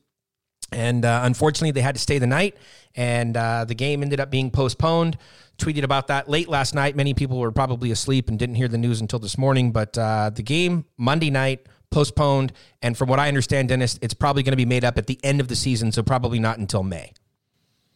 And 0.72 1.04
uh, 1.04 1.20
unfortunately, 1.24 1.70
they 1.72 1.80
had 1.80 1.94
to 1.94 2.00
stay 2.00 2.18
the 2.18 2.26
night, 2.26 2.56
and 2.94 3.36
uh, 3.36 3.64
the 3.64 3.74
game 3.74 4.02
ended 4.02 4.20
up 4.20 4.30
being 4.30 4.50
postponed. 4.50 5.16
Tweeted 5.56 5.82
about 5.82 6.08
that 6.08 6.28
late 6.28 6.48
last 6.48 6.74
night. 6.74 6.94
Many 6.94 7.14
people 7.14 7.38
were 7.38 7.50
probably 7.50 7.90
asleep 7.90 8.28
and 8.28 8.38
didn't 8.38 8.54
hear 8.54 8.68
the 8.68 8.78
news 8.78 9.00
until 9.00 9.18
this 9.18 9.36
morning. 9.36 9.72
But 9.72 9.96
uh, 9.96 10.30
the 10.30 10.42
game 10.42 10.84
Monday 10.96 11.30
night 11.30 11.66
postponed, 11.90 12.52
and 12.82 12.96
from 12.96 13.08
what 13.08 13.18
I 13.18 13.28
understand, 13.28 13.68
Dennis, 13.68 13.98
it's 14.02 14.14
probably 14.14 14.42
going 14.42 14.52
to 14.52 14.56
be 14.56 14.66
made 14.66 14.84
up 14.84 14.98
at 14.98 15.06
the 15.06 15.18
end 15.22 15.40
of 15.40 15.48
the 15.48 15.56
season, 15.56 15.92
so 15.92 16.02
probably 16.02 16.38
not 16.38 16.58
until 16.58 16.82
May. 16.82 17.12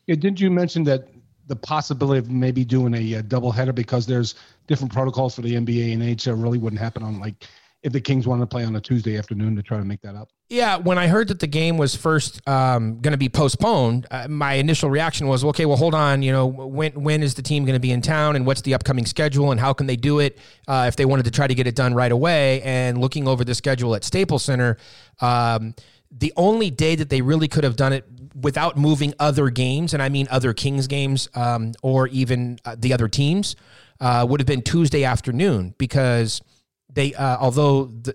Yeah, 0.06 0.16
didn't 0.16 0.40
you 0.40 0.50
mention 0.50 0.84
that 0.84 1.08
the 1.46 1.56
possibility 1.56 2.18
of 2.18 2.30
maybe 2.30 2.64
doing 2.64 2.94
a, 2.94 3.16
uh 3.16 3.22
doubleheader 3.22 3.74
because 3.74 4.06
there's 4.06 4.34
different 4.66 4.92
protocols 4.92 5.34
for 5.34 5.42
the 5.42 5.54
NBA 5.54 5.92
and 5.92 6.02
NHL 6.02 6.40
really 6.42 6.58
wouldn't 6.58 6.80
happen 6.80 7.02
on 7.02 7.20
like 7.20 7.46
if 7.82 7.92
the 7.92 8.00
Kings 8.00 8.26
wanted 8.26 8.42
to 8.42 8.46
play 8.46 8.64
on 8.64 8.76
a 8.76 8.80
Tuesday 8.80 9.18
afternoon 9.18 9.56
to 9.56 9.62
try 9.62 9.76
to 9.76 9.84
make 9.84 10.00
that 10.02 10.14
up. 10.14 10.30
Yeah, 10.48 10.76
when 10.76 10.98
I 10.98 11.08
heard 11.08 11.28
that 11.28 11.40
the 11.40 11.46
game 11.46 11.78
was 11.78 11.96
first 11.96 12.46
um, 12.48 13.00
going 13.00 13.12
to 13.12 13.18
be 13.18 13.28
postponed, 13.28 14.06
uh, 14.10 14.28
my 14.28 14.54
initial 14.54 14.88
reaction 14.88 15.26
was, 15.26 15.44
okay, 15.44 15.66
well, 15.66 15.76
hold 15.76 15.94
on. 15.94 16.22
You 16.22 16.30
know, 16.30 16.46
when 16.46 16.92
when 17.02 17.22
is 17.22 17.34
the 17.34 17.42
team 17.42 17.64
going 17.64 17.74
to 17.74 17.80
be 17.80 17.90
in 17.90 18.00
town, 18.00 18.36
and 18.36 18.46
what's 18.46 18.62
the 18.62 18.74
upcoming 18.74 19.06
schedule, 19.06 19.50
and 19.50 19.58
how 19.58 19.72
can 19.72 19.86
they 19.86 19.96
do 19.96 20.20
it 20.20 20.38
uh, 20.68 20.84
if 20.86 20.96
they 20.96 21.04
wanted 21.04 21.24
to 21.24 21.30
try 21.30 21.46
to 21.46 21.54
get 21.54 21.66
it 21.66 21.74
done 21.74 21.94
right 21.94 22.12
away? 22.12 22.62
And 22.62 22.98
looking 22.98 23.26
over 23.26 23.44
the 23.44 23.54
schedule 23.54 23.94
at 23.94 24.04
Staples 24.04 24.44
Center, 24.44 24.76
um, 25.20 25.74
the 26.10 26.32
only 26.36 26.70
day 26.70 26.94
that 26.94 27.08
they 27.08 27.22
really 27.22 27.48
could 27.48 27.64
have 27.64 27.76
done 27.76 27.92
it 27.92 28.04
without 28.34 28.76
moving 28.76 29.14
other 29.18 29.50
games, 29.50 29.92
and 29.94 30.02
I 30.02 30.08
mean 30.08 30.28
other 30.30 30.52
Kings 30.52 30.86
games 30.86 31.28
um, 31.34 31.72
or 31.82 32.06
even 32.08 32.58
uh, 32.64 32.76
the 32.78 32.92
other 32.92 33.08
teams, 33.08 33.56
uh, 34.00 34.26
would 34.28 34.40
have 34.40 34.46
been 34.46 34.62
Tuesday 34.62 35.04
afternoon 35.04 35.74
because 35.78 36.42
they, 36.92 37.14
uh, 37.14 37.38
although 37.40 37.86
the 37.86 38.14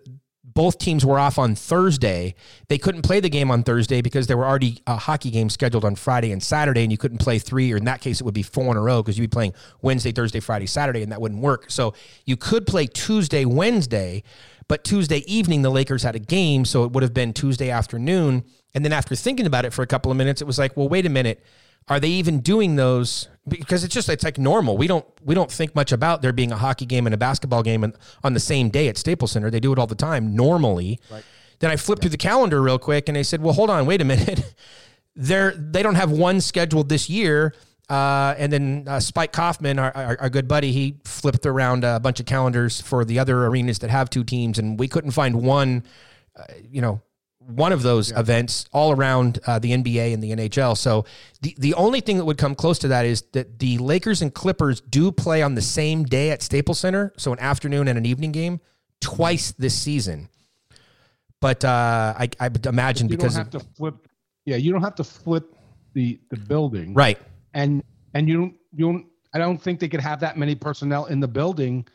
both 0.58 0.80
teams 0.80 1.06
were 1.06 1.20
off 1.20 1.38
on 1.38 1.54
Thursday. 1.54 2.34
They 2.68 2.80
couldn't 2.80 3.04
play 3.04 3.20
the 3.20 3.30
game 3.30 3.52
on 3.52 3.62
Thursday 3.62 4.02
because 4.02 4.26
there 4.26 4.38
were 4.38 4.48
already 4.48 4.82
uh, 4.88 4.98
hockey 4.98 5.30
games 5.30 5.54
scheduled 5.54 5.86
on 5.86 5.94
Friday 5.94 6.32
and 6.32 6.42
Saturday, 6.42 6.82
and 6.82 6.92
you 6.92 6.98
couldn't 6.98 7.20
play 7.20 7.38
three, 7.38 7.72
or 7.72 7.78
in 7.78 7.86
that 7.86 8.02
case, 8.02 8.22
it 8.22 8.24
would 8.24 8.34
be 8.34 8.42
four 8.42 8.72
in 8.72 8.76
a 8.76 8.82
row 8.82 9.04
because 9.04 9.20
you'd 9.20 9.30
be 9.30 9.36
playing 9.36 9.54
Wednesday, 9.84 10.12
Thursday, 10.12 10.40
Friday, 10.40 10.66
Saturday, 10.66 11.04
and 11.04 11.12
that 11.12 11.22
wouldn't 11.22 11.44
work. 11.44 11.70
So 11.70 11.94
you 12.26 12.38
could 12.38 12.66
play 12.66 12.88
Tuesday, 12.88 13.46
Wednesday, 13.46 14.24
but 14.68 14.84
Tuesday 14.84 15.20
evening, 15.32 15.62
the 15.62 15.70
Lakers 15.70 16.02
had 16.02 16.16
a 16.16 16.20
game, 16.20 16.66
so 16.66 16.86
it 16.86 16.92
would 16.92 17.04
have 17.04 17.14
been 17.14 17.34
Tuesday 17.34 17.70
afternoon. 17.70 18.44
And 18.74 18.84
then 18.84 18.94
after 18.94 19.16
thinking 19.16 19.46
about 19.46 19.64
it 19.64 19.74
for 19.74 19.84
a 19.84 19.88
couple 19.88 20.10
of 20.10 20.18
minutes, 20.18 20.42
it 20.42 20.46
was 20.46 20.58
like, 20.58 20.76
well, 20.76 20.90
wait 20.90 21.06
a 21.06 21.10
minute. 21.10 21.46
Are 21.88 22.00
they 22.00 22.10
even 22.10 22.40
doing 22.40 22.78
those? 22.78 23.30
Because 23.48 23.84
it's 23.84 23.94
just 23.94 24.10
it's 24.10 24.24
like 24.24 24.38
normal. 24.38 24.78
We 24.78 24.88
don't 24.88 25.06
we 25.24 25.34
don't 25.36 25.52
think 25.52 25.74
much 25.76 25.92
about 25.92 26.22
there 26.22 26.34
being 26.34 26.52
a 26.52 26.58
hockey 26.58 26.86
game 26.86 27.06
and 27.08 27.14
a 27.14 27.18
basketball 27.18 27.64
game 27.64 27.84
on- 27.84 27.94
on 28.24 28.34
the 28.34 28.40
same 28.40 28.70
day 28.70 28.88
at 28.88 28.98
Staples 28.98 29.32
Center. 29.32 29.50
They 29.50 29.60
do 29.60 29.72
it 29.72 29.80
all 29.80 29.88
the 29.88 29.96
time 29.96 30.36
normally. 30.36 31.00
Then 31.60 31.72
I 31.72 31.76
flipped 31.76 32.02
through 32.02 32.12
the 32.12 32.18
calendar 32.18 32.62
real 32.62 32.78
quick 32.80 33.08
and 33.10 33.16
they 33.16 33.24
said, 33.24 33.42
"Well, 33.42 33.54
hold 33.54 33.70
on, 33.70 33.86
wait 33.86 34.02
a 34.02 34.06
minute. 34.06 34.54
They're 35.16 35.52
they 35.52 35.82
don't 35.82 35.96
have 35.96 36.12
one 36.12 36.42
scheduled 36.42 36.90
this 36.90 37.10
year." 37.10 37.54
Uh, 37.90 38.36
and 38.38 38.52
then 38.52 38.84
uh, 38.86 39.00
Spike 39.00 39.32
Kaufman, 39.32 39.80
our, 39.80 39.96
our, 39.96 40.18
our 40.20 40.30
good 40.30 40.46
buddy, 40.48 40.74
he 40.74 40.98
flipped 41.06 41.46
around 41.46 41.86
a 41.86 42.02
bunch 42.02 42.20
of 42.20 42.26
calendars 42.26 42.82
for 42.82 43.06
the 43.06 43.18
other 43.18 43.46
arenas 43.46 43.80
that 43.80 43.90
have 43.90 44.10
two 44.10 44.26
teams, 44.26 44.60
and 44.60 44.78
we 44.78 44.90
couldn't 44.90 45.12
find 45.12 45.42
one, 45.42 45.84
uh, 46.36 46.44
you 46.70 46.82
know, 46.82 47.02
one 47.48 47.72
of 47.72 47.82
those 47.82 48.12
events 48.12 48.66
all 48.74 48.92
around 48.92 49.40
uh, 49.48 49.58
the 49.58 49.72
NBA 49.72 50.14
and 50.14 50.22
the 50.22 50.32
NHL. 50.32 50.78
So 50.78 51.06
the 51.42 51.56
the 51.58 51.74
only 51.76 52.02
thing 52.02 52.18
that 52.18 52.26
would 52.26 52.38
come 52.38 52.56
close 52.56 52.78
to 52.80 52.90
that 52.90 53.06
is 53.06 53.22
that 53.32 53.60
the 53.60 53.78
Lakers 53.78 54.22
and 54.22 54.34
Clippers 54.34 54.82
do 54.82 55.12
play 55.12 55.42
on 55.42 55.56
the 55.56 55.62
same 55.62 56.04
day 56.04 56.32
at 56.32 56.42
Staples 56.42 56.80
Center, 56.80 57.14
so 57.18 57.32
an 57.32 57.40
afternoon 57.40 57.88
and 57.88 57.98
an 57.98 58.06
evening 58.06 58.32
game 58.32 58.60
twice 59.00 59.52
this 59.54 59.80
season. 59.80 60.30
But 61.40 61.64
uh, 61.64 62.14
I, 62.18 62.30
I 62.40 62.50
imagine 62.66 63.08
You 63.08 63.18
because 63.18 63.36
don't 63.36 63.54
of, 63.54 63.62
to 63.62 63.68
flip. 63.76 64.08
Yeah, 64.46 64.58
you 64.58 64.72
don't 64.72 64.82
have 64.84 64.96
to 64.96 65.04
flip 65.04 65.56
the 65.94 66.20
the 66.30 66.38
building. 66.38 66.94
right, 66.94 67.20
and 67.54 67.84
and 68.14 68.28
you 68.28 68.36
don't 68.38 68.56
you 68.74 68.86
don't 68.86 69.06
I 69.34 69.40
don't 69.40 69.62
think 69.62 69.80
they 69.80 69.88
could 69.88 70.02
have 70.02 70.20
that 70.20 70.38
many 70.38 70.56
personnel 70.56 71.06
in 71.06 71.20
the 71.20 71.28
building 71.28 71.88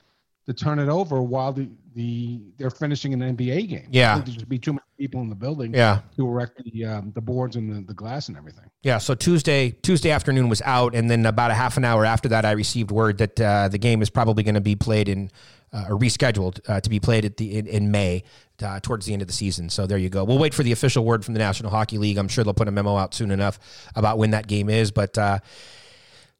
to 0.46 0.52
turn 0.52 0.78
it 0.78 0.88
over 0.88 1.22
while 1.22 1.52
the 1.52 1.68
the 1.94 2.40
they're 2.56 2.70
finishing 2.70 3.12
an 3.14 3.36
NBA 3.36 3.68
game. 3.68 3.88
Yeah. 3.90 4.20
There 4.20 4.34
should 4.34 4.48
be 4.48 4.58
too 4.58 4.72
many 4.72 4.82
people 5.02 5.20
in 5.20 5.28
the 5.28 5.34
building 5.34 5.74
yeah. 5.74 5.98
to 6.16 6.24
erect 6.24 6.62
the 6.62 6.84
um, 6.84 7.10
the 7.12 7.20
boards 7.20 7.56
and 7.56 7.68
the, 7.68 7.80
the 7.88 7.94
glass 7.94 8.28
and 8.28 8.36
everything. 8.36 8.70
Yeah, 8.84 8.98
so 8.98 9.16
Tuesday 9.16 9.72
Tuesday 9.82 10.12
afternoon 10.12 10.48
was 10.48 10.62
out, 10.62 10.94
and 10.94 11.10
then 11.10 11.26
about 11.26 11.50
a 11.50 11.54
half 11.54 11.76
an 11.76 11.84
hour 11.84 12.04
after 12.04 12.28
that, 12.28 12.44
I 12.44 12.52
received 12.52 12.92
word 12.92 13.18
that 13.18 13.40
uh, 13.40 13.66
the 13.66 13.78
game 13.78 14.00
is 14.00 14.10
probably 14.10 14.44
going 14.44 14.54
to 14.54 14.60
be 14.60 14.76
played 14.76 15.08
in 15.08 15.32
uh, 15.72 15.86
or 15.88 15.98
rescheduled 15.98 16.60
uh, 16.68 16.80
to 16.80 16.88
be 16.88 17.00
played 17.00 17.24
at 17.24 17.36
the 17.36 17.58
in, 17.58 17.66
in 17.66 17.90
May 17.90 18.22
uh, 18.62 18.78
towards 18.78 19.04
the 19.04 19.12
end 19.12 19.22
of 19.22 19.28
the 19.28 19.34
season. 19.34 19.70
So 19.70 19.88
there 19.88 19.98
you 19.98 20.08
go. 20.08 20.22
We'll 20.22 20.38
wait 20.38 20.54
for 20.54 20.62
the 20.62 20.70
official 20.70 21.04
word 21.04 21.24
from 21.24 21.34
the 21.34 21.40
National 21.40 21.70
Hockey 21.72 21.98
League. 21.98 22.16
I'm 22.16 22.28
sure 22.28 22.44
they'll 22.44 22.54
put 22.54 22.68
a 22.68 22.72
memo 22.72 22.96
out 22.96 23.12
soon 23.12 23.32
enough 23.32 23.58
about 23.96 24.18
when 24.18 24.30
that 24.30 24.46
game 24.46 24.68
is. 24.68 24.92
But 24.92 25.18
uh, 25.18 25.40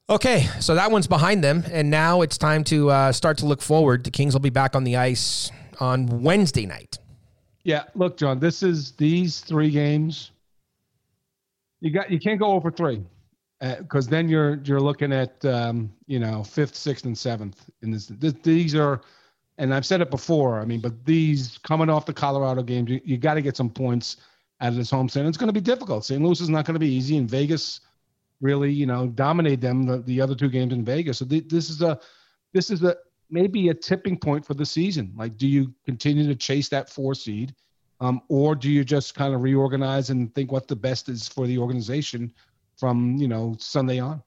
okay, 0.09 0.43
so 0.61 0.77
that 0.77 0.93
one's 0.93 1.09
behind 1.09 1.43
them, 1.43 1.65
and 1.73 1.91
now 1.91 2.23
it's 2.23 2.39
time 2.39 2.63
to 2.65 2.91
uh, 2.91 3.11
start 3.11 3.39
to 3.39 3.47
look 3.47 3.61
forward. 3.61 4.05
The 4.05 4.13
Kings 4.13 4.35
will 4.35 4.41
be 4.41 4.51
back 4.51 4.77
on 4.77 4.85
the 4.85 4.99
ice 4.99 5.51
on 5.81 6.23
Wednesday 6.23 6.65
night. 6.65 6.99
Yeah, 7.65 7.85
look, 7.95 8.17
John, 8.17 8.41
this 8.41 8.63
is 8.63 8.93
these 8.93 9.41
three 9.41 9.71
games. 9.71 10.33
You 11.81 11.91
got 11.91 12.11
you 12.11 12.19
can't 12.19 12.39
go 12.39 12.53
over 12.53 12.71
three 12.71 13.05
because 13.79 14.09
then 14.09 14.29
you're 14.29 14.61
you're 14.65 14.81
looking 14.81 15.13
at 15.13 15.45
um, 15.45 15.93
you 16.07 16.19
know 16.19 16.43
fifth, 16.43 16.75
sixth, 16.75 17.05
and 17.05 17.17
seventh. 17.17 17.71
And 17.83 17.95
this, 17.95 18.07
th- 18.07 18.43
these 18.43 18.75
are, 18.75 19.03
and 19.59 19.73
I've 19.73 19.87
said 19.87 20.01
it 20.01 20.11
before. 20.11 20.61
I 20.61 20.65
mean, 20.65 20.81
but 20.81 21.05
these 21.05 21.59
coming 21.59 21.89
off 21.89 22.07
the 22.07 22.13
Colorado 22.13 22.63
games, 22.63 22.91
you, 22.91 23.01
you 23.05 23.17
got 23.17 23.35
to 23.35 23.43
get 23.43 23.57
some 23.57 23.71
points 23.71 24.17
out 24.61 24.69
of 24.69 24.77
this 24.77 24.91
home 24.91 25.09
stand. 25.09 25.29
It's 25.29 25.39
going 25.39 25.49
to 25.49 25.53
be 25.53 25.61
difficult. 25.61 26.05
St. 26.05 26.23
Louis 26.23 26.41
is 26.41 26.49
not 26.49 26.65
going 26.65 26.75
to 26.75 26.81
be 26.81 26.93
easy, 26.93 27.17
and 27.17 27.31
Vegas 27.31 27.81
really 28.41 28.73
you 28.73 28.87
know 28.87 29.07
dominate 29.07 29.61
them 29.61 29.85
the, 29.85 29.99
the 29.99 30.21
other 30.21 30.35
two 30.35 30.49
games 30.49 30.73
in 30.73 30.85
Vegas. 30.85 31.19
So 31.19 31.25
th- 31.25 31.49
this 31.49 31.71
is 31.71 31.83
a 31.83 32.01
this 32.53 32.71
is 32.71 32.83
a 32.83 32.97
maybe 33.33 33.71
a 33.71 33.75
tipping 33.75 34.17
point 34.17 34.45
for 34.47 34.55
the 34.55 34.67
season. 34.67 35.13
Like, 35.17 35.37
do 35.37 35.49
you 35.49 35.75
continue 35.85 36.27
to 36.27 36.37
chase 36.37 36.69
that 36.69 36.91
four 36.91 37.15
seed, 37.15 37.55
um, 38.01 38.21
or 38.29 38.55
do 38.55 38.71
you 38.71 38.85
just 38.85 39.15
kind 39.15 39.35
of 39.35 39.43
reorganize 39.43 40.11
and 40.11 40.33
think 40.35 40.53
what 40.53 40.69
the 40.69 40.77
best 40.77 41.09
is 41.09 41.27
for 41.27 41.47
the 41.47 41.59
organization 41.59 42.33
from 42.77 43.17
you 43.17 43.29
know 43.29 43.57
Sunday 43.59 43.99
on? 43.99 44.23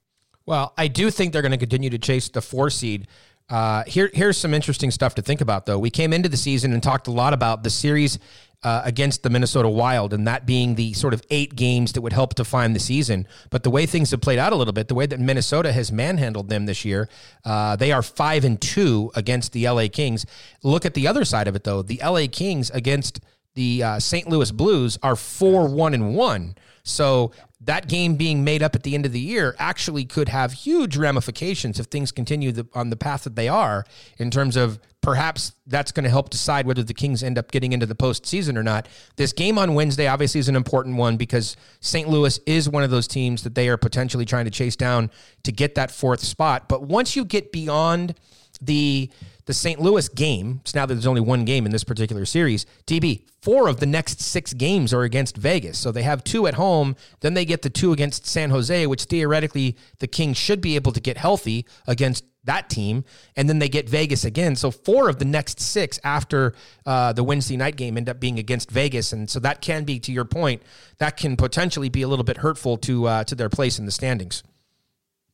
Well, 0.45 0.73
I 0.77 0.87
do 0.87 1.09
think 1.09 1.33
they're 1.33 1.41
going 1.41 1.51
to 1.51 1.57
continue 1.57 1.89
to 1.89 1.97
chase 1.97 2.29
the 2.29 2.41
four 2.41 2.69
seed. 2.69 3.07
Uh, 3.47 3.83
here, 3.85 4.09
here's 4.13 4.37
some 4.37 4.53
interesting 4.53 4.89
stuff 4.89 5.15
to 5.15 5.21
think 5.21 5.41
about, 5.41 5.65
though. 5.65 5.77
We 5.77 5.91
came 5.91 6.13
into 6.13 6.29
the 6.29 6.37
season 6.37 6.73
and 6.73 6.81
talked 6.81 7.07
a 7.07 7.11
lot 7.11 7.33
about 7.33 7.63
the 7.63 7.69
series 7.69 8.17
uh, 8.65 8.81
against 8.83 9.21
the 9.21 9.29
Minnesota 9.29 9.69
Wild, 9.69 10.11
and 10.11 10.27
that 10.27 10.47
being 10.47 10.73
the 10.73 10.91
sort 10.93 11.13
of 11.13 11.21
eight 11.29 11.55
games 11.55 11.93
that 11.93 12.01
would 12.01 12.13
help 12.13 12.33
define 12.33 12.73
the 12.73 12.79
season. 12.79 13.27
But 13.51 13.61
the 13.61 13.69
way 13.69 13.85
things 13.85 14.09
have 14.09 14.21
played 14.21 14.39
out 14.39 14.53
a 14.53 14.55
little 14.55 14.73
bit, 14.73 14.87
the 14.87 14.95
way 14.95 15.05
that 15.05 15.19
Minnesota 15.19 15.71
has 15.71 15.91
manhandled 15.91 16.49
them 16.49 16.65
this 16.65 16.83
year, 16.83 17.07
uh, 17.45 17.75
they 17.75 17.91
are 17.91 18.01
five 18.01 18.43
and 18.43 18.59
two 18.59 19.11
against 19.13 19.53
the 19.53 19.69
LA 19.69 19.85
Kings. 19.87 20.25
Look 20.63 20.83
at 20.83 20.95
the 20.95 21.07
other 21.07 21.25
side 21.25 21.47
of 21.47 21.55
it, 21.55 21.63
though. 21.63 21.83
The 21.83 22.01
LA 22.03 22.25
Kings 22.29 22.71
against 22.71 23.19
the 23.53 23.83
uh, 23.83 23.99
St. 23.99 24.27
Louis 24.27 24.51
Blues 24.51 24.97
are 25.03 25.15
four 25.15 25.69
one 25.69 25.93
and 25.93 26.15
one. 26.15 26.55
So 26.85 27.31
that 27.61 27.87
game 27.87 28.15
being 28.15 28.43
made 28.43 28.61
up 28.61 28.75
at 28.75 28.83
the 28.83 28.93
end 28.93 29.05
of 29.07 29.11
the 29.11 29.19
year 29.19 29.55
actually 29.57 30.05
could 30.05 30.29
have 30.29 30.53
huge 30.53 30.95
ramifications 30.95 31.79
if 31.79 31.87
things 31.87 32.11
continue 32.11 32.51
the, 32.51 32.67
on 32.73 32.91
the 32.91 32.95
path 32.95 33.23
that 33.23 33.35
they 33.35 33.49
are 33.49 33.85
in 34.17 34.29
terms 34.29 34.55
of 34.55 34.79
perhaps 35.01 35.53
that's 35.65 35.91
going 35.91 36.03
to 36.03 36.09
help 36.11 36.29
decide 36.29 36.67
whether 36.67 36.83
the 36.83 36.93
Kings 36.93 37.23
end 37.23 37.39
up 37.39 37.51
getting 37.51 37.73
into 37.73 37.87
the 37.87 37.95
postseason 37.95 38.55
or 38.55 38.63
not. 38.63 38.87
This 39.15 39.33
game 39.33 39.57
on 39.57 39.73
Wednesday 39.73 40.07
obviously 40.07 40.39
is 40.39 40.47
an 40.47 40.55
important 40.55 40.95
one 40.95 41.17
because 41.17 41.57
St. 41.79 42.07
Louis 42.07 42.39
is 42.45 42.69
one 42.69 42.83
of 42.83 42.91
those 42.91 43.07
teams 43.07 43.41
that 43.43 43.55
they 43.55 43.67
are 43.67 43.77
potentially 43.77 44.25
trying 44.25 44.45
to 44.45 44.51
chase 44.51 44.75
down 44.75 45.09
to 45.43 45.51
get 45.51 45.73
that 45.75 45.89
fourth 45.89 46.21
spot. 46.21 46.69
But 46.69 46.83
once 46.83 47.15
you 47.15 47.25
get 47.25 47.51
beyond 47.51 48.13
the 48.61 49.09
the 49.45 49.53
St. 49.53 49.79
Louis 49.79 50.09
game, 50.09 50.59
it's 50.61 50.73
now 50.73 50.85
that 50.85 50.93
there's 50.93 51.07
only 51.07 51.21
one 51.21 51.45
game 51.45 51.65
in 51.65 51.71
this 51.71 51.83
particular 51.83 52.25
series, 52.25 52.65
TB, 52.87 53.23
four 53.41 53.67
of 53.67 53.79
the 53.79 53.85
next 53.85 54.19
six 54.19 54.53
games 54.53 54.93
are 54.93 55.03
against 55.03 55.37
Vegas. 55.37 55.77
So 55.77 55.91
they 55.91 56.03
have 56.03 56.23
two 56.23 56.47
at 56.47 56.55
home, 56.55 56.95
then 57.21 57.35
they 57.35 57.45
get 57.45 57.61
the 57.61 57.69
two 57.69 57.91
against 57.91 58.25
San 58.25 58.49
Jose, 58.49 58.87
which 58.87 59.03
theoretically 59.03 59.77
the 59.99 60.07
Kings 60.07 60.37
should 60.37 60.61
be 60.61 60.75
able 60.75 60.91
to 60.91 60.99
get 60.99 61.17
healthy 61.17 61.65
against 61.87 62.23
that 62.45 62.69
team, 62.69 63.03
and 63.35 63.49
then 63.49 63.59
they 63.59 63.69
get 63.69 63.89
Vegas 63.89 64.23
again. 64.23 64.55
So 64.55 64.71
four 64.71 65.09
of 65.09 65.19
the 65.19 65.25
next 65.25 65.59
six 65.59 65.99
after 66.03 66.53
uh, 66.85 67.13
the 67.13 67.23
Wednesday 67.23 67.57
night 67.57 67.75
game 67.75 67.97
end 67.97 68.09
up 68.09 68.19
being 68.19 68.39
against 68.39 68.71
Vegas, 68.71 69.13
and 69.13 69.29
so 69.29 69.39
that 69.41 69.61
can 69.61 69.83
be, 69.83 69.99
to 69.99 70.11
your 70.11 70.25
point, 70.25 70.61
that 70.99 71.17
can 71.17 71.35
potentially 71.35 71.89
be 71.89 72.03
a 72.03 72.07
little 72.07 72.23
bit 72.23 72.37
hurtful 72.37 72.77
to 72.77 73.07
uh, 73.07 73.23
to 73.25 73.35
their 73.35 73.49
place 73.49 73.79
in 73.79 73.85
the 73.85 73.91
standings. 73.91 74.43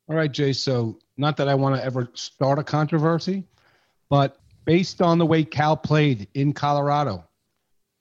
All 0.09 0.15
right, 0.15 0.31
Jay. 0.31 0.53
So 0.53 0.99
not 1.17 1.37
that 1.37 1.47
I 1.47 1.55
want 1.55 1.75
to 1.75 1.83
ever 1.83 2.09
start 2.13 2.59
a 2.59 2.63
controversy, 2.63 3.45
but 4.11 4.37
based 4.65 5.01
on 5.01 5.17
the 5.17 5.25
way 5.25 5.45
Cal 5.45 5.77
played 5.77 6.27
in 6.33 6.51
Colorado, 6.51 7.23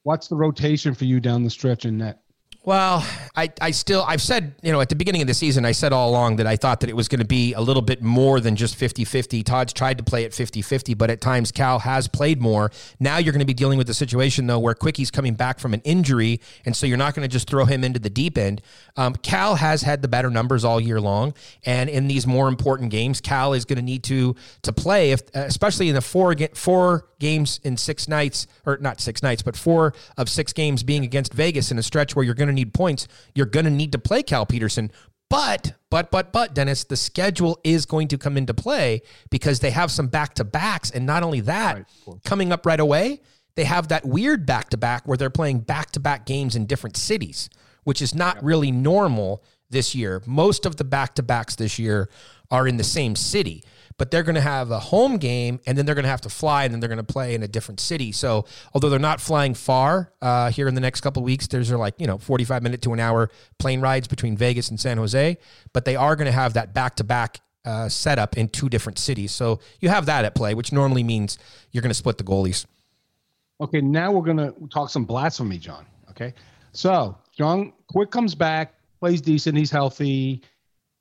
what's 0.03 0.27
the 0.27 0.35
rotation 0.35 0.93
for 0.93 1.05
you 1.05 1.21
down 1.21 1.45
the 1.45 1.51
stretch 1.51 1.85
in 1.85 1.99
net? 1.99 2.21
Well, 2.63 3.07
I, 3.35 3.51
I 3.59 3.71
still, 3.71 4.05
I've 4.07 4.21
said, 4.21 4.55
you 4.61 4.71
know, 4.71 4.83
at 4.83 4.91
the 4.91 4.95
beginning 4.95 5.23
of 5.23 5.27
the 5.27 5.33
season, 5.33 5.65
I 5.65 5.73
said 5.73 5.95
all 5.95 6.11
along 6.11 6.37
that 6.37 6.47
I 6.47 6.57
thought 6.57 6.81
that 6.81 6.91
it 6.91 6.97
was 6.97 7.09
going 7.09 7.21
to 7.21 7.27
be 7.27 7.55
a 7.55 7.61
little 7.61 7.81
bit 7.81 8.03
more 8.03 8.39
than 8.39 8.55
just 8.55 8.77
50 8.77 9.07
50. 9.07 9.43
Todd's 9.43 9.73
tried 9.73 9.97
to 9.97 10.05
play 10.05 10.27
at 10.27 10.35
50 10.35 10.61
50, 10.61 10.93
but 10.93 11.09
at 11.09 11.23
times 11.23 11.53
Cal 11.53 11.79
has 11.79 12.07
played 12.07 12.43
more. 12.43 12.71
Now 12.99 13.17
you're 13.17 13.33
going 13.33 13.41
to 13.41 13.47
be 13.47 13.55
dealing 13.55 13.79
with 13.79 13.87
the 13.87 13.95
situation, 13.95 14.47
though, 14.47 14.59
where 14.59 14.75
Quickie's 14.75 15.11
coming 15.11 15.33
back 15.33 15.59
from 15.59 15.73
an 15.73 15.81
injury. 15.85 16.39
And 16.67 16.77
so 16.77 16.87
you're 16.87 16.99
not 16.99 17.15
going 17.15 17.27
to 17.27 17.33
just 17.33 17.49
throw 17.49 17.65
him 17.65 17.83
into 17.83 17.99
the 17.99 18.11
deep 18.11 18.37
end. 18.37 18.61
Um, 18.95 19.15
Cal 19.15 19.55
has 19.55 19.81
had 19.81 20.03
the 20.03 20.09
better 20.09 20.29
numbers 20.29 20.63
all 20.63 20.83
year 20.83 21.01
long. 21.01 21.33
And 21.65 21.89
in 21.89 22.09
these 22.09 22.27
more 22.27 22.47
important 22.47 22.91
games, 22.91 23.23
Cal 23.23 23.55
is 23.55 23.65
going 23.65 23.79
to 23.79 23.85
need 23.85 24.03
to 24.05 24.37
to 24.63 24.73
play, 24.75 25.13
if, 25.13 25.23
especially 25.33 25.89
in 25.89 25.95
the 25.95 26.03
four, 26.03 26.37
four 26.53 27.07
games 27.21 27.59
in 27.65 27.79
six 27.79 28.07
nights, 28.07 28.47
or 28.67 28.77
not 28.83 29.01
six 29.01 29.23
nights, 29.23 29.41
but 29.41 29.57
four 29.57 29.95
of 30.19 30.29
six 30.29 30.53
games 30.53 30.83
being 30.83 31.05
against 31.05 31.33
Vegas 31.33 31.71
in 31.71 31.79
a 31.79 31.83
stretch 31.83 32.15
where 32.15 32.25
you're 32.25 32.35
going 32.35 32.49
to 32.49 32.50
need 32.53 32.75
points, 32.75 33.09
you're 33.35 33.47
going 33.47 33.65
to 33.65 33.71
need 33.71 33.93
to 33.93 33.99
play 33.99 34.23
Cal 34.23 34.47
Petersen. 34.47 34.91
But, 35.29 35.75
but, 35.91 36.11
but, 36.11 36.33
but, 36.33 36.55
Dennis, 36.55 36.85
the 36.85 36.97
schedule 36.97 37.61
is 37.63 37.87
going 37.87 38.09
to 38.09 38.19
come 38.19 38.37
into 38.37 38.53
play 38.53 39.03
because 39.31 39.61
they 39.61 39.71
have 39.71 39.91
some 39.91 40.09
back 40.09 40.35
to 40.35 40.45
backs. 40.45 40.91
And 40.91 41.07
not 41.07 41.23
only 41.23 41.41
that, 41.43 41.89
coming 42.25 42.53
up 42.53 42.67
right 42.67 42.81
away, 42.81 43.21
they 43.55 43.65
have 43.65 43.89
that 43.89 44.05
weird 44.05 44.45
back 44.45 44.71
to 44.71 44.77
back 44.77 45.07
where 45.07 45.17
they're 45.17 45.31
playing 45.31 45.61
back 45.61 45.93
to 45.93 46.01
back 46.01 46.27
games 46.27 46.57
in 46.57 46.67
different 46.67 46.97
cities, 46.97 47.49
which 47.85 48.03
is 48.03 48.15
not 48.15 48.43
really 48.43 48.73
normal 48.73 49.45
this 49.71 49.95
year. 49.95 50.21
Most 50.27 50.67
of 50.67 50.77
the 50.77 50.85
back 50.85 51.15
to 51.15 51.23
backs 51.23 51.55
this 51.55 51.79
year 51.79 52.09
are 52.51 52.67
in 52.67 52.77
the 52.77 52.85
same 52.85 53.15
city 53.15 53.63
but 54.01 54.11
they're 54.11 54.23
going 54.23 54.35
to 54.35 54.41
have 54.41 54.71
a 54.71 54.79
home 54.79 55.19
game 55.19 55.61
and 55.67 55.77
then 55.77 55.85
they're 55.85 55.95
going 55.95 56.07
to 56.07 56.11
have 56.11 56.23
to 56.23 56.31
fly 56.31 56.65
and 56.65 56.73
then 56.73 56.81
they're 56.81 56.89
going 56.89 56.97
to 56.97 57.13
play 57.13 57.35
in 57.35 57.43
a 57.43 57.47
different 57.47 57.81
city. 57.81 58.13
So 58.13 58.47
although 58.73 58.89
they're 58.89 58.99
not 58.99 59.21
flying 59.21 59.53
far 59.53 60.11
uh, 60.23 60.51
here 60.51 60.69
in 60.69 60.75
the 60.75 60.81
next 60.81 61.03
couple 61.03 61.23
of 61.23 61.27
weeks, 61.27 61.47
there's 61.49 61.71
like 61.71 61.97
you 61.99 62.07
know 62.07 62.17
45 62.17 62.63
minute 62.63 62.81
to 62.81 62.95
an 62.95 62.99
hour 62.99 63.31
plane 63.59 63.83
rides 63.83 64.09
between 64.09 64.39
Vegas 64.39 64.71
and 64.71 64.81
San 64.81 64.97
Jose, 64.97 65.37
but 65.75 65.85
they 65.85 65.97
are 65.97 66.17
going 66.17 66.25
to 66.25 66.33
have 66.33 66.55
that 66.55 66.73
back 66.73 66.97
to 66.97 67.05
back. 67.05 67.41
setup 67.89 68.39
in 68.39 68.49
two 68.49 68.71
different 68.71 68.99
cities. 68.99 69.33
So 69.33 69.61
you 69.81 69.91
have 69.91 70.07
that 70.07 70.25
at 70.25 70.35
play, 70.35 70.55
which 70.55 70.73
normally 70.73 71.05
means 71.05 71.37
you're 71.71 71.83
going 71.83 71.91
to 71.91 71.95
split 71.95 72.17
the 72.17 72.25
goalies. 72.25 72.65
Okay, 73.61 73.83
now 73.83 74.11
we're 74.11 74.25
gonna 74.25 74.55
talk 74.73 74.89
some 74.89 75.05
blasphemy, 75.05 75.59
John. 75.59 75.85
Okay, 76.09 76.33
so 76.73 77.19
John 77.37 77.75
Quick 77.89 78.11
comes 78.11 78.35
back, 78.35 78.77
plays 78.99 79.21
decent, 79.21 79.59
he's 79.59 79.71
healthy, 79.71 80.41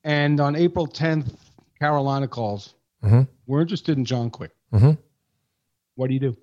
and 0.03 0.41
on 0.41 0.57
April 0.57 0.85
10th, 0.85 1.33
Carolina 1.79 2.27
calls. 2.27 2.75
Mhm. 3.03 3.27
We're 3.47 3.61
interested 3.61 3.97
in 3.97 4.05
John 4.05 4.29
Quick. 4.29 4.51
Mhm. 4.73 4.97
What 5.95 6.07
do 6.07 6.13
you 6.13 6.19
do? 6.19 6.37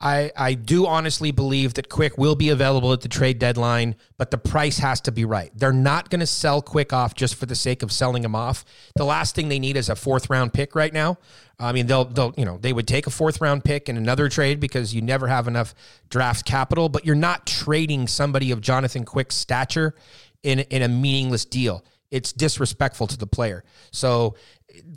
I, 0.00 0.30
I 0.36 0.54
do 0.54 0.86
honestly 0.86 1.32
believe 1.32 1.74
that 1.74 1.88
Quick 1.88 2.16
will 2.16 2.36
be 2.36 2.50
available 2.50 2.92
at 2.92 3.00
the 3.00 3.08
trade 3.08 3.40
deadline, 3.40 3.96
but 4.16 4.30
the 4.30 4.38
price 4.38 4.78
has 4.78 5.00
to 5.02 5.12
be 5.12 5.24
right. 5.24 5.50
They're 5.56 5.72
not 5.72 6.08
going 6.08 6.20
to 6.20 6.26
sell 6.26 6.62
Quick 6.62 6.92
off 6.92 7.14
just 7.16 7.34
for 7.34 7.46
the 7.46 7.56
sake 7.56 7.82
of 7.82 7.90
selling 7.90 8.22
him 8.22 8.36
off. 8.36 8.64
The 8.94 9.04
last 9.04 9.34
thing 9.34 9.48
they 9.48 9.58
need 9.58 9.76
is 9.76 9.88
a 9.88 9.96
fourth 9.96 10.30
round 10.30 10.52
pick 10.52 10.76
right 10.76 10.92
now. 10.92 11.18
I 11.58 11.72
mean, 11.72 11.88
they'll 11.88 12.04
they'll 12.04 12.32
you 12.36 12.44
know 12.44 12.58
they 12.58 12.72
would 12.72 12.86
take 12.86 13.08
a 13.08 13.10
fourth 13.10 13.40
round 13.40 13.64
pick 13.64 13.88
in 13.88 13.96
another 13.96 14.28
trade 14.28 14.60
because 14.60 14.94
you 14.94 15.02
never 15.02 15.26
have 15.26 15.48
enough 15.48 15.74
draft 16.10 16.46
capital, 16.46 16.88
but 16.88 17.04
you're 17.04 17.16
not 17.16 17.44
trading 17.44 18.06
somebody 18.06 18.52
of 18.52 18.60
Jonathan 18.60 19.04
Quick's 19.04 19.34
stature 19.34 19.96
in 20.44 20.60
in 20.60 20.82
a 20.82 20.88
meaningless 20.88 21.44
deal. 21.44 21.84
It's 22.12 22.32
disrespectful 22.32 23.08
to 23.08 23.18
the 23.18 23.26
player. 23.26 23.64
So 23.90 24.36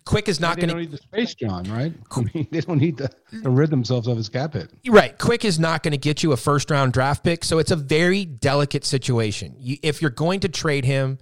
Quick 0.05 0.27
is 0.27 0.39
not 0.39 0.57
going 0.57 0.69
to 0.69 0.75
need 0.75 0.91
the 0.91 0.97
space, 0.97 1.33
John, 1.33 1.63
right? 1.65 1.93
I 2.15 2.21
mean, 2.33 2.47
they 2.51 2.61
don't 2.61 2.77
need 2.77 2.97
to, 2.97 3.09
to 3.43 3.49
rid 3.49 3.69
themselves 3.69 4.07
of 4.07 4.17
his 4.17 4.29
cap 4.29 4.53
hit. 4.53 4.69
Right. 4.87 5.17
Quick 5.17 5.45
is 5.45 5.59
not 5.59 5.81
going 5.83 5.93
to 5.93 5.97
get 5.97 6.23
you 6.23 6.33
a 6.33 6.37
first 6.37 6.69
round 6.69 6.93
draft 6.93 7.23
pick. 7.23 7.43
So 7.43 7.57
it's 7.57 7.71
a 7.71 7.75
very 7.75 8.25
delicate 8.25 8.85
situation. 8.85 9.55
You, 9.57 9.77
if 9.81 10.01
you're 10.01 10.11
going 10.11 10.41
to 10.41 10.49
trade 10.49 10.85
him, 10.85 11.19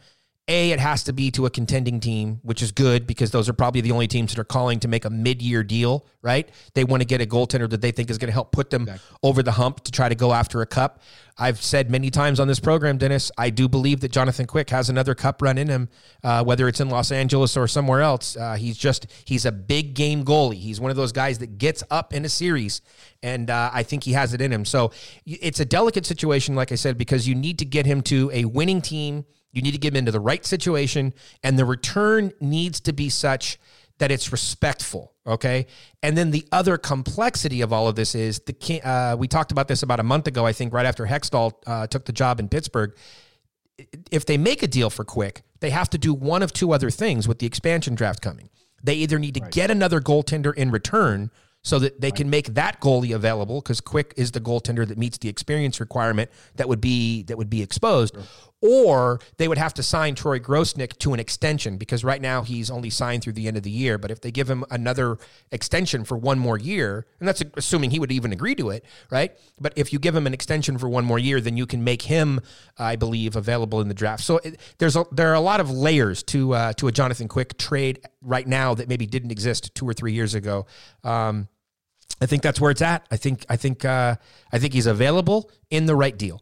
A, 0.49 0.71
it 0.71 0.79
has 0.79 1.03
to 1.03 1.13
be 1.13 1.29
to 1.31 1.45
a 1.45 1.49
contending 1.51 1.99
team, 1.99 2.39
which 2.41 2.63
is 2.63 2.71
good 2.71 3.05
because 3.05 3.29
those 3.29 3.47
are 3.47 3.53
probably 3.53 3.81
the 3.81 3.91
only 3.91 4.07
teams 4.07 4.33
that 4.33 4.41
are 4.41 4.43
calling 4.43 4.79
to 4.79 4.87
make 4.87 5.05
a 5.05 5.09
mid 5.11 5.43
year 5.43 5.63
deal, 5.63 6.07
right? 6.23 6.49
They 6.73 6.83
want 6.83 7.01
to 7.01 7.05
get 7.05 7.21
a 7.21 7.27
goaltender 7.27 7.69
that 7.69 7.81
they 7.81 7.91
think 7.91 8.09
is 8.09 8.17
going 8.17 8.29
to 8.29 8.33
help 8.33 8.51
put 8.51 8.71
them 8.71 8.89
over 9.21 9.43
the 9.43 9.51
hump 9.51 9.83
to 9.83 9.91
try 9.91 10.09
to 10.09 10.15
go 10.15 10.33
after 10.33 10.61
a 10.61 10.65
cup. 10.65 11.01
I've 11.37 11.61
said 11.61 11.91
many 11.91 12.09
times 12.09 12.39
on 12.39 12.47
this 12.47 12.59
program, 12.59 12.97
Dennis, 12.97 13.31
I 13.37 13.51
do 13.51 13.69
believe 13.69 14.01
that 14.01 14.11
Jonathan 14.11 14.47
Quick 14.47 14.71
has 14.71 14.89
another 14.89 15.13
cup 15.13 15.41
run 15.41 15.59
in 15.59 15.69
him, 15.69 15.87
uh, 16.23 16.43
whether 16.43 16.67
it's 16.67 16.81
in 16.81 16.89
Los 16.89 17.11
Angeles 17.11 17.55
or 17.55 17.67
somewhere 17.67 18.01
else. 18.01 18.35
Uh, 18.35 18.55
he's 18.55 18.77
just, 18.77 19.05
he's 19.25 19.45
a 19.45 19.51
big 19.51 19.93
game 19.93 20.25
goalie. 20.25 20.55
He's 20.55 20.81
one 20.81 20.89
of 20.89 20.97
those 20.97 21.11
guys 21.11 21.37
that 21.39 21.59
gets 21.59 21.83
up 21.91 22.11
in 22.11 22.25
a 22.25 22.29
series, 22.29 22.81
and 23.23 23.51
uh, 23.51 23.69
I 23.71 23.83
think 23.83 24.03
he 24.03 24.13
has 24.13 24.33
it 24.33 24.41
in 24.41 24.51
him. 24.51 24.65
So 24.65 24.91
it's 25.25 25.59
a 25.59 25.65
delicate 25.65 26.07
situation, 26.07 26.55
like 26.55 26.71
I 26.71 26.75
said, 26.75 26.97
because 26.97 27.27
you 27.27 27.35
need 27.35 27.59
to 27.59 27.65
get 27.65 27.85
him 27.85 28.01
to 28.03 28.29
a 28.33 28.45
winning 28.45 28.81
team. 28.81 29.25
You 29.51 29.61
need 29.61 29.71
to 29.71 29.77
get 29.77 29.91
them 29.91 29.97
into 29.97 30.11
the 30.11 30.19
right 30.19 30.45
situation, 30.45 31.13
and 31.43 31.57
the 31.57 31.65
return 31.65 32.31
needs 32.39 32.79
to 32.81 32.93
be 32.93 33.09
such 33.09 33.59
that 33.99 34.11
it's 34.11 34.31
respectful. 34.31 35.13
Okay. 35.27 35.67
And 36.01 36.17
then 36.17 36.31
the 36.31 36.47
other 36.51 36.77
complexity 36.77 37.61
of 37.61 37.71
all 37.71 37.87
of 37.87 37.95
this 37.95 38.15
is 38.15 38.39
the 38.39 38.81
uh, 38.83 39.15
we 39.17 39.27
talked 39.27 39.51
about 39.51 39.67
this 39.67 39.83
about 39.83 39.99
a 39.99 40.03
month 40.03 40.25
ago, 40.27 40.45
I 40.45 40.53
think, 40.53 40.73
right 40.73 40.85
after 40.85 41.05
Hextall 41.05 41.53
uh, 41.67 41.87
took 41.87 42.05
the 42.05 42.13
job 42.13 42.39
in 42.39 42.49
Pittsburgh. 42.49 42.95
If 44.11 44.25
they 44.25 44.37
make 44.37 44.63
a 44.63 44.67
deal 44.67 44.89
for 44.89 45.03
Quick, 45.03 45.43
they 45.59 45.69
have 45.69 45.89
to 45.91 45.97
do 45.97 46.13
one 46.13 46.41
of 46.41 46.51
two 46.51 46.73
other 46.73 46.89
things 46.89 47.27
with 47.27 47.39
the 47.39 47.45
expansion 47.45 47.95
draft 47.95 48.21
coming. 48.21 48.49
They 48.83 48.95
either 48.95 49.19
need 49.19 49.35
to 49.35 49.41
get 49.41 49.69
another 49.69 49.99
goaltender 49.99 50.53
in 50.55 50.71
return 50.71 51.31
so 51.61 51.77
that 51.79 51.99
they 51.99 52.11
can 52.11 52.29
make 52.29 52.53
that 52.53 52.79
goalie 52.79 53.13
available 53.13 53.61
because 53.61 53.81
Quick 53.81 54.13
is 54.15 54.31
the 54.31 54.39
goaltender 54.39 54.87
that 54.87 54.97
meets 54.97 55.17
the 55.17 55.27
experience 55.27 55.79
requirement 55.79 56.29
that 56.55 56.69
would 56.69 56.79
be 56.79 57.23
that 57.23 57.37
would 57.37 57.49
be 57.49 57.61
exposed, 57.61 58.15
or 58.61 59.19
they 59.37 59.47
would 59.47 59.57
have 59.57 59.73
to 59.75 59.83
sign 59.83 60.15
Troy 60.15 60.39
Grosenick 60.39 60.97
to 60.99 61.13
an 61.13 61.19
extension 61.19 61.77
because 61.77 62.03
right 62.03 62.21
now 62.21 62.41
he's 62.41 62.69
only 62.69 62.89
signed 62.89 63.23
through 63.23 63.33
the 63.33 63.47
end 63.47 63.55
of 63.55 63.63
the 63.63 63.71
year. 63.71 63.97
But 63.97 64.11
if 64.11 64.21
they 64.21 64.31
give 64.31 64.49
him 64.49 64.65
another 64.69 65.17
extension 65.51 66.03
for 66.03 66.17
one 66.17 66.39
more 66.39 66.57
year, 66.57 67.05
and 67.19 67.27
that's 67.27 67.41
assuming 67.55 67.91
he 67.91 67.99
would 67.99 68.11
even 68.11 68.33
agree 68.33 68.55
to 68.55 68.69
it, 68.69 68.83
right? 69.09 69.31
But 69.59 69.73
if 69.77 69.93
you 69.93 69.99
give 69.99 70.15
him 70.15 70.27
an 70.27 70.33
extension 70.33 70.77
for 70.77 70.89
one 70.89 71.05
more 71.05 71.19
year, 71.19 71.39
then 71.39 71.55
you 71.55 71.65
can 71.65 71.83
make 71.83 72.01
him, 72.01 72.41
I 72.77 72.95
believe, 72.95 73.35
available 73.35 73.79
in 73.79 73.87
the 73.87 73.93
draft. 73.93 74.23
So 74.23 74.37
it, 74.43 74.59
there's 74.77 74.95
a, 74.95 75.05
there 75.11 75.29
are 75.31 75.35
a 75.35 75.41
lot 75.41 75.61
of 75.61 75.71
layers 75.71 76.23
to 76.23 76.53
uh, 76.53 76.73
to 76.73 76.87
a 76.87 76.91
Jonathan 76.91 77.27
Quick 77.27 77.57
trade 77.57 77.99
right 78.21 78.47
now 78.47 78.73
that 78.75 78.89
maybe 78.89 79.05
didn't 79.05 79.31
exist 79.31 79.73
two 79.73 79.87
or 79.87 79.93
three 79.93 80.13
years 80.13 80.33
ago. 80.33 80.65
Um, 81.03 81.47
I 82.21 82.25
think 82.25 82.43
that's 82.43 82.59
where 82.59 82.71
it's 82.71 82.81
at. 82.81 83.05
I 83.09 83.17
think 83.17 83.45
I 83.49 83.55
think 83.55 83.85
uh, 83.85 84.15
I 84.51 84.59
think 84.59 84.73
he's 84.73 84.87
available 84.87 85.49
in 85.69 85.85
the 85.85 85.95
right 85.95 86.17
deal. 86.17 86.41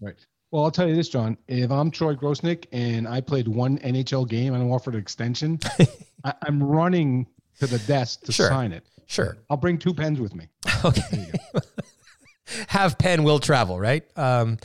Right. 0.00 0.16
Well, 0.56 0.64
I'll 0.64 0.70
tell 0.70 0.88
you 0.88 0.96
this, 0.96 1.10
John. 1.10 1.36
If 1.48 1.70
I'm 1.70 1.90
Troy 1.90 2.14
Grosenick 2.14 2.64
and 2.72 3.06
I 3.06 3.20
played 3.20 3.46
one 3.46 3.76
NHL 3.80 4.26
game 4.26 4.54
and 4.54 4.62
I'm 4.62 4.72
offered 4.72 4.94
an 4.94 5.00
extension, 5.00 5.58
I, 6.24 6.32
I'm 6.44 6.62
running 6.62 7.26
to 7.58 7.66
the 7.66 7.78
desk 7.80 8.22
to 8.22 8.32
Sure. 8.32 8.48
sign 8.48 8.72
it. 8.72 8.82
Sure. 9.04 9.36
I'll 9.50 9.58
bring 9.58 9.76
two 9.76 9.92
pens 9.92 10.18
with 10.18 10.34
me. 10.34 10.48
Okay. 10.82 11.30
Have 12.68 12.96
pen 12.96 13.22
will 13.22 13.38
travel, 13.38 13.78
right? 13.78 14.02
Um, 14.16 14.56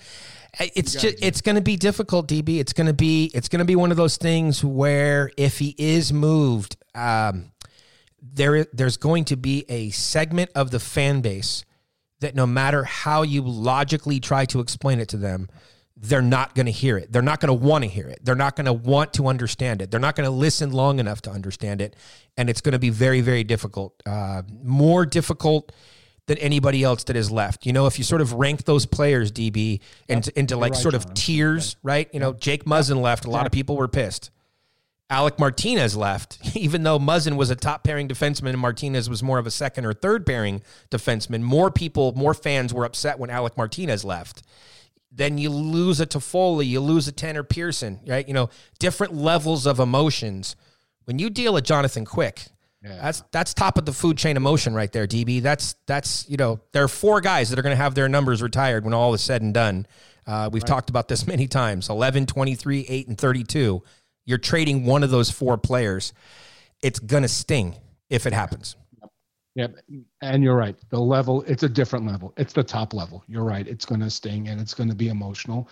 it's 0.62 0.94
just 0.94 1.22
it's 1.22 1.42
going 1.42 1.56
to 1.56 1.62
be 1.62 1.76
difficult, 1.76 2.30
DB. 2.30 2.60
It's 2.62 2.72
going 2.72 2.88
to 2.88 2.94
be 2.94 3.30
it's 3.34 3.50
going 3.50 3.60
to 3.60 3.66
be 3.66 3.76
one 3.76 3.92
of 3.92 3.98
those 3.98 4.16
things 4.16 4.64
where 4.64 5.30
if 5.36 5.60
he 5.60 5.76
is 5.78 6.14
moved, 6.14 6.78
um, 6.96 7.52
there 8.22 8.64
there's 8.72 8.96
going 8.96 9.26
to 9.26 9.36
be 9.36 9.66
a 9.68 9.90
segment 9.90 10.52
of 10.56 10.72
the 10.72 10.80
fan 10.80 11.20
base 11.20 11.66
that 12.22 12.34
no 12.34 12.48
matter 12.48 12.86
how 12.86 13.24
you 13.24 13.42
logically 13.42 14.22
try 14.22 14.46
to 14.46 14.62
explain 14.62 15.00
it 15.02 15.10
to 15.10 15.18
them, 15.18 15.50
they're 16.02 16.22
not 16.22 16.56
going 16.56 16.66
to 16.66 16.72
hear 16.72 16.98
it. 16.98 17.12
They're 17.12 17.22
not 17.22 17.40
going 17.40 17.48
to 17.48 17.66
want 17.66 17.84
to 17.84 17.90
hear 17.90 18.08
it. 18.08 18.20
They're 18.24 18.36
not 18.36 18.56
going 18.56 18.66
to 18.66 18.74
want 18.74 19.14
to 19.14 19.28
understand 19.28 19.84
it. 19.84 19.92
They're 19.92 20.00
not 20.00 20.16
going 20.16 20.26
to 20.26 20.32
listen 20.36 20.72
long 20.72 21.00
enough 21.00 21.22
to 21.24 21.32
understand 21.32 21.80
it. 21.80 21.96
And 22.36 22.50
it's 22.50 22.60
going 22.60 22.74
to 22.74 22.80
be 22.80 22.90
very, 22.90 23.22
very 23.22 23.44
difficult. 23.44 24.02
Uh, 24.04 24.42
more 24.64 25.06
difficult 25.06 25.72
than 26.26 26.40
anybody 26.40 26.84
else 26.84 27.04
that 27.04 27.16
is 27.16 27.30
left. 27.30 27.68
You 27.68 27.74
know, 27.74 27.86
if 27.86 28.00
you 28.00 28.04
sort 28.04 28.22
of 28.22 28.34
rank 28.34 28.66
those 28.66 28.88
players, 28.88 29.32
DB, 29.32 29.80
into, 30.08 30.38
into 30.38 30.58
like 30.58 30.74
right, 30.74 30.82
sort 30.82 30.96
of 30.96 31.06
John. 31.06 31.14
tiers, 31.14 31.76
right? 31.84 32.10
You 32.12 32.20
know, 32.20 32.34
Jake 32.34 32.66
Muzzin 32.66 33.00
left. 33.00 33.26
A 33.26 33.30
lot 33.30 33.46
of 33.46 33.52
people 33.52 33.78
were 33.78 33.88
pissed. 33.88 34.32
Alec 35.12 35.38
Martinez 35.38 35.96
left, 35.96 36.40
even 36.56 36.82
though 36.82 36.98
Muzzin 36.98 37.36
was 37.36 37.52
a 37.52 37.56
top 37.56 37.84
pairing 37.84 38.08
defenseman 38.08 38.52
and 38.52 38.60
Martinez 38.60 39.08
was 39.08 39.22
more 39.22 39.38
of 39.38 39.46
a 39.46 39.52
second 39.52 39.86
or 39.86 39.94
third 39.94 40.26
pairing 40.26 40.64
defenseman. 40.90 41.42
More 41.42 41.70
people, 41.70 42.14
more 42.14 42.34
fans 42.34 42.74
were 42.74 42.86
upset 42.86 43.20
when 43.20 43.30
Alec 43.30 43.56
Martinez 43.56 44.04
left. 44.04 44.42
Then 45.12 45.38
you 45.38 45.50
lose 45.50 46.00
it 46.00 46.10
Toffoli, 46.10 46.68
you 46.68 46.80
lose 46.80 47.08
a 47.08 47.12
Tanner 47.12 47.44
Pearson, 47.44 48.00
right? 48.08 48.26
You 48.26 48.34
know, 48.34 48.50
different 48.80 49.14
levels 49.14 49.66
of 49.66 49.80
emotions. 49.80 50.56
When 51.06 51.20
you 51.20 51.30
deal 51.30 51.54
with 51.54 51.66
Jonathan 51.66 52.06
Quick, 52.06 52.46
that's 53.02 53.24
that's 53.32 53.54
top 53.54 53.78
of 53.78 53.86
the 53.86 53.94
food 53.94 54.18
chain 54.18 54.38
emotion 54.38 54.74
right 54.74 54.92
there, 54.92 55.06
DB. 55.06 55.42
That's 55.42 55.76
that's 55.86 56.28
you 56.30 56.38
know 56.38 56.62
there 56.72 56.84
are 56.84 56.88
four 56.88 57.22
guys 57.22 57.50
that 57.50 57.60
are 57.60 57.62
going 57.62 57.76
to 57.76 57.82
have 57.82 57.94
their 57.94 58.10
numbers 58.10 58.42
retired 58.42 58.86
when 58.86 58.94
all 58.94 59.14
is 59.14 59.22
said 59.22 59.42
and 59.42 59.54
done. 59.54 59.86
Uh, 60.26 60.50
we've 60.52 60.66
talked 60.66 60.90
about 60.90 61.08
this 61.08 61.28
many 61.36 61.48
times 61.48 61.90
11, 61.90 62.26
23, 62.26 62.86
8, 62.88 63.08
and 63.08 63.18
32. 63.18 63.84
You're 64.26 64.38
trading 64.38 64.86
one 64.86 65.04
of 65.04 65.10
those 65.10 65.30
four 65.30 65.58
players. 65.58 66.14
It's 66.82 67.00
going 67.00 67.24
to 67.24 67.30
sting 67.30 67.76
if 68.10 68.26
it 68.26 68.34
happens. 68.34 68.76
Yep. 69.56 69.76
And 70.22 70.44
you're 70.44 70.56
right. 70.56 70.76
The 70.90 71.00
level, 71.00 71.42
it's 71.44 71.64
a 71.64 71.70
different 71.70 72.06
level. 72.06 72.34
It's 72.38 72.54
the 72.54 72.64
top 72.64 72.94
level. 72.94 73.24
You're 73.28 73.44
right. 73.44 73.68
It's 73.68 73.86
going 73.86 74.00
to 74.02 74.10
sting 74.10 74.48
and 74.48 74.62
it's 74.62 74.74
going 74.74 74.90
to 74.90 74.96
be 74.96 75.10
emotional. 75.10 75.68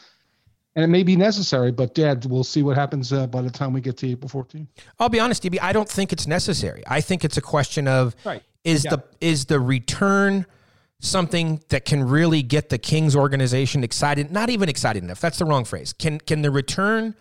And 0.75 0.83
it 0.83 0.87
may 0.87 1.03
be 1.03 1.15
necessary, 1.15 1.71
but 1.71 1.95
Dad, 1.95 2.25
we'll 2.25 2.43
see 2.43 2.61
what 2.61 2.75
happens 2.77 3.11
uh, 3.11 3.25
by 3.27 3.41
the 3.41 3.49
time 3.49 3.73
we 3.73 3.81
get 3.81 3.97
to 3.97 4.09
April 4.09 4.29
14th. 4.29 4.67
I'll 4.99 5.09
be 5.09 5.19
honest, 5.19 5.43
DB. 5.43 5.57
I 5.61 5.73
don't 5.73 5.89
think 5.89 6.13
it's 6.13 6.27
necessary. 6.27 6.83
I 6.87 7.01
think 7.01 7.25
it's 7.25 7.37
a 7.37 7.41
question 7.41 7.87
of 7.87 8.15
Right. 8.23 8.43
is 8.63 8.85
Yeah. 8.85 8.91
the 8.97 9.03
is 9.21 9.45
the 9.45 9.59
return 9.59 10.45
something 11.01 11.61
that 11.69 11.85
can 11.85 12.03
really 12.03 12.43
get 12.43 12.69
the 12.69 12.77
Kings 12.77 13.15
organization 13.15 13.83
excited? 13.83 14.31
Not 14.31 14.49
even 14.49 14.69
excited 14.69 15.03
enough. 15.03 15.19
That's 15.21 15.39
the 15.39 15.45
wrong 15.45 15.65
phrase. 15.65 15.93
Can 15.93 16.19
can 16.19 16.41
the 16.41 16.51
return 16.51 17.15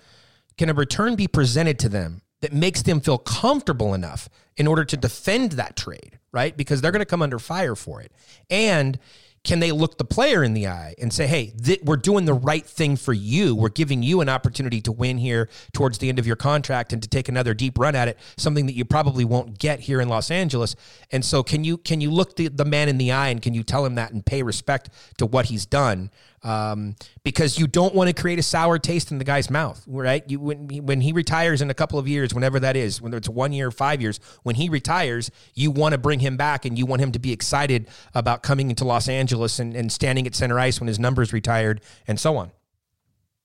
can 0.56 0.68
a 0.68 0.74
return 0.74 1.14
be 1.14 1.28
presented 1.28 1.78
to 1.80 1.88
them 1.88 2.22
that 2.40 2.52
makes 2.52 2.82
them 2.82 3.00
feel 3.00 3.18
comfortable 3.18 3.94
enough 3.94 4.28
in 4.56 4.66
order 4.66 4.84
to 4.84 4.96
defend 4.96 5.52
that 5.52 5.76
trade, 5.76 6.18
right? 6.32 6.56
Because 6.56 6.80
they're 6.80 6.92
going 6.92 7.00
to 7.00 7.06
come 7.06 7.22
under 7.22 7.38
fire 7.38 7.74
for 7.74 8.00
it. 8.00 8.12
And 8.50 8.98
can 9.44 9.60
they 9.60 9.72
look 9.72 9.98
the 9.98 10.04
player 10.04 10.42
in 10.42 10.52
the 10.52 10.66
eye 10.66 10.94
and 11.00 11.12
say, 11.12 11.26
hey, 11.26 11.52
th- 11.62 11.80
we're 11.82 11.96
doing 11.96 12.24
the 12.24 12.34
right 12.34 12.66
thing 12.66 12.96
for 12.96 13.12
you. 13.12 13.54
We're 13.54 13.68
giving 13.68 14.02
you 14.02 14.20
an 14.20 14.28
opportunity 14.28 14.80
to 14.82 14.92
win 14.92 15.18
here 15.18 15.48
towards 15.72 15.98
the 15.98 16.08
end 16.08 16.18
of 16.18 16.26
your 16.26 16.36
contract 16.36 16.92
and 16.92 17.00
to 17.02 17.08
take 17.08 17.28
another 17.28 17.54
deep 17.54 17.78
run 17.78 17.94
at 17.94 18.08
it, 18.08 18.18
something 18.36 18.66
that 18.66 18.74
you 18.74 18.84
probably 18.84 19.24
won't 19.24 19.58
get 19.58 19.80
here 19.80 20.00
in 20.00 20.08
Los 20.08 20.30
Angeles. 20.30 20.76
And 21.10 21.24
so 21.24 21.42
can 21.42 21.64
you 21.64 21.78
can 21.78 22.00
you 22.00 22.10
look 22.10 22.36
the, 22.36 22.48
the 22.48 22.64
man 22.64 22.88
in 22.88 22.98
the 22.98 23.12
eye 23.12 23.28
and 23.28 23.40
can 23.40 23.54
you 23.54 23.62
tell 23.62 23.86
him 23.86 23.94
that 23.94 24.12
and 24.12 24.26
pay 24.26 24.42
respect 24.42 24.90
to 25.18 25.26
what 25.26 25.46
he's 25.46 25.66
done? 25.66 26.10
Um, 26.42 26.94
because 27.24 27.58
you 27.58 27.66
don't 27.66 27.94
want 27.94 28.14
to 28.14 28.20
create 28.20 28.38
a 28.38 28.42
sour 28.42 28.78
taste 28.78 29.10
in 29.10 29.18
the 29.18 29.24
guy's 29.24 29.50
mouth, 29.50 29.82
right? 29.88 30.22
You 30.28 30.38
when 30.38 30.68
he, 30.68 30.80
when 30.80 31.00
he 31.00 31.12
retires 31.12 31.60
in 31.60 31.68
a 31.68 31.74
couple 31.74 31.98
of 31.98 32.06
years, 32.06 32.32
whenever 32.32 32.60
that 32.60 32.76
is, 32.76 33.02
whether 33.02 33.16
it's 33.16 33.28
one 33.28 33.52
year 33.52 33.68
or 33.68 33.72
five 33.72 34.00
years, 34.00 34.20
when 34.44 34.54
he 34.54 34.68
retires, 34.68 35.30
you 35.54 35.70
want 35.72 35.94
to 35.94 35.98
bring 35.98 36.20
him 36.20 36.36
back 36.36 36.64
and 36.64 36.78
you 36.78 36.86
want 36.86 37.02
him 37.02 37.10
to 37.12 37.18
be 37.18 37.32
excited 37.32 37.88
about 38.14 38.42
coming 38.42 38.70
into 38.70 38.84
Los 38.84 39.08
Angeles 39.08 39.58
and, 39.58 39.74
and 39.74 39.90
standing 39.90 40.26
at 40.26 40.34
center 40.34 40.58
ice 40.60 40.80
when 40.80 40.86
his 40.86 40.98
number's 40.98 41.32
retired 41.32 41.80
and 42.06 42.20
so 42.20 42.36
on. 42.36 42.52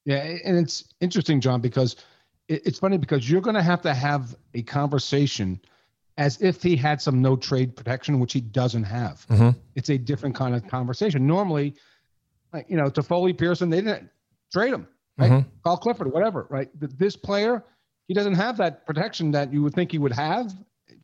Yeah, 0.06 0.18
and 0.18 0.58
it's 0.58 0.84
interesting, 1.00 1.42
John, 1.42 1.62
because 1.62 1.96
it, 2.48 2.66
it's 2.66 2.80
funny 2.80 2.98
because 2.98 3.30
you're 3.30 3.42
going 3.42 3.56
to 3.56 3.64
have 3.64 3.82
to 3.84 3.94
have 3.94 4.36
a 4.54 4.62
conversation 4.62 5.60
as 6.18 6.40
if 6.42 6.62
he 6.62 6.76
had 6.76 7.02
some 7.02 7.22
no 7.22 7.36
trade 7.36 7.76
protection, 7.76 8.20
which 8.20 8.34
he 8.34 8.42
doesn't 8.42 8.84
have. 8.84 9.26
Mhm. 9.30 9.56
It's 9.76 9.90
a 9.90 9.98
different 9.98 10.36
kind 10.36 10.54
of 10.54 10.68
conversation. 10.68 11.26
Normally, 11.26 11.74
like 12.54 12.70
you 12.70 12.78
know, 12.78 12.86
Toffoli 12.90 13.38
Pearson, 13.38 13.70
they 13.70 13.82
didn't 13.82 14.10
trade 14.52 14.74
him, 14.74 14.88
right? 15.18 15.32
Mhm. 15.32 15.46
Kyle 15.64 15.78
Clifford, 15.78 16.12
whatever, 16.14 16.46
right? 16.50 16.70
Th- 16.80 16.92
This 16.98 17.16
player, 17.16 17.64
he 18.08 18.14
doesn't 18.14 18.36
have 18.36 18.58
that 18.58 18.86
protection 18.86 19.32
that 19.32 19.52
you 19.52 19.64
would 19.64 19.74
think 19.74 19.92
he 19.92 19.98
would 19.98 20.14
have, 20.14 20.54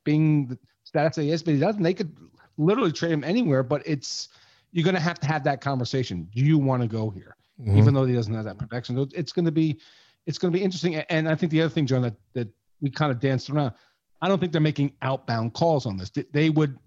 being 0.03 0.45
the 0.47 0.57
status 0.84 1.15
that 1.15 1.23
he 1.23 1.31
is, 1.31 1.43
but 1.43 1.53
he 1.55 1.59
doesn't. 1.59 1.81
They 1.81 1.93
could 1.93 2.15
literally 2.57 2.91
trade 2.91 3.11
him 3.11 3.23
anywhere, 3.23 3.63
but 3.63 3.81
it's 3.85 4.30
you're 4.71 4.84
going 4.84 4.95
to 4.95 5.01
have 5.01 5.19
to 5.19 5.27
have 5.27 5.43
that 5.45 5.61
conversation. 5.61 6.30
Do 6.34 6.41
you 6.43 6.57
want 6.59 6.84
to 6.84 6.88
go 6.88 7.09
here, 7.09 7.35
Mhm. 7.59 7.77
even 7.77 7.93
though 7.95 8.05
he 8.05 8.13
doesn't 8.13 8.34
have 8.34 8.45
that 8.45 8.57
protection? 8.59 8.95
So 8.95 9.07
It's 9.15 9.31
going 9.31 9.45
to 9.45 9.51
be, 9.51 9.80
it's 10.27 10.38
going 10.38 10.53
to 10.53 10.57
be 10.57 10.63
interesting. 10.63 10.95
And 10.95 11.27
I 11.27 11.34
think 11.35 11.51
the 11.51 11.61
other 11.61 11.69
thing, 11.73 11.88
John, 11.88 12.03
that 12.03 12.15
that 12.34 12.47
we 12.81 12.89
kind 12.91 13.11
of 13.11 13.19
danced 13.19 13.49
around. 13.49 13.73
I 14.21 14.27
don't 14.27 14.39
think 14.39 14.51
they're 14.51 14.61
making 14.61 14.93
outbound 15.01 15.53
calls 15.53 15.85
on 15.85 15.97
this. 15.97 16.11
They- 16.11 16.49
would 16.49 16.77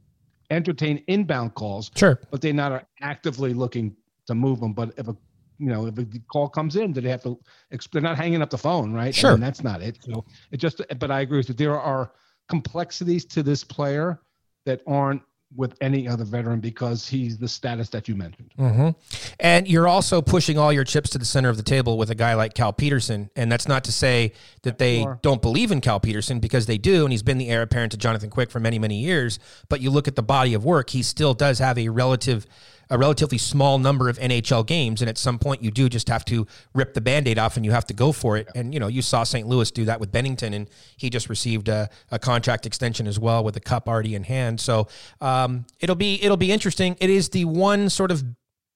entertain 0.51 1.03
inbound 1.07 1.55
calls, 1.55 1.91
Sure. 1.97 2.21
but 2.31 2.41
they 2.43 2.53
not 2.53 2.73
are 2.73 2.77
not 2.77 2.87
actively 3.01 3.55
looking 3.55 3.97
to 4.27 4.35
move 4.35 4.61
them. 4.61 4.73
But 4.73 4.95
if 4.97 5.09
a 5.09 5.17
you 5.59 5.69
know 5.69 5.87
if 5.87 5.99
a 5.99 6.07
call 6.33 6.49
comes 6.49 6.77
in, 6.77 6.93
do 6.93 7.01
they 7.01 7.11
have 7.11 7.23
to? 7.23 7.39
They're 7.93 8.03
not 8.03 8.17
hanging 8.17 8.43
up 8.43 8.51
the 8.51 8.59
phone, 8.59 8.93
right? 8.93 9.15
Sure. 9.15 9.33
And 9.33 9.43
that's 9.43 9.63
not 9.63 9.83
it. 9.83 9.99
So 10.03 10.25
it 10.51 10.59
just. 10.59 10.81
But 10.99 11.11
I 11.11 11.21
agree 11.21 11.39
with 11.39 11.49
you. 11.49 11.55
There 11.55 11.79
are 11.79 12.13
complexities 12.49 13.25
to 13.27 13.43
this 13.43 13.65
player 13.65 14.21
that 14.67 14.83
aren't 14.87 15.23
with 15.55 15.77
any 15.81 16.09
other 16.09 16.25
veteran 16.25 16.61
because 16.61 17.07
he's 17.09 17.37
the 17.37 17.49
status 17.49 17.89
that 17.91 18.09
you 18.09 18.17
mentioned. 18.17 18.51
hmm 18.57 18.91
And 19.39 19.69
you're 19.69 19.89
also 19.89 20.23
pushing 20.23 20.59
all 20.59 20.73
your 20.73 20.85
chips 20.85 21.11
to 21.11 21.19
the 21.19 21.25
center 21.25 21.49
of 21.49 21.57
the 21.57 21.63
table 21.63 21.99
with 21.99 22.11
a 22.11 22.15
guy 22.15 22.35
like 22.35 22.55
Cal 22.55 22.73
Petersen. 22.73 23.31
And 23.37 23.53
that's 23.53 23.69
not 23.69 23.85
to 23.85 23.93
say 23.93 24.33
that 24.63 24.79
they 24.79 25.07
don't 25.21 25.43
believe 25.43 25.71
in 25.71 25.81
Cal 25.81 26.01
Petersen 26.01 26.41
because 26.41 26.67
they 26.67 26.79
do. 26.79 27.05
And 27.05 27.13
he's 27.13 27.23
been 27.23 27.39
the 27.39 27.51
heir 27.51 27.63
apparent 27.63 27.93
to 27.93 27.99
Jonathan 27.99 28.31
Quick 28.31 28.51
for 28.51 28.61
many, 28.61 28.79
many 28.79 28.99
years. 28.99 29.39
But 29.69 29.81
you 29.81 29.91
look 29.91 30.09
at 30.09 30.17
the 30.17 30.23
body 30.23 30.55
of 30.55 30.65
work, 30.65 30.91
he 30.91 31.03
still 31.03 31.35
does 31.35 31.59
have 31.59 31.79
a 31.79 31.89
relative. 31.89 32.47
A 32.93 32.99
relatively 32.99 33.39
small 33.39 33.79
number 33.79 34.11
of 34.11 34.19
NHL 34.19 34.67
games, 34.67 35.01
and 35.01 35.09
at 35.09 35.17
some 35.17 35.39
point 35.39 35.63
you 35.63 35.71
do 35.71 35.89
just 35.89 36.09
have 36.09 36.25
to 36.27 36.47
rip 36.75 36.93
the 36.93 37.01
band-aid 37.01 37.39
off, 37.39 37.57
and 37.57 37.65
you 37.65 37.73
have 37.73 37.87
to 37.87 37.95
go 37.95 38.13
for 38.13 38.37
it. 38.37 38.49
And 38.55 38.75
you 38.75 38.79
know, 38.79 38.89
you 38.89 39.01
saw 39.01 39.25
St. 39.25 39.49
Louis 39.49 39.71
do 39.71 39.87
that 39.87 39.99
with 39.99 40.13
Binnington, 40.13 40.55
and 40.55 40.69
he 40.97 41.09
just 41.09 41.31
received 41.31 41.69
a, 41.69 41.89
a 42.11 42.19
contract 42.19 42.67
extension 42.67 43.07
as 43.07 43.19
well 43.19 43.43
with 43.43 43.57
a 43.57 43.61
cup 43.61 43.89
already 43.89 44.15
in 44.15 44.25
hand. 44.25 44.61
So 44.61 44.89
um, 45.23 45.65
it'll 45.81 45.97
be 45.97 46.23
it'll 46.23 46.37
be 46.37 46.53
interesting. 46.53 46.97
It 47.01 47.09
is 47.09 47.31
the 47.31 47.47
one 47.47 47.89
sort 47.89 48.11
of 48.11 48.23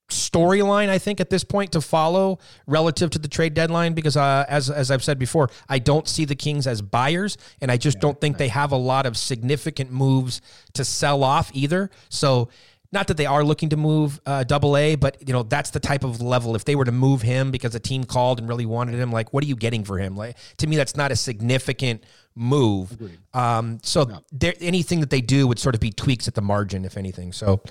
storyline 0.08 0.88
I 0.88 0.98
think 0.98 1.20
at 1.20 1.30
this 1.30 1.42
point 1.42 1.72
to 1.72 1.80
follow 1.80 2.38
relative 2.66 3.10
to 3.10 3.18
the 3.18 3.28
trade 3.28 3.54
deadline 3.54 3.92
because 3.92 4.16
uh, 4.16 4.44
as 4.48 4.70
as 4.70 4.90
I've 4.90 5.02
said 5.04 5.18
before, 5.18 5.50
I 5.68 5.78
don't 5.78 6.06
see 6.08 6.24
the 6.24 6.36
Kings 6.36 6.66
as 6.66 6.80
buyers, 6.80 7.36
and 7.60 7.70
I 7.70 7.76
just 7.76 8.00
don't 8.00 8.20
think 8.20 8.38
they 8.38 8.48
have 8.48 8.72
a 8.72 8.76
lot 8.76 9.06
of 9.06 9.16
significant 9.16 9.90
moves 9.90 10.40
to 10.74 10.84
sell 10.84 11.24
off 11.24 11.50
either. 11.54 11.90
So. 12.08 12.48
Not 12.92 13.08
that 13.08 13.16
they 13.16 13.26
are 13.26 13.42
looking 13.44 13.68
to 13.70 13.76
move 13.76 14.20
uh, 14.26 14.44
Double 14.44 14.76
A, 14.76 14.94
but 14.94 15.16
you 15.26 15.32
know 15.32 15.42
that's 15.42 15.70
the 15.70 15.80
type 15.80 16.04
of 16.04 16.20
level. 16.20 16.54
If 16.54 16.64
they 16.64 16.76
were 16.76 16.84
to 16.84 16.92
move 16.92 17.22
him 17.22 17.50
because 17.50 17.74
a 17.74 17.80
team 17.80 18.04
called 18.04 18.38
and 18.38 18.48
really 18.48 18.66
wanted 18.66 18.94
him, 18.94 19.10
like 19.12 19.32
what 19.32 19.42
are 19.44 19.46
you 19.46 19.56
getting 19.56 19.84
for 19.84 19.98
him? 19.98 20.16
Like 20.16 20.36
to 20.58 20.66
me, 20.66 20.76
that's 20.76 20.96
not 20.96 21.10
a 21.12 21.16
significant 21.16 22.04
move. 22.34 22.96
Um, 23.32 23.78
so 23.82 24.22
there, 24.30 24.54
anything 24.60 25.00
that 25.00 25.10
they 25.10 25.20
do 25.22 25.46
would 25.48 25.58
sort 25.58 25.74
of 25.74 25.80
be 25.80 25.90
tweaks 25.90 26.28
at 26.28 26.34
the 26.34 26.42
margin, 26.42 26.84
if 26.84 26.96
anything. 26.96 27.32
So 27.32 27.62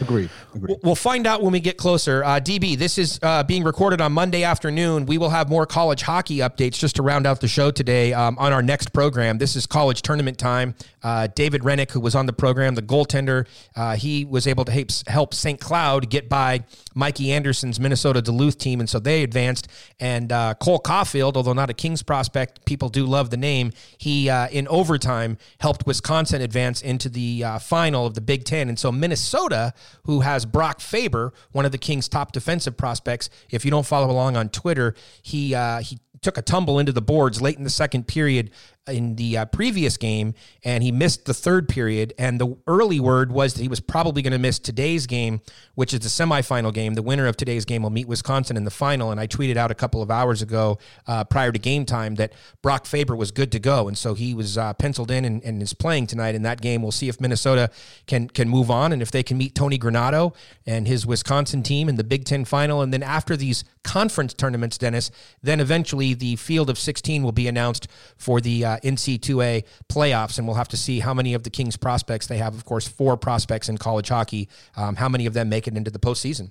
Agreed. 0.00 0.30
Agreed. 0.54 0.68
We'll- 0.68 0.78
We'll 0.82 0.94
find 0.96 1.26
out 1.26 1.42
when 1.42 1.52
we 1.52 1.60
get 1.60 1.76
closer. 1.78 2.22
Uh, 2.24 2.38
DB, 2.40 2.76
this 2.76 2.98
is 2.98 3.18
uh, 3.22 3.42
being 3.44 3.62
recorded 3.64 4.00
on 4.00 4.12
Monday 4.12 4.42
afternoon. 4.42 5.06
We 5.06 5.16
will 5.16 5.30
have 5.30 5.48
more 5.48 5.64
college 5.64 6.02
hockey 6.02 6.38
updates 6.38 6.74
just 6.78 6.96
to 6.96 7.02
round 7.02 7.26
out 7.26 7.40
the 7.40 7.48
show 7.48 7.70
today 7.70 8.12
um, 8.12 8.36
on 8.38 8.52
our 8.52 8.62
next 8.62 8.92
program. 8.92 9.38
This 9.38 9.54
is 9.56 9.64
college 9.66 10.02
tournament 10.02 10.38
time. 10.38 10.74
Uh, 11.02 11.26
David 11.34 11.62
Hrenak, 11.62 11.90
who 11.90 12.00
was 12.00 12.14
on 12.14 12.26
the 12.26 12.32
program, 12.32 12.74
the 12.74 12.82
goaltender, 12.82 13.46
uh, 13.76 13.96
he 13.96 14.24
was 14.24 14.46
able 14.46 14.64
to 14.64 14.86
help- 15.08 15.34
St. 15.34 15.60
Cloud 15.60 16.10
get 16.10 16.28
by 16.28 16.64
Mikey 16.94 17.32
Anderson's 17.32 17.80
Minnesota 17.80 18.22
Duluth 18.22 18.58
team, 18.58 18.80
and 18.80 18.88
so 18.88 18.98
they 18.98 19.22
advanced. 19.22 19.68
And 19.98 20.30
uh, 20.32 20.54
Cole 20.54 20.80
Caufield, 20.80 21.36
although 21.36 21.52
not 21.52 21.70
a 21.70 21.74
Kings 21.74 22.02
prospect, 22.02 22.64
people 22.64 22.88
do 22.88 23.04
love 23.06 23.30
the 23.30 23.36
name. 23.36 23.72
He, 23.98 24.28
uh, 24.28 24.48
in 24.48 24.68
overtime, 24.68 25.38
helped 25.60 25.86
Wisconsin 25.86 26.40
advance 26.42 26.82
into 26.82 27.08
the 27.08 27.44
uh, 27.44 27.58
final 27.58 28.06
of 28.06 28.14
the 28.14 28.20
Big 28.20 28.44
Ten. 28.44 28.68
And 28.68 28.78
so 28.78 28.92
Minnesota, 28.92 29.72
who 30.04 30.20
has 30.20 30.44
Brock 30.44 30.80
Faber, 30.80 31.32
one 31.52 31.64
of 31.64 31.72
the 31.72 31.78
Kings' 31.78 32.08
top 32.08 32.32
defensive 32.32 32.76
prospects, 32.76 33.28
if 33.50 33.64
you 33.64 33.70
don't 33.70 33.86
follow 33.86 34.10
along 34.10 34.36
on 34.36 34.48
Twitter, 34.48 34.94
he 35.22 35.54
uh, 35.54 35.80
he 35.80 35.98
took 36.22 36.38
a 36.38 36.42
tumble 36.42 36.78
into 36.78 36.92
the 36.92 37.02
boards 37.02 37.42
late 37.42 37.58
in 37.58 37.64
the 37.64 37.70
second 37.70 38.06
period 38.06 38.50
in 38.88 39.14
the 39.14 39.38
uh, 39.38 39.44
previous 39.44 39.96
game, 39.96 40.34
and 40.64 40.82
he 40.82 40.90
missed 40.90 41.24
the 41.24 41.34
third 41.34 41.68
period. 41.68 42.12
And 42.18 42.40
the 42.40 42.56
early 42.66 42.98
word 42.98 43.30
was 43.30 43.54
that 43.54 43.62
he 43.62 43.68
was 43.68 43.78
probably 43.78 44.22
going 44.22 44.32
to 44.32 44.38
miss 44.38 44.58
today's 44.58 45.06
game, 45.06 45.40
which 45.76 45.94
is 45.94 46.00
the 46.00 46.08
semifinal 46.08 46.74
game. 46.74 46.94
The 46.94 47.02
winner 47.02 47.26
of 47.26 47.36
today's 47.36 47.64
game 47.64 47.84
will 47.84 47.90
meet 47.90 48.08
Wisconsin 48.08 48.56
in 48.56 48.64
the 48.64 48.72
final. 48.72 49.12
And 49.12 49.20
I 49.20 49.28
tweeted 49.28 49.56
out 49.56 49.70
a 49.70 49.74
couple 49.74 50.02
of 50.02 50.10
hours 50.10 50.42
ago, 50.42 50.78
uh, 51.06 51.22
prior 51.24 51.52
to 51.52 51.58
game 51.58 51.84
time, 51.84 52.16
that 52.16 52.32
Brock 52.60 52.86
Faber 52.86 53.14
was 53.14 53.30
good 53.30 53.52
to 53.52 53.60
go, 53.60 53.86
and 53.86 53.96
so 53.96 54.14
he 54.14 54.34
was 54.34 54.58
uh, 54.58 54.74
penciled 54.74 55.10
in 55.10 55.24
and, 55.24 55.42
and 55.44 55.62
is 55.62 55.74
playing 55.74 56.08
tonight 56.08 56.34
in 56.34 56.42
that 56.42 56.60
game. 56.60 56.82
We'll 56.82 56.90
see 56.90 57.08
if 57.08 57.20
Minnesota 57.20 57.70
can 58.06 58.28
can 58.28 58.48
move 58.48 58.70
on 58.70 58.92
and 58.92 59.00
if 59.00 59.12
they 59.12 59.22
can 59.22 59.38
meet 59.38 59.54
Tony 59.54 59.78
Granato 59.78 60.34
and 60.66 60.88
his 60.88 61.06
Wisconsin 61.06 61.62
team 61.62 61.88
in 61.88 61.96
the 61.96 62.04
Big 62.04 62.24
Ten 62.24 62.44
final. 62.44 62.82
And 62.82 62.92
then 62.92 63.02
after 63.02 63.36
these 63.36 63.64
conference 63.84 64.34
tournaments, 64.34 64.78
Dennis, 64.78 65.10
then 65.42 65.60
eventually 65.60 66.11
the 66.14 66.36
field 66.36 66.70
of 66.70 66.78
16 66.78 67.22
will 67.22 67.32
be 67.32 67.48
announced 67.48 67.88
for 68.16 68.40
the 68.40 68.64
uh, 68.64 68.76
NC2A 68.78 69.64
playoffs, 69.88 70.38
and 70.38 70.46
we'll 70.46 70.56
have 70.56 70.68
to 70.68 70.76
see 70.76 71.00
how 71.00 71.14
many 71.14 71.34
of 71.34 71.42
the 71.42 71.50
Kings 71.50 71.76
prospects 71.76 72.26
they 72.26 72.38
have. 72.38 72.54
Of 72.54 72.64
course, 72.64 72.86
four 72.86 73.16
prospects 73.16 73.68
in 73.68 73.78
college 73.78 74.08
hockey. 74.08 74.48
Um, 74.76 74.96
how 74.96 75.08
many 75.08 75.26
of 75.26 75.34
them 75.34 75.48
make 75.48 75.66
it 75.66 75.76
into 75.76 75.90
the 75.90 75.98
postseason? 75.98 76.50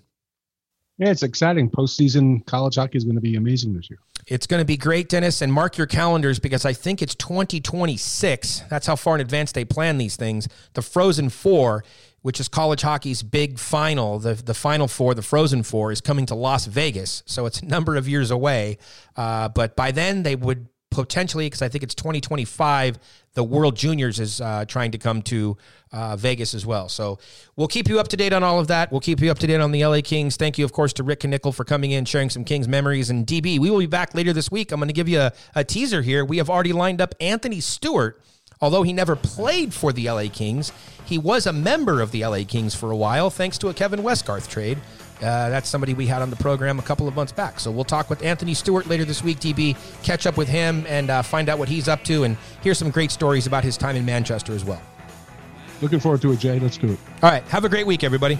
Yeah, 0.97 1.09
it's 1.09 1.23
exciting. 1.23 1.69
Postseason 1.69 2.45
college 2.45 2.75
hockey 2.75 2.97
is 2.97 3.03
going 3.03 3.15
to 3.15 3.21
be 3.21 3.35
amazing 3.35 3.73
this 3.73 3.89
year. 3.89 3.99
It's 4.27 4.45
going 4.45 4.61
to 4.61 4.65
be 4.65 4.77
great, 4.77 5.09
Dennis, 5.09 5.41
and 5.41 5.51
mark 5.51 5.77
your 5.77 5.87
calendars 5.87 6.37
because 6.37 6.63
I 6.63 6.73
think 6.73 7.01
it's 7.01 7.15
2026. 7.15 8.63
That's 8.69 8.85
how 8.85 8.95
far 8.95 9.15
in 9.15 9.21
advance 9.21 9.51
they 9.51 9.65
plan 9.65 9.97
these 9.97 10.15
things. 10.15 10.47
The 10.73 10.83
Frozen 10.83 11.29
Four, 11.29 11.83
which 12.21 12.39
is 12.39 12.47
college 12.47 12.81
hockey's 12.81 13.23
big 13.23 13.57
final, 13.57 14.19
the, 14.19 14.35
the 14.35 14.53
Final 14.53 14.87
Four, 14.87 15.13
the 15.15 15.21
Frozen 15.21 15.63
Four, 15.63 15.91
is 15.91 16.01
coming 16.01 16.25
to 16.27 16.35
Las 16.35 16.65
Vegas. 16.65 17.23
So 17.25 17.45
it's 17.45 17.61
a 17.61 17.65
number 17.65 17.95
of 17.95 18.07
years 18.07 18.31
away. 18.31 18.77
Uh, 19.15 19.49
but 19.49 19.75
by 19.75 19.91
then, 19.91 20.23
they 20.23 20.35
would 20.35 20.67
potentially, 20.91 21.47
because 21.47 21.61
I 21.61 21.69
think 21.69 21.83
it's 21.83 21.95
2025, 21.95 22.99
the 23.33 23.43
World 23.43 23.75
Juniors 23.75 24.19
is 24.19 24.41
uh, 24.41 24.65
trying 24.65 24.91
to 24.91 24.97
come 24.97 25.21
to 25.23 25.57
uh, 25.93 26.17
Vegas 26.17 26.53
as 26.53 26.65
well. 26.65 26.89
So 26.89 27.17
we'll 27.55 27.69
keep 27.69 27.87
you 27.87 27.99
up 27.99 28.09
to 28.09 28.17
date 28.17 28.33
on 28.33 28.43
all 28.43 28.59
of 28.59 28.67
that. 28.67 28.91
We'll 28.91 29.01
keep 29.01 29.21
you 29.21 29.31
up 29.31 29.39
to 29.39 29.47
date 29.47 29.61
on 29.61 29.71
the 29.71 29.85
LA 29.85 30.01
Kings. 30.03 30.35
Thank 30.35 30.57
you, 30.57 30.65
of 30.65 30.73
course, 30.73 30.93
to 30.93 31.03
Rick 31.03 31.21
Knickle 31.21 31.55
for 31.55 31.63
coming 31.63 31.91
in, 31.91 32.05
sharing 32.05 32.29
some 32.29 32.43
Kings 32.43 32.67
memories. 32.67 33.09
And 33.09 33.25
DB, 33.25 33.57
we 33.57 33.71
will 33.71 33.79
be 33.79 33.87
back 33.87 34.13
later 34.13 34.33
this 34.33 34.51
week. 34.51 34.71
I'm 34.71 34.79
going 34.79 34.89
to 34.89 34.93
give 34.93 35.09
you 35.09 35.21
a, 35.21 35.31
a 35.55 35.63
teaser 35.63 36.01
here. 36.01 36.25
We 36.25 36.37
have 36.37 36.49
already 36.49 36.73
lined 36.73 37.01
up 37.01 37.15
Anthony 37.19 37.61
Stewart. 37.61 38.21
Although 38.61 38.83
he 38.83 38.93
never 38.93 39.15
played 39.15 39.73
for 39.73 39.91
the 39.91 40.09
LA 40.09 40.25
Kings, 40.31 40.71
he 41.05 41.17
was 41.17 41.47
a 41.47 41.53
member 41.53 41.99
of 41.99 42.11
the 42.11 42.23
LA 42.23 42.43
Kings 42.47 42.75
for 42.75 42.91
a 42.91 42.95
while, 42.95 43.31
thanks 43.31 43.57
to 43.57 43.69
a 43.69 43.73
Kevin 43.73 44.01
Westgarth 44.01 44.47
trade. 44.47 44.77
Uh, 45.17 45.49
that's 45.49 45.67
somebody 45.67 45.93
we 45.93 46.05
had 46.05 46.21
on 46.21 46.29
the 46.29 46.35
program 46.35 46.77
a 46.77 46.81
couple 46.81 47.07
of 47.07 47.15
months 47.15 47.31
back. 47.31 47.59
So 47.59 47.71
we'll 47.71 47.83
talk 47.83 48.09
with 48.09 48.23
Anthony 48.23 48.53
Stewart 48.53 48.87
later 48.87 49.03
this 49.05 49.23
week, 49.23 49.39
DB, 49.39 49.75
catch 50.03 50.27
up 50.27 50.37
with 50.37 50.47
him 50.47 50.85
and 50.87 51.09
uh, 51.09 51.21
find 51.23 51.49
out 51.49 51.57
what 51.59 51.69
he's 51.69 51.87
up 51.87 52.03
to 52.05 52.23
and 52.23 52.37
hear 52.61 52.73
some 52.73 52.91
great 52.91 53.11
stories 53.11 53.47
about 53.47 53.63
his 53.63 53.77
time 53.77 53.95
in 53.95 54.05
Manchester 54.05 54.53
as 54.53 54.63
well. 54.63 54.81
Looking 55.81 55.99
forward 55.99 56.21
to 56.21 56.31
it, 56.31 56.39
Jay. 56.39 56.59
Let's 56.59 56.77
do 56.77 56.91
it. 56.91 56.99
All 57.23 57.31
right. 57.31 57.43
Have 57.45 57.65
a 57.65 57.69
great 57.69 57.87
week, 57.87 58.03
everybody. 58.03 58.39